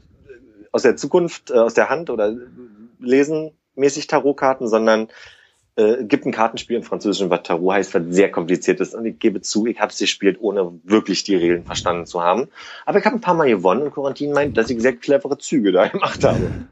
aus 0.72 0.84
der 0.84 0.96
Zukunft, 0.96 1.50
äh, 1.50 1.56
aus 1.56 1.74
der 1.74 1.90
Hand 1.90 2.12
oder 2.12 2.30
äh, 2.30 2.38
lesen 3.00 3.54
mäßig 3.74 4.06
Tarotkarten, 4.06 4.68
sondern 4.68 5.08
äh, 5.78 6.04
gibt 6.04 6.28
ein 6.28 6.32
Kartenspiel 6.32 6.78
im 6.78 6.84
Französischen, 6.84 7.32
was 7.32 7.42
Tarot 7.42 7.74
heißt, 7.74 7.96
was 7.96 8.04
sehr 8.10 8.30
kompliziert 8.30 8.80
ist. 8.82 8.94
Und 8.94 9.04
ich 9.08 9.18
gebe 9.18 9.42
zu, 9.42 9.66
ich 9.66 9.80
habe 9.80 9.92
es 9.92 9.98
gespielt, 9.98 10.38
ohne 10.40 10.80
wirklich 10.84 11.24
die 11.24 11.36
Regeln 11.36 11.64
verstanden 11.64 12.06
zu 12.06 12.22
haben. 12.22 12.50
Aber 12.86 13.00
ich 13.00 13.06
habe 13.06 13.16
ein 13.16 13.22
paar 13.22 13.34
Mal 13.34 13.50
gewonnen 13.50 13.82
und 13.82 13.92
Corentin 13.92 14.32
meint, 14.32 14.56
dass 14.58 14.70
ich 14.70 14.80
sehr 14.80 14.96
clevere 14.96 15.40
Züge 15.40 15.72
da 15.72 15.88
gemacht 15.88 16.24
habe. 16.24 16.68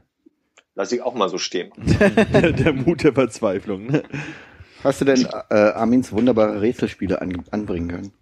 Lass 0.76 0.92
ich 0.92 1.02
auch 1.02 1.14
mal 1.14 1.28
so 1.28 1.38
stehen. 1.38 1.72
der, 2.32 2.52
der 2.52 2.72
Mut 2.72 3.02
der 3.02 3.14
Verzweiflung. 3.14 3.88
Ne? 3.88 4.04
Hast 4.84 5.00
du 5.00 5.06
denn 5.06 5.26
äh, 5.50 5.54
Armins 5.54 6.12
wunderbare 6.12 6.60
Rätselspiele 6.60 7.20
an, 7.20 7.42
anbringen 7.50 7.88
können? 7.88 8.12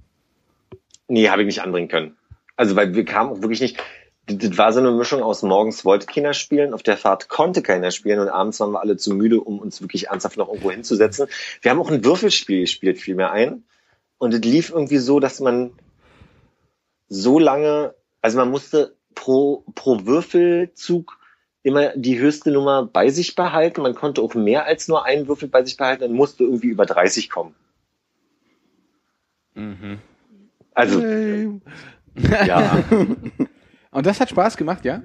Nee, 1.09 1.29
habe 1.31 1.43
ich 1.43 1.47
nicht 1.47 1.63
anbringen 1.63 1.89
können. 1.89 2.17
Also, 2.57 2.77
weil 2.77 2.95
wir 2.95 3.05
kamen 3.05 3.31
auch 3.31 3.43
wirklich 3.43 3.61
nicht. 3.61 3.83
Das 4.27 4.59
war 4.59 4.73
so 4.75 4.81
eine 4.81 4.91
Mischung 4.93 5.23
aus 5.23 5.43
morgens 5.43 5.87
wollte 5.87 6.07
keiner 6.07 6.35
spielen, 6.35 6.75
auf 6.75 6.83
der 6.83 6.99
Fahrt 6.99 7.31
konnte 7.31 7.63
keiner 7.63 7.91
spielen 7.91 8.21
und 8.21 8.29
abends 8.29 8.61
waren 8.61 8.73
wir 8.73 8.81
alle 8.81 8.99
zu 8.99 9.15
müde, 9.15 9.41
um 9.41 9.59
uns 9.59 9.81
wirklich 9.81 10.09
ernsthaft 10.09 10.37
noch 10.37 10.49
irgendwo 10.49 10.71
hinzusetzen. 10.71 11.29
Wir 11.63 11.71
haben 11.71 11.81
auch 11.81 11.91
ein 11.91 12.05
Würfelspiel 12.05 12.61
gespielt, 12.61 12.99
fiel 12.99 13.15
mir 13.15 13.31
ein. 13.31 13.65
Und 14.19 14.35
es 14.35 14.41
lief 14.41 14.69
irgendwie 14.69 14.99
so, 14.99 15.19
dass 15.19 15.41
man 15.41 15.73
so 17.09 17.39
lange, 17.39 17.95
also 18.21 18.37
man 18.37 18.51
musste 18.51 18.97
pro, 19.15 19.65
pro 19.75 20.05
Würfelzug 20.05 21.19
immer 21.63 21.97
die 21.97 22.19
höchste 22.19 22.51
Nummer 22.51 22.85
bei 22.85 23.09
sich 23.11 23.35
behalten. 23.35 23.83
Man 23.83 23.95
konnte 23.95 24.21
auch 24.21 24.35
mehr 24.35 24.65
als 24.65 24.89
nur 24.89 25.05
einen 25.05 25.27
Würfel 25.29 25.49
bei 25.49 25.65
sich 25.65 25.77
behalten 25.77 26.05
und 26.05 26.13
musste 26.13 26.45
irgendwie 26.45 26.69
über 26.69 26.87
30 26.87 27.31
kommen. 27.31 27.55
Mhm. 29.55 30.01
Also, 30.79 31.03
ja. 32.47 32.85
Und 33.91 34.07
das 34.07 34.21
hat 34.21 34.31
Spaß 34.31 34.57
gemacht, 34.57 34.85
ja? 34.85 35.03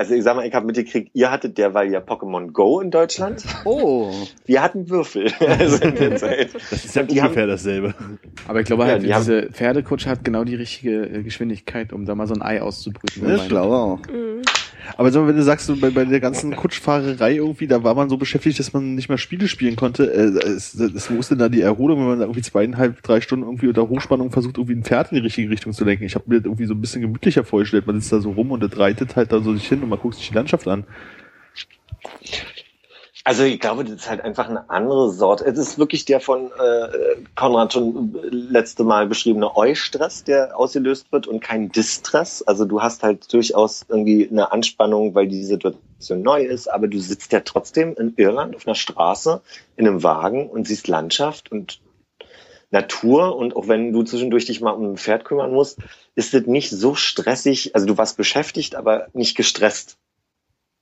Also 0.00 0.14
ich 0.14 0.22
sag 0.22 0.36
mal, 0.36 0.46
ich 0.46 0.54
habe 0.54 0.64
mitgekriegt, 0.64 1.10
ihr 1.12 1.28
hattet 1.32 1.58
derweil 1.58 1.90
ja 1.90 1.98
Pokémon 1.98 2.52
Go 2.52 2.78
in 2.80 2.92
Deutschland. 2.92 3.42
Oh. 3.64 4.12
Wir 4.46 4.62
hatten 4.62 4.88
Würfel. 4.88 5.32
also 5.40 5.82
in 5.82 5.96
der 5.96 6.14
Zeit. 6.16 6.54
Das 6.54 6.84
ist 6.84 6.94
ja 6.94 7.02
Die 7.02 7.18
ungefähr 7.18 7.48
dasselbe. 7.48 7.94
Aber 8.46 8.60
ich 8.60 8.66
glaube 8.66 8.84
Ja, 8.84 8.90
halt, 8.90 9.02
die 9.02 9.12
haben- 9.12 9.24
diese 9.24 9.50
Pferdekutsche 9.50 10.08
hat 10.08 10.24
genau 10.24 10.44
die 10.44 10.54
richtige 10.54 11.02
äh, 11.04 11.22
Geschwindigkeit, 11.24 11.92
um 11.92 12.04
da 12.06 12.14
mal 12.14 12.28
so 12.28 12.34
ein 12.34 12.42
Ei 12.42 12.62
auszubrüten. 12.62 13.28
Ist 13.28 13.46
schlau 13.46 13.72
auch. 13.72 13.98
Mhm. 14.06 14.42
Aber 14.96 15.10
so, 15.10 15.26
wenn 15.26 15.36
du 15.36 15.42
sagst, 15.42 15.66
so 15.66 15.76
bei, 15.76 15.90
bei 15.90 16.04
der 16.06 16.20
ganzen 16.20 16.56
Kutschfahrerei 16.56 17.34
irgendwie, 17.34 17.66
da 17.66 17.82
war 17.84 17.94
man 17.94 18.08
so 18.08 18.16
beschäftigt, 18.16 18.58
dass 18.58 18.72
man 18.72 18.94
nicht 18.94 19.10
mehr 19.10 19.18
Spiele 19.18 19.46
spielen 19.46 19.76
konnte. 19.76 20.10
Äh, 20.10 20.48
es, 20.48 20.74
es, 20.74 21.10
wo 21.10 21.16
ist 21.18 21.30
denn 21.30 21.38
da 21.38 21.48
die 21.50 21.60
Erholung, 21.60 21.98
wenn 22.00 22.06
man 22.06 22.18
da 22.20 22.24
irgendwie 22.24 22.40
zweieinhalb, 22.40 23.02
drei 23.02 23.20
Stunden 23.20 23.44
irgendwie 23.44 23.66
unter 23.68 23.86
Hochspannung 23.88 24.30
versucht, 24.30 24.56
irgendwie 24.56 24.76
ein 24.76 24.84
Pferd 24.84 25.10
in 25.10 25.16
die 25.16 25.22
richtige 25.22 25.50
Richtung 25.50 25.72
zu 25.74 25.84
lenken? 25.84 26.04
Ich 26.04 26.14
habe 26.14 26.24
mir 26.28 26.36
das 26.36 26.46
irgendwie 26.46 26.64
so 26.66 26.72
ein 26.74 26.80
bisschen 26.80 27.02
gemütlicher 27.02 27.44
vorgestellt. 27.44 27.86
Man 27.86 28.00
sitzt 28.00 28.12
da 28.12 28.20
so 28.20 28.30
rum 28.30 28.50
und 28.52 28.62
das 28.62 28.78
reitet 28.78 29.16
halt 29.16 29.30
da 29.32 29.40
so 29.40 29.52
sich 29.52 29.68
hin 29.68 29.82
und 29.88 29.90
man 29.90 30.00
guckt 30.00 30.16
sich 30.16 30.28
die 30.28 30.34
Landschaft 30.34 30.68
an. 30.68 30.86
Also 33.24 33.42
ich 33.42 33.60
glaube, 33.60 33.84
das 33.84 33.92
ist 33.92 34.08
halt 34.08 34.22
einfach 34.22 34.48
eine 34.48 34.70
andere 34.70 35.10
Sorte. 35.10 35.44
Es 35.44 35.58
ist 35.58 35.78
wirklich 35.78 36.06
der 36.06 36.20
von 36.20 36.46
äh, 36.46 37.16
Konrad 37.34 37.74
schon 37.74 38.16
letzte 38.30 38.84
Mal 38.84 39.06
beschriebene 39.06 39.54
Eustress, 39.54 40.24
der 40.24 40.58
ausgelöst 40.58 41.12
wird 41.12 41.26
und 41.26 41.40
kein 41.40 41.70
Distress. 41.70 42.40
Also 42.42 42.64
du 42.64 42.80
hast 42.80 43.02
halt 43.02 43.30
durchaus 43.30 43.84
irgendwie 43.86 44.28
eine 44.30 44.50
Anspannung, 44.50 45.14
weil 45.14 45.28
die 45.28 45.44
Situation 45.44 46.22
neu 46.22 46.42
ist, 46.42 46.68
aber 46.68 46.88
du 46.88 46.98
sitzt 46.98 47.32
ja 47.32 47.40
trotzdem 47.40 47.94
in 47.96 48.14
Irland 48.16 48.56
auf 48.56 48.66
einer 48.66 48.74
Straße 48.74 49.42
in 49.76 49.86
einem 49.86 50.02
Wagen 50.02 50.48
und 50.48 50.66
siehst 50.66 50.88
Landschaft 50.88 51.52
und 51.52 51.80
Natur 52.70 53.36
und 53.36 53.56
auch 53.56 53.68
wenn 53.68 53.92
du 53.92 54.02
zwischendurch 54.02 54.44
dich 54.44 54.60
mal 54.60 54.72
um 54.72 54.92
ein 54.92 54.96
Pferd 54.96 55.24
kümmern 55.24 55.52
musst, 55.52 55.78
ist 56.14 56.34
es 56.34 56.46
nicht 56.46 56.70
so 56.70 56.94
stressig. 56.94 57.74
Also 57.74 57.86
du 57.86 57.96
warst 57.96 58.16
beschäftigt, 58.16 58.74
aber 58.74 59.08
nicht 59.14 59.36
gestresst 59.36 59.96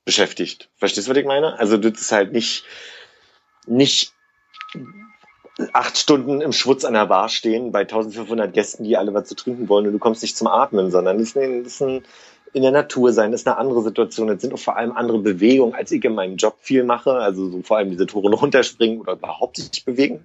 beschäftigt. 0.04 0.68
Verstehst 0.76 1.06
du, 1.06 1.10
was 1.12 1.18
ich 1.18 1.26
meine? 1.26 1.58
Also 1.58 1.76
das 1.76 2.00
ist 2.00 2.12
halt 2.12 2.32
nicht, 2.32 2.64
nicht 3.66 4.12
acht 5.72 5.96
Stunden 5.96 6.40
im 6.40 6.52
Schwutz 6.52 6.84
an 6.84 6.94
der 6.94 7.06
Bar 7.06 7.28
stehen 7.28 7.72
bei 7.72 7.80
1500 7.80 8.52
Gästen, 8.52 8.84
die 8.84 8.96
alle 8.96 9.14
was 9.14 9.28
zu 9.28 9.34
trinken 9.34 9.68
wollen 9.68 9.86
und 9.86 9.92
du 9.92 9.98
kommst 9.98 10.22
nicht 10.22 10.36
zum 10.36 10.48
Atmen, 10.48 10.90
sondern 10.90 11.18
das 11.18 11.28
ist, 11.28 11.36
ein, 11.36 11.64
ist 11.64 11.80
ein, 11.80 12.04
in 12.52 12.62
der 12.62 12.72
Natur 12.72 13.12
sein, 13.12 13.32
ist 13.32 13.46
eine 13.46 13.56
andere 13.56 13.82
Situation. 13.82 14.28
Das 14.28 14.40
sind 14.40 14.52
auch 14.52 14.58
vor 14.58 14.76
allem 14.76 14.92
andere 14.92 15.18
Bewegungen, 15.18 15.74
als 15.74 15.92
ich 15.92 16.04
in 16.04 16.14
meinem 16.14 16.36
Job 16.36 16.56
viel 16.60 16.84
mache. 16.84 17.12
Also 17.12 17.50
so 17.50 17.62
vor 17.62 17.78
allem 17.78 17.90
diese 17.90 18.06
Touren 18.06 18.34
runterspringen 18.34 19.00
oder 19.00 19.12
überhaupt 19.12 19.56
sich 19.56 19.84
bewegen. 19.84 20.24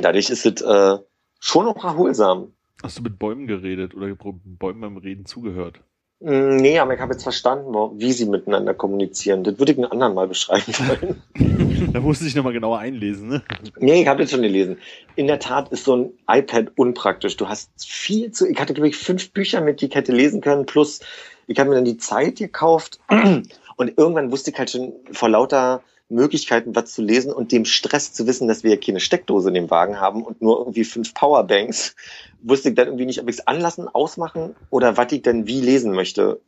Dadurch 0.00 0.30
ist 0.30 0.46
es 0.46 0.60
äh, 0.62 0.98
schon 1.40 1.66
auch 1.66 1.84
erholsam. 1.84 2.52
Hast 2.82 2.98
du 2.98 3.02
mit 3.02 3.18
Bäumen 3.18 3.46
geredet 3.46 3.94
oder 3.94 4.14
Bäumen 4.14 4.80
beim 4.80 4.96
Reden 4.96 5.26
zugehört? 5.26 5.80
Mm, 6.20 6.56
Nee, 6.56 6.78
aber 6.78 6.94
ich 6.94 7.00
habe 7.00 7.12
jetzt 7.12 7.22
verstanden, 7.22 7.74
wie 7.98 8.12
sie 8.12 8.26
miteinander 8.26 8.74
kommunizieren. 8.74 9.44
Das 9.44 9.58
würde 9.58 9.72
ich 9.72 9.78
einen 9.78 9.90
anderen 9.90 10.14
mal 10.14 10.28
beschreiben 10.28 10.72
wollen. 10.78 11.22
Da 11.92 12.00
musste 12.00 12.26
ich 12.26 12.34
nochmal 12.36 12.52
genauer 12.52 12.78
einlesen, 12.78 13.28
ne? 13.28 13.42
nee, 13.80 14.02
ich 14.02 14.06
habe 14.06 14.22
jetzt 14.22 14.30
schon 14.30 14.42
gelesen. 14.42 14.78
In 15.16 15.26
der 15.26 15.40
Tat 15.40 15.72
ist 15.72 15.84
so 15.84 15.96
ein 15.96 16.12
iPad 16.28 16.70
unpraktisch. 16.76 17.36
Du 17.36 17.48
hast 17.48 17.70
viel 17.84 18.30
zu. 18.30 18.48
Ich 18.48 18.60
hatte, 18.60 18.72
glaube 18.72 18.88
ich, 18.88 18.96
fünf 18.96 19.32
Bücher 19.32 19.60
mit, 19.60 19.80
die 19.80 19.86
ich 19.86 19.94
hätte 19.94 20.12
lesen 20.12 20.40
können. 20.40 20.64
Plus, 20.64 21.00
ich 21.48 21.58
habe 21.58 21.70
mir 21.70 21.74
dann 21.76 21.84
die 21.84 21.96
Zeit 21.96 22.36
gekauft. 22.36 23.00
Und 23.76 23.98
irgendwann 23.98 24.30
wusste 24.30 24.52
ich 24.52 24.58
halt 24.58 24.70
schon 24.70 24.92
vor 25.10 25.28
lauter 25.28 25.82
Möglichkeiten, 26.12 26.74
was 26.74 26.92
zu 26.92 27.02
lesen 27.02 27.32
und 27.32 27.52
dem 27.52 27.64
Stress 27.64 28.12
zu 28.12 28.26
wissen, 28.26 28.48
dass 28.48 28.62
wir 28.62 28.72
ja 28.72 28.76
keine 28.76 29.00
Steckdose 29.00 29.48
in 29.48 29.54
dem 29.54 29.70
Wagen 29.70 30.00
haben 30.00 30.22
und 30.22 30.40
nur 30.40 30.58
irgendwie 30.58 30.84
fünf 30.84 31.14
Powerbanks, 31.14 31.96
wusste 32.42 32.70
ich 32.70 32.74
dann 32.74 32.86
irgendwie 32.86 33.06
nicht, 33.06 33.20
ob 33.20 33.28
ich 33.28 33.36
es 33.36 33.46
anlassen, 33.46 33.88
ausmachen 33.88 34.54
oder 34.70 34.96
was 34.96 35.12
ich 35.12 35.22
denn 35.22 35.46
wie 35.46 35.60
lesen 35.60 35.92
möchte, 35.92 36.40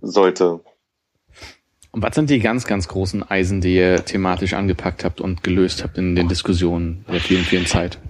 sollte. 0.00 0.60
Und 1.90 2.02
was 2.02 2.14
sind 2.14 2.28
die 2.28 2.40
ganz, 2.40 2.66
ganz 2.66 2.88
großen 2.88 3.22
Eisen, 3.22 3.60
die 3.60 3.76
ihr 3.76 4.04
thematisch 4.04 4.54
angepackt 4.54 5.04
habt 5.04 5.20
und 5.20 5.44
gelöst 5.44 5.84
habt 5.84 5.96
in 5.96 6.16
den 6.16 6.28
Diskussionen 6.28 7.04
der 7.08 7.20
vielen, 7.20 7.44
vielen 7.44 7.66
Zeit? 7.66 8.00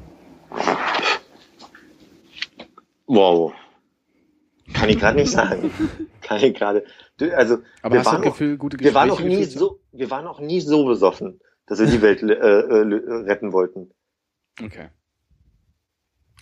Wow. 3.07 3.53
Kann 4.73 4.89
ich 4.89 4.99
gerade 4.99 5.19
nicht 5.19 5.31
sagen. 5.31 5.71
Kann 6.23 6.43
ich 6.43 6.55
gerade. 6.55 6.85
Also, 7.21 7.59
Aber 7.83 7.95
wir 7.97 8.05
waren 8.05 8.21
noch- 8.21 8.33
Gefühl, 8.33 8.57
gute 8.57 8.79
wir 8.81 8.93
waren 8.95 9.09
noch 9.09 9.17
Gespräche 9.19 9.37
nie 9.39 9.45
geführt 9.45 9.59
so, 9.61 9.81
wir 9.93 10.11
waren 10.11 10.25
noch 10.25 10.41
nie 10.41 10.61
so 10.61 10.85
besoffen, 10.85 11.41
dass 11.67 11.79
wir 11.79 11.87
die 11.87 12.03
Welt 12.03 12.23
äh, 12.23 12.27
äh, 12.35 13.23
retten 13.25 13.53
wollten. 13.53 13.91
Okay. 14.63 14.89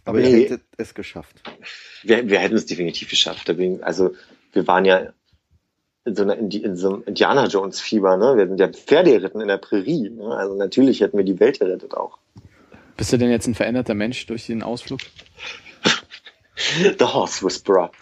Aber 0.05 0.19
ihr 0.21 0.29
Nee. 0.31 0.43
hättet 0.45 0.63
es 0.79 0.95
geschafft. 0.95 1.43
Wir, 2.03 2.29
wir 2.29 2.39
hätten 2.39 2.57
es 2.57 2.67
definitiv 2.67 3.11
geschafft. 3.11 3.47
Bin- 3.57 3.83
Also, 3.83 4.15
wir 4.53 4.67
waren 4.67 4.85
ja 4.85 5.13
in 6.05 6.17
so, 6.17 6.23
einer, 6.25 6.37
Indi- 6.37 6.63
in 6.65 6.75
so 6.75 6.95
einem 6.95 7.03
Indiana 7.05 7.47
Jones 7.47 7.81
Fieber, 7.81 8.17
ne? 8.17 8.37
Wir 8.37 8.49
sind 8.49 8.59
ja 8.59 8.69
Pferde 8.69 9.13
geritten 9.13 9.41
in 9.41 9.47
der 9.49 9.59
Prärie. 9.59 10.11
Ne? 10.11 10.25
Also 10.37 10.57
natürlich 10.57 11.01
hätten 11.01 11.17
wir 11.17 11.25
die 11.25 11.39
Welt 11.39 11.61
gerettet 11.61 11.95
auch. 11.95 12.19
Bist 12.97 13.13
du 13.13 13.19
denn 13.19 13.31
jetzt 13.31 13.47
ein 13.47 13.55
veränderter 13.55 13.95
Mensch 13.95 14.27
durch 14.27 14.47
den 14.47 14.63
Ausflug? 14.65 14.99
The 16.99 17.05
Horse 17.05 17.45
Whisperer. 17.45 17.93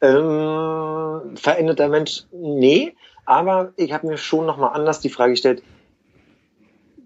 Ähm, 0.00 1.36
veränderter 1.36 1.88
Mensch? 1.88 2.24
Nee, 2.32 2.94
aber 3.24 3.72
ich 3.76 3.92
habe 3.92 4.06
mir 4.06 4.16
schon 4.16 4.46
nochmal 4.46 4.72
anders 4.74 5.00
die 5.00 5.10
Frage 5.10 5.32
gestellt. 5.32 5.62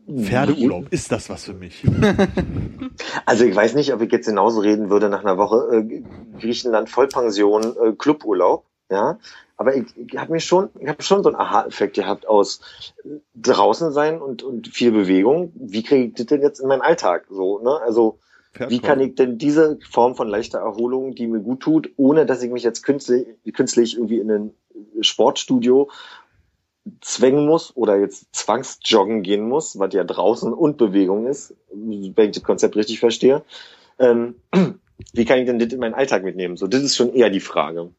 Pferdeurlaub, 0.08 0.92
ist 0.92 1.12
das 1.12 1.30
was 1.30 1.44
für 1.44 1.54
mich? 1.54 1.84
Also 3.24 3.44
ich 3.44 3.54
weiß 3.54 3.74
nicht, 3.74 3.92
ob 3.94 4.02
ich 4.02 4.12
jetzt 4.12 4.26
genauso 4.26 4.60
reden 4.60 4.90
würde 4.90 5.08
nach 5.08 5.20
einer 5.20 5.38
Woche 5.38 5.74
äh, 5.74 6.02
Griechenland 6.38 6.90
Vollpension 6.90 7.74
äh, 7.76 7.92
Cluburlaub, 7.92 8.66
ja. 8.90 9.18
Aber 9.56 9.74
ich, 9.74 9.86
ich 9.96 10.16
habe 10.16 10.32
mir 10.32 10.40
schon, 10.40 10.70
ich 10.78 10.88
habe 10.88 11.02
schon 11.02 11.22
so 11.22 11.30
einen 11.30 11.38
Aha-Effekt 11.38 11.94
gehabt 11.94 12.28
aus 12.28 12.60
äh, 13.04 13.08
draußen 13.36 13.92
sein 13.92 14.20
und 14.20 14.42
und 14.42 14.68
viel 14.68 14.92
Bewegung. 14.92 15.52
Wie 15.54 15.82
kriege 15.82 16.08
ich 16.08 16.14
das 16.14 16.26
denn 16.26 16.42
jetzt 16.42 16.60
in 16.60 16.68
meinen 16.68 16.82
Alltag? 16.82 17.26
So, 17.30 17.60
ne? 17.60 17.80
Also 17.84 18.18
wie 18.68 18.80
kann 18.80 19.00
ich 19.00 19.14
denn 19.14 19.38
diese 19.38 19.78
Form 19.88 20.14
von 20.14 20.28
leichter 20.28 20.58
Erholung, 20.58 21.14
die 21.14 21.26
mir 21.26 21.40
gut 21.40 21.60
tut, 21.60 21.90
ohne 21.96 22.26
dass 22.26 22.42
ich 22.42 22.50
mich 22.50 22.62
jetzt 22.62 22.82
künstlich, 22.82 23.26
künstlich 23.54 23.96
irgendwie 23.96 24.18
in 24.18 24.30
ein 24.30 24.50
Sportstudio 25.00 25.90
zwängen 27.00 27.46
muss 27.46 27.74
oder 27.76 27.98
jetzt 27.98 28.34
zwangsjoggen 28.34 29.22
gehen 29.22 29.48
muss, 29.48 29.78
was 29.78 29.94
ja 29.94 30.04
draußen 30.04 30.52
und 30.52 30.76
Bewegung 30.76 31.26
ist, 31.26 31.54
wenn 31.72 32.14
ich 32.28 32.34
das 32.34 32.42
Konzept 32.42 32.76
richtig 32.76 33.00
verstehe. 33.00 33.42
Ähm, 33.98 34.34
wie 35.12 35.24
kann 35.24 35.38
ich 35.38 35.46
denn 35.46 35.58
das 35.58 35.72
in 35.72 35.80
meinen 35.80 35.94
Alltag 35.94 36.24
mitnehmen? 36.24 36.56
So, 36.56 36.66
das 36.66 36.82
ist 36.82 36.96
schon 36.96 37.14
eher 37.14 37.30
die 37.30 37.40
Frage, 37.40 37.90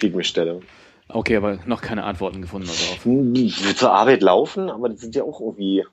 die 0.00 0.08
ich 0.08 0.14
mir 0.14 0.24
stelle. 0.24 0.60
Okay, 1.08 1.36
aber 1.36 1.58
noch 1.66 1.82
keine 1.82 2.04
Antworten 2.04 2.40
gefunden 2.40 2.68
darauf. 2.68 3.76
Zur 3.76 3.92
Arbeit 3.92 4.22
laufen, 4.22 4.70
aber 4.70 4.88
das 4.88 5.00
sind 5.00 5.14
ja 5.14 5.22
auch 5.22 5.40
irgendwie 5.40 5.84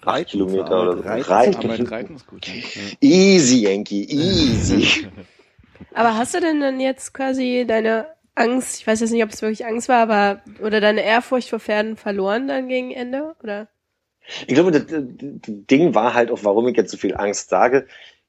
acht 0.00 0.06
Reiten, 0.06 0.30
Kilometer 0.30 0.66
zur 0.66 0.82
oder 0.82 0.96
so. 0.96 1.02
reiten. 1.02 1.30
Reiten. 1.30 1.70
Aber 1.80 1.90
Reiten 1.90 2.16
ist 2.16 2.26
gut. 2.26 2.46
Easy, 3.00 3.62
Yankee, 3.62 4.02
easy. 4.02 5.06
Aber 5.94 6.16
hast 6.16 6.34
du 6.34 6.40
denn 6.40 6.60
dann 6.60 6.78
jetzt 6.78 7.14
quasi 7.14 7.64
deine 7.66 8.06
Angst, 8.34 8.80
ich 8.80 8.86
weiß 8.86 9.00
jetzt 9.00 9.10
nicht, 9.10 9.24
ob 9.24 9.30
es 9.30 9.42
wirklich 9.42 9.66
Angst 9.66 9.88
war, 9.88 10.02
aber 10.02 10.42
oder 10.62 10.80
deine 10.80 11.02
Ehrfurcht 11.02 11.48
vor 11.50 11.58
Pferden 11.58 11.96
verloren 11.96 12.48
dann 12.48 12.68
gegen 12.68 12.90
Ende? 12.90 13.34
Oder? 13.42 13.68
Ich 14.46 14.54
glaube, 14.54 14.70
das, 14.70 14.86
das 14.86 15.02
das 15.08 15.40
Ding 15.46 15.94
war 15.94 16.14
halt 16.14 16.30
auch, 16.30 16.44
warum 16.44 16.68
ich 16.68 16.76
jetzt 16.76 16.90
so 16.90 16.96
viel 16.96 17.16
Angst 17.16 17.50
sage. 17.50 17.86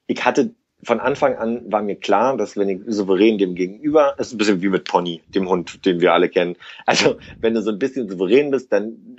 Ich 0.08 0.26
hatte 0.26 0.56
von 0.84 1.00
Anfang 1.00 1.36
an 1.36 1.72
war 1.72 1.84
mir 1.84 1.96
klar, 1.96 2.36
dass 2.38 2.58
wenn 2.58 2.70
ich 2.70 2.82
souverän 2.88 3.38
dem 3.38 3.54
gegenüber, 3.56 4.16
das 4.18 4.28
ist 4.28 4.34
ein 4.34 4.38
bisschen 4.38 4.62
wie 4.62 4.70
mit 4.70 4.86
Pony, 4.86 5.22
dem 5.28 5.48
Hund, 5.48 5.86
den 5.86 6.02
wir 6.02 6.14
alle 6.14 6.30
kennen. 6.30 6.56
Also 6.86 7.18
wenn 7.40 7.54
du 7.54 7.62
so 7.62 7.72
ein 7.72 7.80
bisschen 7.80 8.10
souverän 8.10 8.50
bist, 8.50 8.72
dann 8.72 9.11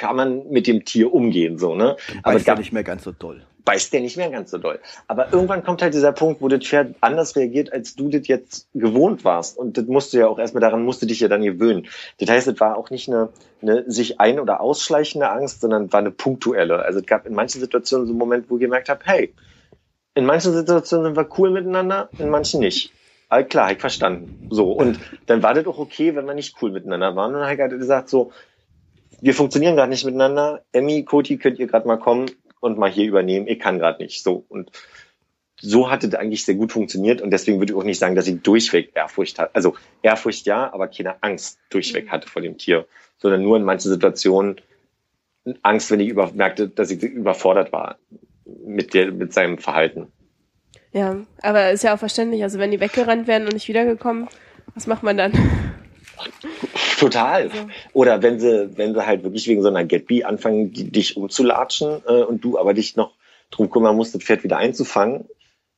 kann 0.00 0.16
man 0.16 0.48
mit 0.48 0.66
dem 0.66 0.84
Tier 0.84 1.12
umgehen, 1.12 1.58
so, 1.58 1.74
ne? 1.74 1.96
Aber 2.22 2.36
es 2.36 2.44
gab, 2.44 2.58
nicht 2.58 2.72
mehr 2.72 2.82
ganz 2.82 3.04
so 3.04 3.12
doll. 3.12 3.42
beißt 3.64 3.92
der 3.92 4.00
nicht 4.00 4.16
mehr 4.16 4.30
ganz 4.30 4.50
so 4.50 4.58
doll. 4.58 4.80
Aber 5.06 5.32
irgendwann 5.32 5.62
kommt 5.62 5.82
halt 5.82 5.92
dieser 5.92 6.12
Punkt, 6.12 6.40
wo 6.40 6.48
das 6.48 6.64
Pferd 6.64 6.96
anders 7.02 7.36
reagiert, 7.36 7.72
als 7.72 7.94
du 7.94 8.08
das 8.08 8.26
jetzt 8.26 8.68
gewohnt 8.74 9.24
warst. 9.24 9.58
Und 9.58 9.76
das 9.76 9.84
musst 9.84 10.12
du 10.12 10.18
ja 10.18 10.26
auch 10.26 10.38
erstmal 10.38 10.62
daran 10.62 10.82
musst 10.84 11.02
du 11.02 11.06
dich 11.06 11.20
ja 11.20 11.28
dann 11.28 11.42
gewöhnen. 11.42 11.86
Das 12.18 12.30
heißt, 12.30 12.48
es 12.48 12.58
war 12.60 12.76
auch 12.78 12.90
nicht 12.90 13.08
eine, 13.08 13.28
eine 13.62 13.84
sich 13.90 14.18
ein- 14.18 14.40
oder 14.40 14.60
ausschleichende 14.60 15.30
Angst, 15.30 15.60
sondern 15.60 15.92
war 15.92 16.00
eine 16.00 16.10
punktuelle. 16.10 16.82
Also 16.82 17.00
es 17.00 17.06
gab 17.06 17.26
in 17.26 17.34
manchen 17.34 17.60
Situationen 17.60 18.06
so 18.06 18.12
einen 18.12 18.18
Moment, 18.18 18.46
wo 18.48 18.56
ich 18.56 18.62
gemerkt 18.62 18.88
habe, 18.88 19.00
hey, 19.04 19.34
in 20.14 20.24
manchen 20.24 20.54
Situationen 20.54 21.06
sind 21.06 21.16
wir 21.16 21.28
cool 21.38 21.50
miteinander, 21.50 22.08
in 22.18 22.30
manchen 22.30 22.60
nicht. 22.60 22.92
All 23.28 23.44
klar, 23.44 23.66
hab 23.66 23.74
ich 23.74 23.80
verstanden. 23.80 24.48
So. 24.50 24.72
Und 24.72 24.98
dann 25.26 25.40
war 25.40 25.54
das 25.54 25.64
auch 25.66 25.78
okay, 25.78 26.16
wenn 26.16 26.26
wir 26.26 26.34
nicht 26.34 26.56
cool 26.60 26.72
miteinander 26.72 27.14
waren. 27.14 27.28
Und 27.28 27.40
dann 27.40 27.44
habe 27.44 27.54
ich 27.54 27.60
halt 27.60 27.78
gesagt, 27.78 28.08
so, 28.08 28.32
wir 29.20 29.34
funktionieren 29.34 29.76
gerade 29.76 29.90
nicht 29.90 30.04
miteinander. 30.04 30.62
Emmy, 30.72 31.04
Koti, 31.04 31.36
könnt 31.36 31.58
ihr 31.58 31.66
gerade 31.66 31.86
mal 31.86 31.98
kommen 31.98 32.30
und 32.60 32.78
mal 32.78 32.90
hier 32.90 33.06
übernehmen. 33.06 33.46
Ich 33.46 33.58
kann 33.58 33.78
gerade 33.78 34.02
nicht. 34.02 34.22
So. 34.22 34.44
Und 34.48 34.70
so 35.60 35.90
hatte 35.90 36.08
das 36.08 36.20
eigentlich 36.20 36.44
sehr 36.44 36.54
gut 36.54 36.72
funktioniert. 36.72 37.20
Und 37.20 37.30
deswegen 37.30 37.58
würde 37.58 37.72
ich 37.72 37.78
auch 37.78 37.84
nicht 37.84 37.98
sagen, 37.98 38.14
dass 38.14 38.26
ich 38.26 38.40
durchweg 38.40 38.92
Ehrfurcht 38.94 39.38
hatte. 39.38 39.54
Also 39.54 39.74
Ehrfurcht 40.02 40.46
ja, 40.46 40.72
aber 40.72 40.88
keine 40.88 41.22
Angst 41.22 41.58
durchweg 41.70 42.10
hatte 42.10 42.28
vor 42.28 42.42
dem 42.42 42.58
Tier. 42.58 42.86
Sondern 43.18 43.42
nur 43.42 43.56
in 43.56 43.64
manchen 43.64 43.90
Situationen 43.90 44.60
Angst, 45.62 45.90
wenn 45.90 46.00
ich 46.00 46.08
über, 46.08 46.30
merkte, 46.32 46.68
dass 46.68 46.90
ich 46.90 47.02
überfordert 47.02 47.72
war 47.72 47.96
mit, 48.64 48.94
der, 48.94 49.12
mit 49.12 49.32
seinem 49.32 49.58
Verhalten. 49.58 50.12
Ja, 50.92 51.16
aber 51.42 51.70
ist 51.70 51.84
ja 51.84 51.94
auch 51.94 51.98
verständlich. 51.98 52.42
Also 52.42 52.58
wenn 52.58 52.70
die 52.70 52.80
weggerannt 52.80 53.26
werden 53.26 53.44
und 53.44 53.54
nicht 53.54 53.68
wiedergekommen, 53.68 54.28
was 54.74 54.86
macht 54.86 55.02
man 55.02 55.16
dann? 55.16 55.32
Total. 56.98 57.50
Oder 57.92 58.22
wenn 58.22 58.38
sie, 58.40 58.76
wenn 58.76 58.94
sie 58.94 59.06
halt 59.06 59.22
wirklich 59.22 59.48
wegen 59.48 59.62
so 59.62 59.68
einer 59.68 59.84
Getby 59.84 60.24
anfangen, 60.24 60.72
die, 60.72 60.90
dich 60.90 61.16
umzulatschen 61.16 62.02
äh, 62.06 62.22
und 62.22 62.44
du 62.44 62.58
aber 62.58 62.74
dich 62.74 62.96
noch 62.96 63.12
drum 63.50 63.70
kümmern 63.70 63.96
musst, 63.96 64.14
das 64.14 64.22
Pferd 64.22 64.44
wieder 64.44 64.58
einzufangen, 64.58 65.26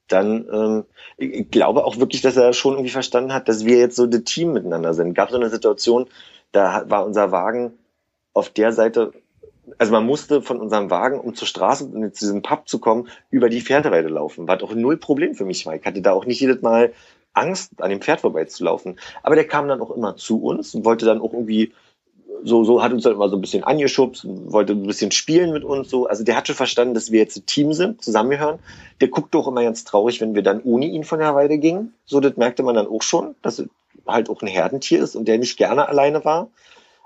dann 0.09 0.47
ähm, 0.53 0.85
ich, 1.16 1.51
glaube 1.51 1.85
auch 1.85 1.99
wirklich, 1.99 2.22
dass 2.22 2.37
er 2.37 2.53
schon 2.53 2.74
irgendwie 2.74 2.91
verstanden 2.91 3.33
hat, 3.33 3.49
dass 3.49 3.64
wir 3.64 3.78
jetzt 3.78 3.97
so 3.97 4.07
das 4.07 4.24
Team 4.24 4.53
miteinander 4.53 4.95
sind. 4.95 5.14
Gab 5.14 5.30
so 5.30 5.37
eine 5.37 5.51
Situation, 5.51 6.07
da 6.53 6.85
war 6.89 7.07
unser 7.07 7.33
Wagen 7.33 7.72
auf 8.35 8.51
der 8.51 8.72
Seite, 8.72 9.12
also 9.78 9.93
man 9.93 10.05
musste 10.05 10.43
von 10.43 10.61
unserem 10.61 10.91
Wagen, 10.91 11.20
um 11.20 11.35
zur 11.35 11.49
Straße 11.49 11.85
und 11.85 12.14
zu 12.14 12.24
diesem 12.24 12.43
Pub 12.43 12.68
zu 12.68 12.78
kommen, 12.78 13.09
über 13.30 13.49
die 13.49 13.61
Pferdeweide 13.61 14.09
laufen. 14.09 14.49
Was 14.49 14.62
auch 14.62 14.74
null 14.74 14.97
Problem 14.97 15.35
für 15.35 15.45
mich 15.45 15.64
war. 15.66 15.74
Ich 15.74 15.85
hatte 15.85 16.03
da 16.03 16.12
auch 16.12 16.26
nicht 16.26 16.41
jedes 16.41 16.62
Mal 16.62 16.93
Angst, 17.35 17.72
an 17.80 17.91
dem 17.91 18.01
Pferd 18.01 18.20
vorbeizulaufen. 18.20 18.99
Aber 19.22 19.35
der 19.35 19.47
kam 19.47 19.68
dann 19.68 19.80
auch 19.80 19.91
immer 19.91 20.16
zu 20.16 20.43
uns 20.43 20.74
und 20.74 20.85
wollte 20.85 21.07
dann 21.07 21.20
auch 21.20 21.33
irgendwie 21.33 21.72
so, 22.45 22.64
so 22.64 22.83
hat 22.83 22.93
uns 22.93 23.05
dann 23.05 23.12
immer 23.12 23.28
so 23.28 23.37
ein 23.37 23.41
bisschen 23.41 23.64
angeschubst, 23.64 24.26
wollte 24.26 24.72
ein 24.72 24.87
bisschen 24.87 25.12
spielen 25.12 25.53
mit 25.53 25.64
uns 25.64 25.91
so. 25.91 26.07
Also 26.07 26.24
der 26.24 26.37
hat 26.37 26.47
schon 26.47 26.57
verstanden, 26.57 26.95
dass 26.95 27.12
wir 27.12 27.20
jetzt 27.20 27.37
ein 27.37 27.47
Team 27.47 27.72
sind, 27.72 28.03
zusammengehören. 28.03 28.59
Der 29.01 29.09
guckte 29.09 29.39
auch 29.39 29.49
immer 29.49 29.62
ganz 29.62 29.85
traurig, 29.85 30.20
wenn 30.20 30.35
wir 30.35 30.43
dann 30.43 30.62
ohne 30.62 30.87
ihn 30.87 31.05
von 31.05 31.20
der 31.20 31.35
Weide 31.35 31.59
gingen. 31.59 31.95
So, 32.05 32.20
das 32.20 32.37
merkte 32.37 32.62
man 32.62 32.74
dann 32.74 32.89
auch 32.89 33.03
schon, 33.03 33.35
dass 33.43 33.59
es 33.59 33.68
halt 34.07 34.28
auch 34.28 34.43
ein 34.43 34.49
Herdentier 34.49 35.03
ist 35.03 35.14
und 35.14 35.26
der 35.26 35.39
nicht 35.39 35.57
gerne 35.57 35.89
alleine 35.89 36.24
war. 36.24 36.49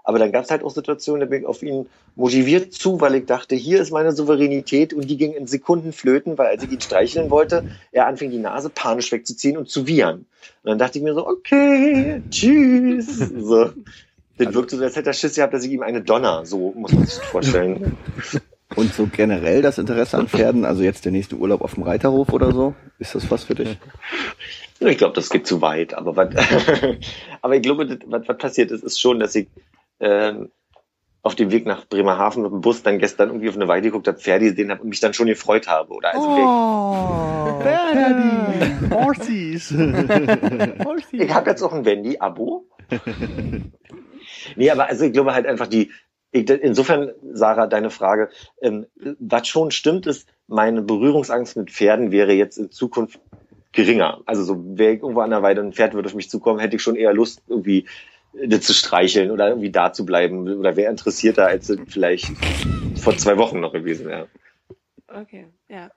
Aber 0.06 0.20
dann 0.20 0.30
gab 0.30 0.44
es 0.44 0.52
halt 0.52 0.62
auch 0.62 0.70
Situationen, 0.70 1.20
da 1.20 1.26
bin 1.26 1.40
ich 1.40 1.46
auf 1.48 1.64
ihn 1.64 1.86
motiviert 2.14 2.72
zu, 2.72 3.00
weil 3.00 3.16
ich 3.16 3.26
dachte, 3.26 3.56
hier 3.56 3.80
ist 3.80 3.90
meine 3.90 4.12
Souveränität 4.12 4.94
und 4.94 5.10
die 5.10 5.16
ging 5.16 5.32
in 5.32 5.48
Sekunden 5.48 5.92
flöten, 5.92 6.38
weil 6.38 6.46
als 6.46 6.62
ich 6.62 6.70
ihn 6.70 6.80
streicheln 6.80 7.28
wollte, 7.28 7.64
er 7.90 8.06
anfing 8.06 8.30
die 8.30 8.38
Nase 8.38 8.70
panisch 8.70 9.10
wegzuziehen 9.10 9.56
und 9.56 9.68
zu 9.68 9.88
wiehern. 9.88 10.18
Und 10.18 10.70
dann 10.70 10.78
dachte 10.78 10.98
ich 10.98 11.04
mir 11.04 11.12
so, 11.12 11.26
okay, 11.26 12.22
tschüss. 12.30 13.18
So. 13.36 13.70
Das 14.38 14.54
wirkte 14.54 14.76
so, 14.76 14.84
als 14.84 14.94
hätte 14.94 15.10
er 15.10 15.14
Schiss 15.14 15.34
gehabt, 15.34 15.54
dass 15.54 15.64
ich 15.64 15.72
ihm 15.72 15.82
eine 15.82 16.02
Donner, 16.02 16.46
so 16.46 16.72
muss 16.76 16.92
man 16.92 17.04
sich 17.04 17.16
das 17.16 17.24
vorstellen. 17.26 17.96
Und 18.76 18.92
so 18.94 19.08
generell 19.10 19.62
das 19.62 19.78
Interesse 19.78 20.18
an 20.18 20.28
Pferden, 20.28 20.64
also 20.64 20.82
jetzt 20.82 21.04
der 21.04 21.12
nächste 21.12 21.36
Urlaub 21.36 21.62
auf 21.62 21.74
dem 21.74 21.82
Reiterhof 21.82 22.32
oder 22.32 22.52
so, 22.52 22.74
ist 22.98 23.14
das 23.14 23.30
was 23.30 23.44
für 23.44 23.54
dich? 23.54 23.78
Ich 24.80 24.98
glaube, 24.98 25.14
das 25.14 25.30
geht 25.30 25.46
zu 25.46 25.62
weit, 25.62 25.94
aber 25.94 26.16
was, 26.16 26.28
aber 27.42 27.56
ich 27.56 27.62
glaube, 27.62 27.86
das, 27.86 27.98
was, 28.06 28.28
was 28.28 28.38
passiert 28.38 28.70
ist, 28.70 28.84
ist 28.84 29.00
schon, 29.00 29.18
dass 29.20 29.34
ich 29.34 29.48
ähm, 30.00 30.50
auf 31.22 31.34
dem 31.34 31.50
Weg 31.50 31.66
nach 31.66 31.86
Bremerhaven 31.86 32.42
mit 32.44 32.52
dem 32.52 32.60
Bus 32.60 32.82
dann 32.84 32.98
gestern 33.00 33.30
irgendwie 33.30 33.48
auf 33.48 33.56
eine 33.56 33.66
Weide 33.66 33.88
geguckt 33.88 34.06
habe, 34.06 34.18
Pferde 34.18 34.44
gesehen 34.50 34.70
habe 34.70 34.82
und 34.82 34.88
mich 34.90 35.00
dann 35.00 35.12
schon 35.12 35.26
gefreut 35.26 35.66
habe. 35.66 35.92
Oder 35.92 36.14
also 36.14 36.28
Oh, 36.28 37.58
Bernadine, 37.58 38.90
Horsies. 38.94 39.72
ich, 39.72 41.20
ich 41.20 41.34
habe 41.34 41.50
jetzt 41.50 41.62
auch 41.62 41.72
ein 41.72 41.84
Wendy-Abo. 41.84 42.66
nee, 44.54 44.70
aber 44.70 44.86
also 44.86 45.04
ich 45.04 45.12
glaube 45.12 45.34
halt 45.34 45.46
einfach 45.46 45.66
die, 45.66 45.90
ich, 46.30 46.48
insofern, 46.48 47.10
Sarah, 47.32 47.66
deine 47.66 47.90
Frage, 47.90 48.28
ähm, 48.60 48.86
was 49.18 49.48
schon 49.48 49.70
stimmt, 49.70 50.06
ist, 50.06 50.28
meine 50.46 50.82
Berührungsangst 50.82 51.56
mit 51.56 51.70
Pferden 51.70 52.12
wäre 52.12 52.32
jetzt 52.32 52.58
in 52.58 52.70
Zukunft 52.70 53.18
geringer. 53.72 54.20
Also 54.26 54.44
so 54.44 54.62
wäre 54.78 54.92
ich 54.94 55.02
irgendwo 55.02 55.20
an 55.20 55.30
der 55.30 55.42
Weide 55.42 55.60
ein 55.60 55.72
Pferd 55.72 55.94
würde 55.94 56.08
auf 56.08 56.14
mich 56.14 56.30
zukommen, 56.30 56.60
hätte 56.60 56.76
ich 56.76 56.82
schon 56.82 56.96
eher 56.96 57.12
Lust, 57.12 57.42
irgendwie 57.48 57.86
zu 58.60 58.72
streicheln 58.72 59.30
oder 59.30 59.48
irgendwie 59.48 59.70
da 59.70 59.92
zu 59.92 60.04
bleiben 60.04 60.48
oder 60.58 60.76
wäre 60.76 60.90
interessierter, 60.90 61.46
als 61.46 61.72
vielleicht 61.88 62.30
vor 63.00 63.16
zwei 63.16 63.36
Wochen 63.38 63.60
noch 63.60 63.72
gewesen 63.72 64.06
wäre. 64.06 64.28
Okay, 65.08 65.46
ja. 65.68 65.90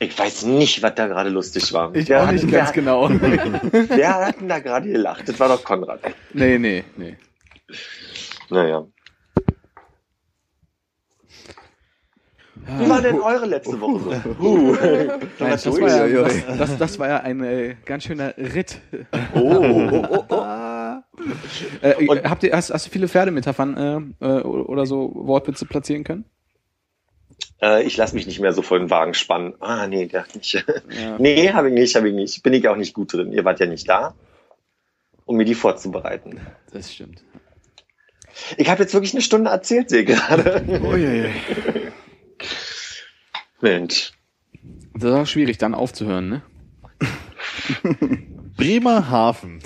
Ich 0.00 0.16
weiß 0.16 0.44
nicht, 0.44 0.82
was 0.82 0.94
da 0.94 1.08
gerade 1.08 1.30
lustig 1.30 1.72
war. 1.72 1.94
Ich 1.94 2.08
wer 2.08 2.22
auch 2.22 2.30
nicht 2.30 2.50
wer, 2.50 2.60
ganz 2.60 2.72
genau. 2.72 3.08
Wer 3.10 4.14
hat 4.14 4.40
denn 4.40 4.48
da 4.48 4.60
gerade 4.60 4.88
gelacht? 4.88 5.28
Das 5.28 5.40
war 5.40 5.48
doch 5.48 5.64
Konrad. 5.64 6.00
nee, 6.32 6.58
nee, 6.58 6.84
nee. 6.96 7.16
Naja. 8.48 8.86
Wie 12.76 12.88
war 12.88 13.00
denn 13.00 13.18
eure 13.18 13.46
letzte 13.46 13.80
Woche 13.80 13.98
so? 13.98 14.40
Uh. 14.44 14.76
Nein, 15.38 15.50
das, 15.50 15.66
war 15.66 16.06
ja, 16.06 16.28
das, 16.56 16.76
das 16.76 16.98
war 16.98 17.08
ja 17.08 17.20
ein 17.20 17.42
äh, 17.42 17.76
ganz 17.84 18.04
schöner 18.04 18.34
Ritt. 18.36 18.80
Oh, 19.34 19.40
oh, 19.40 20.06
oh, 20.10 20.24
oh. 20.28 20.77
Äh, 21.80 21.94
habt 22.28 22.42
ihr, 22.42 22.52
hast, 22.52 22.70
hast 22.70 22.86
du 22.86 22.90
viele 22.90 23.08
Pferdemetaphern 23.08 24.14
äh, 24.20 24.24
äh, 24.24 24.42
oder 24.42 24.86
so 24.86 25.12
Wortwitze 25.14 25.66
platzieren 25.66 26.04
können? 26.04 26.24
Äh, 27.60 27.84
ich 27.84 27.96
lasse 27.96 28.14
mich 28.14 28.26
nicht 28.26 28.40
mehr 28.40 28.52
so 28.52 28.62
vor 28.62 28.78
den 28.78 28.90
Wagen 28.90 29.14
spannen. 29.14 29.54
Ah, 29.60 29.86
nee, 29.86 30.06
gar 30.06 30.26
nicht. 30.34 30.52
Ja. 30.54 30.62
Nee, 31.18 31.52
habe 31.52 31.68
ich 31.68 31.74
nicht, 31.74 31.96
habe 31.96 32.08
ich 32.08 32.14
nicht. 32.14 32.42
Bin 32.42 32.52
ich 32.52 32.68
auch 32.68 32.76
nicht 32.76 32.94
gut 32.94 33.12
drin. 33.12 33.32
Ihr 33.32 33.44
wart 33.44 33.60
ja 33.60 33.66
nicht 33.66 33.88
da, 33.88 34.14
um 35.24 35.36
mir 35.36 35.44
die 35.44 35.54
vorzubereiten. 35.54 36.40
Das 36.72 36.92
stimmt. 36.92 37.22
Ich 38.56 38.68
habe 38.70 38.82
jetzt 38.82 38.94
wirklich 38.94 39.12
eine 39.14 39.22
Stunde 39.22 39.50
erzählt, 39.50 39.90
sehe 39.90 40.04
gerade. 40.04 40.64
Uiuiui. 40.68 41.30
Mensch. 43.60 44.12
Das 44.94 45.10
ist 45.10 45.16
auch 45.16 45.26
schwierig, 45.26 45.58
dann 45.58 45.74
aufzuhören, 45.74 46.28
ne? 46.28 46.42
Bremerhaven. 48.58 49.60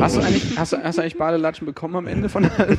Hast 0.00 0.16
du 0.16 0.20
eigentlich, 0.20 0.56
hast 0.56 0.72
du, 0.72 0.76
hast 0.76 0.98
du 0.98 1.02
eigentlich 1.02 1.16
Badelatschen 1.16 1.66
bekommen 1.66 1.96
am 1.96 2.06
Ende 2.06 2.28
von 2.28 2.44
der? 2.44 2.76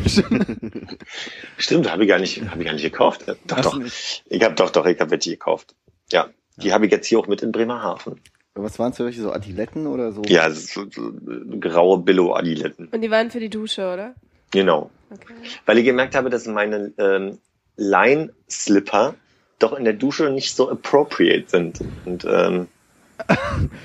Stimmt, 1.57 1.91
habe 1.91 2.03
ich 2.03 2.09
gar 2.09 2.19
nicht, 2.19 2.41
habe 2.49 2.61
ich 2.61 2.65
gar 2.65 2.73
nicht 2.73 2.83
gekauft. 2.83 3.25
Doch, 3.47 3.57
Hast 3.57 3.65
doch. 3.65 3.77
nicht? 3.79 4.23
Ich 4.27 4.43
habe 4.43 4.55
doch, 4.55 4.69
doch, 4.69 4.85
ich 4.85 4.99
habe 4.99 5.11
welche 5.11 5.31
gekauft. 5.31 5.75
Ja, 6.11 6.29
die 6.57 6.71
habe 6.71 6.85
ich 6.85 6.91
jetzt 6.91 7.07
hier 7.07 7.19
auch 7.19 7.27
mit 7.27 7.41
in 7.41 7.51
Bremerhaven. 7.51 8.21
Was 8.55 8.77
waren 8.77 8.91
es 8.91 8.97
für 8.97 9.05
welche, 9.05 9.21
so 9.21 9.31
Adiletten 9.31 9.87
oder 9.87 10.11
so? 10.11 10.21
Ja, 10.27 10.51
so, 10.51 10.85
so, 10.89 11.11
graue 11.59 11.97
Billo-Adiletten. 11.97 12.89
Und 12.89 13.01
die 13.01 13.09
waren 13.09 13.31
für 13.31 13.39
die 13.39 13.49
Dusche, 13.49 13.91
oder? 13.91 14.13
Genau. 14.51 14.91
Okay. 15.09 15.33
Weil 15.65 15.79
ich 15.79 15.85
gemerkt 15.85 16.13
habe, 16.13 16.29
dass 16.29 16.45
meine 16.45 16.93
ähm, 16.99 17.39
Line-Slipper 17.75 19.15
doch 19.57 19.73
in 19.73 19.85
der 19.85 19.93
Dusche 19.93 20.29
nicht 20.29 20.55
so 20.55 20.69
appropriate 20.69 21.49
sind. 21.49 21.79
Und 22.05 22.25
ähm, 22.29 22.67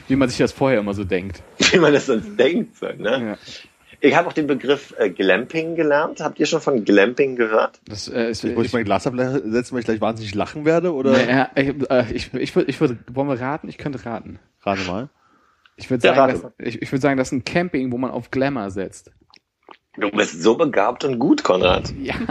Wie 0.08 0.16
man 0.16 0.28
sich 0.28 0.38
das 0.38 0.52
vorher 0.52 0.80
immer 0.80 0.94
so 0.94 1.04
denkt. 1.04 1.42
wie 1.72 1.78
man 1.78 1.92
das 1.92 2.06
sonst 2.06 2.36
denkt. 2.38 2.76
So, 2.76 2.86
ne? 2.86 3.36
Ja. 3.38 3.38
Ich 4.00 4.14
habe 4.14 4.28
auch 4.28 4.32
den 4.32 4.46
Begriff 4.46 4.94
äh, 4.96 5.10
Glamping 5.10 5.74
gelernt. 5.74 6.20
Habt 6.20 6.38
ihr 6.38 6.46
schon 6.46 6.60
von 6.60 6.84
Glamping 6.84 7.34
gehört? 7.34 7.80
Das, 7.86 8.06
äh, 8.08 8.30
ist, 8.30 8.44
Wo 8.56 8.62
ich 8.62 8.72
mein 8.72 8.84
Glas 8.84 9.06
absetzen, 9.08 9.72
weil 9.72 9.80
ich 9.80 9.84
gleich 9.86 10.00
wahnsinnig 10.00 10.34
lachen 10.34 10.64
werde? 10.64 10.94
Oder? 10.94 11.12
Nee, 11.12 11.28
ja, 11.28 11.50
ich, 11.56 11.90
äh, 11.90 12.12
ich, 12.12 12.32
ich 12.34 12.54
würde, 12.54 12.70
ich 12.70 12.80
würde, 12.80 12.98
wollen 13.12 13.28
wir 13.28 13.40
raten? 13.40 13.68
Ich 13.68 13.76
könnte 13.78 14.04
raten. 14.06 14.38
Gerade 14.62 14.82
mal. 14.82 15.08
Ich 15.76 15.90
würde 15.90 16.06
Ja, 16.06 16.14
sagen, 16.14 16.32
rate 16.32 16.52
dass, 16.58 16.66
ich, 16.66 16.80
ich 16.82 16.92
würde 16.92 17.02
sagen, 17.02 17.16
das 17.18 17.28
ist 17.28 17.32
ein 17.32 17.44
Camping, 17.44 17.90
wo 17.90 17.98
man 17.98 18.10
auf 18.12 18.30
Glamour 18.30 18.70
setzt. 18.70 19.10
Du 19.96 20.10
bist 20.12 20.42
so 20.42 20.56
begabt 20.56 21.04
und 21.04 21.18
gut, 21.18 21.42
Konrad. 21.42 21.92
Ja. 22.00 22.14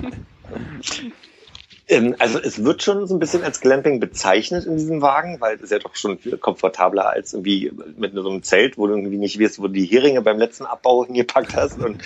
Ähm, 1.87 2.15
also 2.19 2.39
es 2.39 2.63
wird 2.63 2.83
schon 2.83 3.07
so 3.07 3.15
ein 3.15 3.19
bisschen 3.19 3.43
als 3.43 3.61
Glamping 3.61 3.99
bezeichnet 3.99 4.65
in 4.65 4.77
diesem 4.77 5.01
Wagen, 5.01 5.39
weil 5.39 5.55
es 5.55 5.61
ist 5.61 5.71
ja 5.71 5.79
doch 5.79 5.95
schon 5.95 6.19
viel 6.19 6.37
komfortabler 6.37 7.09
als 7.09 7.33
irgendwie 7.33 7.71
mit 7.97 8.13
so 8.13 8.29
einem 8.29 8.43
Zelt, 8.43 8.77
wo 8.77 8.87
du 8.87 8.95
irgendwie 8.95 9.17
nicht 9.17 9.39
wirst, 9.39 9.59
wo 9.59 9.67
du 9.67 9.73
die 9.73 9.85
Heringe 9.85 10.21
beim 10.21 10.37
letzten 10.37 10.65
Abbau 10.65 11.05
hingepackt 11.05 11.55
hast 11.55 11.79
und 11.79 12.01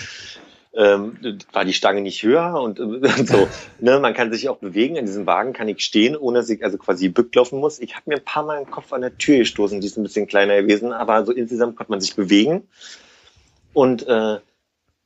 ähm, 0.73 1.17
war 1.51 1.65
die 1.65 1.73
Stange 1.73 2.01
nicht 2.01 2.23
höher 2.23 2.53
und, 2.61 2.79
und 2.79 3.27
so. 3.27 3.47
Ne, 3.79 3.99
man 3.99 4.13
kann 4.13 4.31
sich 4.31 4.47
auch 4.47 4.57
bewegen. 4.57 4.95
In 4.95 5.05
diesem 5.05 5.25
Wagen 5.25 5.53
kann 5.53 5.67
ich 5.67 5.81
stehen, 5.81 6.15
ohne 6.15 6.39
dass 6.39 6.49
ich 6.49 6.63
also 6.63 6.77
quasi 6.77 7.09
bück 7.09 7.33
laufen 7.33 7.59
muss. 7.59 7.79
Ich 7.79 7.95
habe 7.95 8.03
mir 8.11 8.17
ein 8.17 8.23
paar 8.23 8.45
Mal 8.45 8.63
den 8.63 8.69
Kopf 8.69 8.93
an 8.93 9.01
der 9.01 9.17
Tür 9.17 9.39
gestoßen, 9.39 9.81
die 9.81 9.87
ist 9.87 9.97
ein 9.97 10.03
bisschen 10.03 10.27
kleiner 10.27 10.61
gewesen, 10.61 10.93
aber 10.93 11.25
so 11.25 11.31
insgesamt 11.31 11.75
konnte 11.75 11.91
man 11.91 11.99
sich 11.99 12.15
bewegen. 12.15 12.67
Und 13.73 14.07
äh, 14.07 14.37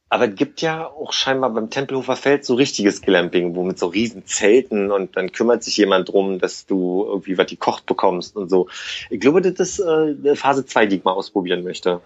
aber 0.10 0.30
es 0.30 0.36
gibt 0.36 0.62
ja 0.62 0.88
auch 0.88 1.14
scheinbar 1.14 1.50
beim 1.50 1.70
Tempelhofer 1.70 2.16
Feld 2.16 2.46
so 2.46 2.56
richtiges 2.56 3.02
Glamping, 3.02 3.56
wo 3.56 3.64
mit 3.64 3.80
so 3.80 3.88
riesen 3.88 4.26
Zelten 4.26 4.92
und 4.92 5.18
dann 5.18 5.32
kümmert 5.32 5.64
sich 5.64 5.78
jemand 5.78 6.10
drum, 6.10 6.40
dass 6.40 6.66
du 6.66 7.06
irgendwie 7.08 7.38
was 7.38 7.48
gekocht 7.48 7.86
bekommst 7.86 8.36
und 8.36 8.50
so. 8.50 8.68
Ich 9.10 9.20
glaube, 9.20 9.42
das 9.42 9.60
ist 9.60 9.80
äh, 9.80 10.36
Phase 10.36 10.66
2, 10.66 10.86
die 10.86 10.98
ich 10.98 11.04
mal 11.04 11.14
ausprobieren 11.14 11.64
möchte. 11.64 12.02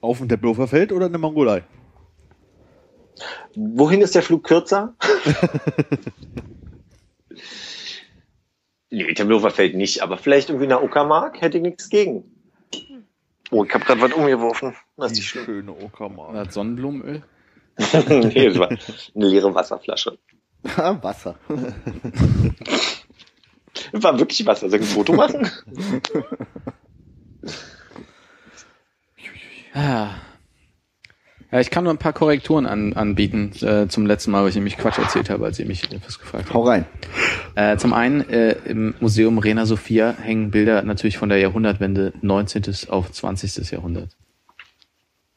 Auf 0.00 0.18
dem 0.18 0.28
Tempelhofer 0.28 0.66
Feld 0.66 0.92
oder 0.92 1.06
in 1.06 1.12
der 1.12 1.20
Mongolei? 1.20 1.62
Wohin 3.54 4.00
ist 4.00 4.16
der 4.16 4.22
Flug 4.22 4.42
kürzer? 4.42 4.94
nee, 8.90 9.14
Tempelhofer 9.14 9.50
Feld 9.50 9.76
nicht, 9.76 10.02
aber 10.02 10.18
vielleicht 10.18 10.48
irgendwie 10.48 10.66
nach 10.66 10.82
Uckermark 10.82 11.40
hätte 11.40 11.58
ich 11.58 11.62
nichts 11.62 11.88
gegen. 11.88 12.41
Oh, 13.52 13.64
ich 13.64 13.74
habe 13.74 13.84
gerade 13.84 14.00
was 14.00 14.12
umgeworfen. 14.14 14.74
Das 14.96 15.12
ist 15.12 15.24
schlimm. 15.24 15.44
schöne 15.44 15.72
Uckermark. 15.72 16.32
Das 16.32 16.54
Sonnenblumenöl. 16.54 17.22
nee, 18.08 18.48
das 18.48 18.58
war 18.58 18.68
eine 18.70 19.26
leere 19.26 19.54
Wasserflasche. 19.54 20.18
Wasser. 20.62 21.38
Das 23.92 24.02
war 24.02 24.18
wirklich 24.18 24.46
Wasser. 24.46 24.70
Soll 24.70 24.80
ich 24.80 24.86
ein 24.86 24.94
Foto 24.94 25.12
machen? 25.12 25.50
Ah. 29.74 30.14
Ja, 31.52 31.60
ich 31.60 31.70
kann 31.70 31.84
nur 31.84 31.92
ein 31.92 31.98
paar 31.98 32.14
Korrekturen 32.14 32.64
an, 32.66 32.94
anbieten 32.94 33.52
äh, 33.60 33.86
zum 33.86 34.06
letzten 34.06 34.30
Mal, 34.30 34.42
weil 34.42 34.48
ich 34.48 34.54
nämlich 34.54 34.78
Quatsch 34.78 34.98
erzählt 34.98 35.28
habe, 35.28 35.44
als 35.44 35.58
ihr 35.58 35.66
mich 35.66 35.84
etwas 35.92 36.18
gefragt 36.18 36.46
habt. 36.46 36.54
Hau 36.54 36.62
rein. 36.62 36.86
Äh, 37.54 37.76
zum 37.76 37.92
einen, 37.92 38.26
äh, 38.30 38.52
im 38.64 38.94
Museum 39.00 39.36
Rena 39.36 39.66
Sophia 39.66 40.14
hängen 40.18 40.50
Bilder 40.50 40.82
natürlich 40.82 41.18
von 41.18 41.28
der 41.28 41.38
Jahrhundertwende 41.38 42.14
19. 42.22 42.62
auf 42.88 43.12
20. 43.12 43.70
Jahrhundert. 43.70 44.16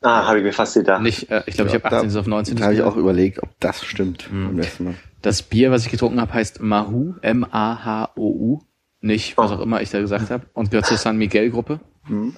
Ah, 0.02 0.26
habe 0.28 0.38
ich 0.38 0.44
mir 0.46 0.54
fast 0.54 0.76
gedacht. 0.76 1.02
Nicht, 1.02 1.30
äh, 1.32 1.44
ich 1.48 1.56
glaube, 1.56 1.70
ich 1.70 1.76
habe 1.76 1.86
18 1.94 2.18
auf 2.18 2.28
19. 2.28 2.56
Da 2.56 2.66
habe 2.66 2.76
ich 2.76 2.82
auch 2.84 2.96
überlegt, 2.96 3.44
ob 3.44 3.50
das 3.60 3.84
stimmt 3.84 4.30
Hm. 4.30 4.56
Mal. 4.56 4.96
Das 5.22 5.42
Bier, 5.42 5.72
was 5.72 5.86
ich 5.86 5.92
getrunken 5.92 6.22
habe, 6.22 6.34
heißt 6.34 6.62
Mahu, 6.62 7.16
M-A-H-O-U. 7.24 8.62
Nicht, 9.02 9.38
was 9.38 9.52
Oh. 9.52 9.56
auch 9.56 9.60
immer 9.60 9.82
ich 9.82 9.90
da 9.90 10.00
gesagt 10.00 10.30
habe. 10.30 10.46
Und 10.54 10.72
gehört 10.72 10.86
zur 10.86 10.98
San 10.98 11.18
Miguel-Gruppe. 11.18 11.80
Mhm. 12.08 12.36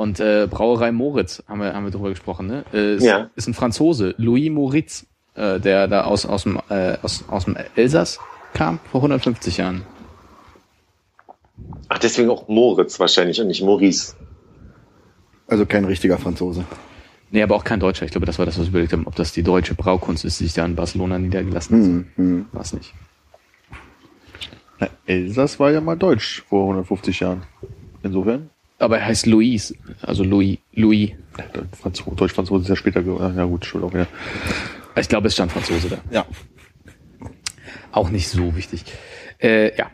Und 0.00 0.18
äh, 0.18 0.48
Brauerei 0.50 0.92
Moritz, 0.92 1.42
haben 1.46 1.60
wir, 1.60 1.74
haben 1.74 1.84
wir 1.84 1.90
drüber 1.90 2.08
gesprochen, 2.08 2.46
ne? 2.46 2.64
Äh, 2.72 2.94
ist, 2.94 3.04
Ja. 3.04 3.28
ist 3.36 3.48
ein 3.48 3.52
Franzose, 3.52 4.14
Louis 4.16 4.48
Moritz, 4.50 5.04
äh, 5.34 5.60
der 5.60 5.88
da 5.88 6.04
aus, 6.04 6.24
aus, 6.24 6.44
dem, 6.44 6.58
äh, 6.70 6.96
aus, 7.02 7.22
aus 7.28 7.44
dem 7.44 7.54
Elsass 7.76 8.18
kam, 8.54 8.78
vor 8.90 9.02
150 9.02 9.58
Jahren. 9.58 9.82
Ach, 11.90 11.98
deswegen 11.98 12.30
auch 12.30 12.48
Moritz 12.48 12.98
wahrscheinlich 12.98 13.42
und 13.42 13.48
nicht 13.48 13.62
Maurice. 13.62 14.14
Also 15.46 15.66
kein 15.66 15.84
richtiger 15.84 16.16
Franzose. 16.16 16.64
Nee, 17.30 17.42
aber 17.42 17.56
auch 17.56 17.64
kein 17.64 17.78
Deutscher. 17.78 18.06
Ich 18.06 18.10
glaube, 18.10 18.24
das 18.24 18.38
war 18.38 18.46
das, 18.46 18.58
was 18.58 18.64
wir 18.68 18.70
überlegt 18.70 18.94
haben, 18.94 19.06
ob 19.06 19.16
das 19.16 19.32
die 19.32 19.42
deutsche 19.42 19.74
Braukunst 19.74 20.24
ist, 20.24 20.40
die 20.40 20.44
sich 20.44 20.54
da 20.54 20.64
in 20.64 20.76
Barcelona 20.76 21.18
niedergelassen 21.18 21.76
hat. 21.78 21.84
Hm, 21.84 22.06
hm. 22.16 22.46
War 22.52 22.62
es 22.62 22.72
nicht. 22.72 22.94
Na, 24.78 24.88
Elsass 25.04 25.60
war 25.60 25.70
ja 25.70 25.82
mal 25.82 25.98
deutsch 25.98 26.42
vor 26.48 26.62
150 26.62 27.20
Jahren. 27.20 27.42
Insofern, 28.02 28.48
Aber 28.80 28.98
er 28.98 29.06
heißt 29.06 29.26
Louis, 29.26 29.74
also 30.00 30.24
Louis, 30.24 30.58
Louis. 30.72 31.10
ja, 31.38 31.44
Franzo 31.80 32.10
Deutsch-Franzose 32.14 32.62
ist 32.62 32.68
ja 32.70 32.76
später 32.76 33.02
geworden. 33.02 33.36
Ja 33.36 33.44
gut, 33.44 33.66
schon 33.66 33.84
auch 33.84 33.92
wieder. 33.92 34.08
Ich 34.96 35.08
glaube, 35.08 35.28
es 35.28 35.34
stand 35.34 35.52
Franzose 35.52 35.90
da. 35.90 35.98
Ja. 36.10 36.26
Auch 37.92 38.08
nicht 38.08 38.28
so 38.28 38.56
wichtig. 38.56 38.84
Äh, 39.38 39.76
ja. 39.76 39.90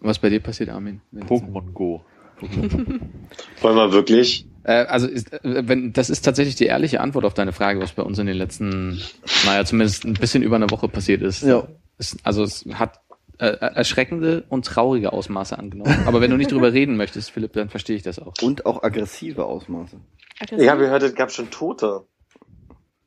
Was 0.00 0.18
bei 0.18 0.30
dir 0.30 0.40
passiert, 0.40 0.70
Armin? 0.70 1.00
Pokémon 1.14 1.70
Go. 1.72 2.02
Wollen 2.40 3.76
wir 3.76 3.92
wirklich? 3.92 4.46
Äh, 4.64 4.86
also 4.86 5.06
ist, 5.06 5.32
äh, 5.32 5.68
wenn 5.68 5.92
das 5.92 6.10
ist 6.10 6.22
tatsächlich 6.22 6.56
die 6.56 6.66
ehrliche 6.66 7.00
Antwort 7.00 7.24
auf 7.24 7.34
deine 7.34 7.52
Frage, 7.52 7.80
was 7.80 7.92
bei 7.92 8.02
uns 8.02 8.18
in 8.18 8.26
den 8.26 8.36
letzten, 8.36 9.00
naja, 9.44 9.64
zumindest 9.64 10.04
ein 10.04 10.14
bisschen 10.14 10.42
über 10.42 10.56
eine 10.56 10.70
Woche 10.70 10.88
passiert 10.88 11.22
ist. 11.22 11.42
Ja. 11.42 11.68
Es, 11.98 12.16
also 12.24 12.42
es 12.42 12.64
hat 12.74 13.00
äh, 13.38 13.46
erschreckende 13.46 14.44
und 14.48 14.64
traurige 14.64 15.12
Ausmaße 15.12 15.58
angenommen. 15.58 16.04
Aber 16.06 16.20
wenn 16.20 16.30
du 16.30 16.36
nicht 16.36 16.52
drüber 16.52 16.72
reden 16.72 16.96
möchtest, 16.96 17.30
Philipp, 17.30 17.52
dann 17.54 17.68
verstehe 17.68 17.96
ich 17.96 18.02
das 18.02 18.18
auch. 18.18 18.34
Und 18.42 18.66
auch 18.66 18.82
aggressive 18.82 19.44
Ausmaße. 19.44 19.96
Aggressiv? 20.40 20.62
Ich 20.64 20.70
habe 20.70 20.80
gehört, 20.80 21.02
es 21.02 21.14
gab 21.14 21.30
schon 21.32 21.50
Tote. 21.50 22.02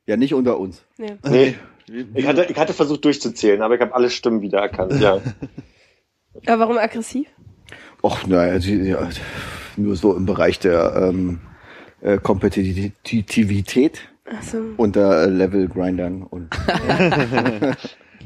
Ja, 0.06 0.16
nicht 0.18 0.34
unter 0.34 0.60
uns. 0.60 0.84
Nee. 0.98 1.18
Nee. 1.30 1.56
Ich 2.16 2.28
hatte, 2.28 2.44
ich 2.50 2.58
hatte 2.58 2.74
versucht 2.74 3.06
durchzuzählen, 3.06 3.62
aber 3.62 3.76
ich 3.76 3.80
habe 3.82 3.96
alle 3.96 4.10
Stimmen 4.10 4.42
wiedererkannt, 4.42 5.00
ja. 5.00 5.22
Aber 6.46 6.60
warum 6.60 6.78
aggressiv? 6.78 7.28
Och, 8.04 8.28
naja, 8.28 8.60
die- 8.60 8.90
ja, 8.90 9.08
nur 9.78 9.96
so 9.96 10.14
im 10.14 10.26
Bereich 10.26 10.60
der 10.60 10.94
ähm, 11.10 11.40
äh, 12.02 12.18
Kompetitivität 12.18 14.02
Achso. 14.26 14.58
unter 14.76 15.24
äh, 15.24 15.26
Level-Grindern 15.28 16.24
und 16.24 16.50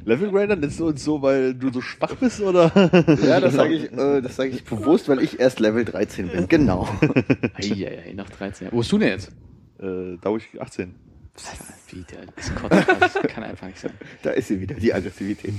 Level 0.06 0.32
Grinder 0.32 0.56
nennst 0.56 0.80
du 0.80 0.88
uns 0.88 1.04
so, 1.04 1.22
weil 1.22 1.54
du 1.54 1.72
so 1.72 1.82
schwach 1.82 2.16
bist, 2.16 2.42
oder? 2.42 2.72
ja, 3.24 3.40
das 3.40 3.54
sage 3.54 3.76
ich, 3.76 3.84
äh, 3.92 4.22
das 4.22 4.36
sage 4.36 4.50
ich 4.50 4.64
bewusst, 4.64 5.10
weil 5.10 5.22
ich 5.22 5.40
erst 5.40 5.60
Level 5.60 5.86
13 5.86 6.30
bin. 6.30 6.48
Genau. 6.48 6.90
Eieiei, 7.56 8.14
nach 8.16 8.30
13 8.30 8.66
Jahren. 8.66 8.74
Wo 8.74 8.80
bist 8.80 8.92
du 8.92 8.98
denn 8.98 9.10
jetzt? 9.10 9.32
äh, 9.82 10.18
da 10.22 10.30
wo 10.30 10.38
ich 10.38 10.62
18. 10.62 10.96
Wieder, 11.90 12.18
das 12.36 12.52
das 13.00 13.24
kann 13.24 13.44
einfach 13.44 13.68
nicht 13.68 13.80
sein. 13.80 13.92
Da 14.24 14.32
ist 14.32 14.48
sie 14.48 14.62
wieder, 14.62 14.76
die 14.76 14.94
Aggressivität. 14.94 15.54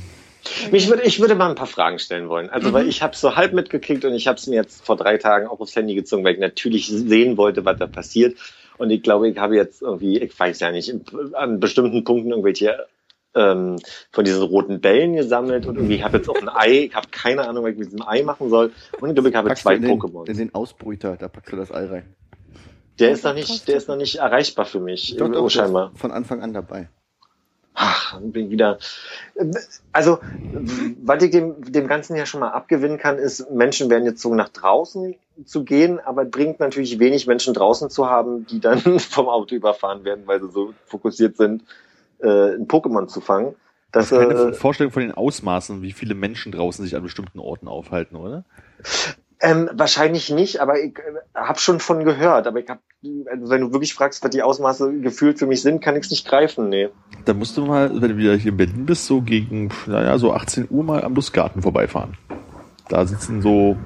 Mich 0.71 0.89
würde, 0.89 1.03
ich 1.03 1.21
würde 1.21 1.35
mal 1.35 1.51
ein 1.51 1.55
paar 1.57 1.67
Fragen 1.67 1.99
stellen 1.99 2.29
wollen. 2.29 2.51
Also, 2.51 2.73
weil 2.73 2.89
ich 2.89 3.03
habe 3.03 3.17
so 3.17 3.37
halb 3.37 3.53
mitgekriegt 3.53 4.05
und 4.05 4.15
ich 4.15 4.27
habe 4.27 4.39
es 4.39 4.47
mir 4.47 4.57
jetzt 4.57 4.85
vor 4.85 4.97
drei 4.97 5.17
Tagen 5.17 5.47
auch 5.47 5.61
aufs 5.61 5.77
Handy 5.77 5.95
gezogen, 5.95 6.25
weil 6.25 6.35
ich 6.35 6.41
natürlich 6.41 6.89
sehen 6.89 7.37
wollte, 7.37 7.65
was 7.65 7.79
da 7.79 7.87
passiert. 7.87 8.37
Und 8.79 8.91
ich 8.91 9.03
glaube, 9.03 9.29
ich 9.29 9.39
habe 9.39 9.57
jetzt 9.57 9.83
irgendwie, 9.83 10.19
ich 10.19 10.39
weiß 10.39 10.61
ja 10.61 10.73
nicht, 10.73 10.93
an 11.35 11.61
bestimmten 11.61 12.05
Punkten 12.05 12.31
irgendwelche 12.31 12.87
ähm, 13.35 13.77
von 14.11 14.25
diesen 14.25 14.43
roten 14.43 14.81
Bällen 14.81 15.15
gesammelt 15.15 15.67
und 15.67 15.77
irgendwie, 15.77 15.97
ich 15.97 16.05
habe 16.05 16.19
jetzt 16.19 16.29
auch 16.29 16.41
ein 16.41 16.49
Ei, 16.49 16.85
ich 16.85 16.95
habe 16.95 17.09
keine 17.11 17.49
Ahnung, 17.49 17.65
was 17.65 17.73
ich 17.73 17.79
mit 17.79 17.93
diesem 17.93 18.07
Ei 18.07 18.23
machen 18.23 18.51
soll. 18.51 18.73
Und 19.01 19.09
ich 19.09 19.15
glaube, 19.15 19.31
ich 19.31 19.35
habe 19.35 19.49
Packst 19.49 19.63
zwei 19.63 19.77
Pokémon. 19.77 20.29
in 20.29 20.37
den 20.37 20.55
Ausbrüter, 20.55 21.17
da 21.17 21.29
packst 21.29 21.53
du 21.53 21.57
das 21.57 21.73
Ei 21.73 21.87
rein. 21.87 22.15
Der 22.99 23.13
ist 23.13 23.25
noch 23.25 23.35
nicht, 23.35 23.69
der 23.69 23.77
ist 23.77 23.89
noch 23.89 23.97
nicht 23.97 24.17
erreichbar 24.17 24.67
für 24.67 24.81
mich, 24.81 25.17
Doch, 25.17 25.31
doch, 25.31 25.49
scheinbar. 25.49 25.93
Von 25.95 26.13
Anfang 26.13 26.43
an 26.43 26.53
dabei. 26.53 26.89
Ach, 27.75 28.21
bin 28.21 28.51
wieder. 28.51 28.79
Also, 29.93 30.19
was 31.03 31.23
ich 31.23 31.31
dem, 31.31 31.73
dem 31.73 31.87
Ganzen 31.89 32.17
ja 32.17 32.27
schon 32.27 32.41
mal 32.41 32.51
abgewinnen 32.51 32.99
kann, 32.99 33.19
ist, 33.19 33.51
Menschen 33.51 33.89
werden 33.89 34.05
jetzt 34.05 34.21
so 34.21 34.35
nach 34.35 34.51
draußen 34.51 35.15
zu 35.47 35.65
gehen, 35.65 35.99
aber 35.99 36.27
bringt 36.27 36.61
natürlich 36.61 36.99
wenig 36.99 37.27
Menschen 37.27 37.55
draußen 37.55 37.89
zu 37.89 38.11
haben, 38.11 38.47
die 38.47 38.61
dann 38.61 38.79
vom 39.01 39.29
Auto 39.29 39.55
überfahren 39.55 40.05
werden, 40.05 40.27
weil 40.27 40.43
sie 40.43 40.51
so 40.51 40.75
fokussiert 40.85 41.39
sind, 41.39 41.65
äh, 42.23 42.55
ein 42.55 42.67
Pokémon 42.67 43.09
zu 43.09 43.21
fangen. 43.21 43.55
Das, 43.91 44.09
Das 44.09 44.13
ist 44.13 44.29
keine 44.29 44.51
äh, 44.51 44.53
Vorstellung 44.55 44.93
von 44.93 45.03
den 45.03 45.13
Ausmaßen, 45.13 45.83
wie 45.83 45.93
viele 45.93 46.15
Menschen 46.15 46.53
draußen 46.53 46.85
sich 46.85 46.97
an 46.97 47.03
bestimmten 47.03 47.39
Orten 47.39 47.69
aufhalten, 47.69 48.17
oder? 48.17 48.45
ähm, 49.43 49.69
wahrscheinlich 49.73 50.31
nicht, 50.31 50.61
aber 50.61 50.81
ich 50.81 50.97
äh, 50.99 51.03
habe 51.35 51.59
schon 51.59 51.81
von 51.81 52.05
gehört. 52.05 52.47
Aber 52.47 52.61
ich 52.61 52.69
habe, 52.69 52.81
also 53.31 53.51
wenn 53.51 53.61
du 53.61 53.73
wirklich 53.73 53.93
fragst, 53.93 54.23
was 54.23 54.31
die 54.31 54.43
Ausmaße 54.43 55.01
gefühlt 55.01 55.39
für 55.39 55.47
mich 55.47 55.63
sind, 55.63 55.83
kann 55.83 55.97
ich 55.97 56.05
es 56.05 56.11
nicht 56.11 56.27
greifen. 56.27 56.69
Nee. 56.69 56.89
Dann 57.25 57.39
musst 57.39 57.57
du 57.57 57.67
mal, 57.67 57.91
wenn 58.01 58.11
du 58.11 58.17
wieder 58.17 58.37
hier 58.37 58.53
in 58.53 58.57
Berlin 58.57 58.87
bist, 58.87 59.07
so 59.07 59.21
gegen, 59.21 59.71
naja, 59.87 60.17
so 60.17 60.33
18 60.33 60.69
Uhr 60.71 60.85
mal 60.85 61.05
am 61.05 61.15
Lustgarten 61.15 61.61
vorbeifahren. 61.61 62.17
Da 62.89 63.05
sitzen 63.05 63.43
so 63.43 63.77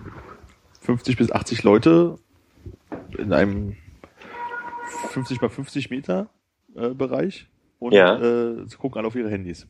50 0.82 1.16
bis 1.16 1.32
80 1.32 1.62
Leute 1.62 2.16
in 3.16 3.32
einem 3.32 3.76
50 5.10 5.40
mal 5.40 5.48
50 5.48 5.90
Meter 5.90 6.28
äh, 6.76 6.90
Bereich 6.90 7.48
und 7.78 7.92
Ja. 7.92 8.16
äh, 8.16 8.64
sie 8.66 8.76
gucken 8.76 8.98
alle 8.98 9.08
auf 9.08 9.14
ihre 9.16 9.30
Handys. 9.30 9.66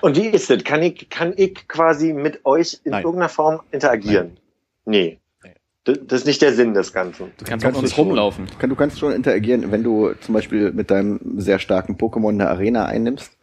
Und 0.00 0.16
wie 0.16 0.26
ist 0.26 0.48
das? 0.48 0.64
Kann 0.64 0.82
ich, 0.82 1.08
kann 1.10 1.34
ich 1.36 1.68
quasi 1.68 2.12
mit 2.14 2.44
euch 2.46 2.80
in 2.84 2.92
Nein. 2.92 3.04
irgendeiner 3.04 3.28
Form 3.28 3.60
interagieren? 3.72 4.38
Nee. 4.86 5.18
Nee. 5.44 5.50
Das, 5.84 6.20
ist 6.20 6.26
nicht 6.26 6.40
der 6.40 6.52
Sinn 6.54 6.72
des 6.74 6.92
Ganzen. 6.94 7.32
Du 7.36 7.44
kannst 7.44 7.62
Kannst 7.62 7.76
auf 7.76 7.82
uns 7.82 7.90
du 7.90 7.96
schon. 7.96 8.06
rumlaufen. 8.08 8.46
Du, 8.46 8.56
kann, 8.58 8.70
du 8.70 8.76
kannst 8.76 8.98
schon 8.98 9.12
interagieren, 9.12 9.70
wenn 9.70 9.82
du 9.84 10.12
zum 10.20 10.32
Beispiel 10.34 10.72
mit 10.72 10.90
deinem 10.90 11.20
sehr 11.38 11.58
starken 11.58 11.96
Pokémon 11.96 12.30
eine 12.30 12.48
Arena 12.48 12.86
einnimmst 12.86 13.36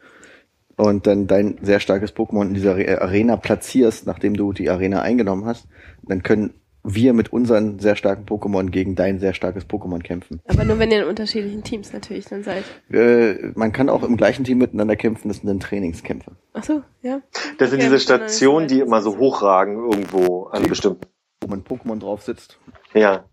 und 0.75 1.05
dann 1.05 1.27
dein 1.27 1.59
sehr 1.61 1.79
starkes 1.79 2.15
Pokémon 2.15 2.47
in 2.47 2.53
dieser 2.55 2.71
Are- 2.73 3.01
Arena 3.01 3.37
platzierst, 3.37 4.07
nachdem 4.07 4.33
du 4.35 4.53
die 4.53 4.69
Arena 4.71 5.03
eingenommen 5.03 5.45
hast, 5.45 5.67
dann 6.01 6.23
können 6.23 6.53
wir 6.83 7.13
mit 7.13 7.31
unseren 7.31 7.79
sehr 7.79 7.95
starken 7.95 8.25
Pokémon 8.25 8.69
gegen 8.69 8.95
dein 8.95 9.19
sehr 9.19 9.33
starkes 9.33 9.65
Pokémon 9.65 10.01
kämpfen. 10.01 10.41
Aber 10.47 10.65
nur 10.65 10.79
wenn 10.79 10.91
ihr 10.91 11.03
in 11.03 11.07
unterschiedlichen 11.07 11.63
Teams 11.63 11.93
natürlich 11.93 12.25
dann 12.25 12.43
seid. 12.43 12.63
Äh, 12.91 13.51
man 13.55 13.71
kann 13.71 13.89
auch 13.89 14.03
im 14.03 14.17
gleichen 14.17 14.43
Team 14.43 14.57
miteinander 14.57 14.95
kämpfen, 14.95 15.29
das 15.29 15.37
sind 15.37 15.47
dann 15.47 15.59
Trainingskämpfe. 15.61 16.31
Ach 16.53 16.63
so, 16.63 16.81
ja. 17.01 17.21
Das 17.57 17.69
sind 17.69 17.79
Okay, 17.79 17.87
diese 17.87 17.99
Stationen, 17.99 18.67
die 18.67 18.75
vielleicht- 18.75 18.87
immer 18.87 19.01
so 19.01 19.17
hochragen 19.17 19.75
irgendwo 19.77 20.45
an 20.47 20.63
bestimmten. 20.67 21.05
Wo 21.41 21.47
man 21.49 21.63
Pokémon 21.63 21.99
drauf 21.99 22.21
sitzt. 22.21 22.57
Ja. 22.93 23.25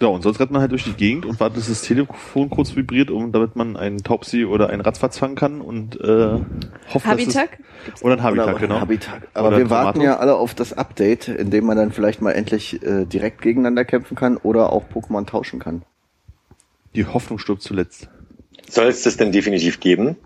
Ja, 0.00 0.06
und 0.08 0.22
sonst 0.22 0.38
rennt 0.38 0.52
man 0.52 0.60
halt 0.60 0.70
durch 0.70 0.84
die 0.84 0.92
Gegend 0.92 1.26
und 1.26 1.40
wartet, 1.40 1.58
dass 1.58 1.68
das 1.68 1.82
Telefon 1.82 2.50
kurz 2.50 2.76
vibriert, 2.76 3.10
um 3.10 3.32
damit 3.32 3.56
man 3.56 3.76
einen 3.76 4.04
Taubsi 4.04 4.44
oder 4.44 4.70
einen 4.70 4.80
Ratzfatz 4.80 5.18
fangen 5.18 5.34
kann 5.34 5.60
und 5.60 6.00
äh, 6.00 6.38
hofft, 6.94 7.04
Habitak? 7.04 7.58
dass 7.84 7.96
es, 7.96 8.02
oder 8.04 8.14
ein 8.14 8.22
Habitat, 8.22 8.48
Oder 8.48 8.58
genau. 8.60 8.80
Habitat. 8.80 9.22
Aber 9.34 9.48
Oder 9.48 9.58
wir 9.58 9.70
warten 9.70 9.98
Tomato. 9.98 10.12
ja 10.12 10.18
alle 10.20 10.36
auf 10.36 10.54
das 10.54 10.72
Update, 10.72 11.26
in 11.26 11.50
dem 11.50 11.66
man 11.66 11.76
dann 11.76 11.90
vielleicht 11.90 12.22
mal 12.22 12.30
endlich 12.30 12.80
äh, 12.84 13.06
direkt 13.06 13.42
gegeneinander 13.42 13.84
kämpfen 13.84 14.14
kann 14.16 14.36
oder 14.36 14.72
auch 14.72 14.84
Pokémon 14.88 15.26
tauschen 15.26 15.58
kann. 15.58 15.82
Die 16.94 17.04
Hoffnung 17.04 17.40
stirbt 17.40 17.62
zuletzt. 17.62 18.08
Soll 18.68 18.86
es 18.86 19.02
das 19.02 19.16
denn 19.16 19.32
definitiv 19.32 19.80
geben? 19.80 20.16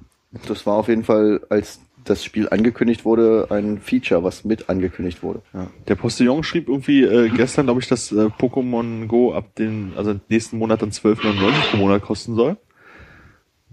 Das 0.48 0.66
war 0.66 0.74
auf 0.74 0.88
jeden 0.88 1.04
Fall, 1.04 1.40
als 1.48 1.80
das 2.04 2.24
Spiel 2.24 2.48
angekündigt 2.48 3.04
wurde, 3.04 3.46
ein 3.50 3.78
Feature, 3.78 4.24
was 4.24 4.44
mit 4.44 4.68
angekündigt 4.68 5.22
wurde. 5.22 5.42
Ja. 5.52 5.68
Der 5.88 5.94
Postillon 5.94 6.42
schrieb 6.42 6.68
irgendwie 6.68 7.02
äh, 7.02 7.28
gestern, 7.28 7.66
glaube 7.66 7.80
ich, 7.80 7.88
dass 7.88 8.12
äh, 8.12 8.26
Pokémon 8.26 9.06
Go 9.06 9.32
ab 9.34 9.54
den, 9.56 9.92
also 9.96 10.18
nächsten 10.28 10.58
Monat 10.58 10.82
dann 10.82 10.90
12,99 10.90 11.70
pro 11.70 11.76
Monat 11.76 12.02
kosten 12.02 12.34
soll. 12.34 12.56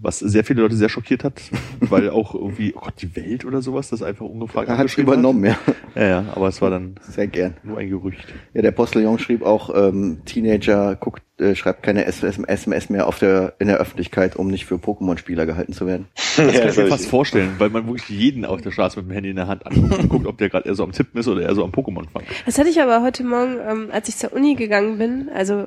Was 0.02 0.18
sehr 0.18 0.44
viele 0.44 0.62
Leute 0.62 0.76
sehr 0.76 0.88
schockiert 0.88 1.24
hat, 1.24 1.40
weil 1.80 2.10
auch 2.10 2.34
irgendwie, 2.34 2.74
oh 2.74 2.80
Gott, 2.80 2.94
die 3.02 3.14
Welt 3.16 3.44
oder 3.44 3.62
sowas, 3.62 3.90
das 3.90 4.02
einfach 4.02 4.26
ungefragt 4.26 4.68
Er 4.68 4.78
hat 4.78 4.98
übernommen, 4.98 5.44
ja. 5.44 5.58
Ja, 5.94 6.06
ja, 6.06 6.24
aber 6.34 6.48
es 6.48 6.62
war 6.62 6.70
dann 6.70 6.94
Sehr 7.02 7.26
gern. 7.26 7.56
nur 7.62 7.78
ein 7.78 7.88
Gerücht. 7.88 8.26
Ja, 8.54 8.62
der 8.62 8.70
Postillon 8.70 9.18
schrieb 9.18 9.42
auch, 9.42 9.74
ähm, 9.74 10.22
Teenager 10.24 10.96
guckt, 10.96 11.22
äh, 11.40 11.54
schreibt 11.54 11.82
keine 11.82 12.04
SMS 12.04 12.90
mehr 12.90 13.06
auf 13.06 13.18
der, 13.18 13.54
in 13.58 13.68
der 13.68 13.78
Öffentlichkeit, 13.78 14.36
um 14.36 14.48
nicht 14.48 14.66
für 14.66 14.76
Pokémon-Spieler 14.76 15.46
gehalten 15.46 15.72
zu 15.72 15.86
werden. 15.86 16.06
Das 16.36 16.58
kann 16.58 16.70
ich 16.70 16.76
mir 16.76 16.86
fast 16.86 17.06
vorstellen, 17.06 17.56
weil 17.58 17.68
man 17.68 17.86
wirklich 17.86 18.08
jeden 18.08 18.46
auf 18.46 18.62
der 18.62 18.70
Straße 18.70 18.98
mit 19.00 19.10
dem 19.10 19.12
Handy 19.12 19.30
in 19.30 19.36
der 19.36 19.46
Hand 19.46 19.66
anguckt 19.66 19.98
und 19.98 20.08
guckt, 20.08 20.26
ob 20.26 20.38
der 20.38 20.48
gerade 20.48 20.66
eher 20.66 20.74
so 20.74 20.84
am 20.84 20.92
Tippen 20.92 21.20
ist 21.20 21.28
oder 21.28 21.42
eher 21.42 21.54
so 21.54 21.62
am 21.64 21.70
Pokémon 21.70 22.08
fangen. 22.08 22.26
Das 22.46 22.58
hatte 22.58 22.70
ich 22.70 22.80
aber 22.80 23.02
heute 23.02 23.24
Morgen, 23.24 23.56
ähm, 23.68 23.88
als 23.92 24.08
ich 24.08 24.16
zur 24.16 24.32
Uni 24.32 24.54
gegangen 24.54 24.96
bin, 24.96 25.28
also 25.34 25.66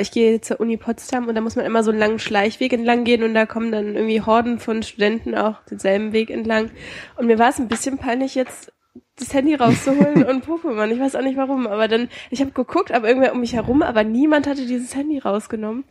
ich 0.00 0.10
gehe 0.10 0.40
zur 0.40 0.60
Uni 0.60 0.76
Potsdam 0.76 1.28
und 1.28 1.34
da 1.34 1.40
muss 1.40 1.56
man 1.56 1.64
immer 1.64 1.82
so 1.82 1.90
einen 1.90 2.00
langen 2.00 2.18
Schleichweg 2.18 2.72
entlang 2.72 3.04
gehen 3.04 3.22
und 3.22 3.34
da 3.34 3.46
kommen 3.46 3.72
dann 3.72 3.94
irgendwie 3.96 4.20
Horden 4.20 4.58
von 4.58 4.82
Studenten 4.82 5.34
auch 5.34 5.62
denselben 5.70 6.12
Weg 6.12 6.30
entlang. 6.30 6.70
Und 7.16 7.26
mir 7.26 7.38
war 7.38 7.48
es 7.48 7.58
ein 7.58 7.68
bisschen 7.68 7.98
peinlich 7.98 8.34
jetzt 8.34 8.72
das 9.16 9.32
Handy 9.32 9.54
rauszuholen 9.54 10.24
und 10.28 10.44
Pokémon. 10.44 10.90
Ich 10.90 11.00
weiß 11.00 11.16
auch 11.16 11.22
nicht 11.22 11.36
warum, 11.36 11.66
aber 11.66 11.88
dann, 11.88 12.08
ich 12.30 12.40
habe 12.40 12.50
geguckt, 12.50 12.92
aber 12.92 13.08
irgendwer 13.08 13.32
um 13.32 13.40
mich 13.40 13.54
herum, 13.54 13.82
aber 13.82 14.04
niemand 14.04 14.46
hatte 14.46 14.66
dieses 14.66 14.94
Handy 14.94 15.18
rausgenommen. 15.18 15.84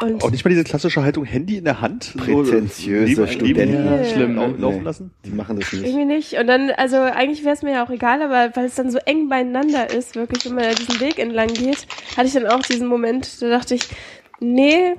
Und 0.00 0.22
Auch 0.22 0.30
nicht 0.30 0.44
mal 0.44 0.50
diese 0.50 0.62
klassische 0.64 1.02
Haltung, 1.02 1.24
Handy 1.24 1.56
in 1.58 1.64
der 1.64 1.80
Hand. 1.80 2.14
Prätentiöse 2.16 3.22
neben- 3.22 3.26
Studenten. 3.32 3.96
Nee. 4.00 4.10
Schlimm, 4.12 4.36
lau- 4.36 4.46
ne? 4.46 4.56
laufen 4.56 4.78
Nee. 4.78 4.84
lassen. 4.84 5.10
Die 5.24 5.30
machen 5.30 5.58
das 5.58 5.72
nicht. 5.72 5.84
irgendwie 5.84 6.04
nicht. 6.04 6.34
Und 6.34 6.46
dann, 6.46 6.70
also 6.70 6.96
eigentlich 6.96 7.44
wäre 7.44 7.54
es 7.54 7.62
mir 7.62 7.72
ja 7.72 7.84
auch 7.84 7.90
egal, 7.90 8.22
aber 8.22 8.54
weil 8.56 8.66
es 8.66 8.76
dann 8.76 8.90
so 8.90 8.98
eng 9.04 9.28
beieinander 9.28 9.90
ist, 9.90 10.14
wirklich, 10.14 10.44
wenn 10.46 10.54
man 10.54 10.64
da 10.64 10.74
diesen 10.74 11.00
Weg 11.00 11.18
entlang 11.18 11.48
geht, 11.48 11.86
hatte 12.16 12.28
ich 12.28 12.32
dann 12.32 12.46
auch 12.46 12.62
diesen 12.62 12.86
Moment, 12.86 13.42
da 13.42 13.48
dachte 13.48 13.74
ich, 13.74 13.82
nee, 14.38 14.94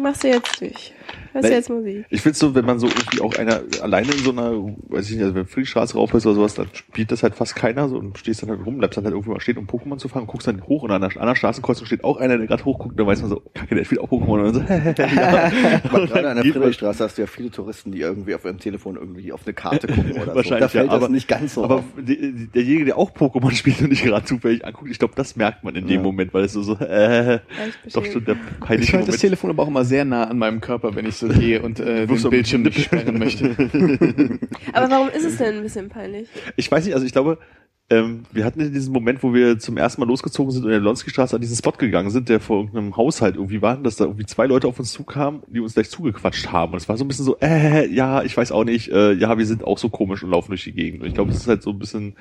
machst 0.00 0.22
du 0.24 0.28
jetzt 0.28 0.62
nicht. 0.62 0.94
Hörst 1.32 1.48
du 1.48 1.52
jetzt 1.52 1.70
Musik. 1.70 2.04
Ich 2.10 2.20
find's 2.20 2.38
so, 2.38 2.54
wenn 2.54 2.64
man 2.64 2.78
so 2.78 2.86
irgendwie 2.88 3.20
auch 3.20 3.34
einer 3.36 3.60
alleine 3.82 4.10
in 4.12 4.18
so 4.18 4.30
einer, 4.32 4.52
weiß 4.88 5.08
ich 5.10 5.16
nicht, 5.16 5.22
also 5.22 5.34
wenn 5.34 5.46
Friedrichstraße 5.46 5.94
rauf 5.96 6.12
ist 6.14 6.26
oder 6.26 6.34
sowas, 6.34 6.54
dann 6.54 6.68
spielt 6.72 7.12
das 7.12 7.22
halt 7.22 7.34
fast 7.34 7.54
keiner 7.56 7.88
so 7.88 7.98
und 7.98 8.18
stehst 8.18 8.42
dann 8.42 8.50
halt 8.50 8.64
rum, 8.66 8.78
bleibst 8.78 8.96
dann 8.96 9.04
halt 9.04 9.12
irgendwo 9.14 9.32
mal 9.32 9.40
stehen, 9.40 9.56
um 9.58 9.66
Pokémon 9.66 9.98
zu 9.98 10.08
fangen, 10.08 10.26
guckst 10.26 10.46
dann 10.48 10.62
hoch 10.66 10.82
und 10.82 10.90
an 10.90 11.00
der 11.00 11.10
anderen 11.16 11.36
Straßenkreuzung 11.36 11.86
steht 11.86 12.04
auch 12.04 12.16
einer, 12.18 12.36
der 12.38 12.46
gerade 12.46 12.64
hochguckt, 12.64 12.98
dann 12.98 13.06
weiß 13.06 13.20
man 13.20 13.30
so, 13.30 13.42
kacke, 13.54 13.74
der 13.74 13.84
spielt 13.84 14.00
auch 14.00 14.08
Pokémon 14.10 14.44
und 14.46 14.54
dann 14.54 14.54
so, 14.54 14.60
ja. 15.02 15.50
Aber 15.84 16.06
gerade 16.06 16.28
an 16.30 16.36
der 16.36 16.44
Friedrichstraße 16.52 17.04
hast 17.04 17.18
du 17.18 17.22
ja 17.22 17.26
viele 17.26 17.50
Touristen, 17.50 17.92
die 17.92 18.00
irgendwie 18.00 18.34
auf 18.34 18.44
ihrem 18.44 18.58
Telefon 18.58 18.96
irgendwie 18.96 19.32
auf 19.32 19.42
eine 19.44 19.54
Karte 19.54 19.86
gucken 19.86 20.12
oder 20.12 20.24
so. 20.26 20.34
Wahrscheinlich, 20.34 20.60
Da 20.60 20.68
fällt 20.68 20.86
ja, 20.86 20.92
das 20.94 21.02
aber- 21.04 21.08
nicht 21.12 21.28
ganz 21.28 21.54
so 21.54 21.64
Aber 21.64 21.76
auf. 21.76 21.84
derjenige, 22.54 22.84
der 22.86 22.98
auch 22.98 23.10
Pokémon 23.12 23.50
spielt 23.54 23.80
und 23.82 23.90
nicht 23.90 24.04
gerade 24.04 24.24
zufällig 24.24 24.64
anguckt, 24.64 24.90
ich 24.90 24.98
glaube, 24.98 25.14
das 25.16 25.36
merkt 25.36 25.64
man 25.64 25.74
in 25.76 25.86
dem 25.86 25.96
Ja. 25.96 26.02
Moment, 26.02 26.34
weil 26.34 26.44
es 26.44 26.52
so, 26.52 26.62
so 26.62 26.76
äh, 26.76 27.40
ich 27.86 27.92
doch 27.92 28.04
schon 28.04 28.24
der 28.24 28.34
Ich 28.34 28.60
peinliche 28.66 28.96
halte 28.96 29.12
das. 29.12 29.20
Telefon 29.20 29.50
aber 29.50 29.62
auch 29.62 29.68
immer 29.68 29.84
sehr 29.84 30.04
nah 30.04 30.24
an 30.24 30.38
meinem 30.38 30.60
Körper, 30.60 30.94
wenn 30.94 31.06
ich 31.06 31.16
so 31.20 31.28
gehe 31.28 31.62
und 31.62 31.80
äh, 31.80 32.06
den 32.06 32.30
Bildschirm 32.30 32.62
nicht 32.62 32.80
sperren 32.80 33.18
möchte. 33.18 33.50
Aber 34.72 34.90
warum 34.90 35.08
ist 35.08 35.24
es 35.24 35.36
denn 35.36 35.56
ein 35.56 35.62
bisschen 35.62 35.88
peinlich? 35.88 36.28
Ich 36.56 36.70
weiß 36.70 36.84
nicht, 36.84 36.94
also 36.94 37.06
ich 37.06 37.12
glaube, 37.12 37.38
ähm, 37.92 38.22
wir 38.30 38.44
hatten 38.44 38.72
diesen 38.72 38.92
Moment, 38.92 39.24
wo 39.24 39.34
wir 39.34 39.58
zum 39.58 39.76
ersten 39.76 40.00
Mal 40.00 40.06
losgezogen 40.06 40.52
sind 40.52 40.62
und 40.62 40.70
in 40.70 40.74
der 40.74 40.80
Lonski-Straße 40.80 41.34
an 41.34 41.42
diesen 41.42 41.56
Spot 41.56 41.72
gegangen 41.72 42.10
sind, 42.10 42.28
der 42.28 42.38
vor 42.38 42.58
irgendeinem 42.58 42.96
Haushalt 42.96 43.34
irgendwie 43.34 43.62
war, 43.62 43.76
dass 43.78 43.96
da 43.96 44.04
irgendwie 44.04 44.26
zwei 44.26 44.46
Leute 44.46 44.68
auf 44.68 44.78
uns 44.78 44.92
zukamen, 44.92 45.42
die 45.48 45.58
uns 45.58 45.74
gleich 45.74 45.90
zugequatscht 45.90 46.52
haben. 46.52 46.72
Und 46.72 46.78
es 46.78 46.88
war 46.88 46.96
so 46.96 47.04
ein 47.04 47.08
bisschen 47.08 47.24
so, 47.24 47.36
äh, 47.40 47.92
ja, 47.92 48.22
ich 48.22 48.36
weiß 48.36 48.52
auch 48.52 48.62
nicht, 48.62 48.92
äh, 48.92 49.12
ja, 49.14 49.36
wir 49.36 49.46
sind 49.46 49.64
auch 49.64 49.76
so 49.76 49.88
komisch 49.88 50.22
und 50.22 50.30
laufen 50.30 50.52
durch 50.52 50.62
die 50.62 50.72
Gegend. 50.72 51.02
Und 51.02 51.08
ich 51.08 51.14
glaube, 51.14 51.32
es 51.32 51.38
ist 51.38 51.48
halt 51.48 51.64
so 51.64 51.70
ein 51.70 51.80
bisschen, 51.80 52.14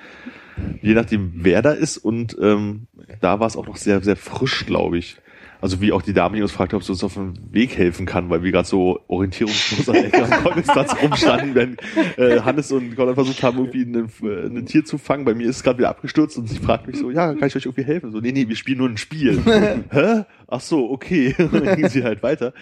je 0.81 0.95
nachdem, 0.95 1.33
wer 1.35 1.61
da 1.61 1.71
ist 1.71 1.97
und 1.97 2.35
ähm, 2.41 2.87
da 3.21 3.39
war 3.39 3.45
es 3.45 3.55
auch 3.55 3.67
noch 3.67 3.77
sehr, 3.77 4.01
sehr 4.01 4.15
frisch, 4.15 4.65
glaube 4.65 4.97
ich. 4.97 5.17
Also 5.61 5.81
wie 5.81 5.91
auch 5.91 6.01
die 6.01 6.13
Dame, 6.13 6.37
die 6.37 6.41
uns 6.41 6.53
fragte, 6.53 6.77
ob 6.77 6.83
sie 6.83 6.91
uns 6.93 7.03
auf 7.03 7.15
dem 7.15 7.33
Weg 7.51 7.77
helfen 7.77 8.05
kann, 8.05 8.29
weil 8.29 8.43
wir 8.43 8.51
gerade 8.51 8.67
so 8.67 9.01
orientierungslos 9.07 9.89
an 9.89 10.09
der 10.09 10.23
am 10.23 10.43
Kolbensplatz 10.43 10.95
rumstanden, 11.01 11.53
wenn 11.55 11.77
äh, 12.17 12.39
Hannes 12.41 12.71
und 12.71 12.95
Gordon 12.95 13.15
versucht 13.15 13.43
haben, 13.43 13.57
irgendwie 13.57 13.81
ein, 13.81 14.09
äh, 14.23 14.59
ein 14.59 14.65
Tier 14.65 14.85
zu 14.85 14.97
fangen. 14.97 15.25
Bei 15.25 15.33
mir 15.33 15.49
ist 15.49 15.57
es 15.57 15.63
gerade 15.63 15.79
wieder 15.79 15.89
abgestürzt 15.89 16.37
und 16.37 16.47
sie 16.47 16.59
fragt 16.59 16.87
mich 16.87 16.97
so, 16.97 17.11
ja, 17.11 17.33
kann 17.33 17.47
ich 17.47 17.55
euch 17.55 17.65
irgendwie 17.65 17.83
helfen? 17.83 18.11
So, 18.11 18.19
nee, 18.19 18.31
nee, 18.31 18.47
wir 18.47 18.55
spielen 18.55 18.77
nur 18.77 18.87
ein 18.87 18.97
Spiel. 18.97 19.41
Hä? 19.91 20.23
Ach 20.47 20.61
so, 20.61 20.89
okay. 20.89 21.35
Und 21.37 21.53
dann 21.65 21.75
ging 21.75 21.89
sie 21.89 22.03
halt 22.03 22.23
weiter. 22.23 22.53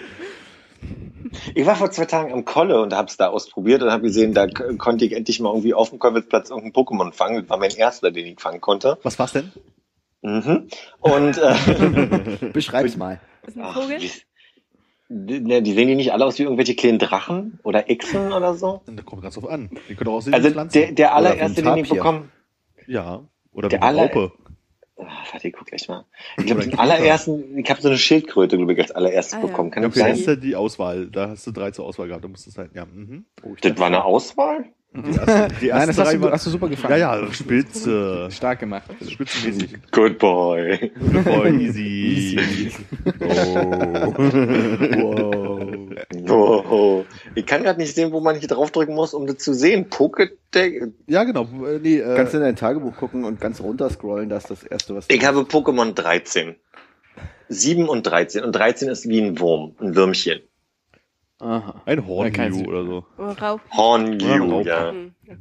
Ich 1.53 1.65
war 1.65 1.75
vor 1.75 1.91
zwei 1.91 2.05
Tagen 2.05 2.31
am 2.33 2.45
Kolle 2.45 2.81
und 2.81 2.93
habe 2.93 3.07
es 3.09 3.17
da 3.17 3.27
ausprobiert 3.27 3.83
und 3.83 3.91
habe 3.91 4.03
gesehen, 4.03 4.33
da 4.33 4.47
konnte 4.47 5.05
ich 5.05 5.13
endlich 5.13 5.39
mal 5.39 5.49
irgendwie 5.49 5.73
auf 5.73 5.89
dem 5.89 5.99
Kolwitzplatz 5.99 6.49
irgendein 6.49 6.73
Pokémon 6.73 7.11
fangen. 7.11 7.41
Das 7.41 7.49
war 7.49 7.57
mein 7.57 7.71
erster, 7.71 8.11
den 8.11 8.25
ich 8.25 8.39
fangen 8.39 8.61
konnte. 8.61 8.97
Was 9.03 9.19
war's 9.19 9.33
denn? 9.33 9.51
Mhm. 10.21 10.67
Und 10.99 11.37
äh, 11.37 12.49
Beschreib's 12.53 12.97
mal. 12.97 13.19
Ist 13.45 13.57
ein 13.57 13.63
ach, 13.63 13.73
Vogel? 13.81 14.01
wie, 14.01 14.11
die, 15.09 15.39
ne, 15.39 15.61
die 15.61 15.73
sehen 15.73 15.87
die 15.87 15.95
nicht 15.95 16.11
alle 16.11 16.25
aus 16.25 16.37
wie 16.39 16.43
irgendwelche 16.43 16.75
kleinen 16.75 16.99
Drachen 16.99 17.59
oder 17.63 17.89
Echsen 17.89 18.33
oder 18.33 18.53
so? 18.55 18.81
Da 18.87 19.01
kommt 19.03 19.21
ganz 19.21 19.35
drauf 19.35 19.47
an. 19.49 19.69
Die 19.87 19.95
können 19.95 20.09
auch 20.09 20.15
aussehen 20.15 20.33
Also 20.33 20.49
wie 20.49 20.53
Pflanzen. 20.53 20.73
der, 20.79 20.91
der 20.91 21.15
allererste, 21.15 21.61
den 21.61 21.77
ich 21.77 21.89
bekommen 21.89 22.31
ja. 22.87 23.23
Oder 23.53 23.69
der 23.69 23.79
wie 23.79 23.83
eine 23.83 23.99
aller- 24.01 24.13
Raupe. 24.13 24.31
Ah, 24.99 25.05
warte, 25.31 25.47
ich 25.47 25.53
guck 25.53 25.67
gleich 25.67 25.87
mal. 25.87 26.05
Ich 26.37 26.45
glaube, 26.47 26.61
den 26.63 26.79
allerersten, 26.79 27.55
ich 27.57 27.69
habe 27.69 27.79
so 27.79 27.87
eine 27.87 27.99
Schildkröte, 27.99 28.57
glaube 28.57 28.73
ich, 28.73 28.79
als 28.79 28.91
allererstes 28.91 29.35
Ah, 29.35 29.41
ja. 29.41 29.45
bekommen. 29.47 29.69
Kann 29.69 29.85
okay, 29.85 29.93
das 29.99 30.03
sein? 30.03 30.15
ist 30.15 30.25
ja 30.27 30.35
die 30.35 30.55
Auswahl. 30.55 31.05
Da 31.11 31.29
hast 31.29 31.45
du 31.45 31.51
drei 31.51 31.69
zur 31.69 31.85
Auswahl 31.85 32.07
gehabt. 32.07 32.23
Da 32.23 32.27
musst 32.27 32.47
du 32.47 32.49
es 32.49 32.57
halt, 32.57 32.73
ja. 32.73 32.85
Mhm. 32.85 33.25
Das 33.61 33.77
war 33.77 33.85
eine 33.87 34.03
Auswahl? 34.03 34.65
Die 34.93 35.15
ersten, 35.15 35.59
die 35.61 35.67
Nein, 35.67 35.69
ersten 35.69 35.87
das 35.87 35.97
hast 35.99 36.07
drei 36.07 36.17
du, 36.17 36.31
hast 36.31 36.45
du 36.45 36.49
super 36.49 36.69
gefangen. 36.69 36.97
Ja, 36.97 37.17
ja, 37.19 37.33
spitze. 37.33 38.29
Stark 38.31 38.59
gemacht. 38.59 38.89
Spitzenmäßig. 39.07 39.75
Good 39.91 40.17
boy. 40.17 40.91
Oh, 41.25 41.45
easy. 41.45 42.39
Oh. 43.21 44.13
Oh, 46.29 46.63
oh. 46.69 47.05
Ich 47.35 47.45
kann 47.45 47.63
gerade 47.63 47.79
nicht 47.79 47.93
sehen, 47.95 48.11
wo 48.11 48.19
man 48.21 48.37
hier 48.37 48.47
draufdrücken 48.47 48.95
muss, 48.95 49.13
um 49.13 49.27
das 49.27 49.37
zu 49.37 49.53
sehen. 49.53 49.89
Pokédeck. 49.89 50.91
Ja, 51.07 51.23
genau. 51.23 51.43
Äh, 51.65 51.79
Nee, 51.79 51.99
äh, 51.99 52.15
Kannst 52.15 52.33
du 52.33 52.37
in 52.37 52.43
dein 52.43 52.55
Tagebuch 52.55 52.95
gucken 52.95 53.23
und 53.23 53.39
ganz 53.39 53.61
runter 53.61 53.89
scrollen, 53.89 54.29
das 54.29 54.43
ist 54.45 54.49
das 54.49 54.63
erste, 54.63 54.95
was 54.95 55.05
Ich 55.09 55.25
habe 55.25 55.41
Pokémon 55.41 55.93
13. 55.93 56.55
7 57.49 57.87
und 57.87 58.03
13. 58.05 58.43
Und 58.43 58.53
13 58.53 58.89
ist 58.89 59.07
wie 59.07 59.21
ein 59.21 59.39
Wurm, 59.39 59.75
ein 59.79 59.95
Würmchen. 59.95 60.41
Aha. 61.39 61.81
ein 61.85 61.97
Ja, 61.97 62.29
kein 62.31 62.51
Hornmew 62.51 62.57
Sinn. 62.57 62.67
oder 62.67 62.83
so. 62.85 63.05
Hornmew, 63.75 64.51
Raupe. 64.51 64.67
ja. 64.69 64.89
Okay. 64.89 65.37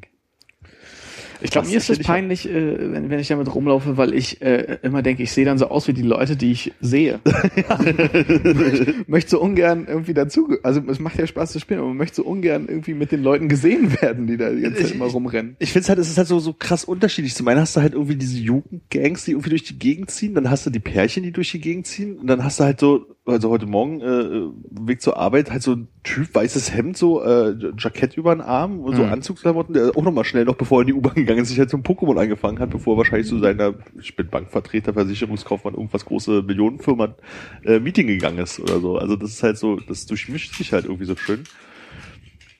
Ich 1.42 1.50
glaube, 1.50 1.68
mir 1.68 1.76
ist 1.76 1.90
es 1.90 1.98
ich- 1.98 2.06
peinlich, 2.06 2.48
äh, 2.48 2.92
wenn, 2.92 3.10
wenn 3.10 3.18
ich 3.20 3.28
damit 3.28 3.54
rumlaufe, 3.54 3.98
weil 3.98 4.14
ich 4.14 4.40
äh, 4.40 4.78
immer 4.82 5.02
denke, 5.02 5.22
ich 5.22 5.32
sehe 5.32 5.44
dann 5.44 5.58
so 5.58 5.68
aus 5.68 5.86
wie 5.86 5.92
die 5.92 6.00
Leute, 6.02 6.34
die 6.34 6.50
ich 6.50 6.72
sehe. 6.80 7.20
ich 7.84 9.06
möchte 9.08 9.30
so 9.32 9.40
ungern 9.40 9.86
irgendwie 9.86 10.14
dazu, 10.14 10.56
also 10.62 10.80
es 10.88 10.98
macht 10.98 11.18
ja 11.18 11.26
Spaß 11.26 11.52
zu 11.52 11.60
spielen, 11.60 11.80
aber 11.80 11.88
man 11.88 11.98
möchte 11.98 12.16
so 12.16 12.24
ungern 12.24 12.66
irgendwie 12.68 12.94
mit 12.94 13.12
den 13.12 13.22
Leuten 13.22 13.48
gesehen 13.48 14.00
werden, 14.00 14.26
die 14.26 14.38
da 14.38 14.50
die 14.50 14.62
ganze 14.62 14.82
Zeit 14.84 14.92
immer 14.94 15.06
rumrennen. 15.06 15.56
Ich 15.58 15.72
finde 15.72 15.88
halt, 15.88 15.98
es 15.98 16.08
ist 16.08 16.16
halt 16.18 16.28
so, 16.28 16.38
so 16.38 16.54
krass 16.54 16.84
unterschiedlich. 16.84 17.34
Zum 17.34 17.46
einen 17.48 17.60
hast 17.60 17.76
du 17.76 17.80
halt 17.82 17.92
irgendwie 17.92 18.16
diese 18.16 18.38
Jugendgangs, 18.38 19.24
die 19.26 19.32
irgendwie 19.32 19.50
durch 19.50 19.64
die 19.64 19.78
Gegend 19.78 20.10
ziehen, 20.10 20.34
dann 20.34 20.48
hast 20.50 20.64
du 20.66 20.70
die 20.70 20.80
Pärchen, 20.80 21.22
die 21.22 21.32
durch 21.32 21.50
die 21.52 21.60
Gegend 21.60 21.86
ziehen, 21.86 22.16
und 22.18 22.26
dann 22.28 22.44
hast 22.44 22.60
du 22.60 22.64
halt 22.64 22.80
so, 22.80 23.06
also 23.26 23.50
heute 23.50 23.66
Morgen, 23.66 24.00
äh, 24.00 24.86
Weg 24.88 25.02
zur 25.02 25.16
Arbeit, 25.16 25.50
halt 25.50 25.62
so 25.62 25.72
ein 25.72 25.88
Typ, 26.04 26.34
weißes 26.34 26.72
Hemd, 26.72 26.96
so, 26.96 27.22
äh, 27.24 27.54
Jackett 27.76 28.16
über 28.16 28.34
den 28.34 28.40
Arm 28.40 28.78
und 28.80 28.94
so 28.94 29.02
Mhm. 29.04 29.12
Anzugsklamotten, 29.12 29.74
der 29.74 29.96
auch 29.96 30.02
nochmal 30.04 30.24
schnell 30.24 30.44
noch, 30.44 30.54
bevor 30.54 30.78
er 30.78 30.80
in 30.82 30.86
die 30.86 30.92
U-Bahn 30.94 31.14
gegangen 31.16 31.40
ist, 31.42 31.48
sich 31.48 31.58
halt 31.58 31.68
zum 31.70 31.82
Pokémon 31.82 32.18
angefangen 32.20 32.60
hat, 32.60 32.70
bevor 32.70 32.94
er 32.94 32.98
wahrscheinlich 32.98 33.26
zu 33.26 33.38
seiner, 33.38 33.74
ich 34.00 34.14
bin 34.14 34.28
Bankvertreter, 34.28 34.94
Versicherungskaufmann, 34.94 35.74
irgendwas 35.74 36.04
große 36.04 36.42
Millionenfirma, 36.42 37.16
äh, 37.64 37.80
Meeting 37.80 38.06
gegangen 38.06 38.38
ist 38.38 38.60
oder 38.60 38.78
so. 38.80 38.96
Also 38.96 39.16
das 39.16 39.30
ist 39.30 39.42
halt 39.42 39.58
so, 39.58 39.76
das 39.80 40.06
durchmischt 40.06 40.54
sich 40.54 40.72
halt 40.72 40.84
irgendwie 40.84 41.06
so 41.06 41.16
schön. 41.16 41.42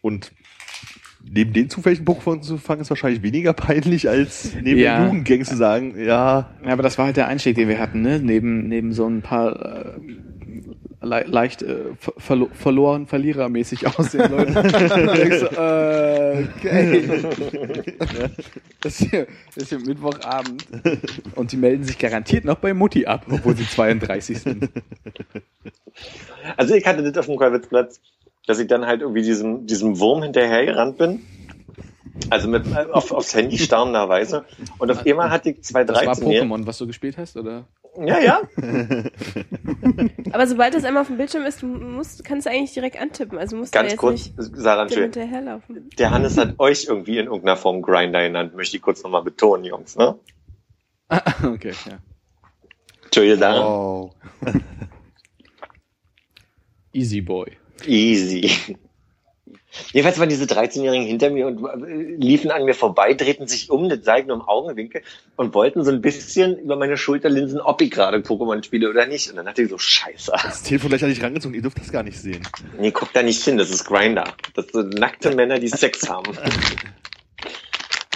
Und 0.03 0.33
neben 1.29 1.53
den 1.53 1.69
zufälligen 1.71 2.05
Pokémon 2.07 2.41
zu 2.41 2.57
fangen, 2.59 2.81
ist 2.83 2.91
wahrscheinlich 2.91 3.23
weniger 3.23 3.53
peinlich, 3.53 4.09
als 4.09 4.53
neben 4.63 4.81
Ja. 4.81 4.97
den 4.99 5.07
Jugendgangs 5.07 5.49
zu 5.49 5.57
sagen, 5.57 5.95
ja, 5.99 6.51
Ja, 6.65 6.73
aber 6.73 6.83
das 6.83 6.99
war 6.99 7.07
halt 7.07 7.17
der 7.17 7.29
Einstieg, 7.29 7.55
den 7.57 7.69
wir 7.69 7.79
hatten, 7.79 8.01
ne? 8.03 8.21
Neben, 8.21 8.69
neben 8.69 8.93
so 8.93 9.07
ein 9.07 9.23
paar 9.23 9.97
äh, 9.97 10.01
le 11.03 11.25
leicht 11.27 11.63
äh, 11.63 11.95
ver 11.99 12.13
verlo 12.17 12.49
verloren, 12.53 13.07
verlierermäßig 13.07 13.87
aussehen 13.87 14.23
ich 14.25 15.39
so, 15.39 15.47
äh, 15.57 16.47
okay. 16.57 17.09
Das 18.81 19.01
ist, 19.01 19.11
hier, 19.11 19.27
das 19.47 19.65
ist 19.65 19.69
hier 19.71 19.81
Mittwochabend. 19.81 20.65
Und 21.35 21.51
die 21.51 21.57
melden 21.57 21.83
sich 21.83 21.99
garantiert 21.99 22.45
noch 22.45 22.59
bei 22.59 22.73
Mutti 22.73 23.07
ab, 23.07 23.27
obwohl 23.29 23.57
sie 23.57 23.67
32 23.67 24.39
sind. 24.39 24.69
Also 26.57 26.75
ich 26.75 26.87
hatte 26.87 27.03
das 27.03 27.17
auf 27.19 27.27
dem 27.27 27.37
Kolwitzplatz, 27.37 28.01
dass 28.47 28.61
ich 28.61 28.69
dann 28.69 28.87
halt 28.87 29.01
irgendwie 29.01 29.23
diesem, 29.23 29.67
diesem 29.67 29.99
Wurm 29.99 30.23
hinterhergerannt 30.23 30.99
bin. 30.99 31.21
Also 32.31 32.49
mit 32.49 32.67
äh, 32.67 32.87
auf, 32.93 33.13
aufs 33.13 33.35
Handy 33.35 33.59
starrenderweise. 33.59 34.45
Und 34.79 34.91
auf 34.91 35.05
einmal 35.05 35.31
hatte 35.31 35.51
ich 35.51 35.63
zwei 35.63 35.85
Das 35.85 35.97
war 35.97 36.15
13 36.15 36.25
-Jährige. 36.27 36.43
Pokémon, 36.43 36.67
was 36.67 36.79
du 36.79 36.87
gespielt 36.87 37.17
hast, 37.19 37.37
oder? 37.37 37.67
Ja, 38.05 38.19
ja. 38.19 38.41
Aber 40.33 40.47
sobald 40.47 40.75
das 40.75 40.85
einmal 40.85 41.03
auf 41.03 41.07
dem 41.07 41.17
Bildschirm 41.17 41.45
ist, 41.45 41.63
du 41.63 41.67
musst, 41.67 42.25
kannst 42.25 42.47
du 42.47 42.51
eigentlich 42.51 42.75
direkt 42.75 43.01
antippen. 43.01 43.39
Also 43.39 43.57
musst 43.57 43.75
du 43.75 43.79
Ganz 43.79 43.93
jetzt 43.93 43.99
kurz, 43.99 44.13
nicht 44.13 44.35
Sarah, 44.39 44.87
hinterherlaufen. 44.89 45.89
Der 45.99 46.11
Hannes 46.11 46.37
hat 46.37 46.55
euch 46.59 46.87
irgendwie 46.89 47.19
in 47.19 47.27
irgendeiner 47.27 47.57
Form 47.57 47.83
Grinder 47.83 48.23
genannt, 48.23 48.55
möchte 48.55 48.77
ich 48.77 48.83
kurz 48.83 49.03
nochmal 49.03 49.23
betonen, 49.23 49.65
Jungs. 49.65 49.97
Ne? 49.97 50.19
okay, 51.43 51.73
ja. 51.89 51.99
Entschuldigung, 53.05 53.39
Sarah. 53.39 53.67
Oh. 53.67 54.11
Easy 56.93 57.21
Boy. 57.21 57.57
Easy. 57.87 58.77
Jedenfalls 59.93 60.19
waren 60.19 60.29
diese 60.29 60.45
13-Jährigen 60.45 61.07
hinter 61.07 61.31
mir 61.31 61.47
und 61.47 61.65
äh, 61.65 62.17
liefen 62.17 62.51
an 62.51 62.65
mir 62.65 62.75
vorbei, 62.75 63.15
drehten 63.15 63.47
sich 63.49 63.71
um, 63.71 63.89
das 63.89 64.01
nur 64.27 64.37
im 64.37 64.43
Augenwinkel 64.43 65.03
und 65.37 65.55
wollten 65.55 65.85
so 65.85 65.91
ein 65.91 66.01
bisschen 66.01 66.59
über 66.59 66.77
meine 66.77 66.97
Schulter 66.97 67.29
linsen, 67.29 67.61
ob 67.61 67.81
ich 67.81 67.91
gerade 67.91 68.19
Pokémon 68.19 68.63
spiele 68.65 68.91
oder 68.91 69.07
nicht. 69.07 69.31
Und 69.31 69.37
dann 69.37 69.47
dachte 69.47 69.63
ich 69.63 69.71
so, 69.71 69.79
scheiße. 69.79 70.33
das 70.33 70.63
Telefon 70.63 70.91
gleich 70.91 71.05
an 71.05 71.11
dich 71.11 71.23
rangezogen, 71.23 71.55
ihr 71.55 71.63
dürft 71.63 71.79
das 71.79 71.93
gar 71.93 72.03
nicht 72.03 72.21
sehen. 72.21 72.47
Nee, 72.79 72.91
guck 72.91 73.13
da 73.13 73.23
nicht 73.23 73.43
hin, 73.43 73.59
das 73.59 73.71
ist 73.71 73.85
Grinder. 73.85 74.35
Das 74.55 74.67
sind 74.69 74.99
nackte 74.99 75.35
Männer, 75.35 75.59
die 75.59 75.69
Sex 75.69 76.09
haben. 76.09 76.37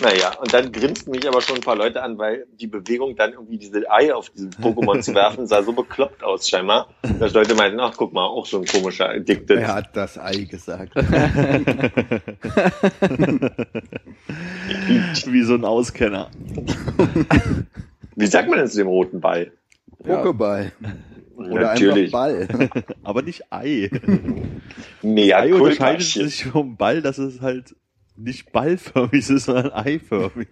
Naja, 0.02 0.32
und 0.40 0.52
dann 0.54 0.72
grinsten 0.72 1.10
mich 1.10 1.28
aber 1.28 1.42
schon 1.42 1.56
ein 1.56 1.62
paar 1.62 1.76
Leute 1.76 2.02
an, 2.02 2.16
weil 2.16 2.46
die 2.58 2.66
Bewegung 2.66 3.16
dann 3.16 3.32
irgendwie 3.32 3.58
diese 3.58 3.90
Ei 3.90 4.14
auf 4.14 4.30
diesen 4.30 4.50
Pokémon 4.50 5.00
zu 5.02 5.14
werfen, 5.14 5.46
sah 5.46 5.62
so 5.62 5.72
bekloppt 5.72 6.24
aus 6.24 6.48
scheinbar. 6.48 6.88
Dass 7.18 7.34
Leute 7.34 7.54
meinten, 7.54 7.78
ach 7.80 7.94
guck 7.96 8.12
mal, 8.12 8.24
auch 8.26 8.46
so 8.46 8.58
ein 8.58 8.64
komischer 8.64 9.10
Addicted. 9.10 9.58
Er 9.58 9.74
hat 9.74 9.96
das 9.96 10.18
Ei 10.18 10.44
gesagt. 10.44 10.94
Wie 15.26 15.42
so 15.42 15.54
ein 15.54 15.64
Auskenner. 15.64 16.30
Wie 18.16 18.26
sagt 18.26 18.48
man 18.48 18.58
denn 18.58 18.68
zu 18.68 18.78
dem 18.78 18.88
roten 18.88 19.20
Ball? 19.20 19.52
Pokéball. 20.02 20.72
Oder 21.36 21.60
Natürlich. 21.60 22.14
einfach 22.14 22.68
Ball. 22.68 22.84
Aber 23.02 23.22
nicht 23.22 23.52
Ei. 23.52 23.90
Mega 25.02 25.38
Ei 25.38 25.54
unterscheidet 25.54 26.02
sich 26.02 26.44
vom 26.44 26.76
Ball, 26.76 27.02
dass 27.02 27.18
es 27.18 27.40
halt 27.40 27.74
nicht 28.22 28.52
ballförmig 28.52 29.28
ist, 29.30 29.44
sondern 29.46 29.72
eiförmig. 29.72 30.48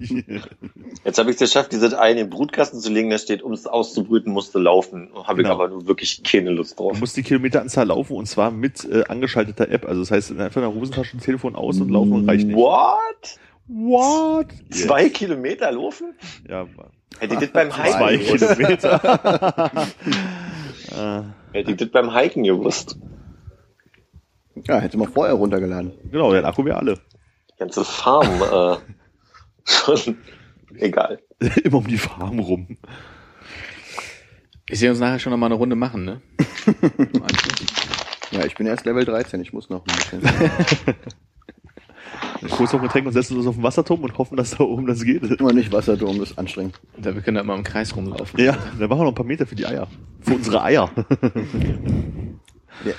Jetzt 1.05 1.19
habe 1.19 1.31
ich 1.31 1.35
es 1.36 1.40
geschafft, 1.40 1.73
dieses 1.73 1.95
Ei 1.95 2.11
in 2.12 2.16
den 2.16 2.31
Brutkasten 2.31 2.81
zu 2.81 2.90
legen, 2.93 3.11
da 3.11 3.19
steht, 3.19 3.43
um 3.43 3.53
es 3.53 3.66
auszubrüten, 3.66 4.32
musste 4.32 4.59
laufen. 4.59 5.11
Habe 5.15 5.43
ich 5.43 5.47
Genau. 5.49 5.55
aber 5.55 5.69
nur 5.69 5.86
wirklich 5.86 6.23
keine 6.23 6.51
Lust 6.51 6.78
drauf. 6.78 6.93
Man 6.93 7.01
muss 7.01 7.12
die 7.12 7.23
Kilometeranzahl 7.23 7.86
laufen 7.86 8.16
und 8.16 8.27
zwar 8.27 8.51
mit 8.51 8.85
äh, 8.85 9.05
angeschalteter 9.09 9.69
App. 9.69 9.86
Also 9.86 10.01
das 10.03 10.11
heißt, 10.11 10.31
einfach 10.32 10.57
in 10.62 10.69
der 10.69 10.74
Hosentasche 10.74 11.16
ein 11.16 11.20
Telefon 11.20 11.55
aus 11.57 11.81
und 11.81 11.90
laufen 11.90 12.28
reicht 12.28 12.47
nicht. 12.47 12.57
What? 12.57 13.39
What? 13.69 14.47
Zwei 14.70 15.09
Kilometer 15.11 15.70
laufen? 15.73 16.15
Ja, 16.49 16.66
Hätte 17.19 17.35
ich 17.35 17.40
das 17.40 17.51
beim 17.51 17.70
zwei 17.73 18.16
Hiken 18.16 18.36
gewusst. 18.39 18.57
Kilometer. 18.57 19.70
äh, 20.97 21.23
Hätte 21.59 21.70
ich 21.73 21.77
das 21.77 21.89
beim 21.90 22.15
Hiken 22.16 22.45
gewusst. 22.45 22.99
Ja, 24.66 24.78
hätte 24.81 24.99
man 24.99 25.09
vorher 25.12 25.35
runtergeladen. 25.35 25.93
genau, 26.11 26.32
der 26.32 26.45
Akku 26.45 26.65
wäre 26.65 26.78
alle. 26.78 26.99
Ganze 27.59 27.85
Farm, 27.85 28.43
äh, 28.43 28.76
schon, 29.70 30.18
egal. 30.76 31.20
Immer 31.64 31.78
um 31.78 31.86
die 31.86 31.98
Farm 31.98 32.39
rum. 32.39 32.78
Ich 34.68 34.78
sehe 34.78 34.90
uns 34.90 35.01
nachher 35.01 35.18
schon 35.18 35.30
noch 35.30 35.39
mal 35.39 35.47
eine 35.47 35.55
Runde 35.55 35.76
machen, 35.76 36.05
ne? 36.05 36.20
Ja, 38.30 38.44
ich 38.44 38.55
bin 38.55 38.66
erst 38.66 38.85
Level 38.85 39.06
13, 39.06 39.40
ich 39.40 39.55
muss 39.55 39.70
noch 39.70 39.85
ein 39.86 39.97
bisschen. 39.97 40.20
Dann 42.40 42.51
kurz 42.51 42.72
noch 42.72 42.80
ein 42.80 42.86
Getränk 42.86 43.06
und 43.06 43.12
setzen 43.14 43.39
uns 43.39 43.47
auf 43.47 43.55
den 43.55 43.64
Wasserturm 43.64 44.02
und 44.02 44.18
hoffen, 44.18 44.36
dass 44.36 44.51
da 44.51 44.64
oben 44.64 44.86
das 44.86 45.02
geht. 45.02 45.22
Immer 45.22 45.52
nicht 45.55 45.72
Wasserturm, 45.72 46.18
das 46.18 46.32
ist 46.32 46.39
anstrengend. 46.39 46.78
Da 46.98 47.14
wir 47.14 47.22
können 47.22 47.36
da 47.36 47.40
immer 47.40 47.55
im 47.55 47.64
Kreis 47.64 47.97
rumlaufen. 47.97 48.39
Ja, 48.39 48.52
dann 48.78 48.89
machen 48.89 49.01
wir 49.01 49.05
noch 49.05 49.12
ein 49.12 49.14
paar 49.14 49.24
Meter 49.24 49.47
für 49.47 49.55
die 49.56 49.66
Eier. 49.66 49.89
Für 50.20 50.35
unsere 50.35 50.62
Eier. 50.62 50.90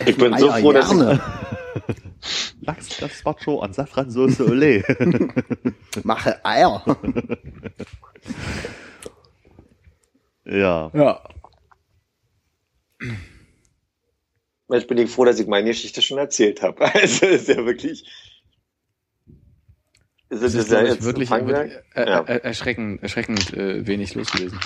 Ich 0.06 0.18
bin 0.18 0.38
so 0.38 0.52
froh, 0.52 0.72
dass 0.74 0.92
ich- 0.92 0.98
gerne. 0.98 1.22
Lachs, 2.62 2.98
das 2.98 3.24
Macho 3.24 3.60
an 3.62 3.74
Safransoße 3.74 4.44
Olé. 4.44 4.84
Mache 6.04 6.44
Eier. 6.46 6.84
ja. 10.46 10.92
Ja. 10.94 11.22
Ich 14.72 14.88
bin 14.88 14.98
ich 14.98 15.10
froh, 15.10 15.26
dass 15.26 15.40
ich 15.40 15.48
meine 15.48 15.70
Geschichte 15.70 16.02
schon 16.02 16.18
erzählt 16.18 16.62
habe. 16.62 16.86
Also 16.94 17.26
ist 17.26 17.48
ja 17.48 17.66
wirklich. 17.66 18.04
Ist 20.32 20.44
Das 20.44 20.54
das, 20.54 20.56
ist, 20.66 20.72
ja 20.72 20.84
jetzt 20.84 21.04
wirklich, 21.04 21.30
wirklich 21.32 21.74
äh, 21.96 22.08
Ja. 22.08 22.22
erschreckend, 22.24 23.02
erschreckend 23.02 23.54
äh, 23.54 23.88
wenig 23.88 24.14
los 24.14 24.32
gewesen. 24.32 24.60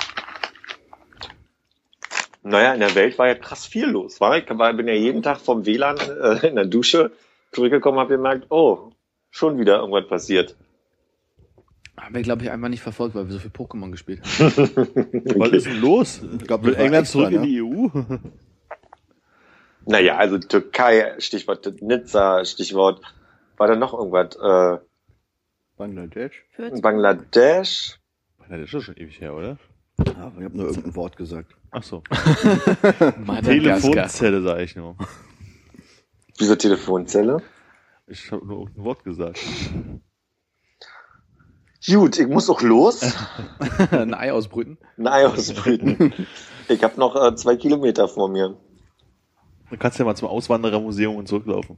Naja, 2.43 2.73
in 2.73 2.81
der 2.81 2.93
Welt 2.95 3.17
war 3.17 3.27
ja 3.27 3.35
krass 3.35 3.65
viel 3.65 3.85
los. 3.85 4.19
War? 4.19 4.37
Ich 4.37 4.49
war, 4.49 4.73
bin 4.73 4.87
ja 4.87 4.93
jeden 4.93 5.23
Tag 5.23 5.39
vom 5.39 5.65
WLAN 5.65 5.97
äh, 5.97 6.47
in 6.47 6.55
der 6.55 6.65
Dusche 6.65 7.11
zurückgekommen, 7.51 7.99
habe 7.99 8.15
gemerkt, 8.15 8.47
oh, 8.49 8.91
schon 9.31 9.59
wieder 9.59 9.77
irgendwas 9.77 10.07
passiert. 10.07 10.55
Haben 11.97 12.15
wir, 12.15 12.21
glaube 12.21 12.43
ich, 12.43 12.51
einfach 12.51 12.67
nicht 12.67 12.81
verfolgt, 12.81 13.15
weil 13.15 13.27
wir 13.27 13.33
so 13.33 13.39
viel 13.39 13.51
Pokémon 13.51 13.91
gespielt 13.91 14.21
haben. 14.23 14.55
Was 15.39 15.51
ist 15.51 15.67
denn 15.67 15.79
los? 15.79 16.21
Ich 16.39 16.45
glaub, 16.45 16.63
Will 16.65 16.75
England 16.75 17.03
extra, 17.03 17.19
zurück 17.19 17.31
in 17.31 17.41
ne? 17.41 17.47
die 17.47 17.61
EU? 17.61 17.87
Naja, 19.85 20.17
also 20.17 20.37
Türkei, 20.37 21.13
Stichwort 21.19 21.81
Nizza, 21.81 22.43
Stichwort, 22.45 23.01
war 23.57 23.67
da 23.67 23.75
noch 23.75 23.93
irgendwas? 23.93 24.35
Äh, 24.35 24.79
Bangladesch? 25.77 26.45
Bangladesch. 26.81 27.99
Das 28.49 28.73
ist 28.73 28.83
schon 28.83 28.97
ewig 28.97 29.19
her, 29.19 29.33
oder? 29.33 29.57
Ja, 29.99 30.31
ich 30.37 30.43
habe 30.43 30.57
nur 30.57 30.67
irgendein 30.67 30.95
Wort 30.95 31.17
gesagt. 31.17 31.55
Ach 31.71 31.83
so. 31.83 32.01
Telefonzelle, 33.43 34.41
sag 34.41 34.59
ich 34.59 34.75
nur. 34.75 34.95
Wieso 36.37 36.55
Telefonzelle? 36.55 37.41
Ich 38.07 38.31
habe 38.31 38.45
nur 38.45 38.67
ein 38.67 38.83
Wort 38.83 39.03
gesagt. 39.03 39.39
Gut, 41.85 42.17
ich 42.17 42.27
muss 42.27 42.49
auch 42.49 42.61
los. 42.61 43.01
Ein 43.91 44.13
Ei 44.13 44.31
ausbrüten. 44.31 44.77
Ein 44.97 45.07
Ei 45.07 45.27
ausbrüten. 45.27 46.13
Ich 46.69 46.81
habe 46.83 46.97
noch 46.97 47.15
äh, 47.15 47.35
zwei 47.35 47.57
Kilometer 47.57 48.07
vor 48.07 48.29
mir. 48.29 48.57
Dann 49.69 49.79
kannst 49.79 49.99
du 49.99 50.03
ja 50.03 50.05
mal 50.05 50.15
zum 50.15 50.29
Auswanderermuseum 50.29 51.15
und 51.17 51.27
zurücklaufen. 51.27 51.77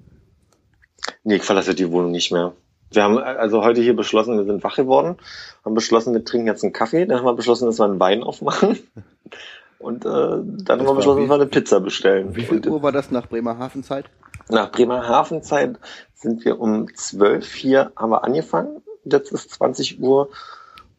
Nee, 1.24 1.38
ich 1.38 1.44
verlasse 1.44 1.74
die 1.74 1.90
Wohnung 1.92 2.12
nicht 2.12 2.32
mehr. 2.32 2.56
Wir 2.96 3.04
haben 3.04 3.18
also 3.18 3.64
heute 3.64 3.82
hier 3.82 3.96
beschlossen, 3.96 4.38
wir 4.38 4.46
sind 4.46 4.64
wach 4.64 4.76
geworden, 4.76 5.18
haben 5.64 5.74
beschlossen, 5.76 6.14
wir 6.14 6.24
trinken 6.24 6.48
jetzt 6.48 6.64
einen 6.64 6.74
Kaffee, 6.74 7.06
dann 7.06 7.20
haben 7.20 7.26
wir 7.26 7.34
beschlossen, 7.36 7.66
dass 7.66 7.80
wir 7.80 7.86
einen 7.86 8.00
Wein 8.00 8.24
aufmachen. 8.24 8.80
Und 9.80 10.06
äh, 10.06 10.10
dann 10.10 10.80
haben 10.80 10.86
wir 10.88 10.96
beschlossen, 10.96 11.20
wie- 11.24 11.28
dass 11.28 11.38
wir 11.38 11.42
eine 11.42 11.46
Pizza 11.48 11.80
bestellen. 11.80 12.36
Wie 12.36 12.44
viel 12.44 12.58
Und 12.58 12.68
Uhr 12.68 12.82
war 12.82 12.92
das 12.92 13.12
nach 13.12 13.28
Bremerhavenzeit? 13.28 14.06
Nach 14.50 14.72
Bremerhavenzeit 14.72 15.78
sind 16.14 16.46
wir 16.46 16.60
um 16.60 16.88
12 16.94 17.54
hier 17.54 17.92
haben 17.96 18.12
wir 18.12 18.24
angefangen. 18.24 18.82
Jetzt 19.04 19.32
ist 19.32 19.52
20 19.52 20.00
Uhr. 20.02 20.30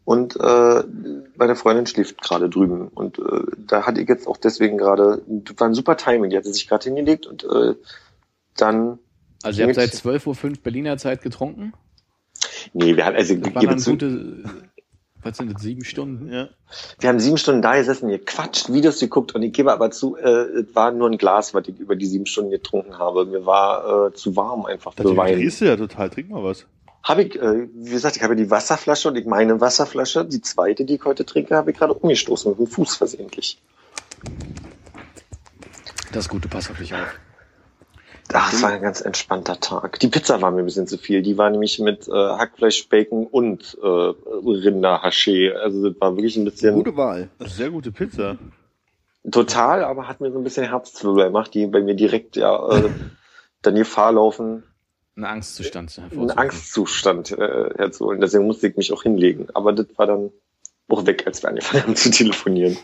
Und 0.04 0.36
äh, 0.36 0.84
meine 1.36 1.56
Freundin 1.56 1.86
schläft 1.86 2.20
gerade 2.22 2.48
drüben. 2.48 2.88
Und 2.88 3.18
äh, 3.18 3.22
da 3.66 3.86
hatte 3.86 4.00
ich 4.00 4.08
jetzt 4.08 4.28
auch 4.28 4.36
deswegen 4.36 4.78
gerade, 4.78 5.22
das 5.26 5.58
war 5.58 5.66
ein 5.68 5.74
super 5.74 5.96
Timing, 5.96 6.30
die 6.30 6.36
hatte 6.36 6.52
sich 6.52 6.68
gerade 6.68 6.84
hingelegt 6.84 7.26
und 7.26 7.42
äh, 7.44 7.74
dann, 8.56 8.98
Also 9.42 9.60
ihr 9.62 9.66
habt 9.66 9.74
seit 9.74 9.92
Jetzt- 9.94 10.06
12.05 10.06 10.44
Uhr 10.44 10.52
Berliner 10.62 10.96
Zeit 10.98 11.22
getrunken. 11.22 11.72
Nee, 12.72 12.96
wir 12.96 13.06
haben, 13.06 13.16
also 13.16 13.34
Das 13.36 13.54
waren 13.54 13.78
zu, 13.78 13.90
gute, 13.90 14.44
was 15.22 15.36
sind 15.38 15.52
das, 15.52 15.62
sieben 15.62 15.84
Stunden? 15.84 16.32
Ja. 16.32 16.48
wir 17.00 17.08
haben 17.08 17.18
sieben 17.20 17.36
Stunden 17.38 17.62
da 17.62 17.76
gesessen, 17.76 18.08
gequatscht, 18.08 18.72
Videos 18.72 19.00
geguckt 19.00 19.34
und 19.34 19.42
ich 19.42 19.52
gebe 19.52 19.72
aber 19.72 19.90
zu, 19.90 20.16
äh, 20.16 20.60
es 20.60 20.74
war 20.74 20.92
nur 20.92 21.10
ein 21.10 21.18
Glas, 21.18 21.52
was 21.54 21.66
ich 21.68 21.78
über 21.78 21.96
die 21.96 22.06
sieben 22.06 22.26
Stunden 22.26 22.50
getrunken 22.50 22.98
habe. 22.98 23.26
Mir 23.26 23.44
war 23.44 24.06
äh, 24.08 24.12
zu 24.14 24.36
warm 24.36 24.66
einfach 24.66 24.94
Das 24.94 25.06
für 25.06 25.16
Wein. 25.16 25.34
drehst 25.34 25.60
du 25.60 25.64
ja 25.66 25.76
total. 25.76 26.10
Trink 26.10 26.30
mal 26.30 26.44
was. 26.44 26.66
Habe 27.02 27.22
ich, 27.22 27.36
äh, 27.36 27.68
wie 27.74 27.90
gesagt, 27.90 28.16
ich 28.16 28.22
habe 28.22 28.34
die 28.36 28.50
Wasserflasche 28.50 29.08
und 29.08 29.16
ich 29.16 29.26
meine 29.26 29.60
Wasserflasche, 29.60 30.24
die 30.24 30.40
zweite, 30.40 30.84
die 30.84 30.94
ich 30.96 31.04
heute 31.04 31.24
trinke, 31.24 31.56
habe 31.56 31.70
ich 31.70 31.76
gerade 31.76 31.94
umgestoßen 31.94 32.50
mit 32.50 32.58
dem 32.58 32.66
Fuß 32.66 32.96
versehentlich. 32.96 33.60
Das 36.12 36.28
Gute, 36.28 36.48
pass 36.48 36.70
auf 36.70 36.78
dich 36.78 36.94
auf. 36.94 37.18
Ach, 38.32 38.52
es 38.52 38.62
war 38.62 38.70
ein 38.70 38.82
ganz 38.82 39.00
entspannter 39.00 39.60
Tag. 39.60 40.00
Die 40.00 40.08
Pizza 40.08 40.40
war 40.42 40.50
mir 40.50 40.60
ein 40.60 40.64
bisschen 40.64 40.86
zu 40.86 40.98
viel. 40.98 41.22
Die 41.22 41.38
war 41.38 41.48
nämlich 41.50 41.78
mit 41.78 42.08
äh, 42.08 42.10
Hackfleisch, 42.12 42.88
Bacon 42.88 43.26
und 43.26 43.78
äh, 43.80 43.86
Rinderhaché. 43.86 45.52
Also 45.52 45.90
das 45.90 46.00
war 46.00 46.16
wirklich 46.16 46.36
ein 46.36 46.44
bisschen 46.44 46.74
Gute 46.74 46.96
Wahl. 46.96 47.28
Sehr 47.40 47.70
gute 47.70 47.92
Pizza. 47.92 48.36
total, 49.30 49.84
aber 49.84 50.08
hat 50.08 50.20
mir 50.20 50.32
so 50.32 50.38
ein 50.38 50.44
bisschen 50.44 50.68
Herzwirbel 50.68 51.26
gemacht, 51.26 51.54
die 51.54 51.66
bei 51.66 51.80
mir 51.82 51.94
direkt 51.94 52.36
ja 52.36 52.68
äh, 52.78 52.90
dann 53.62 53.74
Gefahr 53.76 54.12
laufen, 54.12 54.64
Ein 55.16 55.24
Angstzustand. 55.24 55.96
einen 55.98 56.08
hervorzurufen. 56.10 56.38
Angstzustand 56.38 57.30
äh, 57.32 57.70
herzuholen. 57.76 58.20
Deswegen 58.20 58.46
musste 58.46 58.66
ich 58.68 58.76
mich 58.76 58.92
auch 58.92 59.02
hinlegen. 59.04 59.48
Aber 59.54 59.72
das 59.72 59.86
war 59.96 60.06
dann 60.06 60.30
auch 60.88 61.06
weg, 61.06 61.24
als 61.26 61.42
wir 61.42 61.48
angefangen 61.50 61.82
haben 61.84 61.96
zu 61.96 62.10
telefonieren. 62.10 62.76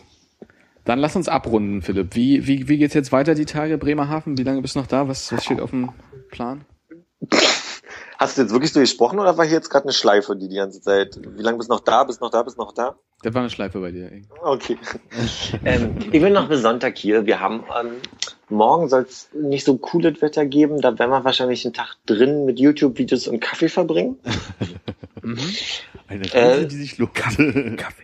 Dann 0.85 0.99
lass 0.99 1.15
uns 1.15 1.27
abrunden, 1.29 1.81
Philipp. 1.81 2.15
Wie, 2.15 2.45
wie, 2.47 2.67
wie 2.67 2.77
geht's 2.77 2.93
jetzt 2.93 3.11
weiter 3.11 3.35
die 3.35 3.45
Tage? 3.45 3.77
Bremerhaven, 3.77 4.37
wie 4.37 4.43
lange 4.43 4.61
bist 4.61 4.75
du 4.75 4.79
noch 4.79 4.87
da? 4.87 5.07
Was, 5.07 5.31
was 5.31 5.43
steht 5.43 5.61
auf 5.61 5.69
dem 5.69 5.91
Plan? 6.29 6.65
Hast 8.17 8.37
du 8.37 8.41
jetzt 8.41 8.51
wirklich 8.51 8.71
so 8.73 8.79
gesprochen 8.79 9.19
oder 9.19 9.37
war 9.37 9.45
hier 9.45 9.55
jetzt 9.55 9.69
gerade 9.69 9.85
eine 9.85 9.93
Schleife, 9.93 10.35
die 10.35 10.47
die 10.49 10.55
ganze 10.57 10.81
Zeit? 10.81 11.19
Wie 11.35 11.41
lange 11.41 11.57
bist 11.57 11.69
du 11.69 11.73
noch 11.73 11.81
da? 11.81 12.03
Bist 12.03 12.21
noch 12.21 12.29
da? 12.31 12.43
Bist 12.43 12.57
noch 12.57 12.73
da? 12.73 12.95
Das 13.21 13.33
war 13.33 13.41
eine 13.41 13.49
Schleife 13.49 13.79
bei 13.79 13.91
dir. 13.91 14.11
ey. 14.11 14.25
Okay. 14.41 14.77
ähm, 15.65 15.95
ich 16.11 16.21
bin 16.21 16.33
noch 16.33 16.49
bis 16.49 16.61
Sonntag 16.61 16.97
hier. 16.97 17.25
Wir 17.25 17.39
haben 17.39 17.63
ähm, 17.79 17.93
morgen 18.49 18.89
soll 18.89 19.03
es 19.03 19.29
nicht 19.33 19.63
so 19.65 19.77
cooles 19.77 20.21
Wetter 20.21 20.45
geben. 20.45 20.81
Da 20.81 20.97
werden 20.99 21.11
wir 21.11 21.23
wahrscheinlich 21.23 21.63
einen 21.65 21.73
Tag 21.73 21.95
drin 22.05 22.43
mit 22.45 22.59
YouTube-Videos 22.59 23.27
und 23.27 23.39
Kaffee 23.39 23.69
verbringen. 23.69 24.17
Mhm. 25.25 25.37
Eine 26.09 26.23
Reise, 26.33 26.63
Äh, 26.63 26.67
die 26.67 26.75
sich 26.75 26.97
lohnt. 26.97 27.15
Kaffee, 27.15 27.77
Kaffee. 27.77 28.03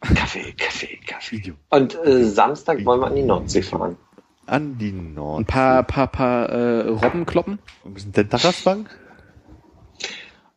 Kaffee, 0.00 0.52
Kaffee, 0.52 0.98
Kaffee. 1.06 1.54
Und 1.70 1.94
äh, 2.04 2.24
Samstag 2.24 2.84
wollen 2.84 3.00
wir 3.00 3.06
an 3.06 3.16
die 3.16 3.22
Nordsee 3.22 3.62
fahren. 3.62 3.96
An 4.46 4.78
die 4.78 4.92
Nord. 4.92 5.40
Ein 5.40 5.44
paar, 5.46 5.82
paar, 5.82 6.06
paar 6.06 6.48
äh, 6.48 6.88
Robben 6.88 7.26
kloppen. 7.26 7.58
Ein 7.84 7.94
bisschen 7.94 8.12
Dentachersbank. 8.12 8.88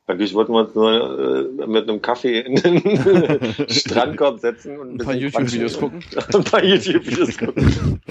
Eigentlich 0.06 0.34
wollten 0.34 0.53
wir 0.53 0.61
uns 0.61 0.74
nur 0.76 1.60
äh, 1.60 1.68
mit 1.68 1.88
einem 1.88 2.02
Kaffee 2.02 2.40
in 2.40 2.56
den 2.56 3.70
Strandkorb 3.70 4.40
setzen 4.40 4.80
und 4.80 4.94
Ein 4.94 4.98
paar 4.98 5.14
bisschen 5.14 5.22
YouTube-Videos 5.22 5.80
gucken. 5.80 6.03
ein 6.34 6.44
paar 6.44 6.64
YouTube-Videos 6.64 7.38
gucken. 7.38 8.02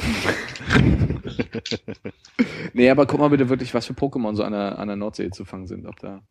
Nee, 2.73 2.91
aber 2.91 3.07
guck 3.07 3.19
mal 3.19 3.31
bitte 3.31 3.49
wirklich, 3.49 3.75
was 3.75 3.87
für 3.87 3.93
Pokémon 3.93 4.35
so 4.35 4.45
an 4.45 4.53
der, 4.53 4.79
an 4.79 4.89
der 4.89 4.97
Nordsee 4.97 5.31
zu 5.31 5.45
fangen 5.45 5.67
sind. 5.67 5.87
Ob 5.87 5.99
da 5.99 6.23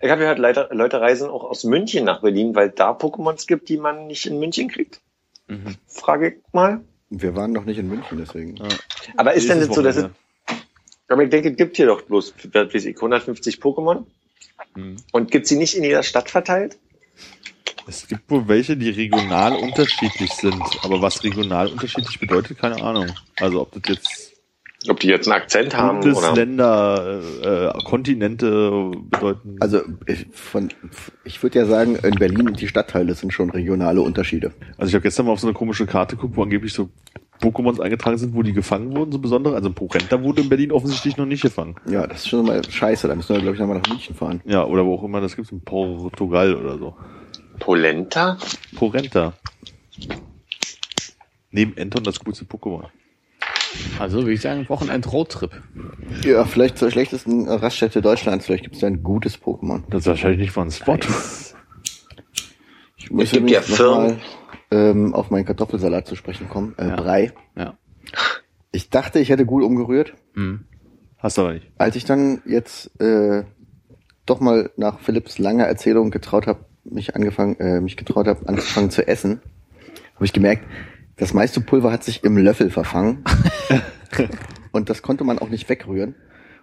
Ich 0.00 0.10
habe 0.10 0.20
gehört, 0.20 0.38
Leute, 0.38 0.68
Leute 0.72 1.00
reisen 1.00 1.28
auch 1.28 1.44
aus 1.44 1.64
München 1.64 2.04
nach 2.04 2.20
Berlin, 2.20 2.54
weil 2.54 2.70
da 2.70 2.92
Pokémons 2.92 3.46
gibt, 3.46 3.68
die 3.68 3.78
man 3.78 4.06
nicht 4.06 4.26
in 4.26 4.38
München 4.38 4.68
kriegt. 4.68 5.00
Mhm. 5.48 5.76
Frage 5.86 6.28
ich 6.28 6.34
mal. 6.52 6.80
Wir 7.10 7.34
waren 7.34 7.52
noch 7.52 7.64
nicht 7.64 7.78
in 7.78 7.88
München, 7.88 8.18
deswegen. 8.18 8.58
Aber 9.16 9.34
ist 9.34 9.48
denn 9.48 9.60
jetzt 9.60 9.74
so, 9.74 9.82
dass 9.82 9.96
es, 9.96 10.06
aber 11.08 11.22
ich 11.24 11.30
denke, 11.30 11.50
es 11.50 11.56
gibt 11.56 11.76
hier 11.76 11.86
doch 11.86 12.02
bloß, 12.02 12.34
weiß 12.52 12.84
ich, 12.84 12.96
150 12.96 13.56
Pokémon 13.56 14.04
Mhm. 14.74 14.96
und 15.12 15.30
gibt 15.30 15.46
sie 15.46 15.56
nicht 15.56 15.76
in 15.76 15.84
jeder 15.84 16.02
Stadt 16.02 16.30
verteilt? 16.30 16.78
Es 17.86 18.06
gibt 18.06 18.30
wohl 18.30 18.46
welche, 18.48 18.76
die 18.76 18.90
regional 18.90 19.56
unterschiedlich 19.56 20.30
sind. 20.30 20.62
Aber 20.82 21.00
was 21.00 21.24
regional 21.24 21.68
unterschiedlich 21.68 22.20
bedeutet, 22.20 22.58
keine 22.58 22.82
Ahnung. 22.82 23.06
Also 23.40 23.62
ob 23.62 23.72
das 23.72 23.82
jetzt 23.88 24.27
Ob 24.86 25.00
die 25.00 25.08
jetzt 25.08 25.26
einen 25.26 25.40
Akzent 25.40 25.76
haben 25.76 25.98
oder? 25.98 26.12
Bundesländer, 26.12 27.20
äh, 27.42 27.66
äh, 27.66 27.82
Kontinente 27.82 28.92
bedeuten. 29.10 29.56
Also 29.58 29.80
ich, 30.06 30.26
von, 30.30 30.68
ich 31.24 31.42
würde 31.42 31.58
ja 31.58 31.66
sagen, 31.66 31.96
in 31.96 32.14
Berlin 32.14 32.52
die 32.52 32.68
Stadtteile 32.68 33.14
sind 33.14 33.32
schon 33.32 33.50
regionale 33.50 34.00
Unterschiede. 34.00 34.52
Also 34.76 34.90
ich 34.90 34.94
habe 34.94 35.02
gestern 35.02 35.26
mal 35.26 35.32
auf 35.32 35.40
so 35.40 35.48
eine 35.48 35.54
komische 35.54 35.86
Karte 35.86 36.14
geguckt, 36.14 36.36
wo 36.36 36.44
angeblich 36.44 36.72
so 36.72 36.90
Pokémons 37.40 37.80
eingetragen 37.80 38.18
sind, 38.18 38.34
wo 38.34 38.42
die 38.42 38.52
gefangen 38.52 38.96
wurden, 38.96 39.10
so 39.10 39.18
besondere. 39.18 39.56
Also 39.56 39.68
ein 39.68 39.74
Porenta 39.74 40.22
wurde 40.22 40.42
in 40.42 40.48
Berlin 40.48 40.70
offensichtlich 40.70 41.16
noch 41.16 41.26
nicht 41.26 41.42
gefangen. 41.42 41.74
Ja, 41.88 42.06
das 42.06 42.18
ist 42.18 42.28
schon 42.28 42.46
mal 42.46 42.62
scheiße. 42.68 43.08
Da 43.08 43.16
müssen 43.16 43.34
wir, 43.34 43.40
glaube 43.40 43.54
ich, 43.54 43.60
nochmal 43.60 43.78
nach 43.78 43.88
München 43.88 44.14
fahren. 44.14 44.40
Ja, 44.44 44.64
oder 44.64 44.86
wo 44.86 44.94
auch 44.94 45.02
immer 45.02 45.20
das 45.20 45.34
gibt, 45.34 45.50
in 45.50 45.60
Portugal 45.60 46.54
oder 46.54 46.78
so. 46.78 46.96
Polenta? 47.58 48.38
Porenta. 48.76 49.32
Neben 51.50 51.76
Enton 51.76 52.04
das 52.04 52.20
coolste 52.20 52.44
Pokémon. 52.44 52.86
Also, 53.98 54.18
würde 54.18 54.32
ich 54.32 54.40
sagen, 54.40 54.68
Wochenend-Roadtrip. 54.68 55.50
Ja, 56.24 56.44
vielleicht 56.44 56.78
zur 56.78 56.90
schlechtesten 56.90 57.48
Raststätte 57.48 58.00
Deutschlands. 58.02 58.46
Vielleicht 58.46 58.64
gibt 58.64 58.74
es 58.76 58.80
da 58.80 58.86
ein 58.86 59.02
gutes 59.02 59.40
Pokémon. 59.40 59.82
Das 59.90 60.00
ist 60.02 60.06
wahrscheinlich 60.06 60.40
nicht 60.40 60.52
von 60.52 60.70
Spot. 60.70 60.96
Ich 62.96 63.10
muss 63.10 63.30
gibt 63.30 63.50
ja 63.50 63.60
Firmen- 63.60 64.06
mal 64.06 64.18
ähm, 64.70 65.14
auf 65.14 65.30
meinen 65.30 65.44
Kartoffelsalat 65.44 66.06
zu 66.06 66.14
sprechen 66.16 66.48
kommen. 66.48 66.74
Äh, 66.78 66.88
Ja. 66.88 66.96
Brei. 66.96 67.32
Ja. 67.56 67.74
Ich 68.72 68.90
dachte, 68.90 69.18
ich 69.18 69.30
hätte 69.30 69.46
gut 69.46 69.62
umgerührt. 69.64 70.14
Mhm. 70.34 70.64
Hast 71.18 71.38
du 71.38 71.42
aber 71.42 71.54
nicht. 71.54 71.66
Als 71.78 71.96
ich 71.96 72.04
dann 72.04 72.42
jetzt 72.46 73.00
äh, 73.00 73.44
doch 74.26 74.40
mal 74.40 74.70
nach 74.76 75.00
Philipps 75.00 75.38
langer 75.38 75.64
Erzählung 75.64 76.10
getraut 76.10 76.46
habe, 76.46 76.60
mich 76.84 77.16
angefangen, 77.16 77.56
äh, 77.60 77.80
mich 77.80 77.96
getraut 77.96 78.26
habe, 78.28 78.46
anzufangen 78.48 78.90
zu 78.90 79.06
essen, 79.08 79.40
habe 80.14 80.24
ich 80.24 80.32
gemerkt, 80.32 80.64
das 81.18 81.34
meiste 81.34 81.60
Pulver 81.60 81.92
hat 81.92 82.04
sich 82.04 82.24
im 82.24 82.36
Löffel 82.36 82.70
verfangen. 82.70 83.24
und 84.72 84.88
das 84.88 85.02
konnte 85.02 85.24
man 85.24 85.38
auch 85.38 85.48
nicht 85.48 85.68
wegrühren. 85.68 86.14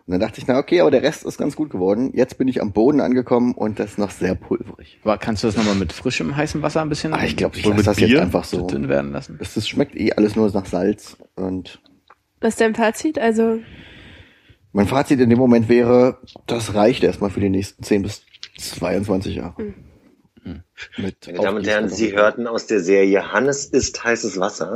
Und 0.07 0.11
dann 0.11 0.19
dachte 0.19 0.39
ich, 0.39 0.45
na 0.45 0.59
okay, 0.59 0.81
aber 0.81 0.91
der 0.91 1.01
Rest 1.01 1.25
ist 1.25 1.39
ganz 1.39 1.55
gut 1.55 1.71
geworden. 1.71 2.11
Jetzt 2.13 2.37
bin 2.37 2.47
ich 2.47 2.61
am 2.61 2.71
Boden 2.73 3.01
angekommen 3.01 3.53
und 3.53 3.79
das 3.79 3.91
ist 3.91 3.97
noch 3.97 4.11
sehr 4.11 4.35
pulverig. 4.35 4.99
Aber 5.03 5.17
kannst 5.17 5.43
du 5.43 5.47
das 5.47 5.57
nochmal 5.57 5.75
mit 5.75 5.93
frischem 5.93 6.35
heißem 6.35 6.61
Wasser 6.61 6.81
ein 6.81 6.89
bisschen 6.89 7.13
Ah, 7.13 7.23
ich 7.23 7.35
glaube, 7.35 7.57
ich 7.57 7.65
lasse 7.65 7.83
das 7.83 7.99
jetzt 7.99 8.09
Bier? 8.09 8.21
einfach 8.21 8.43
so. 8.43 8.67
dünn 8.67 8.87
werden 8.87 9.11
lassen? 9.11 9.37
Das, 9.39 9.55
das 9.55 9.67
schmeckt 9.67 9.95
eh 9.95 10.11
alles 10.13 10.35
nur 10.35 10.51
nach 10.51 10.67
Salz. 10.67 11.17
Und 11.35 11.81
Was 12.39 12.49
ist 12.53 12.61
dein 12.61 12.75
Fazit? 12.75 13.17
Also, 13.17 13.59
mein 14.73 14.85
Fazit 14.87 15.19
in 15.19 15.29
dem 15.31 15.39
Moment 15.39 15.69
wäre, 15.69 16.19
das 16.45 16.75
reicht 16.75 17.03
erstmal 17.03 17.31
für 17.31 17.39
die 17.39 17.49
nächsten 17.49 17.81
10 17.81 18.03
bis 18.03 18.25
22 18.59 19.37
Jahre. 19.37 19.57
Hm. 19.57 19.73
Mit 20.97 21.27
Meine 21.27 21.39
Damen 21.39 21.57
und 21.57 21.67
Herren. 21.67 21.89
Sie 21.89 22.13
hörten 22.13 22.47
aus 22.47 22.67
der 22.67 22.79
Serie 22.79 23.31
Hannes 23.31 23.65
ist 23.65 24.03
heißes 24.03 24.39
Wasser. 24.39 24.75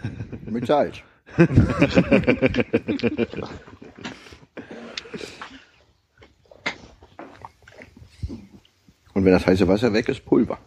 Mit 0.46 0.66
Salz. 0.66 0.96
Und 9.12 9.24
wenn 9.24 9.32
das 9.32 9.46
heiße 9.46 9.68
Wasser 9.68 9.92
weg 9.92 10.08
ist, 10.08 10.24
Pulver. 10.24 10.58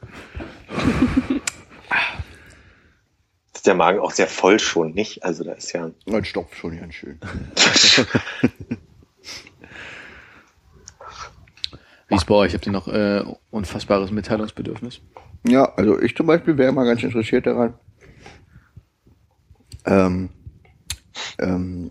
Ist 3.53 3.65
der 3.65 3.73
Magen 3.75 3.99
auch 3.99 4.11
sehr 4.11 4.27
voll 4.27 4.59
schon, 4.59 4.93
nicht? 4.93 5.23
Also 5.23 5.43
da 5.43 5.53
ist 5.53 5.71
ja. 5.71 5.89
Das 6.05 6.27
stopft 6.27 6.55
schon 6.57 6.77
ganz 6.77 6.93
schön. 6.93 7.19
Wie 12.13 12.17
ist 12.17 12.25
bei 12.27 12.35
euch? 12.35 12.53
Habt 12.53 12.67
ihr 12.67 12.71
noch 12.71 12.87
äh, 12.87 13.23
unfassbares 13.49 14.11
Mitteilungsbedürfnis? 14.11 15.01
Ja, 15.47 15.73
also 15.75 15.99
ich 15.99 16.15
zum 16.15 16.27
Beispiel 16.27 16.55
wäre 16.59 16.71
mal 16.71 16.85
ganz 16.85 17.01
interessiert 17.01 17.47
daran. 17.47 17.73
Ähm, 19.85 20.29
ähm, 21.39 21.89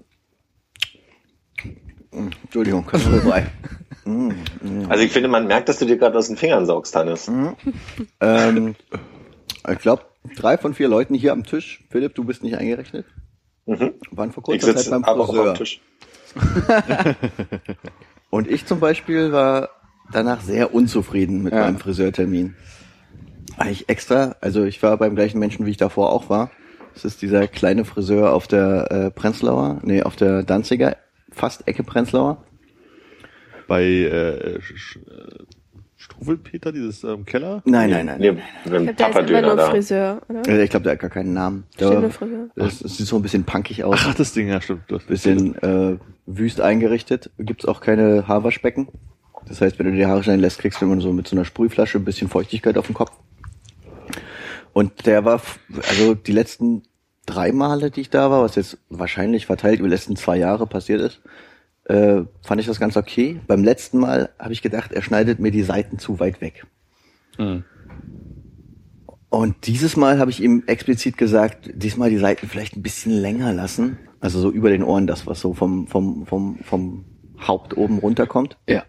Entschuldigung, 2.12 2.86
kannst 2.86 3.06
du 3.06 3.10
vorbei. 3.18 3.48
Also 4.88 5.02
ich 5.02 5.10
finde, 5.10 5.28
man 5.28 5.48
merkt, 5.48 5.68
dass 5.68 5.80
du 5.80 5.86
dir 5.86 5.96
gerade 5.96 6.16
aus 6.16 6.28
den 6.28 6.36
Fingern 6.36 6.66
saugst, 6.66 6.94
Hannes. 6.94 7.28
ähm, 8.20 8.76
ich 9.68 9.78
glaube, 9.80 10.04
drei 10.36 10.56
von 10.56 10.72
vier 10.72 10.86
Leuten 10.86 11.14
hier 11.14 11.32
am 11.32 11.42
Tisch, 11.42 11.82
Philipp, 11.90 12.14
du 12.14 12.22
bist 12.22 12.44
nicht 12.44 12.56
eingerechnet, 12.56 13.06
Mhm. 13.66 13.94
waren 14.12 14.30
vor 14.30 14.44
kurzer 14.44 14.76
Zeit 14.76 14.88
beim 14.88 15.02
aber 15.02 15.22
auch 15.24 15.28
am 15.30 15.34
Friseur. 15.34 15.54
Tisch. 15.54 15.80
Und 18.30 18.48
ich 18.48 18.66
zum 18.66 18.78
Beispiel 18.78 19.32
war 19.32 19.68
danach 20.10 20.40
sehr 20.40 20.74
unzufrieden 20.74 21.42
mit 21.42 21.52
Ja. 21.52 21.60
meinem 21.60 21.78
Friseurtermin. 21.78 22.54
Eigentlich 23.58 23.88
extra, 23.88 24.36
also 24.40 24.64
ich 24.64 24.82
war 24.82 24.96
beim 24.96 25.14
gleichen 25.14 25.38
Menschen, 25.38 25.66
wie 25.66 25.70
ich 25.70 25.76
davor 25.76 26.10
auch 26.10 26.30
war. 26.30 26.50
Das 26.94 27.04
ist 27.04 27.22
dieser 27.22 27.46
kleine 27.48 27.84
Friseur 27.84 28.32
auf 28.32 28.46
der 28.46 28.90
äh, 28.90 29.10
Prenzlauer, 29.10 29.80
nee, 29.82 30.02
auf 30.02 30.16
der 30.16 30.42
Danziger, 30.42 30.96
fast 31.30 31.66
Ecke 31.68 31.82
Prenzlauer. 31.82 32.44
Bei 33.68 33.82
äh, 33.84 34.58
Sch- 34.58 34.76
Sch- 34.76 35.10
äh, 35.10 35.44
Struwelpeter, 35.96 36.72
dieses 36.72 37.04
ähm, 37.04 37.24
Keller. 37.24 37.62
Nein, 37.64 37.90
nein, 37.90 38.06
nein. 38.06 38.20
Nee, 38.20 38.32
nein. 38.32 38.34
mit 38.34 38.42
ich 38.64 38.70
dem 38.72 38.72
glaube, 38.72 38.84
der 38.84 38.90
ist 38.92 39.14
Papadöner 39.14 39.46
nur 39.48 39.56
da. 39.56 39.70
Friseur, 39.70 40.20
oder? 40.28 40.38
Also 40.46 40.60
ich 40.60 40.70
glaube, 40.70 40.82
der 40.84 40.92
hat 40.94 40.98
gar 41.00 41.10
keinen 41.10 41.32
Namen. 41.32 41.64
Der, 41.78 42.10
Friseur. 42.10 42.48
das, 42.56 42.80
es 42.82 42.96
sieht 42.96 43.06
so 43.06 43.16
ein 43.16 43.22
bisschen 43.22 43.44
punkig 43.44 43.84
aus. 43.84 44.00
Ach, 44.04 44.14
das 44.14 44.32
Ding, 44.32 44.48
ja, 44.48 44.60
stimmt. 44.60 44.82
Du 44.88 44.96
hast- 44.96 45.06
bisschen 45.06 45.54
äh, 45.62 45.96
wüst 46.26 46.60
eingerichtet. 46.60 47.30
Gibt's 47.38 47.64
auch 47.66 47.80
keine 47.80 48.26
Haarwaschbecken. 48.26 48.88
Das 49.52 49.60
heißt, 49.60 49.78
wenn 49.78 49.84
du 49.84 49.92
die 49.92 50.06
Haare 50.06 50.22
schneiden 50.22 50.40
lässt, 50.40 50.60
kriegst 50.60 50.80
du 50.80 50.86
immer 50.86 50.98
so 51.02 51.12
mit 51.12 51.28
so 51.28 51.36
einer 51.36 51.44
Sprühflasche 51.44 51.98
ein 51.98 52.06
bisschen 52.06 52.30
Feuchtigkeit 52.30 52.78
auf 52.78 52.86
dem 52.86 52.94
Kopf. 52.94 53.12
Und 54.72 55.04
der 55.04 55.26
war, 55.26 55.42
also 55.90 56.14
die 56.14 56.32
letzten 56.32 56.84
drei 57.26 57.52
Male, 57.52 57.90
die 57.90 58.00
ich 58.00 58.08
da 58.08 58.30
war, 58.30 58.42
was 58.42 58.54
jetzt 58.54 58.78
wahrscheinlich 58.88 59.44
verteilt 59.44 59.78
über 59.78 59.88
die 59.88 59.94
letzten 59.94 60.16
zwei 60.16 60.38
Jahre 60.38 60.66
passiert 60.66 61.02
ist, 61.02 61.20
äh, 61.84 62.22
fand 62.40 62.62
ich 62.62 62.66
das 62.66 62.80
ganz 62.80 62.96
okay. 62.96 63.40
Beim 63.46 63.62
letzten 63.62 63.98
Mal 63.98 64.30
habe 64.38 64.54
ich 64.54 64.62
gedacht, 64.62 64.90
er 64.90 65.02
schneidet 65.02 65.38
mir 65.38 65.50
die 65.50 65.64
Seiten 65.64 65.98
zu 65.98 66.18
weit 66.18 66.40
weg. 66.40 66.64
Mhm. 67.36 67.64
Und 69.28 69.66
dieses 69.66 69.98
Mal 69.98 70.18
habe 70.18 70.30
ich 70.30 70.42
ihm 70.42 70.62
explizit 70.66 71.18
gesagt, 71.18 71.68
diesmal 71.74 72.08
die 72.08 72.16
Seiten 72.16 72.48
vielleicht 72.48 72.74
ein 72.74 72.82
bisschen 72.82 73.12
länger 73.12 73.52
lassen. 73.52 73.98
Also 74.18 74.40
so 74.40 74.50
über 74.50 74.70
den 74.70 74.82
Ohren, 74.82 75.06
das, 75.06 75.26
was 75.26 75.40
so 75.40 75.52
vom, 75.52 75.88
vom, 75.88 76.24
vom, 76.24 76.56
vom 76.64 77.04
Haupt 77.46 77.76
oben 77.76 77.98
runterkommt. 77.98 78.56
Ja. 78.66 78.84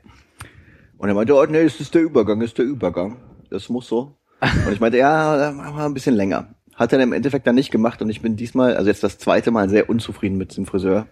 Und 1.04 1.10
er 1.10 1.16
meinte, 1.16 1.36
oh 1.36 1.46
nee, 1.46 1.58
es 1.58 1.82
ist 1.82 1.94
der 1.96 2.02
Übergang, 2.02 2.42
es 2.42 2.52
ist 2.52 2.58
der 2.60 2.64
Übergang. 2.64 3.18
Das 3.50 3.68
muss 3.68 3.90
so. 3.90 4.16
Und 4.40 4.72
ich 4.72 4.80
meinte, 4.80 5.00
ja, 5.00 5.52
machen 5.54 5.76
wir 5.76 5.84
ein 5.84 5.94
bisschen 5.94 6.16
länger. 6.16 6.56
Hat 6.76 6.94
er 6.94 7.00
im 7.02 7.12
Endeffekt 7.12 7.46
dann 7.46 7.56
nicht 7.56 7.72
gemacht 7.72 8.02
und 8.02 8.10
ich 8.10 8.22
bin 8.22 8.38
diesmal, 8.38 8.78
also 8.78 8.90
jetzt 8.90 9.04
das 9.04 9.18
zweite 9.18 9.52
Mal 9.52 9.68
sehr 9.68 9.90
unzufrieden 9.90 10.38
mit 10.38 10.56
dem 10.56 10.66
Friseur. 10.66 11.08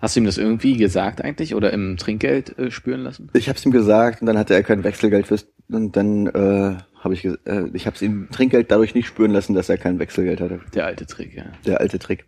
Hast 0.00 0.14
du 0.14 0.20
ihm 0.20 0.24
das 0.26 0.38
irgendwie 0.38 0.76
gesagt 0.76 1.20
eigentlich 1.20 1.56
oder 1.56 1.72
im 1.72 1.96
Trinkgeld 1.96 2.56
äh, 2.60 2.70
spüren 2.70 3.00
lassen? 3.00 3.28
Ich 3.32 3.48
habe 3.48 3.58
es 3.58 3.66
ihm 3.66 3.72
gesagt 3.72 4.20
und 4.20 4.28
dann 4.28 4.38
hatte 4.38 4.54
er 4.54 4.62
kein 4.62 4.84
Wechselgeld 4.84 5.26
fürs 5.26 5.48
und 5.68 5.96
dann 5.96 6.28
äh, 6.28 6.76
habe 7.02 7.14
ich 7.14 7.24
äh, 7.24 7.38
ich 7.72 7.86
habe 7.86 7.96
es 7.96 8.02
ihm 8.02 8.28
Trinkgeld 8.30 8.70
dadurch 8.70 8.94
nicht 8.94 9.08
spüren 9.08 9.32
lassen, 9.32 9.52
dass 9.52 9.68
er 9.68 9.78
kein 9.78 9.98
Wechselgeld 9.98 10.40
hatte. 10.40 10.60
Der 10.76 10.86
alte 10.86 11.06
Trick, 11.06 11.34
ja. 11.34 11.46
Der 11.66 11.80
alte 11.80 11.98
Trick. 11.98 12.24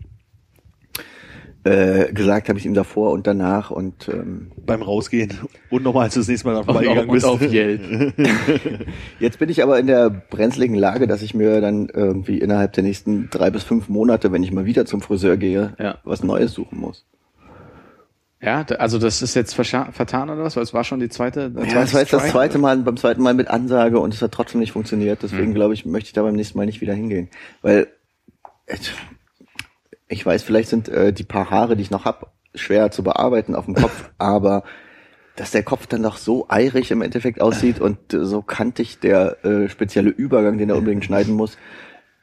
Äh, 1.62 2.14
gesagt 2.14 2.48
habe 2.48 2.58
ich 2.58 2.64
ihm 2.64 2.72
davor 2.72 3.10
und 3.12 3.26
danach 3.26 3.70
und 3.70 4.08
ähm, 4.08 4.50
Beim 4.64 4.80
Rausgehen 4.80 5.34
und 5.68 5.82
nochmal, 5.82 6.04
als 6.04 6.14
du 6.14 6.20
das 6.20 6.28
nächste 6.28 6.48
Mal 6.48 6.64
vorbeigegangen 6.64 7.08
auf, 7.08 7.12
bist. 7.12 7.26
auf 7.26 7.42
Yelp. 7.42 8.14
Jetzt 9.20 9.38
bin 9.38 9.50
ich 9.50 9.62
aber 9.62 9.78
in 9.78 9.86
der 9.86 10.08
brenzligen 10.08 10.74
Lage, 10.74 11.06
dass 11.06 11.20
ich 11.20 11.34
mir 11.34 11.60
dann 11.60 11.90
irgendwie 11.92 12.38
innerhalb 12.38 12.72
der 12.72 12.82
nächsten 12.82 13.28
drei 13.28 13.50
bis 13.50 13.62
fünf 13.62 13.90
Monate, 13.90 14.32
wenn 14.32 14.42
ich 14.42 14.52
mal 14.52 14.64
wieder 14.64 14.86
zum 14.86 15.02
Friseur 15.02 15.36
gehe, 15.36 15.74
Ja. 15.78 15.98
was 16.02 16.22
Neues 16.22 16.52
suchen 16.52 16.78
muss. 16.80 17.04
Ja, 18.42 18.64
also 18.78 18.98
das 18.98 19.20
ist 19.20 19.34
jetzt 19.34 19.52
vertan 19.52 20.30
oder 20.30 20.42
was? 20.42 20.56
Weil 20.56 20.62
es 20.62 20.72
war 20.72 20.82
schon 20.84 20.98
die 20.98 21.10
zweite. 21.10 21.52
Ja, 21.54 21.74
das 21.82 21.92
war 21.92 22.00
jetzt 22.00 22.14
das 22.14 22.30
zweite 22.30 22.56
Mal, 22.56 22.78
beim 22.78 22.96
zweiten 22.96 23.22
Mal 23.22 23.34
mit 23.34 23.48
Ansage 23.48 24.00
und 24.00 24.14
es 24.14 24.22
hat 24.22 24.32
trotzdem 24.32 24.60
nicht 24.60 24.72
funktioniert. 24.72 25.18
Deswegen 25.22 25.50
Mhm. 25.50 25.54
glaube 25.54 25.74
ich, 25.74 25.84
möchte 25.84 26.06
ich 26.06 26.12
da 26.14 26.22
beim 26.22 26.36
nächsten 26.36 26.56
Mal 26.56 26.64
nicht 26.64 26.80
wieder 26.80 26.94
hingehen. 26.94 27.28
Weil 27.60 27.88
äh, 28.64 28.76
ich 30.10 30.26
weiß, 30.26 30.42
vielleicht 30.42 30.68
sind 30.68 30.88
äh, 30.88 31.12
die 31.12 31.24
paar 31.24 31.50
Haare, 31.50 31.76
die 31.76 31.82
ich 31.82 31.90
noch 31.90 32.04
hab, 32.04 32.32
schwer 32.54 32.90
zu 32.90 33.02
bearbeiten 33.02 33.54
auf 33.54 33.64
dem 33.64 33.74
Kopf, 33.74 34.10
aber 34.18 34.64
dass 35.36 35.52
der 35.52 35.62
Kopf 35.62 35.86
dann 35.86 36.02
doch 36.02 36.16
so 36.18 36.46
eirig 36.48 36.90
im 36.90 37.00
Endeffekt 37.00 37.40
aussieht 37.40 37.80
und 37.80 38.12
äh, 38.12 38.24
so 38.24 38.42
kantig 38.42 38.98
der 38.98 39.42
äh, 39.44 39.68
spezielle 39.68 40.10
Übergang, 40.10 40.58
den 40.58 40.68
er 40.68 40.76
unbedingt 40.76 41.04
schneiden 41.04 41.34
muss, 41.34 41.56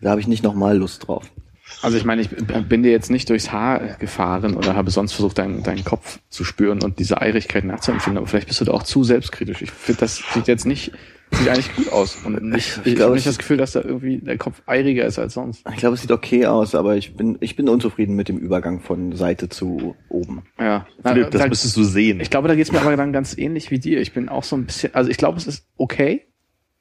da 0.01 0.11
habe 0.11 0.21
ich 0.21 0.27
nicht 0.27 0.43
nochmal 0.43 0.77
Lust 0.77 1.07
drauf. 1.07 1.31
Also 1.81 1.97
ich 1.97 2.05
meine, 2.05 2.21
ich 2.21 2.29
bin 2.29 2.83
dir 2.83 2.91
jetzt 2.91 3.09
nicht 3.09 3.29
durchs 3.29 3.51
Haar 3.51 3.97
gefahren 3.99 4.55
oder 4.55 4.75
habe 4.75 4.89
sonst 4.89 5.13
versucht, 5.13 5.37
deinen, 5.37 5.63
deinen 5.63 5.83
Kopf 5.83 6.19
zu 6.29 6.45
spüren 6.45 6.81
und 6.81 6.99
diese 6.99 7.21
Eirigkeit 7.21 7.65
nachzuempfinden, 7.65 8.19
aber 8.19 8.27
vielleicht 8.27 8.47
bist 8.47 8.61
du 8.61 8.65
da 8.65 8.71
auch 8.71 8.83
zu 8.83 9.03
selbstkritisch. 9.03 9.61
Ich 9.61 9.71
finde, 9.71 9.99
das 9.99 10.23
sieht 10.33 10.47
jetzt 10.47 10.65
nicht, 10.65 10.93
sieht 11.31 11.49
eigentlich 11.49 11.75
gut 11.75 11.91
aus. 11.91 12.17
Und 12.25 12.55
ich, 12.55 12.77
ich, 12.83 12.95
glaube, 12.95 13.03
habe 13.03 13.09
es- 13.11 13.15
nicht 13.15 13.27
das 13.27 13.37
Gefühl, 13.37 13.57
dass 13.57 13.71
da 13.73 13.81
irgendwie 13.81 14.17
der 14.19 14.37
Kopf 14.37 14.61
eiriger 14.65 15.05
ist 15.05 15.19
als 15.19 15.33
sonst. 15.33 15.63
Ich 15.69 15.77
glaube, 15.77 15.95
es 15.95 16.01
sieht 16.01 16.11
okay 16.11 16.45
aus, 16.45 16.73
aber 16.75 16.95
ich 16.95 17.15
bin, 17.15 17.37
ich 17.41 17.55
bin 17.55 17.67
unzufrieden 17.69 18.15
mit 18.15 18.29
dem 18.29 18.37
Übergang 18.37 18.79
von 18.79 19.15
Seite 19.15 19.49
zu 19.49 19.95
oben. 20.09 20.43
Ja. 20.59 20.87
Philipp, 21.03 21.31
das 21.31 21.41
Da- 21.41 21.47
müsstest 21.47 21.75
du 21.77 21.83
sehen. 21.83 22.19
Ich 22.21 22.29
glaube, 22.29 22.47
da 22.47 22.55
geht's 22.55 22.71
mir 22.71 22.81
aber 22.81 22.95
dann 22.95 23.13
ganz 23.13 23.37
ähnlich 23.37 23.71
wie 23.71 23.79
dir. 23.79 23.99
Ich 24.01 24.13
bin 24.13 24.29
auch 24.29 24.43
so 24.43 24.55
ein 24.55 24.65
bisschen, 24.65 24.93
also 24.95 25.09
ich 25.09 25.17
glaube, 25.17 25.37
es 25.37 25.47
ist 25.47 25.65
okay. 25.77 26.25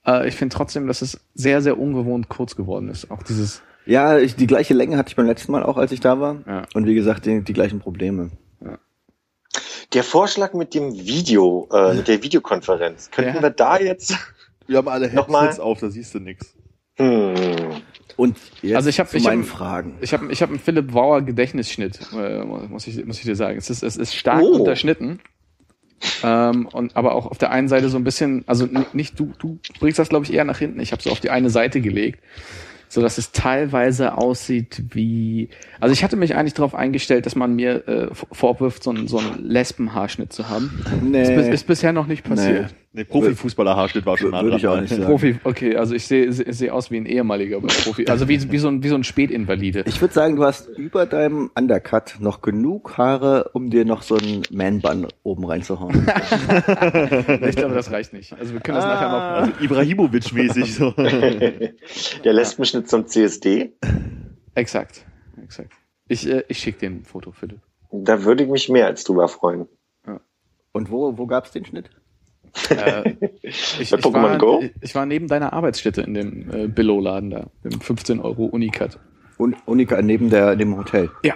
Äh, 0.07 0.29
ich 0.29 0.35
finde 0.37 0.55
trotzdem, 0.55 0.87
dass 0.87 1.03
es 1.03 1.21
sehr, 1.35 1.61
sehr 1.63 1.79
ungewohnt 1.79 2.29
kurz 2.29 2.55
geworden 2.57 2.89
ist. 2.89 3.11
Auch 3.11 3.23
dieses, 3.23 3.63
Ja, 3.87 4.19
ich, 4.19 4.37
die 4.37 4.47
gleiche 4.47 4.75
Länge 4.75 4.97
hatte 4.97 5.09
ich 5.11 5.17
beim 5.17 5.27
letzten 5.27 5.53
Mal 5.53 5.63
auch, 5.63 5.77
als 5.77 5.93
ich 5.93 6.01
da 6.01 6.19
war. 6.21 6.37
Ja. 6.47 6.63
Und 6.75 6.87
wie 6.87 6.95
gesagt, 6.95 7.27
die, 7.27 7.43
die 7.43 7.53
gleichen 7.53 7.79
Probleme. 7.81 8.31
Der 9.93 10.03
Vorschlag 10.03 10.53
mit 10.53 10.75
dem 10.75 10.93
Video, 10.95 11.69
äh, 11.73 11.95
mit 11.95 12.09
der 12.09 12.23
Videokonferenz, 12.23 13.11
könnten 13.13 13.37
Ja. 13.37 13.43
wir 13.43 13.51
da 13.51 13.79
jetzt. 13.79 14.15
Wir 14.67 14.79
haben 14.79 14.89
alle. 14.89 15.09
Headsets 15.09 15.61
auf, 15.61 15.81
da 15.81 15.91
siehst 15.91 16.15
du 16.15 16.21
nix. 16.21 16.55
Hm. 16.97 17.35
Und 18.17 18.39
jetzt 18.63 18.77
Also 18.77 18.89
ich 18.89 18.99
hab- 18.99 19.09
zu 19.11 19.19
ich 19.19 19.25
meinen 19.25 19.43
hab- 19.43 19.49
Fragen. 19.49 19.95
ich 20.01 20.13
habe 20.15 20.33
ich 20.33 20.41
hab 20.43 20.49
einen 20.49 20.59
Philipp 20.59 20.93
Bauer 20.93 21.21
Gedächtnisschnitt, 21.23 22.01
äh, 22.17 22.43
muss, 22.45 22.87
ich, 22.87 23.05
muss 23.05 23.19
ich 23.19 23.25
dir 23.25 23.37
sagen. 23.37 23.59
Es 23.59 23.69
ist, 23.69 23.83
es 23.83 23.97
ist 23.97 24.15
stark 24.15 24.43
Oh. 24.43 24.57
unterschnitten. 24.57 25.21
Ähm, 26.23 26.67
und 26.73 26.97
aber 26.97 27.15
auch 27.15 27.27
auf 27.27 27.39
der 27.39 27.51
einen 27.51 27.69
Seite 27.69 27.89
so 27.89 27.97
ein 27.97 28.05
bisschen, 28.05 28.45
also 28.47 28.69
nicht 28.93 29.19
du, 29.19 29.33
du 29.39 29.59
bringst 29.81 29.99
das 29.99 30.09
glaube 30.11 30.25
ich 30.25 30.33
eher 30.33 30.45
nach 30.45 30.59
hinten. 30.59 30.81
Ich 30.81 30.93
habe 30.93 31.03
so 31.03 31.11
auf 31.11 31.21
die 31.21 31.31
eine 31.31 31.49
Seite 31.51 31.81
gelegt, 31.81 32.21
so 32.89 33.01
dass 33.03 33.17
es 33.19 33.33
teilweise 33.33 34.17
aussieht 34.17 34.83
wie, 34.91 35.49
also 35.81 35.93
ich 35.95 36.05
hatte 36.05 36.17
mich 36.17 36.35
eigentlich 36.37 36.53
darauf 36.55 36.75
eingestellt, 36.75 37.25
dass 37.27 37.35
man 37.35 37.55
mir 37.55 37.89
äh, 37.89 38.09
vorwirft, 38.33 38.83
so 38.83 38.91
einen 38.91 39.09
so 39.09 39.19
einen 39.19 39.43
Lesbenhaarschnitt 39.43 40.33
zu 40.35 40.49
haben. 40.51 40.85
Nee. 41.03 41.23
Ist, 41.23 41.49
ist 41.49 41.67
bisher 41.67 41.93
noch 41.95 42.07
nicht 42.07 42.25
passiert. 42.25 42.71
Nee, 42.71 42.77
Profifußballer-Haarschnitt 43.05 44.07
war 44.07 44.17
schon 44.17 44.31
nah 44.31 44.43
Würde 44.43 44.57
ich 44.57 44.67
auch 44.67 44.81
nicht 44.81 44.91
sagen. 44.91 45.05
Profi, 45.05 45.39
okay, 45.45 45.77
also 45.77 45.95
ich 45.95 46.07
sehe 46.07 46.33
seh, 46.33 46.51
seh 46.51 46.71
aus 46.71 46.91
wie 46.91 46.97
ein 46.97 47.07
ehemaliger 47.07 47.61
Profi, 47.61 48.07
also 48.07 48.29
wie, 48.29 48.51
wie 48.51 48.59
so 48.59 48.69
ein 48.69 48.83
wie 48.83 48.89
so 48.89 48.95
ein 48.95 49.05
Spätinvalide. 49.05 49.85
Ich 49.87 50.01
würde 50.01 50.15
sagen, 50.15 50.37
du 50.37 50.45
hast 50.45 50.69
über 50.69 51.07
deinem 51.07 51.51
Undercut 51.55 52.17
noch 52.21 52.41
genug 52.41 52.97
Haare, 52.97 53.51
um 53.53 53.71
dir 53.71 53.85
noch 53.85 54.03
so 54.03 54.17
einen 54.17 54.43
Man-Bun 54.51 55.09
oben 55.23 55.45
reinzuhauen. 55.45 56.07
Ich 57.47 57.57
glaube, 57.57 57.75
das 57.75 57.91
reicht 57.91 58.13
nicht. 58.13 58.33
Also 58.33 58.53
wir 58.53 58.61
können 58.61 58.77
das 58.77 58.85
nachher 58.85 59.09
noch. 59.09 59.21
Also 59.21 59.53
Ibrahimovic-mäßig 59.61 60.75
so. 60.75 60.91
Der 62.25 62.33
Lesbenschnitt 62.33 62.89
zum 62.89 63.07
CSD. 63.07 63.73
Exakt, 64.55 65.07
exakt. 65.43 65.73
Ich, 66.09 66.29
äh, 66.29 66.45
ich 66.49 66.59
schicke 66.59 66.79
dir 66.81 66.91
ein 66.91 67.05
Foto, 67.05 67.33
Philipp. 67.33 67.61
Da 67.91 68.25
würde 68.25 68.45
ich 68.45 68.51
mich 68.51 68.69
mehr 68.69 68.87
als 68.87 69.05
drüber 69.05 69.29
freuen. 69.29 69.69
Und 70.77 70.91
wo, 70.91 71.17
wo 71.17 71.27
gab's 71.27 71.53
den 71.53 71.65
Schnitt? 71.65 71.89
Äh, 72.71 73.15
ich, 73.43 73.91
Bei 73.91 73.99
Pokémon 73.99 74.23
war, 74.23 74.39
Go? 74.39 74.63
ich 74.81 74.95
war 74.95 75.07
neben 75.07 75.29
deiner 75.29 75.53
Arbeitsstätte 75.53 76.03
in 76.03 76.15
dem 76.15 76.51
äh, 76.51 76.67
Billo-Laden 76.69 77.31
da, 77.31 77.47
im 77.65 77.81
15 77.81 78.21
Euro 78.21 78.45
Unicut. 78.47 78.99
Und 79.39 79.57
Unica 79.67 80.01
neben 80.03 80.31
der, 80.31 80.57
dem 80.57 80.77
Hotel. 80.77 81.11
Ja. 81.23 81.35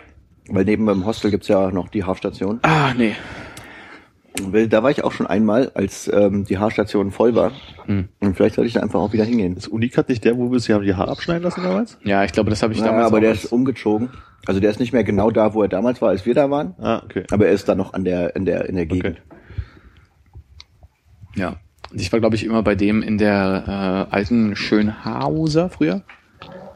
Weil 0.49 0.65
neben 0.65 0.87
dem 0.87 1.05
Hostel 1.07 1.31
gibt's 1.31 1.49
ja 1.49 1.71
noch 1.71 1.89
die 1.89 2.05
Haarstation. 2.05 2.59
Ah, 2.63 2.93
nee. 2.97 3.15
Weil 4.43 4.69
Da 4.69 4.83
war 4.83 4.91
ich 4.91 5.05
auch 5.05 5.13
schon 5.13 5.27
einmal, 5.27 5.71
als 5.75 6.11
ähm, 6.13 6.45
die 6.45 6.57
Haarstation 6.59 7.11
voll 7.11 7.35
war. 7.35 7.53
Hm. 7.87 8.09
Und 8.21 8.37
vielleicht 8.37 8.55
sollte 8.55 8.69
ich 8.69 8.75
da 8.75 8.81
einfach 8.81 9.01
auch 9.01 9.13
wieder 9.13 9.25
hingehen. 9.25 9.57
Ist 9.57 9.69
Unikat 9.69 10.09
nicht 10.09 10.25
der, 10.25 10.39
wo 10.39 10.51
wir 10.51 10.61
sie 10.61 10.73
haben 10.73 10.85
die 10.85 10.95
Haare 10.95 11.11
abschneiden 11.11 11.43
lassen 11.43 11.63
damals? 11.63 11.99
Ja, 12.05 12.25
ich 12.25 12.33
glaube, 12.33 12.49
das 12.49 12.63
habe 12.63 12.73
ich 12.73 12.79
Naja, 12.81 12.93
damals 12.93 13.07
aber 13.09 13.17
auch 13.19 13.21
der 13.21 13.31
als- 13.31 13.45
ist 13.45 13.53
umgezogen. 13.53 14.09
Also 14.47 14.59
der 14.59 14.71
ist 14.71 14.81
nicht 14.81 14.95
mehr 14.95 15.05
genau 15.05 15.31
da, 15.31 15.53
wo 15.53 15.63
er 15.63 15.69
damals 15.69 16.01
war, 16.01 16.09
als 16.09 16.25
wir 16.25 16.33
da 16.35 16.51
waren. 16.51 16.75
Ah, 16.81 17.03
okay. 17.05 17.25
Aber 17.31 17.47
er 17.47 17.53
ist 17.53 17.69
da 17.69 17.75
noch 17.75 17.93
an 17.93 18.05
der, 18.05 18.35
in 18.37 18.47
der, 18.47 18.67
in 18.67 18.77
der 18.77 18.87
Gegend. 18.87 19.21
Ja. 21.35 21.57
Und 21.91 22.01
ich 22.01 22.13
war, 22.13 22.21
glaube 22.21 22.37
ich, 22.37 22.45
immer 22.45 22.63
bei 22.63 22.75
dem 22.75 23.03
in 23.03 23.19
der 23.19 24.09
äh, 24.11 24.15
alten 24.15 24.55
Schönhauser 24.57 25.71
früher. 25.71 26.03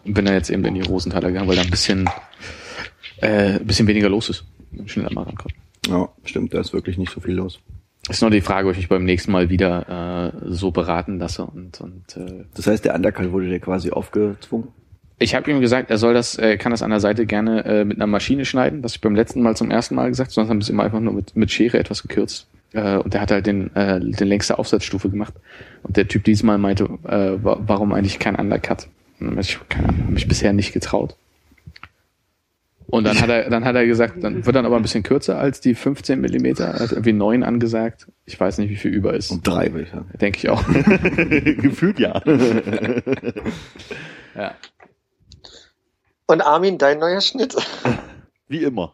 Und 0.05 0.15
bin 0.15 0.25
dann 0.25 0.35
jetzt 0.35 0.51
eben 0.51 0.65
in 0.65 0.75
die 0.75 0.83
Rosenthaler 0.83 1.29
gegangen, 1.29 1.49
weil 1.49 1.57
da 1.57 1.63
ein 1.63 1.71
bisschen, 1.71 2.09
äh, 3.21 3.55
ein 3.55 3.67
bisschen 3.67 3.87
weniger 3.87 4.09
los 4.09 4.29
ist. 4.29 4.45
Schneller 4.87 5.13
mal 5.13 5.23
rankommen. 5.23 5.55
Ja, 5.87 6.09
stimmt, 6.25 6.53
da 6.55 6.61
ist 6.61 6.73
wirklich 6.73 6.99
nicht 6.99 7.13
so 7.13 7.21
viel 7.21 7.35
los. 7.35 7.61
Ist 8.09 8.21
nur 8.21 8.31
die 8.31 8.43
Frage, 8.43 8.69
ob 8.69 8.73
ich 8.73 8.79
mich 8.79 8.89
beim 8.89 9.05
nächsten 9.05 9.33
Mal 9.33 9.49
wieder 9.49 10.33
äh, 10.35 10.53
so 10.53 10.71
beraten 10.71 11.19
lasse. 11.19 11.45
Und, 11.45 11.81
und 11.81 12.17
äh, 12.17 12.45
Das 12.55 12.67
heißt, 12.67 12.85
der 12.85 12.95
Undercut 12.95 13.33
wurde 13.33 13.49
dir 13.49 13.61
quasi 13.61 13.91
aufgezwungen. 13.91 14.69
ich 15.19 15.35
habe 15.35 15.51
ihm 15.51 15.61
gesagt, 15.61 15.91
er 15.91 15.97
soll 15.97 16.13
das, 16.13 16.35
er 16.35 16.59
kann 16.59 16.71
das 16.71 16.83
an 16.83 16.91
der 16.91 17.01
Seite 17.01 17.25
gerne 17.25 17.65
äh, 17.65 17.85
mit 17.85 17.97
einer 17.97 18.07
Maschine 18.07 18.45
schneiden. 18.45 18.83
Hab 18.83 18.91
ich 18.91 19.01
beim 19.01 19.15
letzten 19.15 19.41
Mal 19.41 19.57
zum 19.57 19.71
ersten 19.71 19.95
Mal 19.95 20.09
gesagt, 20.09 20.33
sonst 20.33 20.51
haben 20.51 20.59
wir 20.59 20.63
es 20.63 20.69
immer 20.69 20.83
einfach 20.83 21.01
nur 21.01 21.15
mit, 21.15 21.35
mit 21.35 21.51
Schere 21.51 21.79
etwas 21.79 22.03
gekürzt. 22.03 22.47
Äh, 22.75 22.97
und 22.99 23.15
der 23.15 23.21
hat 23.21 23.31
halt 23.31 23.47
den, 23.47 23.75
äh, 23.75 24.01
den 24.01 24.29
längste 24.29 24.59
Aufsatzstufe 24.59 25.09
gemacht. 25.09 25.35
Und 25.83 25.97
der 25.97 26.09
Typ 26.09 26.25
diesmal 26.25 26.59
meinte, 26.59 26.85
äh, 27.05 27.43
wa- 27.43 27.61
warum 27.67 27.93
eigentlich 27.93 28.19
kein 28.19 28.37
Undercut? 28.37 28.89
Und 29.21 29.39
ich 29.39 29.59
keine 29.69 29.89
Ahnung, 29.89 30.03
hab 30.05 30.11
mich 30.11 30.29
bisher 30.29 30.53
nicht 30.53 30.73
getraut. 30.73 31.17
Und 32.87 33.05
dann 33.05 33.19
hat 33.21 33.31
er, 33.31 33.49
dann 33.49 33.65
hat 33.65 33.75
er 33.77 33.87
gesagt, 33.87 34.23
dann 34.23 34.45
wird 34.45 34.55
dann 34.55 34.67
aber 34.67 34.77
ein 34.77 34.83
bisschen 34.83 35.03
kürzer 35.03 35.39
als 35.39 35.61
die 35.61 35.75
15 35.75 36.21
Millimeter, 36.21 36.67
er 36.67 36.81
hat 36.81 36.93
irgendwie 36.93 37.15
9 37.15 37.43
angesagt. 37.43 38.07
Ich 38.27 38.39
weiß 38.39 38.59
nicht, 38.59 38.69
wie 38.71 38.77
viel 38.77 38.93
über 38.93 39.15
ist. 39.15 39.31
Und 39.31 39.47
drei, 39.47 39.73
würde 39.73 39.85
ich 39.85 39.91
sagen. 39.91 40.11
Denke 40.21 40.39
ich 40.39 40.49
auch. 40.51 40.63
Gefühlt 41.33 41.99
ja. 41.99 42.21
ja. 44.37 44.55
Und 46.27 46.41
Armin, 46.43 46.79
dein 46.79 46.99
neuer 46.99 47.21
Schnitt. 47.21 47.55
Wie 48.49 48.63
immer. 48.63 48.93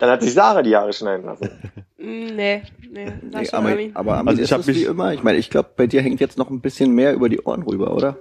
Dann 0.00 0.10
hat 0.10 0.22
sich 0.22 0.32
Sarah 0.34 0.62
die 0.62 0.74
Haare 0.76 0.92
schneiden 0.92 1.26
lassen. 1.26 1.48
Mm, 2.02 2.34
Nee, 2.34 2.62
nee, 2.90 3.06
sag 3.30 3.42
Nee, 3.42 3.48
aber, 3.52 3.78
aber 3.92 4.14
Armin, 4.14 4.28
Also 4.28 4.40
ich 4.40 4.44
ist 4.46 4.52
hab 4.52 4.60
das 4.60 4.68
wie 4.68 4.72
mich- 4.72 4.84
immer? 4.86 5.12
Ich 5.12 5.22
meine, 5.22 5.36
ich 5.36 5.50
glaube, 5.50 5.68
bei 5.76 5.86
dir 5.86 6.00
hängt 6.00 6.18
jetzt 6.18 6.38
noch 6.38 6.48
ein 6.48 6.62
bisschen 6.62 6.94
mehr 6.94 7.12
über 7.12 7.28
die 7.28 7.40
Ohren 7.42 7.62
rüber, 7.62 7.94
oder? 7.94 8.16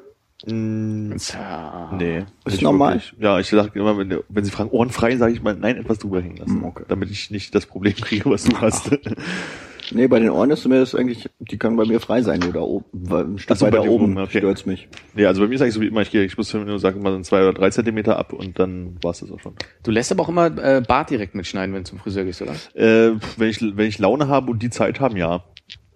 Mm, 0.46 1.16
Tja. 1.18 1.94
nee. 1.98 2.26
Ist 2.44 2.52
nicht 2.56 2.62
normal? 2.62 2.96
wirklich. 2.96 3.14
Ja, 3.20 3.40
ich 3.40 3.48
sage 3.48 3.80
immer, 3.80 3.98
wenn, 3.98 4.20
wenn 4.28 4.44
sie 4.44 4.52
fragen, 4.52 4.70
ohrenfrei, 4.72 5.16
sage 5.16 5.32
ich 5.32 5.42
mal, 5.42 5.56
nein, 5.56 5.78
etwas 5.78 5.98
drüber 6.00 6.20
hängen 6.22 6.36
lassen. 6.36 6.58
Hm, 6.60 6.66
okay. 6.66 6.84
Damit 6.90 7.10
ich 7.10 7.32
nicht 7.32 7.56
das 7.56 7.66
Problem 7.66 7.94
kriege, 7.96 8.30
was 8.30 8.44
du 8.44 8.58
hast. 8.60 8.92
Nee, 9.92 10.08
bei 10.08 10.20
den 10.20 10.30
Ohren 10.30 10.52
ist 10.52 10.68
mir 10.68 10.80
das 10.80 10.96
eigentlich, 10.96 11.30
die 11.40 11.58
können 11.58 11.76
bei 11.76 11.86
mir 11.86 12.00
frei 12.00 12.22
sein, 12.22 12.40
nur 12.40 12.54
da 12.54 12.62
oben, 12.62 12.86
ein 13.12 13.38
Stück 13.38 13.58
so, 13.58 13.66
bei 13.66 13.72
weiter 13.72 13.90
oben 13.90 14.12
oben, 14.12 14.18
okay. 14.18 14.40
stört's 14.40 14.66
mich. 14.66 14.88
nee, 15.16 15.26
also 15.26 15.42
bei 15.42 15.48
mir 15.48 15.56
ist 15.56 15.62
eigentlich 15.62 15.74
so 15.74 15.82
wie 15.82 15.88
immer, 15.88 16.02
ich 16.02 16.12
gehe, 16.12 16.24
ich 16.24 16.38
muss 16.38 16.54
nur 16.54 16.80
sagen, 16.80 17.02
mal 17.02 17.14
so 17.14 17.22
zwei 17.22 17.42
oder 17.42 17.54
drei 17.54 17.70
Zentimeter 17.70 18.18
ab 18.18 18.34
und 18.34 18.60
dann 18.60 18.98
war's 19.02 19.20
das 19.20 19.32
auch 19.32 19.40
schon. 19.40 19.54
Du 19.84 19.92
lässt 19.92 20.12
aber 20.12 20.24
auch 20.24 20.30
immer 20.30 20.46
äh, 20.58 20.82
Bart 20.82 21.10
direkt 21.10 21.36
mitschneiden, 21.36 21.74
wenn 21.74 21.84
du 21.84 21.90
zum 21.90 22.00
Friseur 22.00 22.24
gehst, 22.24 22.42
oder? 22.42 22.54
Äh, 22.74 23.16
wenn 23.38 23.50
ich, 23.50 23.62
wenn 23.62 23.88
ich 23.88 24.00
Laune 24.00 24.28
habe 24.28 24.52
und 24.52 24.62
die 24.62 24.70
Zeit 24.70 25.00
haben, 25.00 25.18
ja. 25.18 25.44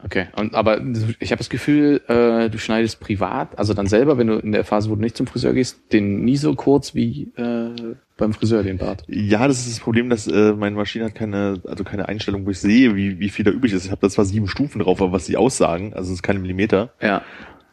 Okay. 0.03 0.27
Und 0.37 0.53
aber 0.53 0.81
ich 1.19 1.31
habe 1.31 1.37
das 1.37 1.49
Gefühl, 1.49 2.01
äh, 2.07 2.49
du 2.49 2.57
schneidest 2.57 2.99
privat, 2.99 3.57
also 3.57 3.73
dann 3.73 3.87
selber, 3.87 4.17
wenn 4.17 4.27
du 4.27 4.37
in 4.37 4.51
der 4.51 4.65
Phase, 4.65 4.89
wo 4.89 4.95
du 4.95 5.01
nicht 5.01 5.15
zum 5.15 5.27
Friseur 5.27 5.53
gehst, 5.53 5.93
den 5.93 6.25
nie 6.25 6.35
so 6.35 6.55
kurz 6.55 6.93
wie 6.93 7.31
äh, 7.37 7.95
beim 8.23 8.33
Friseur 8.33 8.63
den 8.63 8.77
Bart. 8.77 9.03
Ja, 9.07 9.47
das 9.47 9.59
ist 9.59 9.69
das 9.71 9.79
Problem, 9.79 10.09
dass 10.09 10.27
äh, 10.27 10.53
meine 10.53 10.75
Maschine 10.75 11.05
hat 11.05 11.15
keine, 11.15 11.61
also 11.65 11.83
keine 11.83 12.07
Einstellung, 12.07 12.45
wo 12.45 12.49
ich 12.51 12.59
sehe, 12.59 12.95
wie, 12.95 13.19
wie 13.19 13.29
viel 13.29 13.45
da 13.45 13.51
übrig 13.51 13.73
ist. 13.73 13.85
Ich 13.85 13.91
habe 13.91 14.01
da 14.01 14.09
zwar 14.09 14.25
sieben 14.25 14.47
Stufen 14.47 14.79
drauf, 14.79 15.01
aber 15.01 15.11
was 15.11 15.25
sie 15.25 15.37
aussagen, 15.37 15.93
also 15.93 16.09
es 16.11 16.19
ist 16.19 16.23
keine 16.23 16.39
Millimeter. 16.39 16.91
Ja. 17.01 17.21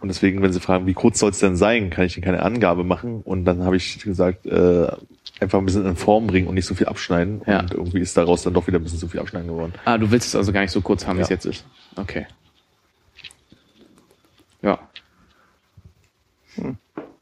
Und 0.00 0.08
deswegen, 0.08 0.40
wenn 0.42 0.52
sie 0.52 0.60
fragen, 0.60 0.86
wie 0.86 0.94
kurz 0.94 1.18
soll 1.18 1.30
es 1.30 1.40
denn 1.40 1.56
sein, 1.56 1.90
kann 1.90 2.06
ich 2.06 2.16
ihnen 2.16 2.24
keine 2.24 2.42
Angabe 2.42 2.84
machen. 2.84 3.20
Und 3.22 3.44
dann 3.44 3.64
habe 3.64 3.76
ich 3.76 3.98
gesagt, 4.02 4.46
äh, 4.46 4.86
einfach 5.40 5.58
ein 5.58 5.66
bisschen 5.66 5.84
in 5.86 5.96
Form 5.96 6.26
bringen 6.26 6.46
und 6.48 6.54
nicht 6.54 6.64
so 6.66 6.74
viel 6.74 6.86
abschneiden. 6.86 7.42
Ja. 7.46 7.60
Und 7.60 7.72
irgendwie 7.74 8.00
ist 8.00 8.16
daraus 8.16 8.42
dann 8.42 8.54
doch 8.54 8.66
wieder 8.66 8.78
ein 8.78 8.82
bisschen 8.82 8.98
zu 8.98 9.08
viel 9.08 9.20
abschneiden 9.20 9.48
geworden. 9.48 9.72
Ah, 9.84 9.98
du 9.98 10.10
willst 10.10 10.28
es 10.28 10.34
also 10.36 10.52
gar 10.52 10.62
nicht 10.62 10.70
so 10.70 10.80
kurz 10.80 11.06
haben, 11.06 11.18
wie 11.18 11.22
es 11.22 11.28
Ja. 11.28 11.34
jetzt 11.36 11.44
ist. 11.44 11.66
Okay. 11.96 12.26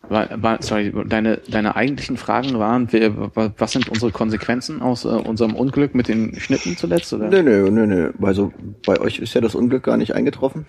War, 0.09 0.43
war, 0.43 0.62
sorry, 0.62 0.93
deine, 1.06 1.36
deine 1.48 1.76
eigentlichen 1.76 2.16
Fragen 2.16 2.59
waren, 2.59 2.89
wer, 2.93 3.36
wa- 3.36 3.52
was 3.59 3.72
sind 3.72 3.89
unsere 3.90 4.10
Konsequenzen 4.10 4.80
aus 4.80 5.05
äh, 5.05 5.09
unserem 5.09 5.55
Unglück 5.55 5.94
mit 5.94 6.09
den 6.09 6.39
Schnitten 6.40 6.76
zuletzt? 6.78 7.12
Oder? 7.12 7.28
Nö, 7.28 7.43
nö, 7.43 7.70
nö, 7.70 7.86
nö. 7.86 8.12
Also 8.22 8.52
bei 8.86 8.98
euch 9.01 9.18
ist 9.18 9.35
ja 9.35 9.40
das 9.43 9.55
Unglück 9.55 9.82
gar 9.82 9.97
nicht 9.98 10.14
eingetroffen. 10.14 10.64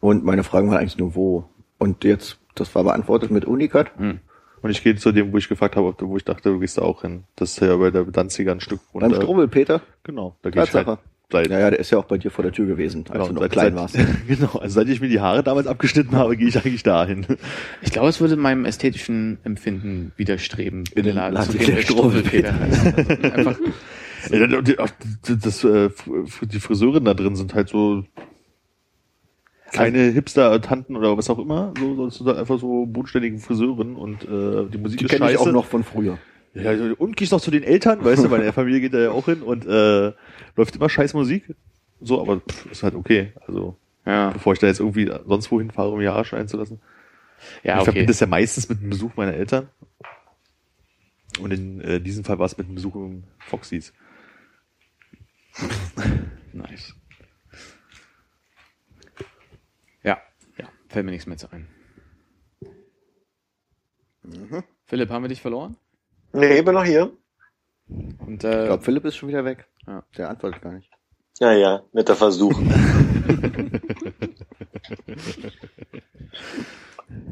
Und 0.00 0.24
meine 0.24 0.44
Fragen 0.44 0.70
waren 0.70 0.78
eigentlich 0.78 0.98
nur 0.98 1.14
wo. 1.14 1.44
Und 1.78 2.04
jetzt, 2.04 2.38
das 2.54 2.72
war 2.74 2.84
beantwortet 2.84 3.30
mit 3.30 3.44
Unikat. 3.44 3.90
Und 3.98 4.70
ich 4.70 4.82
gehe 4.82 4.94
zu 4.96 5.12
dem, 5.12 5.32
wo 5.32 5.38
ich 5.38 5.48
gefragt 5.48 5.76
habe, 5.76 5.86
ob 5.88 5.98
du- 5.98 6.08
wo 6.08 6.16
ich 6.16 6.24
dachte, 6.24 6.50
du 6.50 6.58
gehst 6.60 6.78
da 6.78 6.82
auch 6.82 7.02
hin. 7.02 7.24
Das 7.36 7.52
ist 7.52 7.60
ja 7.60 7.76
bei 7.76 7.90
der 7.90 8.04
Danziger 8.04 8.52
ein 8.52 8.60
Stück 8.60 8.80
Beim 8.92 9.12
Strubbelpeter. 9.14 9.80
Genau, 10.04 10.36
da 10.42 10.50
gehe 10.50 10.62
ich 10.62 10.70
Tatsache. 10.70 10.86
halt 10.86 10.98
seit, 11.30 11.50
Ja, 11.50 11.58
ja, 11.58 11.70
der 11.70 11.78
ist 11.78 11.90
ja 11.90 11.98
auch 11.98 12.04
bei 12.04 12.18
dir 12.18 12.30
vor 12.30 12.42
der 12.42 12.52
Tür 12.52 12.66
gewesen, 12.66 13.04
als 13.08 13.12
genau, 13.12 13.28
du 13.28 13.34
noch 13.34 13.40
seit, 13.42 13.52
klein 13.52 13.74
warst. 13.76 13.96
Genau, 14.28 14.52
also 14.58 14.74
seit 14.74 14.88
ich 14.88 15.00
mir 15.00 15.08
die 15.08 15.20
Haare 15.20 15.42
damals 15.42 15.66
abgeschnitten 15.66 16.16
habe, 16.16 16.36
gehe 16.36 16.48
ich 16.48 16.56
eigentlich 16.56 16.82
dahin. 16.82 17.26
Ich 17.82 17.92
glaube, 17.92 18.08
es 18.08 18.20
würde 18.20 18.36
meinem 18.36 18.64
ästhetischen 18.64 19.38
Empfinden 19.44 20.12
widerstreben, 20.16 20.84
in 20.94 21.04
den 21.04 21.14
Laden 21.16 21.42
zu 21.42 21.56
gehen, 21.58 21.74
der. 21.74 21.82
Struwwelpeter 21.82 22.58
heißt. 22.58 22.86
Einfach, 23.24 23.58
Ja, 24.30 24.46
die, 24.46 24.76
das, 25.40 25.64
äh, 25.64 25.90
die 26.42 26.60
Friseurinnen 26.60 27.04
da 27.04 27.14
drin 27.14 27.36
sind 27.36 27.54
halt 27.54 27.68
so, 27.68 28.04
Kleine 29.70 29.98
Hipster-Tanten 30.10 30.96
oder 30.96 31.18
was 31.18 31.28
auch 31.28 31.38
immer, 31.38 31.74
so, 31.78 31.94
sonst 31.94 32.18
sind 32.18 32.28
einfach 32.30 32.58
so 32.58 32.86
bodenständige 32.86 33.38
Friseurin 33.38 33.96
und 33.96 34.24
äh, 34.24 34.64
die 34.72 34.78
Musik 34.78 34.98
Die 35.00 35.04
ist 35.04 35.10
kenne 35.10 35.26
ich 35.26 35.36
scheiße. 35.36 35.40
auch 35.50 35.52
noch 35.52 35.66
von 35.66 35.84
früher. 35.84 36.16
Ja, 36.54 36.70
also, 36.70 36.94
und 36.96 37.16
gehst 37.18 37.32
noch 37.32 37.40
zu 37.42 37.50
den 37.50 37.62
Eltern, 37.62 38.02
weißt 38.02 38.24
du, 38.24 38.28
meine 38.30 38.50
Familie 38.54 38.80
geht 38.80 38.94
da 38.94 38.98
ja 38.98 39.10
auch 39.10 39.26
hin 39.26 39.42
und 39.42 39.66
äh, 39.66 40.12
läuft 40.56 40.76
immer 40.76 40.88
scheiß 40.88 41.14
Musik. 41.14 41.54
So, 42.00 42.20
aber 42.20 42.40
pff, 42.40 42.66
ist 42.70 42.82
halt 42.82 42.94
okay. 42.94 43.32
Also, 43.46 43.76
Ja, 44.04 44.30
bevor 44.30 44.52
ich 44.52 44.58
da 44.58 44.66
jetzt 44.66 44.80
irgendwie 44.80 45.10
sonst 45.26 45.50
wohin 45.50 45.70
fahre, 45.70 45.90
um 45.90 46.00
Jahre 46.00 46.24
scheinen 46.24 46.48
zu 46.48 46.56
lassen. 46.56 46.80
ja 47.62 47.74
ich 47.74 47.80
okay. 47.80 47.84
verbinde 47.92 48.12
es 48.12 48.20
ja 48.20 48.26
meistens 48.26 48.68
mit 48.68 48.80
einem 48.80 48.90
Besuch 48.90 49.16
meiner 49.16 49.34
Eltern. 49.34 49.68
Und 51.40 51.52
in 51.52 51.80
äh, 51.80 52.00
diesem 52.00 52.24
Fall 52.24 52.38
war 52.38 52.46
es 52.46 52.56
mit 52.58 52.66
einem 52.66 52.74
Besuch 52.76 52.94
im 52.96 53.24
Foxys. 53.38 53.92
Nice. 56.52 56.94
Ja, 60.02 60.18
ja, 60.58 60.68
fällt 60.88 61.04
mir 61.04 61.12
nichts 61.12 61.26
mehr 61.26 61.36
zu 61.36 61.52
ein. 61.52 61.68
Philipp, 64.86 65.10
haben 65.10 65.22
wir 65.22 65.28
dich 65.28 65.40
verloren? 65.40 65.76
Nee, 66.32 66.58
ich 66.58 66.64
bin 66.64 66.74
noch 66.74 66.84
hier. 66.84 67.12
Und 67.88 68.44
Ich 68.44 68.50
äh, 68.50 68.66
glaube, 68.66 68.82
Philipp 68.82 69.04
ist 69.04 69.16
schon 69.16 69.28
wieder 69.28 69.44
weg. 69.44 69.66
Ja. 69.88 70.02
Der 70.16 70.28
antwortet 70.28 70.60
gar 70.62 70.72
nicht. 70.72 70.90
Ja, 71.40 71.52
ja, 71.52 71.82
netter 71.92 72.14
Versuch. 72.16 72.60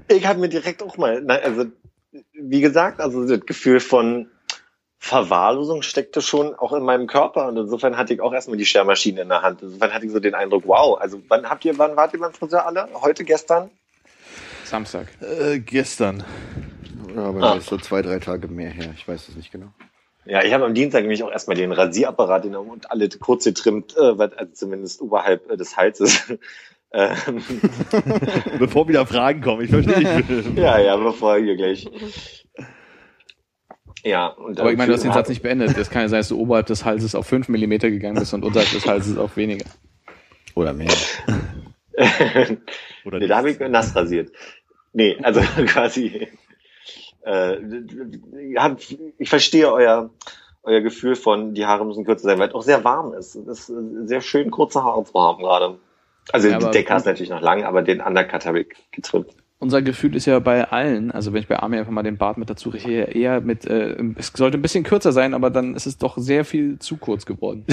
ich 0.08 0.26
habe 0.26 0.40
mir 0.40 0.48
direkt 0.48 0.82
auch 0.82 0.96
mal, 0.96 1.20
na, 1.22 1.34
also 1.34 1.66
wie 2.32 2.60
gesagt, 2.60 3.00
also 3.00 3.26
das 3.26 3.44
Gefühl 3.46 3.80
von 3.80 4.30
Verwahrlosung 4.98 5.82
steckte 5.82 6.22
schon 6.22 6.54
auch 6.54 6.72
in 6.72 6.82
meinem 6.82 7.06
Körper 7.06 7.48
und 7.48 7.56
insofern 7.58 7.96
hatte 7.96 8.14
ich 8.14 8.20
auch 8.20 8.32
erstmal 8.32 8.56
die 8.56 8.64
Schermaschine 8.64 9.20
in 9.22 9.28
der 9.28 9.42
Hand. 9.42 9.62
Insofern 9.62 9.92
hatte 9.92 10.06
ich 10.06 10.12
so 10.12 10.20
den 10.20 10.34
Eindruck, 10.34 10.64
wow, 10.66 10.98
also 10.98 11.20
wann 11.28 11.48
habt 11.48 11.64
ihr, 11.64 11.76
wann 11.78 11.96
wart 11.96 12.14
ihr 12.14 12.20
beim 12.20 12.32
Friseur 12.32 12.66
alle? 12.66 12.88
Heute, 12.94 13.24
gestern? 13.24 13.70
Samstag. 14.64 15.08
Äh, 15.20 15.58
gestern. 15.60 16.24
Aber 17.14 17.42
Ah. 17.42 17.54
das 17.54 17.64
ist 17.64 17.68
so 17.70 17.78
zwei, 17.78 18.02
drei 18.02 18.18
Tage 18.18 18.48
mehr 18.48 18.70
her. 18.70 18.92
Ich 18.96 19.06
weiß 19.06 19.28
es 19.28 19.36
nicht 19.36 19.52
genau. 19.52 19.68
Ja, 20.26 20.42
ich 20.42 20.52
habe 20.52 20.64
am 20.64 20.74
Dienstag 20.74 21.02
nämlich 21.02 21.22
auch 21.22 21.30
erstmal 21.30 21.56
den 21.56 21.72
Rasierapparat 21.72 22.44
in 22.44 22.52
der 22.52 22.60
und 22.60 22.90
alle 22.90 23.08
kurz 23.08 23.44
getrimmt, 23.44 23.96
äh, 23.96 24.18
was- 24.18 24.32
also 24.32 24.52
zumindest 24.52 25.00
oberhalb 25.00 25.50
äh, 25.50 25.56
des 25.56 25.76
Halses. 25.76 26.32
ähm, 26.92 27.42
Bevor 28.58 28.88
wieder 28.88 29.06
Fragen 29.06 29.40
kommen, 29.40 29.62
ich 29.64 29.70
verstehe 29.70 29.98
nicht. 29.98 30.28
ja, 30.56 30.78
ja, 30.80 30.96
bevor 30.96 31.36
hier 31.38 31.56
gleich. 31.56 31.88
Ja, 34.04 34.28
und 34.28 34.60
Aber 34.60 34.70
ich 34.70 34.78
meine, 34.78 34.88
du 34.88 34.94
hast 34.94 35.02
den 35.04 35.12
Satz 35.12 35.28
nicht 35.28 35.42
beendet. 35.42 35.76
Es 35.76 35.90
kann 35.90 36.02
ja 36.02 36.08
sein, 36.08 36.20
dass 36.20 36.28
du 36.28 36.38
oberhalb 36.38 36.66
des 36.66 36.84
Halses 36.84 37.14
auf 37.14 37.26
5 37.26 37.48
Millimeter 37.48 37.90
gegangen 37.90 38.18
bist 38.18 38.32
und 38.34 38.44
unterhalb 38.44 38.70
des 38.70 38.86
Halses 38.86 39.18
auf 39.18 39.36
weniger. 39.36 39.64
Oder 40.54 40.72
mehr. 40.72 40.92
Oder 43.04 43.18
nee, 43.18 43.26
da 43.26 43.38
habe 43.38 43.50
ich 43.50 43.58
nicht. 43.58 43.70
nass 43.70 43.96
rasiert. 43.96 44.30
Nee, 44.92 45.16
also 45.22 45.40
quasi. 45.66 46.28
Äh, 47.26 47.58
hab, 48.56 48.78
ich 49.18 49.28
verstehe 49.28 49.72
euer, 49.72 50.10
euer 50.62 50.80
Gefühl 50.80 51.16
von, 51.16 51.54
die 51.54 51.66
Haare 51.66 51.84
müssen 51.84 52.04
kürzer 52.04 52.24
sein, 52.24 52.38
weil 52.38 52.48
es 52.48 52.54
auch 52.54 52.62
sehr 52.62 52.84
warm 52.84 53.14
ist. 53.14 53.34
Es 53.34 53.68
ist 53.68 53.72
sehr 54.04 54.20
schön, 54.20 54.52
kurze 54.52 54.84
Haare 54.84 55.02
zu 55.04 55.12
haben 55.14 55.42
gerade. 55.42 55.78
Also 56.32 56.48
Ja, 56.48 56.58
die 56.58 56.70
Decker 56.70 56.96
ist 56.96 57.06
natürlich 57.06 57.30
noch 57.30 57.40
lang, 57.40 57.64
aber 57.64 57.82
den 57.82 58.00
Undercut 58.00 58.46
habe 58.46 58.60
ich 58.60 58.68
getrimmt. 58.92 59.30
Unser 59.58 59.82
Gefühl 59.82 60.14
ist 60.14 60.26
ja 60.26 60.38
bei 60.38 60.70
allen, 60.70 61.10
also 61.10 61.32
wenn 61.32 61.40
ich 61.40 61.48
bei 61.48 61.58
Armin 61.58 61.80
einfach 61.80 61.90
mal 61.90 62.02
den 62.02 62.18
Bart 62.18 62.36
mit 62.36 62.48
dazu 62.48 62.68
richte, 62.68 62.92
eher 62.92 63.40
mit, 63.40 63.66
äh, 63.66 63.96
es 64.16 64.30
sollte 64.34 64.58
ein 64.58 64.62
bisschen 64.62 64.84
kürzer 64.84 65.12
sein, 65.12 65.34
aber 65.34 65.50
dann 65.50 65.74
ist 65.74 65.86
es 65.86 65.98
doch 65.98 66.18
sehr 66.18 66.44
viel 66.44 66.78
zu 66.78 66.96
kurz 66.96 67.26
geworden. 67.26 67.64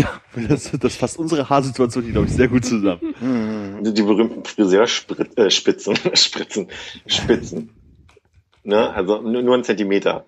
Das, 0.49 0.71
das 0.71 0.95
fasst 0.95 1.19
unsere 1.19 1.49
Haarsituation 1.49 2.05
hier, 2.05 2.13
glaube 2.13 2.27
ich, 2.27 2.33
sehr 2.33 2.47
gut 2.47 2.65
zusammen. 2.65 3.81
Die, 3.83 4.01
berühmten 4.01 4.45
Friseurspitzen, 4.45 5.37
äh, 5.37 5.51
Spitzen, 5.51 5.95
Spritzen, 6.15 6.69
Spitzen. 7.05 7.69
Ne? 8.63 8.89
Also 8.93 9.21
nur, 9.21 9.55
ein 9.55 9.63
Zentimeter. 9.63 10.25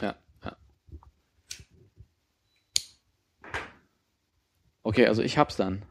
Ja, 0.00 0.14
ja. 0.44 0.56
Okay, 4.82 5.06
also 5.06 5.22
ich 5.22 5.36
hab's 5.38 5.56
dann. 5.56 5.82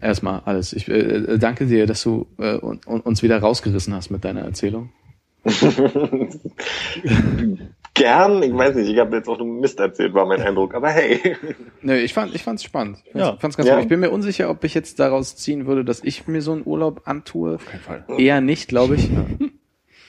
Erstmal 0.00 0.40
alles. 0.46 0.72
Ich 0.72 0.88
äh, 0.88 1.36
danke 1.38 1.66
dir, 1.66 1.86
dass 1.86 2.02
du 2.02 2.26
äh, 2.38 2.54
un, 2.56 2.80
un, 2.86 3.00
uns 3.00 3.22
wieder 3.22 3.38
rausgerissen 3.38 3.92
hast 3.94 4.08
mit 4.10 4.24
deiner 4.24 4.40
Erzählung. 4.40 4.90
Gern, 7.94 8.42
ich 8.42 8.54
weiß 8.54 8.74
nicht, 8.76 8.88
ich 8.88 8.98
habe 8.98 9.16
jetzt 9.16 9.28
auch 9.28 9.36
nur 9.38 9.46
Mist 9.60 9.78
erzählt, 9.80 10.14
war 10.14 10.24
mein 10.26 10.40
Eindruck, 10.40 10.74
aber 10.74 10.88
hey. 10.90 11.36
Nö, 11.82 11.94
ich 11.96 12.14
fand, 12.14 12.34
ich 12.34 12.42
fand's 12.42 12.64
spannend. 12.64 12.98
Ich 13.04 13.12
fand's, 13.12 13.26
Ja. 13.28 13.36
fand's 13.36 13.56
ganz 13.58 13.68
Ja. 13.68 13.74
gut. 13.74 13.82
Ich 13.84 13.88
bin 13.88 14.00
mir 14.00 14.10
unsicher, 14.10 14.48
ob 14.48 14.64
ich 14.64 14.72
jetzt 14.74 14.98
daraus 15.00 15.36
ziehen 15.36 15.66
würde, 15.66 15.84
dass 15.84 16.02
ich 16.02 16.26
mir 16.26 16.40
so 16.40 16.52
einen 16.52 16.62
Urlaub 16.64 17.02
antue. 17.04 17.56
Auf 17.56 17.66
keinen 17.66 17.80
Fall. 17.80 18.04
Eher 18.16 18.40
nicht, 18.40 18.68
glaube 18.68 18.94
ich. 18.94 19.10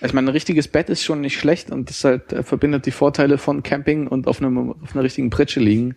Ich 0.04 0.14
meine, 0.14 0.28
ein 0.30 0.34
richtiges 0.34 0.68
Bett 0.68 0.90
ist 0.90 1.04
schon 1.04 1.22
nicht 1.22 1.38
schlecht 1.38 1.70
und 1.70 1.90
das 1.90 2.04
halt 2.04 2.34
äh, 2.34 2.44
verbindet 2.44 2.86
die 2.86 2.92
Vorteile 2.92 3.38
von 3.38 3.62
Camping 3.64 4.08
und 4.08 4.28
auf 4.28 4.42
einem 4.42 4.72
auf 4.82 4.94
einer 4.94 5.04
richtigen 5.04 5.30
Pritsche 5.30 5.60
liegen. 5.60 5.96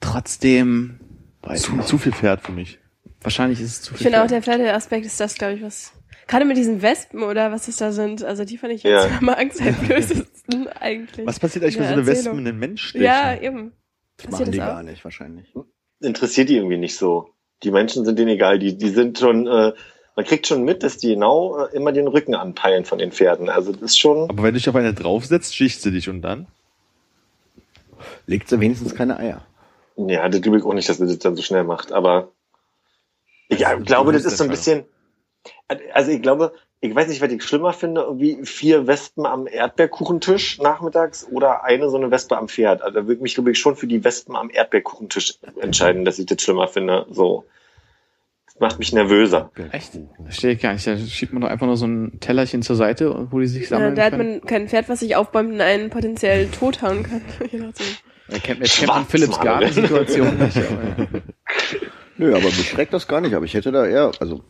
Trotzdem, 0.00 1.00
weiß 1.42 1.60
ich 1.60 1.66
Zu, 1.66 1.76
nicht. 1.76 1.88
zu 1.88 1.98
viel 1.98 2.12
Pferd 2.12 2.40
für 2.42 2.52
mich. 2.52 2.78
wahrscheinlich 3.22 3.60
ist 3.60 3.66
es 3.70 3.82
zu 3.82 3.92
Ich 3.92 3.98
viel. 3.98 4.04
finde 4.06 4.22
auch 4.22 4.28
der 4.28 4.42
Pferdeaspekt 4.42 5.04
ist 5.06 5.18
das, 5.20 5.34
glaube 5.34 5.54
ich, 5.54 5.62
was. 5.62 5.92
Gerade 6.28 6.44
mit 6.44 6.56
diesen 6.56 6.82
Wespen 6.82 7.22
oder 7.22 7.50
was 7.50 7.68
es 7.68 7.76
da 7.76 7.90
sind. 7.90 8.22
Also 8.22 8.44
die 8.44 8.58
fand 8.58 8.74
ich 8.74 8.82
Ja. 8.82 9.04
jetzt 9.06 9.12
am 9.22 9.28
angsteinflößendsten 9.30 10.68
eigentlich. 10.80 11.26
Was 11.26 11.40
passiert 11.40 11.64
eigentlich, 11.64 11.78
wenn 11.78 11.86
so 11.88 11.92
eine 11.94 12.06
Wespe 12.06 12.30
einen 12.30 12.58
Mensch 12.58 12.82
stechen? 12.88 13.04
Ja, 13.04 13.34
eben. 13.40 13.72
Das 14.18 14.26
Passiert 14.26 14.40
machen 14.48 14.52
die 14.52 14.58
das 14.58 14.68
auch? 14.68 14.72
gar 14.74 14.82
nicht, 14.82 15.04
wahrscheinlich. 15.04 15.54
Interessiert 16.00 16.48
die 16.50 16.56
irgendwie 16.56 16.76
nicht 16.78 16.96
so. 16.96 17.30
Die 17.64 17.70
Menschen 17.72 18.04
sind 18.04 18.18
denen 18.18 18.28
egal, 18.28 18.58
die, 18.60 18.76
die 18.76 18.90
sind 18.90 19.18
schon, 19.18 19.46
äh, 19.48 19.72
man 20.18 20.24
kriegt 20.24 20.48
schon 20.48 20.64
mit, 20.64 20.82
dass 20.82 20.98
die 20.98 21.10
genau 21.10 21.66
äh, 21.66 21.76
immer 21.76 21.92
den 21.92 22.08
Rücken 22.08 22.34
anpeilen 22.34 22.84
von 22.84 22.98
den 22.98 23.12
Pferden. 23.12 23.48
Also 23.48 23.70
das 23.70 23.82
ist 23.82 24.00
schon, 24.00 24.28
Aber 24.28 24.38
wenn 24.38 24.52
du 24.52 24.54
dich 24.54 24.68
auf 24.68 24.74
eine 24.74 24.92
draufsetzt, 24.92 25.54
sticht 25.54 25.80
sie 25.80 25.92
dich 25.92 26.08
und 26.08 26.22
dann? 26.22 26.48
Legt 28.26 28.48
sie 28.48 28.58
wenigstens 28.58 28.96
keine 28.96 29.16
Eier. 29.16 29.46
ja, 29.96 30.28
das 30.28 30.40
glaube 30.40 30.58
ich 30.58 30.64
auch 30.64 30.74
nicht, 30.74 30.88
dass 30.88 30.96
sie 30.96 31.06
das 31.06 31.20
dann 31.20 31.36
so 31.36 31.42
schnell 31.42 31.62
macht, 31.62 31.92
aber 31.92 32.32
ich 33.46 33.58
Das 33.60 33.80
glaube, 33.84 34.10
das 34.10 34.24
ist 34.24 34.38
so 34.38 34.42
ein 34.42 34.50
bisschen, 34.50 34.86
also 35.92 36.10
ich 36.10 36.20
glaube, 36.20 36.52
ich 36.80 36.92
weiß 36.92 37.06
nicht, 37.06 37.20
was 37.20 37.30
ich 37.30 37.44
schlimmer 37.44 37.72
finde, 37.72 38.00
irgendwie 38.00 38.44
vier 38.44 38.88
Wespen 38.88 39.24
am 39.24 39.46
Erdbeerkuchentisch 39.46 40.58
nachmittags 40.58 41.28
oder 41.30 41.62
eine 41.62 41.90
so 41.90 41.96
eine 41.96 42.10
Wespe 42.10 42.36
am 42.36 42.48
Pferd. 42.48 42.82
Also 42.82 42.96
da 42.96 43.02
würde 43.04 43.14
ich 43.14 43.20
mich, 43.20 43.34
glaube 43.34 43.52
ich, 43.52 43.58
schon 43.60 43.76
für 43.76 43.86
die 43.86 44.02
Wespen 44.02 44.34
am 44.34 44.50
Erdbeerkuchentisch 44.50 45.38
entscheiden, 45.60 46.04
dass 46.04 46.18
ich 46.18 46.26
das 46.26 46.42
schlimmer 46.42 46.66
finde. 46.66 47.06
So. 47.08 47.44
Das 48.58 48.70
macht 48.70 48.78
mich 48.80 48.92
nervöser. 48.92 49.50
Echt? 49.70 49.92
Verstehe 50.24 50.52
ich 50.52 50.60
gar 50.60 50.72
nicht. 50.72 50.86
Da 50.86 50.96
schiebt 50.96 51.32
man 51.32 51.42
doch 51.42 51.48
einfach 51.48 51.66
nur 51.66 51.76
so 51.76 51.86
ein 51.86 52.18
Tellerchen 52.18 52.62
zur 52.62 52.74
Seite, 52.76 53.28
wo 53.30 53.38
die 53.38 53.46
sich 53.46 53.62
Ja, 53.64 53.68
sammeln 53.68 53.94
da 53.94 54.04
hat 54.04 54.18
man 54.18 54.40
kein 54.42 54.68
Pferd, 54.68 54.88
was 54.88 55.00
sich 55.00 55.14
aufbäumt 55.14 55.52
und 55.52 55.60
einen 55.60 55.90
potenziell 55.90 56.48
tothauen 56.48 57.02
kann. 57.02 57.22
Da 58.30 58.38
kennt, 58.38 58.60
jetzt 58.60 58.76
kennt 58.76 58.88
man 58.88 59.06
Philipps 59.06 59.36
Schwarzmann. 59.36 59.60
Gartensituation 59.60 60.38
nicht. 60.38 60.56
Aber, 60.58 60.82
ja. 60.84 61.06
Nö, 62.18 62.34
aber 62.34 62.44
mich 62.44 62.68
schreckt 62.68 62.92
das 62.92 63.08
gar 63.08 63.22
nicht. 63.22 63.32
Aber 63.32 63.46
ich 63.46 63.54
hätte 63.54 63.72
da 63.72 63.86
eher, 63.86 64.10
also 64.20 64.44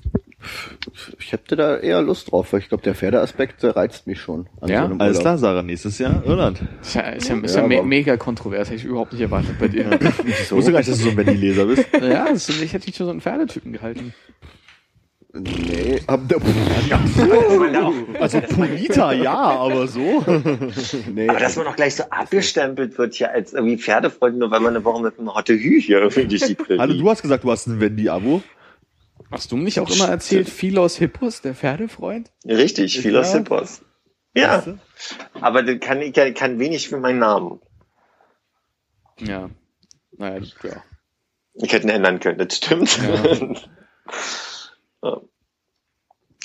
ich 1.19 1.32
hätte 1.32 1.56
da 1.56 1.77
eher 1.78 2.01
Lust 2.02 2.31
drauf, 2.31 2.52
weil 2.52 2.60
ich 2.60 2.69
glaube, 2.69 2.82
der 2.85 2.94
Pferdeaspekt 2.94 3.62
der 3.62 3.74
reizt 3.77 4.06
mich 4.06 4.20
schon. 4.20 4.48
An 4.60 4.69
Ja? 4.69 4.85
einem 4.85 5.01
Alles 5.01 5.19
klar, 5.19 5.36
Sarah, 5.39 5.62
nächstes 5.62 5.98
Jahr 5.98 6.23
Irland. 6.24 6.60
Ist 6.81 6.94
ja, 6.94 7.01
ist 7.10 7.28
ja, 7.28 7.36
ist 7.39 7.55
Ja, 7.56 7.62
ja, 7.62 7.66
me 7.69 7.78
aber- 7.78 7.86
mega 7.86 8.16
kontrovers. 8.16 8.69
Hätte 8.69 8.77
ich 8.78 8.85
überhaupt 8.85 9.12
nicht 9.12 9.23
erwartet 9.23 9.59
bei 9.59 9.69
dir. 9.69 9.90
Ich 10.27 10.52
wusste 10.52 10.70
gar 10.73 10.78
nicht, 10.78 10.90
dass 10.90 10.98
du 10.98 11.05
so 11.05 11.10
ein 11.10 11.16
Benny-Leser 11.16 11.65
bist. 11.66 11.86
ja, 12.01 12.28
das 12.28 12.48
ist, 12.48 12.62
ich 12.62 12.73
hätte 12.73 12.86
dich 12.86 12.97
für 12.97 13.05
so 13.05 13.10
einen 13.10 13.20
Pferdetypen 13.20 13.73
gehalten. 13.73 14.15
Nee, 15.35 16.01
hab 16.09 16.27
der, 16.28 16.39
Also 18.20 18.40
Polita, 18.40 19.12
ja, 19.12 19.35
aber 19.35 19.86
so. 19.86 20.24
nee, 21.12 21.28
Aber 21.28 21.39
dass 21.39 21.56
man 21.56 21.66
auch 21.66 21.77
gleich 21.77 21.97
so 21.97 22.05
abgestempelt 22.05 22.97
wird 22.97 23.15
hier 23.15 23.31
als 23.32 23.52
irgendwie 23.52 23.77
Pferdefreund, 23.77 24.39
nur 24.39 24.51
weil 24.51 24.60
man 24.60 24.74
eine 24.74 24.85
Woche 24.85 25.02
mit 25.02 25.19
einem 25.19 25.35
Hotte 25.35 25.52
Hü 25.52 25.81
hier 25.81 25.98
irgendwie 25.98 26.27
durch 26.27 26.43
die 26.47 26.55
Prärie. 26.55 26.78
Hallo, 26.78 26.94
du 26.94 27.10
hast 27.10 27.20
gesagt, 27.23 27.44
du 27.44 27.51
hast 27.51 27.66
ein 27.66 27.78
Wendy-Abo. 27.78 28.43
Hast 29.31 29.53
du 29.53 29.57
mir 29.57 29.65
nicht 29.65 29.81
auch 29.81 29.90
immer 29.90 30.09
erzählt, 30.09 30.49
Philos 30.49 30.97
Hippos, 30.97 31.43
der 31.43 31.55
Pferdefreund? 31.55 32.31
Richtig, 32.45 33.01
Philos 33.01 33.32
Ja. 33.32 33.39
Hippos. 33.39 33.82
Ja, 34.35 34.62
aber 35.40 35.62
das 35.62 35.81
kann, 35.81 36.01
ich 36.01 36.12
kann 36.12 36.59
wenig 36.59 36.89
für 36.89 36.99
meinen 36.99 37.19
Namen. 37.19 37.61
Ja. 39.19 39.51
Naja, 40.16 40.43
ja. 40.62 40.82
Ich 41.55 41.73
hätte 41.73 41.86
ihn 41.86 41.90
ändern 41.90 42.20
können, 42.20 42.39
das 42.39 42.57
stimmt. 42.57 42.99
Ja. 45.03 45.20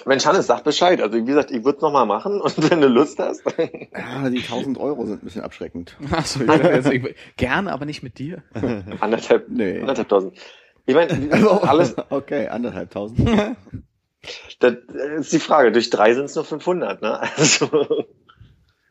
Mensch, 0.05 0.25
Hannes, 0.25 0.47
sag 0.47 0.63
Bescheid. 0.63 1.01
Also, 1.01 1.17
wie 1.17 1.23
gesagt, 1.23 1.51
ich 1.51 1.63
würde 1.63 1.77
es 1.77 1.81
nochmal 1.81 2.05
machen 2.05 2.41
und 2.41 2.69
wenn 2.69 2.81
du 2.81 2.87
Lust 2.87 3.19
hast. 3.19 3.43
ja, 3.57 4.29
die 4.29 4.39
1000 4.39 4.77
Euro 4.77 5.05
sind 5.05 5.21
ein 5.21 5.25
bisschen 5.25 5.43
abschreckend. 5.43 5.95
Achso, 6.11 6.41
ich 6.41 6.49
jetzt, 6.49 6.91
ich, 6.91 7.15
gerne, 7.37 7.71
aber 7.71 7.85
nicht 7.85 8.03
mit 8.03 8.17
dir. 8.19 8.43
anderthalb, 8.99 9.49
Nee. 9.49 9.79
anderthalb 9.79 10.09
tausend. 10.09 10.37
Ich 10.85 10.95
meine, 10.95 11.11
alles, 11.63 11.95
Okay, 12.09 12.47
anderthalb 12.47 12.91
tausend. 12.91 13.27
das 14.59 14.73
ist 15.19 15.33
die 15.33 15.39
Frage. 15.39 15.71
Durch 15.71 15.89
drei 15.89 16.13
sind 16.13 16.25
es 16.25 16.35
nur 16.35 16.45
500, 16.45 17.01
ne? 17.01 17.21
Also, 17.21 18.05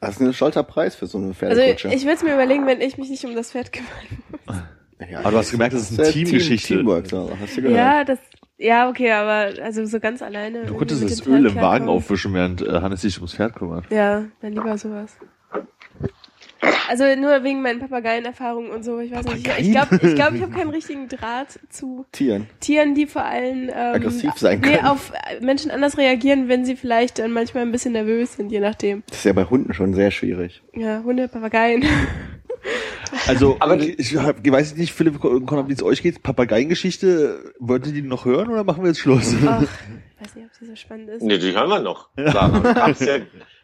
Das 0.00 0.16
ist 0.16 0.20
ein 0.20 0.32
stolzer 0.32 0.62
Preis 0.62 0.94
für 0.94 1.06
so 1.06 1.18
eine 1.18 1.28
Also 1.28 1.38
Pferdekutsche. 1.38 1.88
ich 1.88 2.02
würde 2.02 2.14
es 2.14 2.22
mir 2.22 2.34
überlegen, 2.34 2.66
wenn 2.66 2.80
ich 2.80 2.98
mich 2.98 3.08
nicht 3.10 3.24
um 3.24 3.34
das 3.34 3.52
Pferd 3.52 3.72
kümmere. 3.72 3.92
ja, 5.10 5.18
Aber 5.20 5.32
du 5.32 5.36
hast 5.38 5.50
gemerkt, 5.50 5.74
das 5.74 5.90
ist 5.90 5.98
eine 5.98 6.08
ja 6.08 6.12
Teamgeschichte. 6.12 6.68
Team, 6.68 6.76
Teamwork, 6.78 7.06
so, 7.08 7.30
hast 7.40 7.56
du 7.56 7.62
gehört. 7.62 7.76
Ja, 7.78 8.04
das, 8.04 8.18
Ja, 8.58 8.88
okay, 8.88 9.10
aber 9.12 9.62
also 9.62 9.84
so 9.86 10.00
ganz 10.00 10.22
alleine. 10.22 10.64
Du 10.66 10.74
konntest 10.76 11.02
das 11.04 11.26
Öl 11.26 11.46
im 11.46 11.54
Wagen 11.56 11.88
aufwischen, 11.88 12.32
während 12.34 12.62
äh, 12.62 12.80
Hannes 12.80 13.02
sich 13.02 13.16
ums 13.18 13.34
Pferd 13.34 13.54
kümmert. 13.54 13.84
Ja, 13.90 14.24
dann 14.40 14.52
lieber 14.52 14.76
sowas. 14.78 15.16
Also 16.88 17.04
nur 17.16 17.42
wegen 17.42 17.60
meinen 17.62 17.80
Papageienerfahrungen 17.80 18.70
und 18.70 18.84
so. 18.84 19.00
Ich 19.00 19.10
weiß 19.10 19.24
nicht. 19.26 19.46
Ich- 19.58 19.66
Ich 19.66 19.72
glaube, 19.72 19.94
ich, 20.02 20.14
glaub, 20.14 20.32
ich 20.34 20.42
habe 20.42 20.52
keinen 20.52 20.70
richtigen 20.70 21.08
Draht 21.08 21.58
zu 21.70 22.06
Tieren. 22.12 22.46
Tieren, 22.60 22.94
die 22.94 23.06
vor 23.06 23.24
allem 23.24 23.68
ähm, 23.68 23.74
Aggressiv 23.94 24.32
sein 24.36 24.60
nee, 24.60 24.74
können. 24.76 24.86
auf 24.86 25.10
Menschen 25.40 25.70
anders 25.70 25.98
reagieren, 25.98 26.48
wenn 26.48 26.64
sie 26.64 26.76
vielleicht 26.76 27.18
dann 27.18 27.32
manchmal 27.32 27.64
ein 27.64 27.72
bisschen 27.72 27.92
nervös 27.94 28.34
sind, 28.36 28.52
je 28.52 28.60
nachdem. 28.60 29.02
Das 29.08 29.18
ist 29.18 29.24
ja 29.24 29.32
bei 29.32 29.44
Hunden 29.44 29.74
schon 29.74 29.94
sehr 29.94 30.10
schwierig. 30.10 30.62
Ja, 30.74 31.02
Hunde, 31.02 31.26
Papageien. 31.28 31.84
Also, 33.26 33.56
Aber- 33.60 33.78
ich 33.80 34.16
hab, 34.16 34.44
ich 34.46 34.52
weiß 34.52 34.76
nicht, 34.76 34.92
Philipp 34.92 35.18
Conor, 35.20 35.68
wie 35.68 35.72
es 35.72 35.82
euch 35.82 36.02
geht. 36.02 36.22
Papageiengeschichte, 36.22 37.54
wollt 37.58 37.86
ihr 37.88 37.92
die 37.92 38.02
noch 38.02 38.24
hören 38.24 38.48
oder 38.50 38.62
machen 38.64 38.82
wir 38.84 38.88
jetzt 38.88 39.00
Schluss? 39.00 39.34
Ach, 39.46 39.62
ich 39.62 39.68
weiß 40.28 40.34
nicht, 40.36 40.46
ob 40.46 40.54
sie 40.58 40.66
so 40.66 40.76
spannend 40.76 41.08
ist. 41.08 41.22
Nee, 41.22 41.38
die 41.38 41.52
hören 41.52 41.68
wir 41.70 41.80
noch. 41.80 42.08
Ja, 42.16 42.62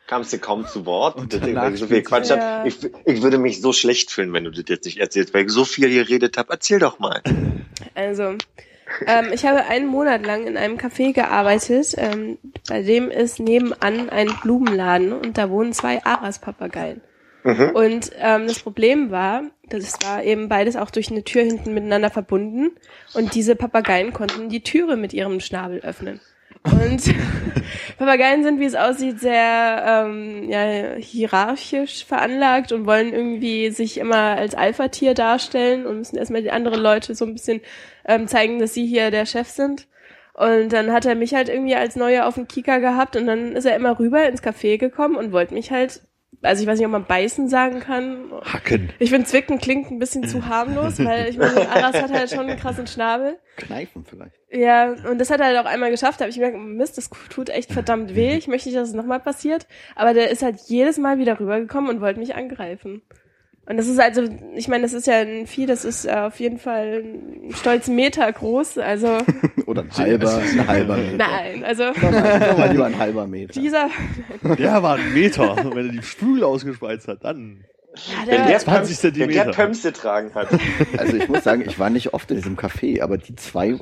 kamst 0.08 0.32
ja 0.32 0.38
kaum 0.38 0.66
zu 0.66 0.84
Wort. 0.86 1.20
Deswegen, 1.30 1.54
weil 1.56 1.74
ich 1.74 1.80
so 1.80 1.86
viel 1.86 2.02
Quatsch 2.02 2.30
Ja. 2.30 2.58
hab. 2.58 2.66
Ich, 2.66 2.78
ich 3.04 3.22
würde 3.22 3.38
mich 3.38 3.60
so 3.60 3.72
schlecht 3.72 4.10
fühlen, 4.10 4.32
wenn 4.32 4.44
du 4.44 4.50
das 4.50 4.64
jetzt 4.66 4.86
nicht 4.86 4.98
erzählst, 4.98 5.32
weil 5.32 5.44
ich 5.44 5.52
so 5.52 5.64
viel 5.64 5.88
geredet 5.88 6.36
habe. 6.36 6.52
Erzähl 6.52 6.80
doch 6.80 6.98
mal. 6.98 7.22
Also, 7.94 8.34
ähm, 9.06 9.26
ich 9.32 9.44
habe 9.44 9.66
einen 9.66 9.86
Monat 9.86 10.24
lang 10.24 10.46
in 10.46 10.56
einem 10.56 10.78
Café 10.78 11.12
gearbeitet, 11.12 11.94
ähm, 11.96 12.38
bei 12.68 12.82
dem 12.82 13.10
ist 13.10 13.38
nebenan 13.38 14.08
ein 14.08 14.28
Blumenladen 14.42 15.12
und 15.12 15.36
da 15.38 15.50
wohnen 15.50 15.72
zwei 15.72 16.04
Aras-Papageien. 16.04 17.00
Und 17.44 18.10
ähm, 18.18 18.46
das 18.46 18.58
Problem 18.60 19.10
war, 19.10 19.42
das 19.68 19.94
war 20.02 20.22
eben 20.22 20.48
beides 20.48 20.76
auch 20.76 20.90
durch 20.90 21.10
eine 21.10 21.24
Tür 21.24 21.42
hinten 21.42 21.72
miteinander 21.72 22.10
verbunden 22.10 22.72
und 23.14 23.34
diese 23.34 23.56
Papageien 23.56 24.12
konnten 24.12 24.48
die 24.48 24.62
Türe 24.62 24.96
mit 24.96 25.12
ihrem 25.12 25.40
Schnabel 25.40 25.80
öffnen. 25.80 26.20
Und 26.72 27.14
Papageien 27.98 28.42
sind, 28.42 28.60
wie 28.60 28.64
es 28.64 28.74
aussieht, 28.74 29.20
sehr 29.20 29.84
ähm, 29.86 30.48
ja, 30.48 30.94
hierarchisch 30.96 32.04
veranlagt 32.04 32.72
und 32.72 32.86
wollen 32.86 33.12
irgendwie 33.12 33.70
sich 33.70 33.98
immer 33.98 34.36
als 34.36 34.54
Alpha-Tier 34.54 35.14
darstellen 35.14 35.86
und 35.86 35.98
müssen 35.98 36.16
erstmal 36.16 36.42
die 36.42 36.50
anderen 36.50 36.80
Leute 36.80 37.14
so 37.14 37.24
ein 37.24 37.32
bisschen 37.32 37.60
ähm, 38.06 38.28
zeigen, 38.28 38.58
dass 38.58 38.74
sie 38.74 38.86
hier 38.86 39.10
der 39.10 39.26
Chef 39.26 39.48
sind. 39.48 39.88
Und 40.34 40.72
dann 40.72 40.92
hat 40.92 41.04
er 41.04 41.16
mich 41.16 41.34
halt 41.34 41.48
irgendwie 41.48 41.74
als 41.74 41.96
Neue 41.96 42.24
auf 42.24 42.36
den 42.36 42.46
Kika 42.46 42.78
gehabt 42.78 43.16
und 43.16 43.26
dann 43.26 43.56
ist 43.56 43.64
er 43.64 43.74
immer 43.74 43.98
rüber 43.98 44.24
ins 44.28 44.42
Café 44.42 44.78
gekommen 44.78 45.16
und 45.16 45.32
wollte 45.32 45.54
mich 45.54 45.72
halt, 45.72 46.00
also 46.42 46.62
ich 46.62 46.68
weiß 46.68 46.78
nicht, 46.78 46.86
ob 46.86 46.92
man 46.92 47.04
beißen 47.04 47.48
sagen 47.48 47.80
kann. 47.80 48.30
Hacken. 48.44 48.92
Ich 48.98 49.10
finde, 49.10 49.26
Zwicken 49.26 49.58
klingt 49.58 49.90
ein 49.90 49.98
bisschen 49.98 50.24
zu 50.28 50.46
harmlos, 50.46 51.02
weil 51.04 51.28
ich 51.28 51.38
meine, 51.38 51.68
Aras 51.68 52.00
hat 52.00 52.12
halt 52.12 52.30
schon 52.30 52.48
einen 52.48 52.58
krassen 52.58 52.86
Schnabel. 52.86 53.38
Kneifen 53.56 54.04
vielleicht. 54.04 54.34
Ja, 54.50 54.94
und 55.10 55.18
das 55.18 55.30
hat 55.30 55.40
er 55.40 55.46
halt 55.46 55.58
auch 55.58 55.64
einmal 55.64 55.90
geschafft. 55.90 56.20
Da 56.20 56.24
habe 56.24 56.30
ich 56.30 56.36
gemerkt, 56.36 56.58
Mist, 56.58 56.96
das 56.96 57.10
tut 57.28 57.50
echt 57.50 57.72
verdammt 57.72 58.14
weh. 58.14 58.36
Ich 58.36 58.46
möchte 58.46 58.68
nicht, 58.68 58.78
dass 58.78 58.88
es 58.88 58.94
nochmal 58.94 59.20
passiert. 59.20 59.66
Aber 59.96 60.14
der 60.14 60.30
ist 60.30 60.42
halt 60.42 60.60
jedes 60.66 60.98
Mal 60.98 61.18
wieder 61.18 61.40
rübergekommen 61.40 61.90
und 61.90 62.00
wollte 62.00 62.20
mich 62.20 62.34
angreifen. 62.34 63.02
Und 63.68 63.76
das 63.76 63.86
ist 63.86 63.98
also, 64.00 64.22
ich 64.54 64.66
meine, 64.68 64.82
das 64.84 64.94
ist 64.94 65.06
ja 65.06 65.18
ein 65.18 65.46
Vieh, 65.46 65.66
das 65.66 65.84
ist 65.84 66.06
äh, 66.06 66.12
auf 66.12 66.40
jeden 66.40 66.58
Fall 66.58 67.02
ein 67.04 67.54
stolz 67.54 67.88
Meter 67.88 68.32
groß. 68.32 68.78
Also, 68.78 69.18
Oder 69.66 69.82
ein 69.82 69.92
halber, 69.94 70.38
ein 70.38 70.66
halber 70.66 70.96
Meter. 70.96 71.16
nein, 71.18 71.64
also 71.64 71.84
Sag 71.92 72.02
mal, 72.12 72.40
sag 72.40 72.58
mal 72.58 72.70
lieber 72.70 72.86
ein 72.86 72.98
halber 72.98 73.26
Meter. 73.26 73.60
dieser, 73.60 73.90
Der 74.58 74.82
war 74.82 74.96
ein 74.96 75.12
Meter. 75.12 75.52
Und 75.66 75.74
wenn 75.76 75.86
er 75.86 75.92
die 75.92 76.00
Flügel 76.00 76.44
ausgespreizt 76.44 77.08
hat, 77.08 77.24
dann. 77.24 77.64
ja, 77.94 78.26
Wenn 78.26 78.36
der, 78.38 78.46
der, 78.46 78.58
20 78.58 78.64
Pumps, 78.64 78.88
wenn 78.88 78.96
Zentimeter. 79.14 79.44
der 79.44 79.52
Pumps 79.52 79.82
getragen 79.82 80.34
hat. 80.34 80.48
Also 80.96 81.16
ich 81.18 81.28
muss 81.28 81.44
sagen, 81.44 81.62
ich 81.66 81.78
war 81.78 81.90
nicht 81.90 82.14
oft 82.14 82.30
in 82.30 82.38
diesem 82.38 82.56
Café, 82.56 83.02
aber 83.02 83.18
die 83.18 83.36
zwei, 83.36 83.78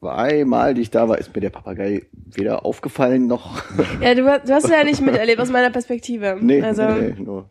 zweimal, 0.00 0.74
die 0.74 0.82
ich 0.82 0.90
da 0.90 1.08
war, 1.08 1.18
ist 1.18 1.34
mir 1.34 1.40
der 1.40 1.50
Papagei 1.50 2.02
weder 2.12 2.64
aufgefallen 2.64 3.26
noch. 3.26 3.62
ja, 4.00 4.14
du, 4.14 4.22
du 4.22 4.54
hast 4.54 4.64
es 4.66 4.70
ja 4.70 4.84
nicht 4.84 5.00
miterlebt 5.00 5.40
aus 5.40 5.50
meiner 5.50 5.70
Perspektive. 5.70 6.36
nee, 6.40 6.62
also, 6.62 6.88
nee, 6.88 7.14
nee, 7.16 7.22
nur. 7.24 7.48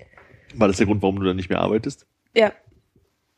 War 0.56 0.68
das 0.68 0.78
der 0.78 0.86
Grund, 0.86 1.02
warum 1.02 1.20
du 1.20 1.26
dann 1.26 1.36
nicht 1.36 1.50
mehr 1.50 1.60
arbeitest? 1.60 2.06
ja. 2.36 2.52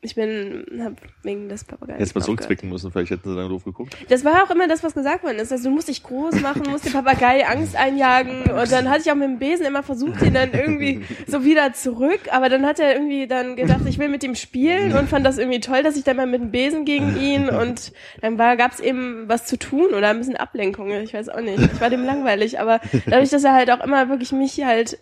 Ich 0.03 0.15
bin, 0.15 0.65
hab 0.83 0.93
wegen 1.21 1.47
des 1.47 1.63
Papageien. 1.63 1.99
Hättest 1.99 2.15
mal 2.15 2.23
zurückzwicken 2.23 2.67
müssen, 2.67 2.91
vielleicht 2.91 3.11
hätten 3.11 3.29
sie 3.29 3.35
dann 3.35 3.49
doof 3.49 3.63
geguckt. 3.63 3.95
Das 4.09 4.25
war 4.25 4.43
auch 4.43 4.49
immer 4.49 4.67
das, 4.67 4.81
was 4.83 4.95
gesagt 4.95 5.23
worden 5.23 5.37
ist. 5.37 5.51
Also 5.51 5.69
du 5.69 5.75
musst 5.75 5.89
dich 5.89 6.01
groß 6.01 6.41
machen, 6.41 6.63
musst 6.71 6.85
dem 6.87 6.93
Papagei 6.93 7.45
Angst 7.47 7.75
einjagen. 7.75 8.49
Und 8.49 8.71
dann 8.71 8.89
hatte 8.89 9.01
ich 9.01 9.11
auch 9.11 9.15
mit 9.15 9.27
dem 9.27 9.37
Besen 9.37 9.63
immer 9.63 9.83
versucht, 9.83 10.23
ihn 10.23 10.33
dann 10.33 10.53
irgendwie 10.53 11.05
so 11.27 11.45
wieder 11.45 11.73
zurück. 11.73 12.21
Aber 12.31 12.49
dann 12.49 12.65
hat 12.65 12.79
er 12.79 12.95
irgendwie 12.95 13.27
dann 13.27 13.55
gedacht, 13.55 13.81
ich 13.85 13.99
will 13.99 14.09
mit 14.09 14.23
ihm 14.23 14.33
spielen 14.33 14.97
und 14.97 15.07
fand 15.07 15.23
das 15.23 15.37
irgendwie 15.37 15.59
toll, 15.59 15.83
dass 15.83 15.95
ich 15.95 16.03
dann 16.03 16.17
mal 16.17 16.25
mit 16.25 16.41
dem 16.41 16.49
Besen 16.49 16.83
gegen 16.83 17.15
ihn 17.17 17.49
und 17.49 17.93
dann 18.21 18.39
war, 18.39 18.57
gab's 18.57 18.79
eben 18.79 19.29
was 19.29 19.45
zu 19.45 19.59
tun 19.59 19.93
oder 19.93 20.09
ein 20.09 20.17
bisschen 20.17 20.35
Ablenkung. 20.35 20.89
Ich 20.89 21.13
weiß 21.13 21.29
auch 21.29 21.41
nicht. 21.41 21.59
Ich 21.59 21.79
war 21.79 21.91
dem 21.91 22.03
langweilig. 22.03 22.59
Aber 22.59 22.81
dadurch, 23.05 23.29
dass 23.29 23.43
er 23.43 23.53
halt 23.53 23.69
auch 23.69 23.83
immer 23.83 24.09
wirklich 24.09 24.31
mich 24.31 24.63
halt 24.63 24.97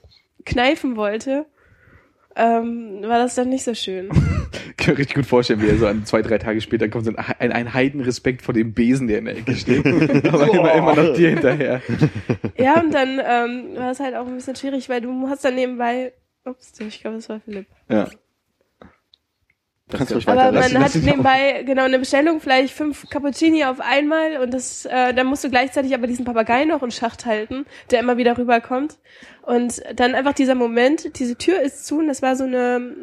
kneifen 0.45 0.97
wollte, 0.97 1.45
ähm, 2.35 3.01
war 3.01 3.19
das 3.19 3.35
dann 3.35 3.49
nicht 3.49 3.63
so 3.63 3.73
schön. 3.73 4.09
kann 4.79 4.93
mir 4.93 4.99
richtig 4.99 5.15
gut 5.15 5.25
vorstellen, 5.25 5.61
wie 5.61 5.67
er 5.67 5.77
so 5.77 5.87
an 5.87 6.05
zwei, 6.05 6.21
drei 6.21 6.37
Tage 6.37 6.61
später 6.61 6.89
kommt, 6.89 7.05
so 7.05 7.11
ein, 7.11 7.17
ein, 7.17 7.51
ein 7.51 7.73
Heidenrespekt 7.73 8.41
vor 8.41 8.53
dem 8.53 8.73
Besen, 8.73 9.07
der 9.07 9.19
in 9.19 9.25
der 9.25 9.37
Ecke 9.37 9.55
steht. 9.55 9.85
Aber 10.27 10.51
immer, 10.51 10.73
immer 10.73 10.95
noch 10.95 11.13
dir 11.13 11.29
hinterher. 11.29 11.81
Ja, 12.57 12.79
und 12.79 12.93
dann 12.93 13.19
ähm, 13.19 13.75
war 13.75 13.91
es 13.91 13.99
halt 13.99 14.15
auch 14.15 14.27
ein 14.27 14.35
bisschen 14.35 14.55
schwierig, 14.55 14.89
weil 14.89 15.01
du 15.01 15.27
hast 15.27 15.43
dann 15.45 15.55
nebenbei, 15.55 16.13
ups, 16.45 16.73
ich 16.79 17.01
glaube, 17.01 17.17
das 17.17 17.29
war 17.29 17.39
Philipp. 17.39 17.67
Ja. 17.89 18.09
Kannst 19.89 20.13
ruhig 20.13 20.27
Aber 20.27 20.51
man 20.51 20.79
hat 20.79 20.95
nebenbei 20.95 21.63
genau 21.65 21.83
eine 21.83 21.99
Bestellung, 21.99 22.39
vielleicht 22.39 22.73
fünf 22.73 23.09
Cappuccini 23.09 23.65
auf 23.65 23.79
einmal 23.79 24.37
und 24.37 24.53
das, 24.53 24.85
äh, 24.85 25.13
dann 25.13 25.27
musst 25.27 25.43
du 25.43 25.49
gleichzeitig 25.49 25.93
aber 25.95 26.05
diesen 26.05 26.25
Papagei 26.25 26.65
noch 26.65 26.83
in 26.83 26.91
Schacht 26.91 27.25
halten, 27.25 27.65
der 27.89 27.99
immer 27.99 28.17
wieder 28.17 28.37
rüberkommt. 28.37 28.97
Und 29.41 29.81
dann 29.95 30.13
einfach 30.13 30.33
dieser 30.33 30.53
Moment, 30.53 31.17
diese 31.17 31.35
Tür 31.35 31.59
ist 31.59 31.87
zu 31.87 31.99
und 31.99 32.07
das 32.07 32.21
war 32.21 32.35
so 32.35 32.43
eine 32.43 32.95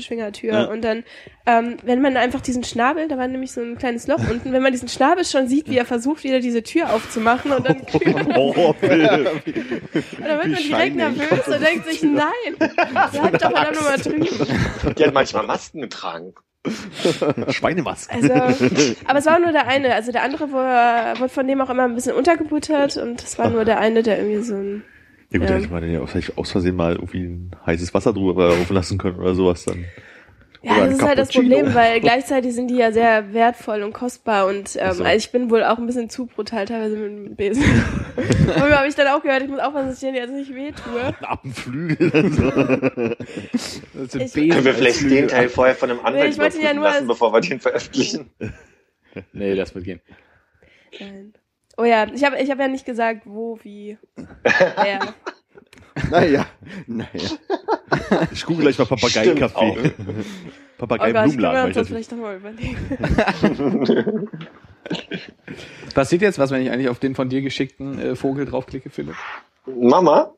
Doppelschwingertür. 0.00 0.52
Ja. 0.52 0.64
Und 0.64 0.82
dann, 0.82 1.04
ähm, 1.46 1.76
wenn 1.82 2.00
man 2.00 2.16
einfach 2.16 2.40
diesen 2.40 2.64
Schnabel, 2.64 3.08
da 3.08 3.18
war 3.18 3.28
nämlich 3.28 3.52
so 3.52 3.60
ein 3.60 3.78
kleines 3.78 4.06
Loch 4.06 4.20
unten, 4.30 4.52
wenn 4.52 4.62
man 4.62 4.72
diesen 4.72 4.88
Schnabel 4.88 5.24
schon 5.24 5.48
sieht, 5.48 5.68
wie 5.68 5.76
er 5.76 5.84
versucht, 5.84 6.24
wieder 6.24 6.40
diese 6.40 6.62
Tür 6.62 6.92
aufzumachen 6.92 7.52
und 7.52 7.68
dann, 7.68 7.76
und 8.26 8.36
Oh, 8.36 8.74
Philipp. 8.78 9.08
dann 9.10 10.38
wird 10.38 10.48
man 10.48 10.54
direkt 10.54 10.96
nervös 10.96 11.46
und 11.46 11.60
denkt 11.60 11.86
sich, 11.86 12.02
nein, 12.02 12.26
bleib 12.58 13.38
doch 13.38 13.50
verdammt 13.50 13.74
nochmal 13.76 13.98
drüben. 13.98 14.94
Die 14.96 15.04
hat 15.04 15.14
manchmal 15.14 15.46
Masken 15.46 15.82
getragen. 15.82 16.34
Schweinemaske. 17.48 18.12
Also, 18.14 18.32
aber 19.06 19.18
es 19.18 19.24
war 19.24 19.38
nur 19.38 19.52
der 19.52 19.66
eine. 19.66 19.94
Also 19.94 20.12
der 20.12 20.22
andere 20.22 20.52
wurde, 20.52 21.18
wurde 21.18 21.30
von 21.30 21.48
dem 21.48 21.58
auch 21.62 21.70
immer 21.70 21.84
ein 21.84 21.94
bisschen 21.94 22.14
untergebuttert 22.14 22.98
und 22.98 23.22
es 23.22 23.38
war 23.38 23.48
nur 23.48 23.64
der 23.64 23.78
eine, 23.78 24.02
der 24.02 24.18
irgendwie 24.18 24.42
so 24.42 24.54
ein. 24.56 24.84
Ja 25.30 25.38
gut, 25.38 25.48
da 25.48 25.54
hätte 25.54 25.68
man 25.68 25.90
ja 25.92 26.00
auch 26.00 26.08
vielleicht 26.08 26.36
aus 26.36 26.50
Versehen 26.50 26.76
mal 26.76 26.94
irgendwie 26.94 27.22
ein 27.24 27.50
heißes 27.64 27.94
Wasser 27.94 28.12
drüber 28.12 28.48
laufen 28.48 28.74
lassen 28.74 28.98
können 28.98 29.16
oder 29.16 29.34
sowas 29.34 29.64
dann. 29.64 29.84
Ja, 30.62 30.72
Oder 30.76 30.86
das 30.86 30.94
ist 30.96 31.02
halt 31.02 31.18
das. 31.18 31.28
Problem, 31.30 31.74
weil 31.74 32.00
gleichzeitig 32.02 32.54
sind 32.54 32.68
die 32.68 32.76
ja 32.76 32.92
sehr 32.92 33.32
wertvoll 33.32 33.82
und 33.82 33.94
kostbar 33.94 34.46
und 34.46 34.76
ähm, 34.78 34.92
so. 34.92 35.04
also 35.04 35.16
ich 35.16 35.32
bin 35.32 35.48
wohl 35.50 35.64
auch 35.64 35.78
ein 35.78 35.86
bisschen 35.86 36.10
zu 36.10 36.26
brutal 36.26 36.66
teilweise 36.66 36.96
mit 36.96 37.28
dem 37.28 37.36
Besen. 37.36 37.62
und 38.46 38.56
habe 38.76 38.86
ich 38.86 38.94
dann 38.94 39.06
auch 39.06 39.22
gehört, 39.22 39.42
ich 39.42 39.48
muss 39.48 39.58
aufpassen, 39.60 39.88
dass 39.88 40.02
ich 40.02 40.08
den 40.08 40.14
jetzt 40.16 40.32
nicht 40.32 40.54
wehtue. 40.54 41.00
Ein 41.02 41.24
Appenflügel. 41.24 42.12
Also. 42.12 42.50
Das 43.94 44.12
sind 44.12 44.22
Ich- 44.22 44.32
Besen 44.32 44.50
Können 44.50 44.64
wir 44.64 44.74
vielleicht 44.74 44.96
Flügel. 44.98 45.18
den 45.18 45.28
Teil 45.28 45.48
vorher 45.48 45.74
von 45.74 45.90
einem 45.90 46.00
Anwalt 46.00 46.36
Nee, 46.36 46.46
ich 46.48 46.62
ja 46.62 46.74
nur 46.74 46.84
lassen, 46.84 47.06
bevor 47.06 47.32
wir 47.32 47.40
den 47.40 47.60
veröffentlichen? 47.60 48.30
Nee, 49.32 49.54
das 49.54 49.74
wird 49.74 49.84
gehen. 49.84 50.00
Nein. 50.98 51.32
Oh 51.80 51.84
ja, 51.84 52.06
ich 52.12 52.22
habe 52.24 52.36
ich 52.38 52.50
hab 52.50 52.58
ja 52.58 52.68
nicht 52.68 52.84
gesagt, 52.84 53.22
wo, 53.24 53.58
wie, 53.62 53.96
wer. 54.44 55.14
Naja, 56.10 56.46
naja. 56.86 57.08
Ich 58.32 58.44
google 58.44 58.64
gleich 58.64 58.78
mal 58.78 58.84
Papagei-Kaffee. 58.84 59.92
Oh 60.78 60.86
Gott, 60.86 61.00
können 61.00 61.14
wir 61.14 61.22
uns 61.22 61.68
ich 61.68 61.74
das 61.74 61.88
vielleicht 61.88 62.12
doch 62.12 62.16
mal 62.18 62.36
überlegen. 62.36 62.76
Was 65.86 65.94
passiert 65.94 66.22
jetzt, 66.22 66.38
was, 66.38 66.50
wenn 66.50 66.62
ich 66.62 66.70
eigentlich 66.70 66.88
auf 66.88 66.98
den 66.98 67.14
von 67.14 67.28
dir 67.28 67.40
geschickten 67.40 67.98
äh, 67.98 68.16
Vogel 68.16 68.44
draufklicke, 68.44 68.90
Philipp? 68.90 69.16
Mama? 69.66 70.34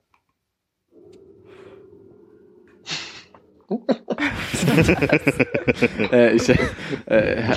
äh, 6.13 6.35
ich, 6.35 6.49
äh, 6.49 7.55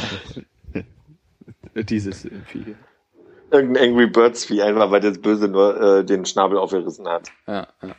äh, 1.74 1.84
dieses 1.84 2.26
äh, 2.26 2.32
Vieh. 2.48 2.64
hier. 2.66 2.76
Irgendein 3.56 3.90
Angry 3.91 4.07
Birds 4.07 4.45
Vieh, 4.45 4.61
einfach 4.61 4.91
weil 4.91 5.02
das 5.02 5.19
Böse 5.19 5.48
nur 5.48 5.82
äh, 5.99 6.06
den 6.06 6.26
Schnabel 6.26 6.57
aufgerissen 6.57 7.07
hat. 7.07 7.32
Ja, 7.48 7.68
ja. 7.82 7.95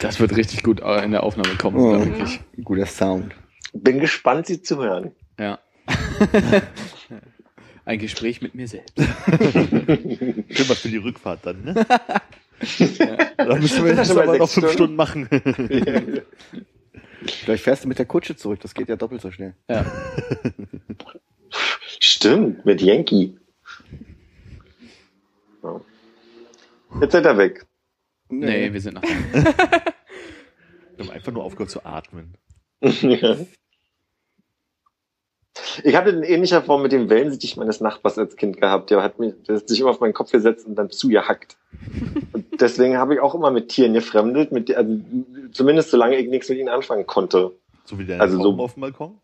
Das 0.00 0.20
wird 0.20 0.36
richtig 0.36 0.62
gut 0.62 0.80
äh, 0.80 1.02
in 1.04 1.12
der 1.12 1.22
Aufnahme 1.22 1.56
kommen, 1.56 1.76
Oh. 1.78 1.98
glaub 1.98 2.26
ich. 2.28 2.40
Guter 2.64 2.86
Sound. 2.86 3.34
Bin 3.72 3.98
gespannt, 4.00 4.46
sie 4.46 4.60
zu 4.62 4.76
hören. 4.82 5.12
Ja. 5.38 5.58
Ein 7.86 7.98
Gespräch 7.98 8.40
mit 8.40 8.54
mir 8.54 8.66
selbst. 8.68 8.96
Schön 8.96 10.44
was 10.68 10.78
für 10.78 10.88
die 10.88 10.96
Rückfahrt 10.98 11.40
dann, 11.44 11.62
ne? 11.64 11.74
Da 13.36 13.56
müssen 13.56 13.84
wir 13.84 13.94
Das 13.94 13.98
jetzt 13.98 14.00
ist 14.00 14.06
schon 14.08 14.16
mal 14.16 14.22
aber 14.28 14.38
noch 14.38 14.48
fünf 14.48 14.72
Stunden 14.72 14.96
machen. 14.96 15.28
Vielleicht 17.26 17.64
fährst 17.64 17.84
du 17.84 17.88
mit 17.88 17.98
der 17.98 18.06
Kutsche 18.06 18.36
zurück, 18.36 18.60
das 18.60 18.74
geht 18.74 18.88
ja 18.88 18.96
doppelt 18.96 19.20
so 19.20 19.30
schnell. 19.30 19.54
Ja. 19.68 19.84
Stimmt, 22.00 22.64
mit 22.64 22.80
Yankee. 22.82 23.36
Ja. 25.62 25.80
Jetzt 27.00 27.12
seid 27.12 27.24
ihr 27.26 27.36
weg. 27.38 27.66
Nee, 28.28 28.72
wir 28.72 28.80
sind 28.80 28.94
noch. 28.94 29.02
Wir 30.96 31.06
haben 31.06 31.10
einfach 31.10 31.32
nur 31.32 31.42
aufgehört 31.42 31.70
zu 31.70 31.84
atmen. 31.84 32.36
Ja. 32.80 33.36
Ich 35.82 35.96
hatte 35.96 36.10
in 36.10 36.22
ähnlicher 36.22 36.62
Form 36.62 36.82
mit 36.82 36.92
dem 36.92 37.08
Wellensittich 37.10 37.56
meines 37.56 37.80
Nachbars 37.80 38.16
als 38.18 38.36
Kind 38.36 38.60
gehabt. 38.60 38.90
Der 38.90 39.02
hat, 39.02 39.18
mich, 39.18 39.34
der 39.48 39.56
hat 39.56 39.68
sich 39.68 39.80
immer 39.80 39.90
auf 39.90 39.98
meinen 40.00 40.12
Kopf 40.12 40.30
gesetzt 40.30 40.66
und 40.66 40.76
dann 40.76 40.90
zugehackt. 40.90 41.56
Und 42.32 42.60
deswegen 42.60 42.96
habe 42.96 43.14
ich 43.14 43.20
auch 43.20 43.34
immer 43.34 43.50
mit 43.50 43.68
Tieren 43.70 43.92
gefremdet, 43.92 44.52
mit, 44.52 44.72
also, 44.74 45.00
zumindest 45.52 45.90
solange 45.90 46.16
ich 46.16 46.28
nichts 46.28 46.48
mit 46.48 46.58
ihnen 46.58 46.68
anfangen 46.68 47.06
konnte. 47.06 47.56
So 47.84 47.98
wie 47.98 48.06
deine 48.06 48.20
Also 48.20 48.36
so- 48.36 48.44
Tauben 48.44 48.60
auf 48.60 48.74
dem 48.74 48.80
Balkon? 48.82 49.18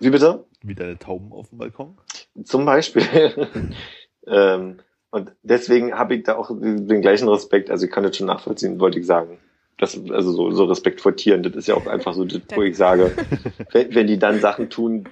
Wie 0.00 0.10
bitte? 0.10 0.44
Wie 0.62 0.74
deine 0.74 0.98
Tauben 0.98 1.32
auf 1.32 1.48
dem 1.50 1.58
Balkon? 1.58 1.96
Zum 2.44 2.64
Beispiel. 2.64 3.02
ähm, 4.26 4.78
und 5.10 5.32
deswegen 5.42 5.94
habe 5.94 6.16
ich 6.16 6.24
da 6.24 6.36
auch 6.36 6.50
den 6.50 7.00
gleichen 7.00 7.28
Respekt. 7.28 7.70
Also 7.70 7.86
ich 7.86 7.92
kann 7.92 8.04
das 8.04 8.16
schon 8.16 8.26
nachvollziehen, 8.26 8.80
wollte 8.80 8.98
ich 8.98 9.06
sagen. 9.06 9.38
Das, 9.78 9.98
also 10.10 10.32
so, 10.32 10.50
so 10.52 10.64
Respekt 10.64 11.00
vor 11.00 11.14
Tieren, 11.16 11.42
das 11.42 11.54
ist 11.54 11.68
ja 11.68 11.74
auch 11.74 11.86
einfach 11.86 12.14
so, 12.14 12.24
das, 12.24 12.40
wo 12.54 12.62
ich 12.62 12.76
sage, 12.76 13.12
wenn, 13.72 13.94
wenn 13.94 14.06
die 14.06 14.18
dann 14.18 14.40
Sachen 14.40 14.70
tun, 14.70 15.04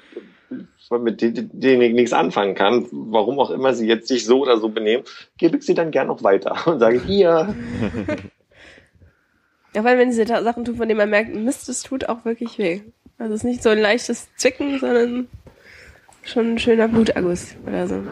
mit 0.90 1.20
denen 1.20 1.82
ich 1.82 1.92
nichts 1.92 2.12
anfangen 2.12 2.54
kann, 2.54 2.86
warum 2.90 3.38
auch 3.40 3.50
immer 3.50 3.74
sie 3.74 3.86
jetzt 3.86 4.08
sich 4.08 4.24
so 4.24 4.40
oder 4.40 4.58
so 4.58 4.70
benehmen, 4.70 5.04
gebe 5.36 5.58
ich 5.58 5.64
sie 5.64 5.74
dann 5.74 5.90
gern 5.90 6.06
noch 6.06 6.22
weiter 6.22 6.66
und 6.66 6.78
sage, 6.78 7.00
hier, 7.00 7.54
Ja, 9.74 9.82
weil 9.82 9.98
wenn 9.98 10.10
Ta- 10.26 10.42
Sachen 10.42 10.64
tun, 10.64 10.76
von 10.76 10.88
denen 10.88 10.98
man 10.98 11.10
merkt, 11.10 11.34
Mist, 11.34 11.68
es 11.68 11.82
tut 11.82 12.08
auch 12.08 12.24
wirklich 12.24 12.58
weh. 12.58 12.82
Also 13.18 13.34
es 13.34 13.40
ist 13.40 13.44
nicht 13.44 13.62
so 13.62 13.70
ein 13.70 13.78
leichtes 13.78 14.28
Zwicken, 14.36 14.78
sondern 14.78 15.28
schon 16.22 16.54
ein 16.54 16.58
schöner 16.58 16.88
Bluterguss 16.88 17.54
oder 17.66 17.86
so. 17.86 18.02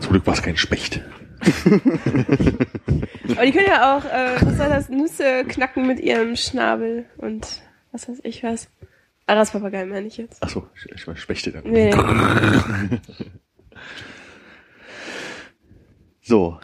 Zum 0.00 0.10
Glück 0.10 0.26
war 0.26 0.34
es 0.34 0.42
kein 0.42 0.56
Specht. 0.56 1.00
Aber 3.30 3.46
die 3.46 3.52
können 3.52 3.66
ja 3.66 3.96
auch, 3.96 4.04
äh, 4.04 4.36
was 4.44 4.56
soll 4.58 4.68
das, 4.68 4.88
Nüsse 4.90 5.44
knacken 5.46 5.86
mit 5.86 6.00
ihrem 6.00 6.36
Schnabel 6.36 7.06
und 7.16 7.62
was 7.92 8.08
weiß 8.08 8.18
ich 8.24 8.42
was. 8.42 8.68
Araspapagei 9.26 9.86
meine 9.86 10.06
ich 10.06 10.16
jetzt. 10.16 10.42
Achso, 10.42 10.66
ich, 10.76 10.90
ich 10.92 11.06
meine 11.06 11.18
Spechte 11.18 11.52
dann. 11.52 11.62
Nee. 11.64 11.94
So, 16.30 16.60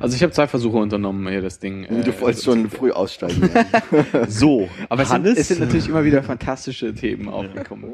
Also 0.00 0.16
ich 0.16 0.24
habe 0.24 0.32
zwei 0.32 0.48
Versuche 0.48 0.76
unternommen, 0.76 1.28
hier 1.28 1.40
das 1.40 1.60
Ding. 1.60 1.84
äh, 1.84 2.02
Du 2.02 2.20
wolltest 2.20 2.46
schon 2.46 2.68
früh 2.68 2.90
aussteigen. 2.90 3.48
Ja. 3.54 4.26
so. 4.28 4.68
Aber 4.88 5.04
es 5.04 5.10
sind, 5.10 5.24
es 5.24 5.46
sind 5.46 5.60
natürlich 5.60 5.88
immer 5.88 6.04
wieder 6.04 6.20
fantastische 6.24 6.92
Themen 6.92 7.28
aufgekommen. 7.28 7.92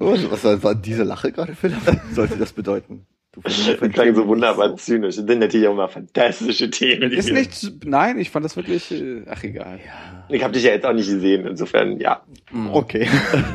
Was, 0.00 0.28
was 0.28 0.42
war, 0.42 0.60
war 0.64 0.74
diese 0.74 1.04
Lache 1.04 1.30
gerade, 1.30 1.54
Philipp? 1.54 1.78
Sollte 2.12 2.36
das 2.36 2.52
bedeuten? 2.52 3.06
Das 3.44 3.92
klang 3.92 4.14
so 4.14 4.26
wunderbar 4.26 4.74
zynisch. 4.76 5.16
Das 5.16 5.24
sind 5.26 5.38
natürlich 5.38 5.68
auch 5.68 5.74
mal 5.76 5.88
fantastische 5.88 6.70
Themen. 6.70 7.10
die 7.10 7.16
Ist 7.16 7.30
nicht, 7.30 7.84
nein, 7.84 8.18
ich 8.18 8.30
fand 8.30 8.44
das 8.44 8.56
wirklich, 8.56 8.90
äh, 8.90 9.22
ach 9.28 9.44
egal. 9.44 9.78
Ich 10.28 10.42
habe 10.42 10.52
dich 10.52 10.64
ja 10.64 10.72
jetzt 10.72 10.84
auch 10.84 10.92
nicht 10.92 11.08
gesehen, 11.08 11.46
insofern, 11.46 12.00
ja. 12.00 12.22
Okay. 12.72 13.08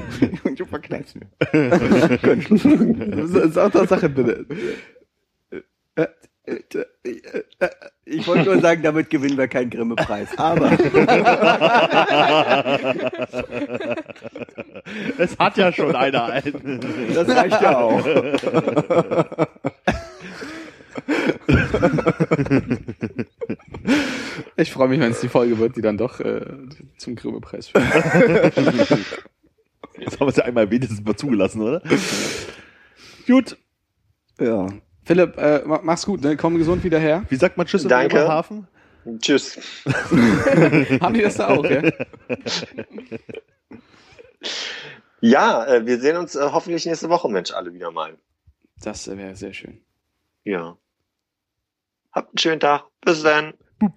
du 0.55 0.65
verkneifst 0.65 1.17
mir. 1.17 1.27
Sag 3.49 3.73
doch 3.73 3.87
Sache 3.87 4.09
bitte. 4.09 4.45
Ich 8.05 8.27
wollte 8.27 8.43
nur 8.43 8.59
sagen, 8.59 8.83
damit 8.83 9.09
gewinnen 9.09 9.37
wir 9.37 9.47
keinen 9.47 9.69
Grimme-Preis. 9.69 10.37
Aber 10.37 10.71
es 15.17 15.39
hat 15.39 15.57
ja 15.57 15.71
schon 15.71 15.95
einer 15.95 16.25
einen. 16.25 16.81
das 17.13 17.29
reicht 17.29 17.61
ja 17.61 17.77
auch. 17.77 18.05
Ich 24.55 24.71
freue 24.71 24.87
mich, 24.89 24.99
wenn 24.99 25.11
es 25.11 25.21
die 25.21 25.29
Folge 25.29 25.57
wird, 25.59 25.75
die 25.77 25.81
dann 25.81 25.97
doch 25.97 26.19
äh, 26.19 26.41
zum 26.97 27.15
Grimme-Preis 27.15 27.69
führt. 27.69 27.83
Jetzt 29.97 30.19
haben 30.19 30.27
wir 30.27 30.27
es 30.27 30.35
ja 30.37 30.45
einmal 30.45 30.69
wenigstens 30.69 31.03
mal 31.03 31.15
zugelassen, 31.15 31.61
oder? 31.61 31.81
Gut. 33.27 33.57
Ja. 34.39 34.67
Philipp, 35.05 35.37
äh, 35.37 35.61
ma- 35.65 35.81
mach's 35.83 36.05
gut, 36.05 36.21
ne? 36.21 36.37
komm 36.37 36.57
gesund 36.57 36.83
wieder 36.83 36.99
her. 36.99 37.23
Wie 37.29 37.35
sagt 37.35 37.57
man 37.57 37.67
Tschüss 37.67 37.83
in 37.83 37.89
Danke. 37.89 38.15
Bremerhaven? 38.15 38.67
Tschüss. 39.19 39.59
Haben 41.01 41.13
die 41.13 41.21
das 41.21 41.35
da 41.35 41.49
auch, 41.49 41.65
ja? 41.65 41.81
Ja, 45.19 45.65
äh, 45.65 45.85
wir 45.85 45.99
sehen 45.99 46.15
uns 46.17 46.35
äh, 46.35 46.49
hoffentlich 46.51 46.85
nächste 46.85 47.09
Woche, 47.09 47.29
Mensch, 47.29 47.51
alle 47.51 47.73
wieder 47.73 47.91
mal. 47.91 48.17
Das 48.81 49.07
äh, 49.07 49.17
wäre 49.17 49.35
sehr 49.35 49.53
schön. 49.53 49.81
Ja. 50.43 50.77
Habt 52.11 52.29
einen 52.29 52.37
schönen 52.37 52.59
Tag. 52.59 52.83
Bis 53.01 53.23
dann. 53.23 53.53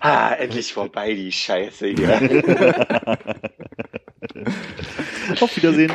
ah, 0.00 0.32
endlich 0.34 0.72
vorbei, 0.72 1.14
die 1.14 1.32
Scheiße 1.32 1.88
hier. 1.88 2.14
Auf 5.40 5.56
Wiedersehen. 5.56 5.92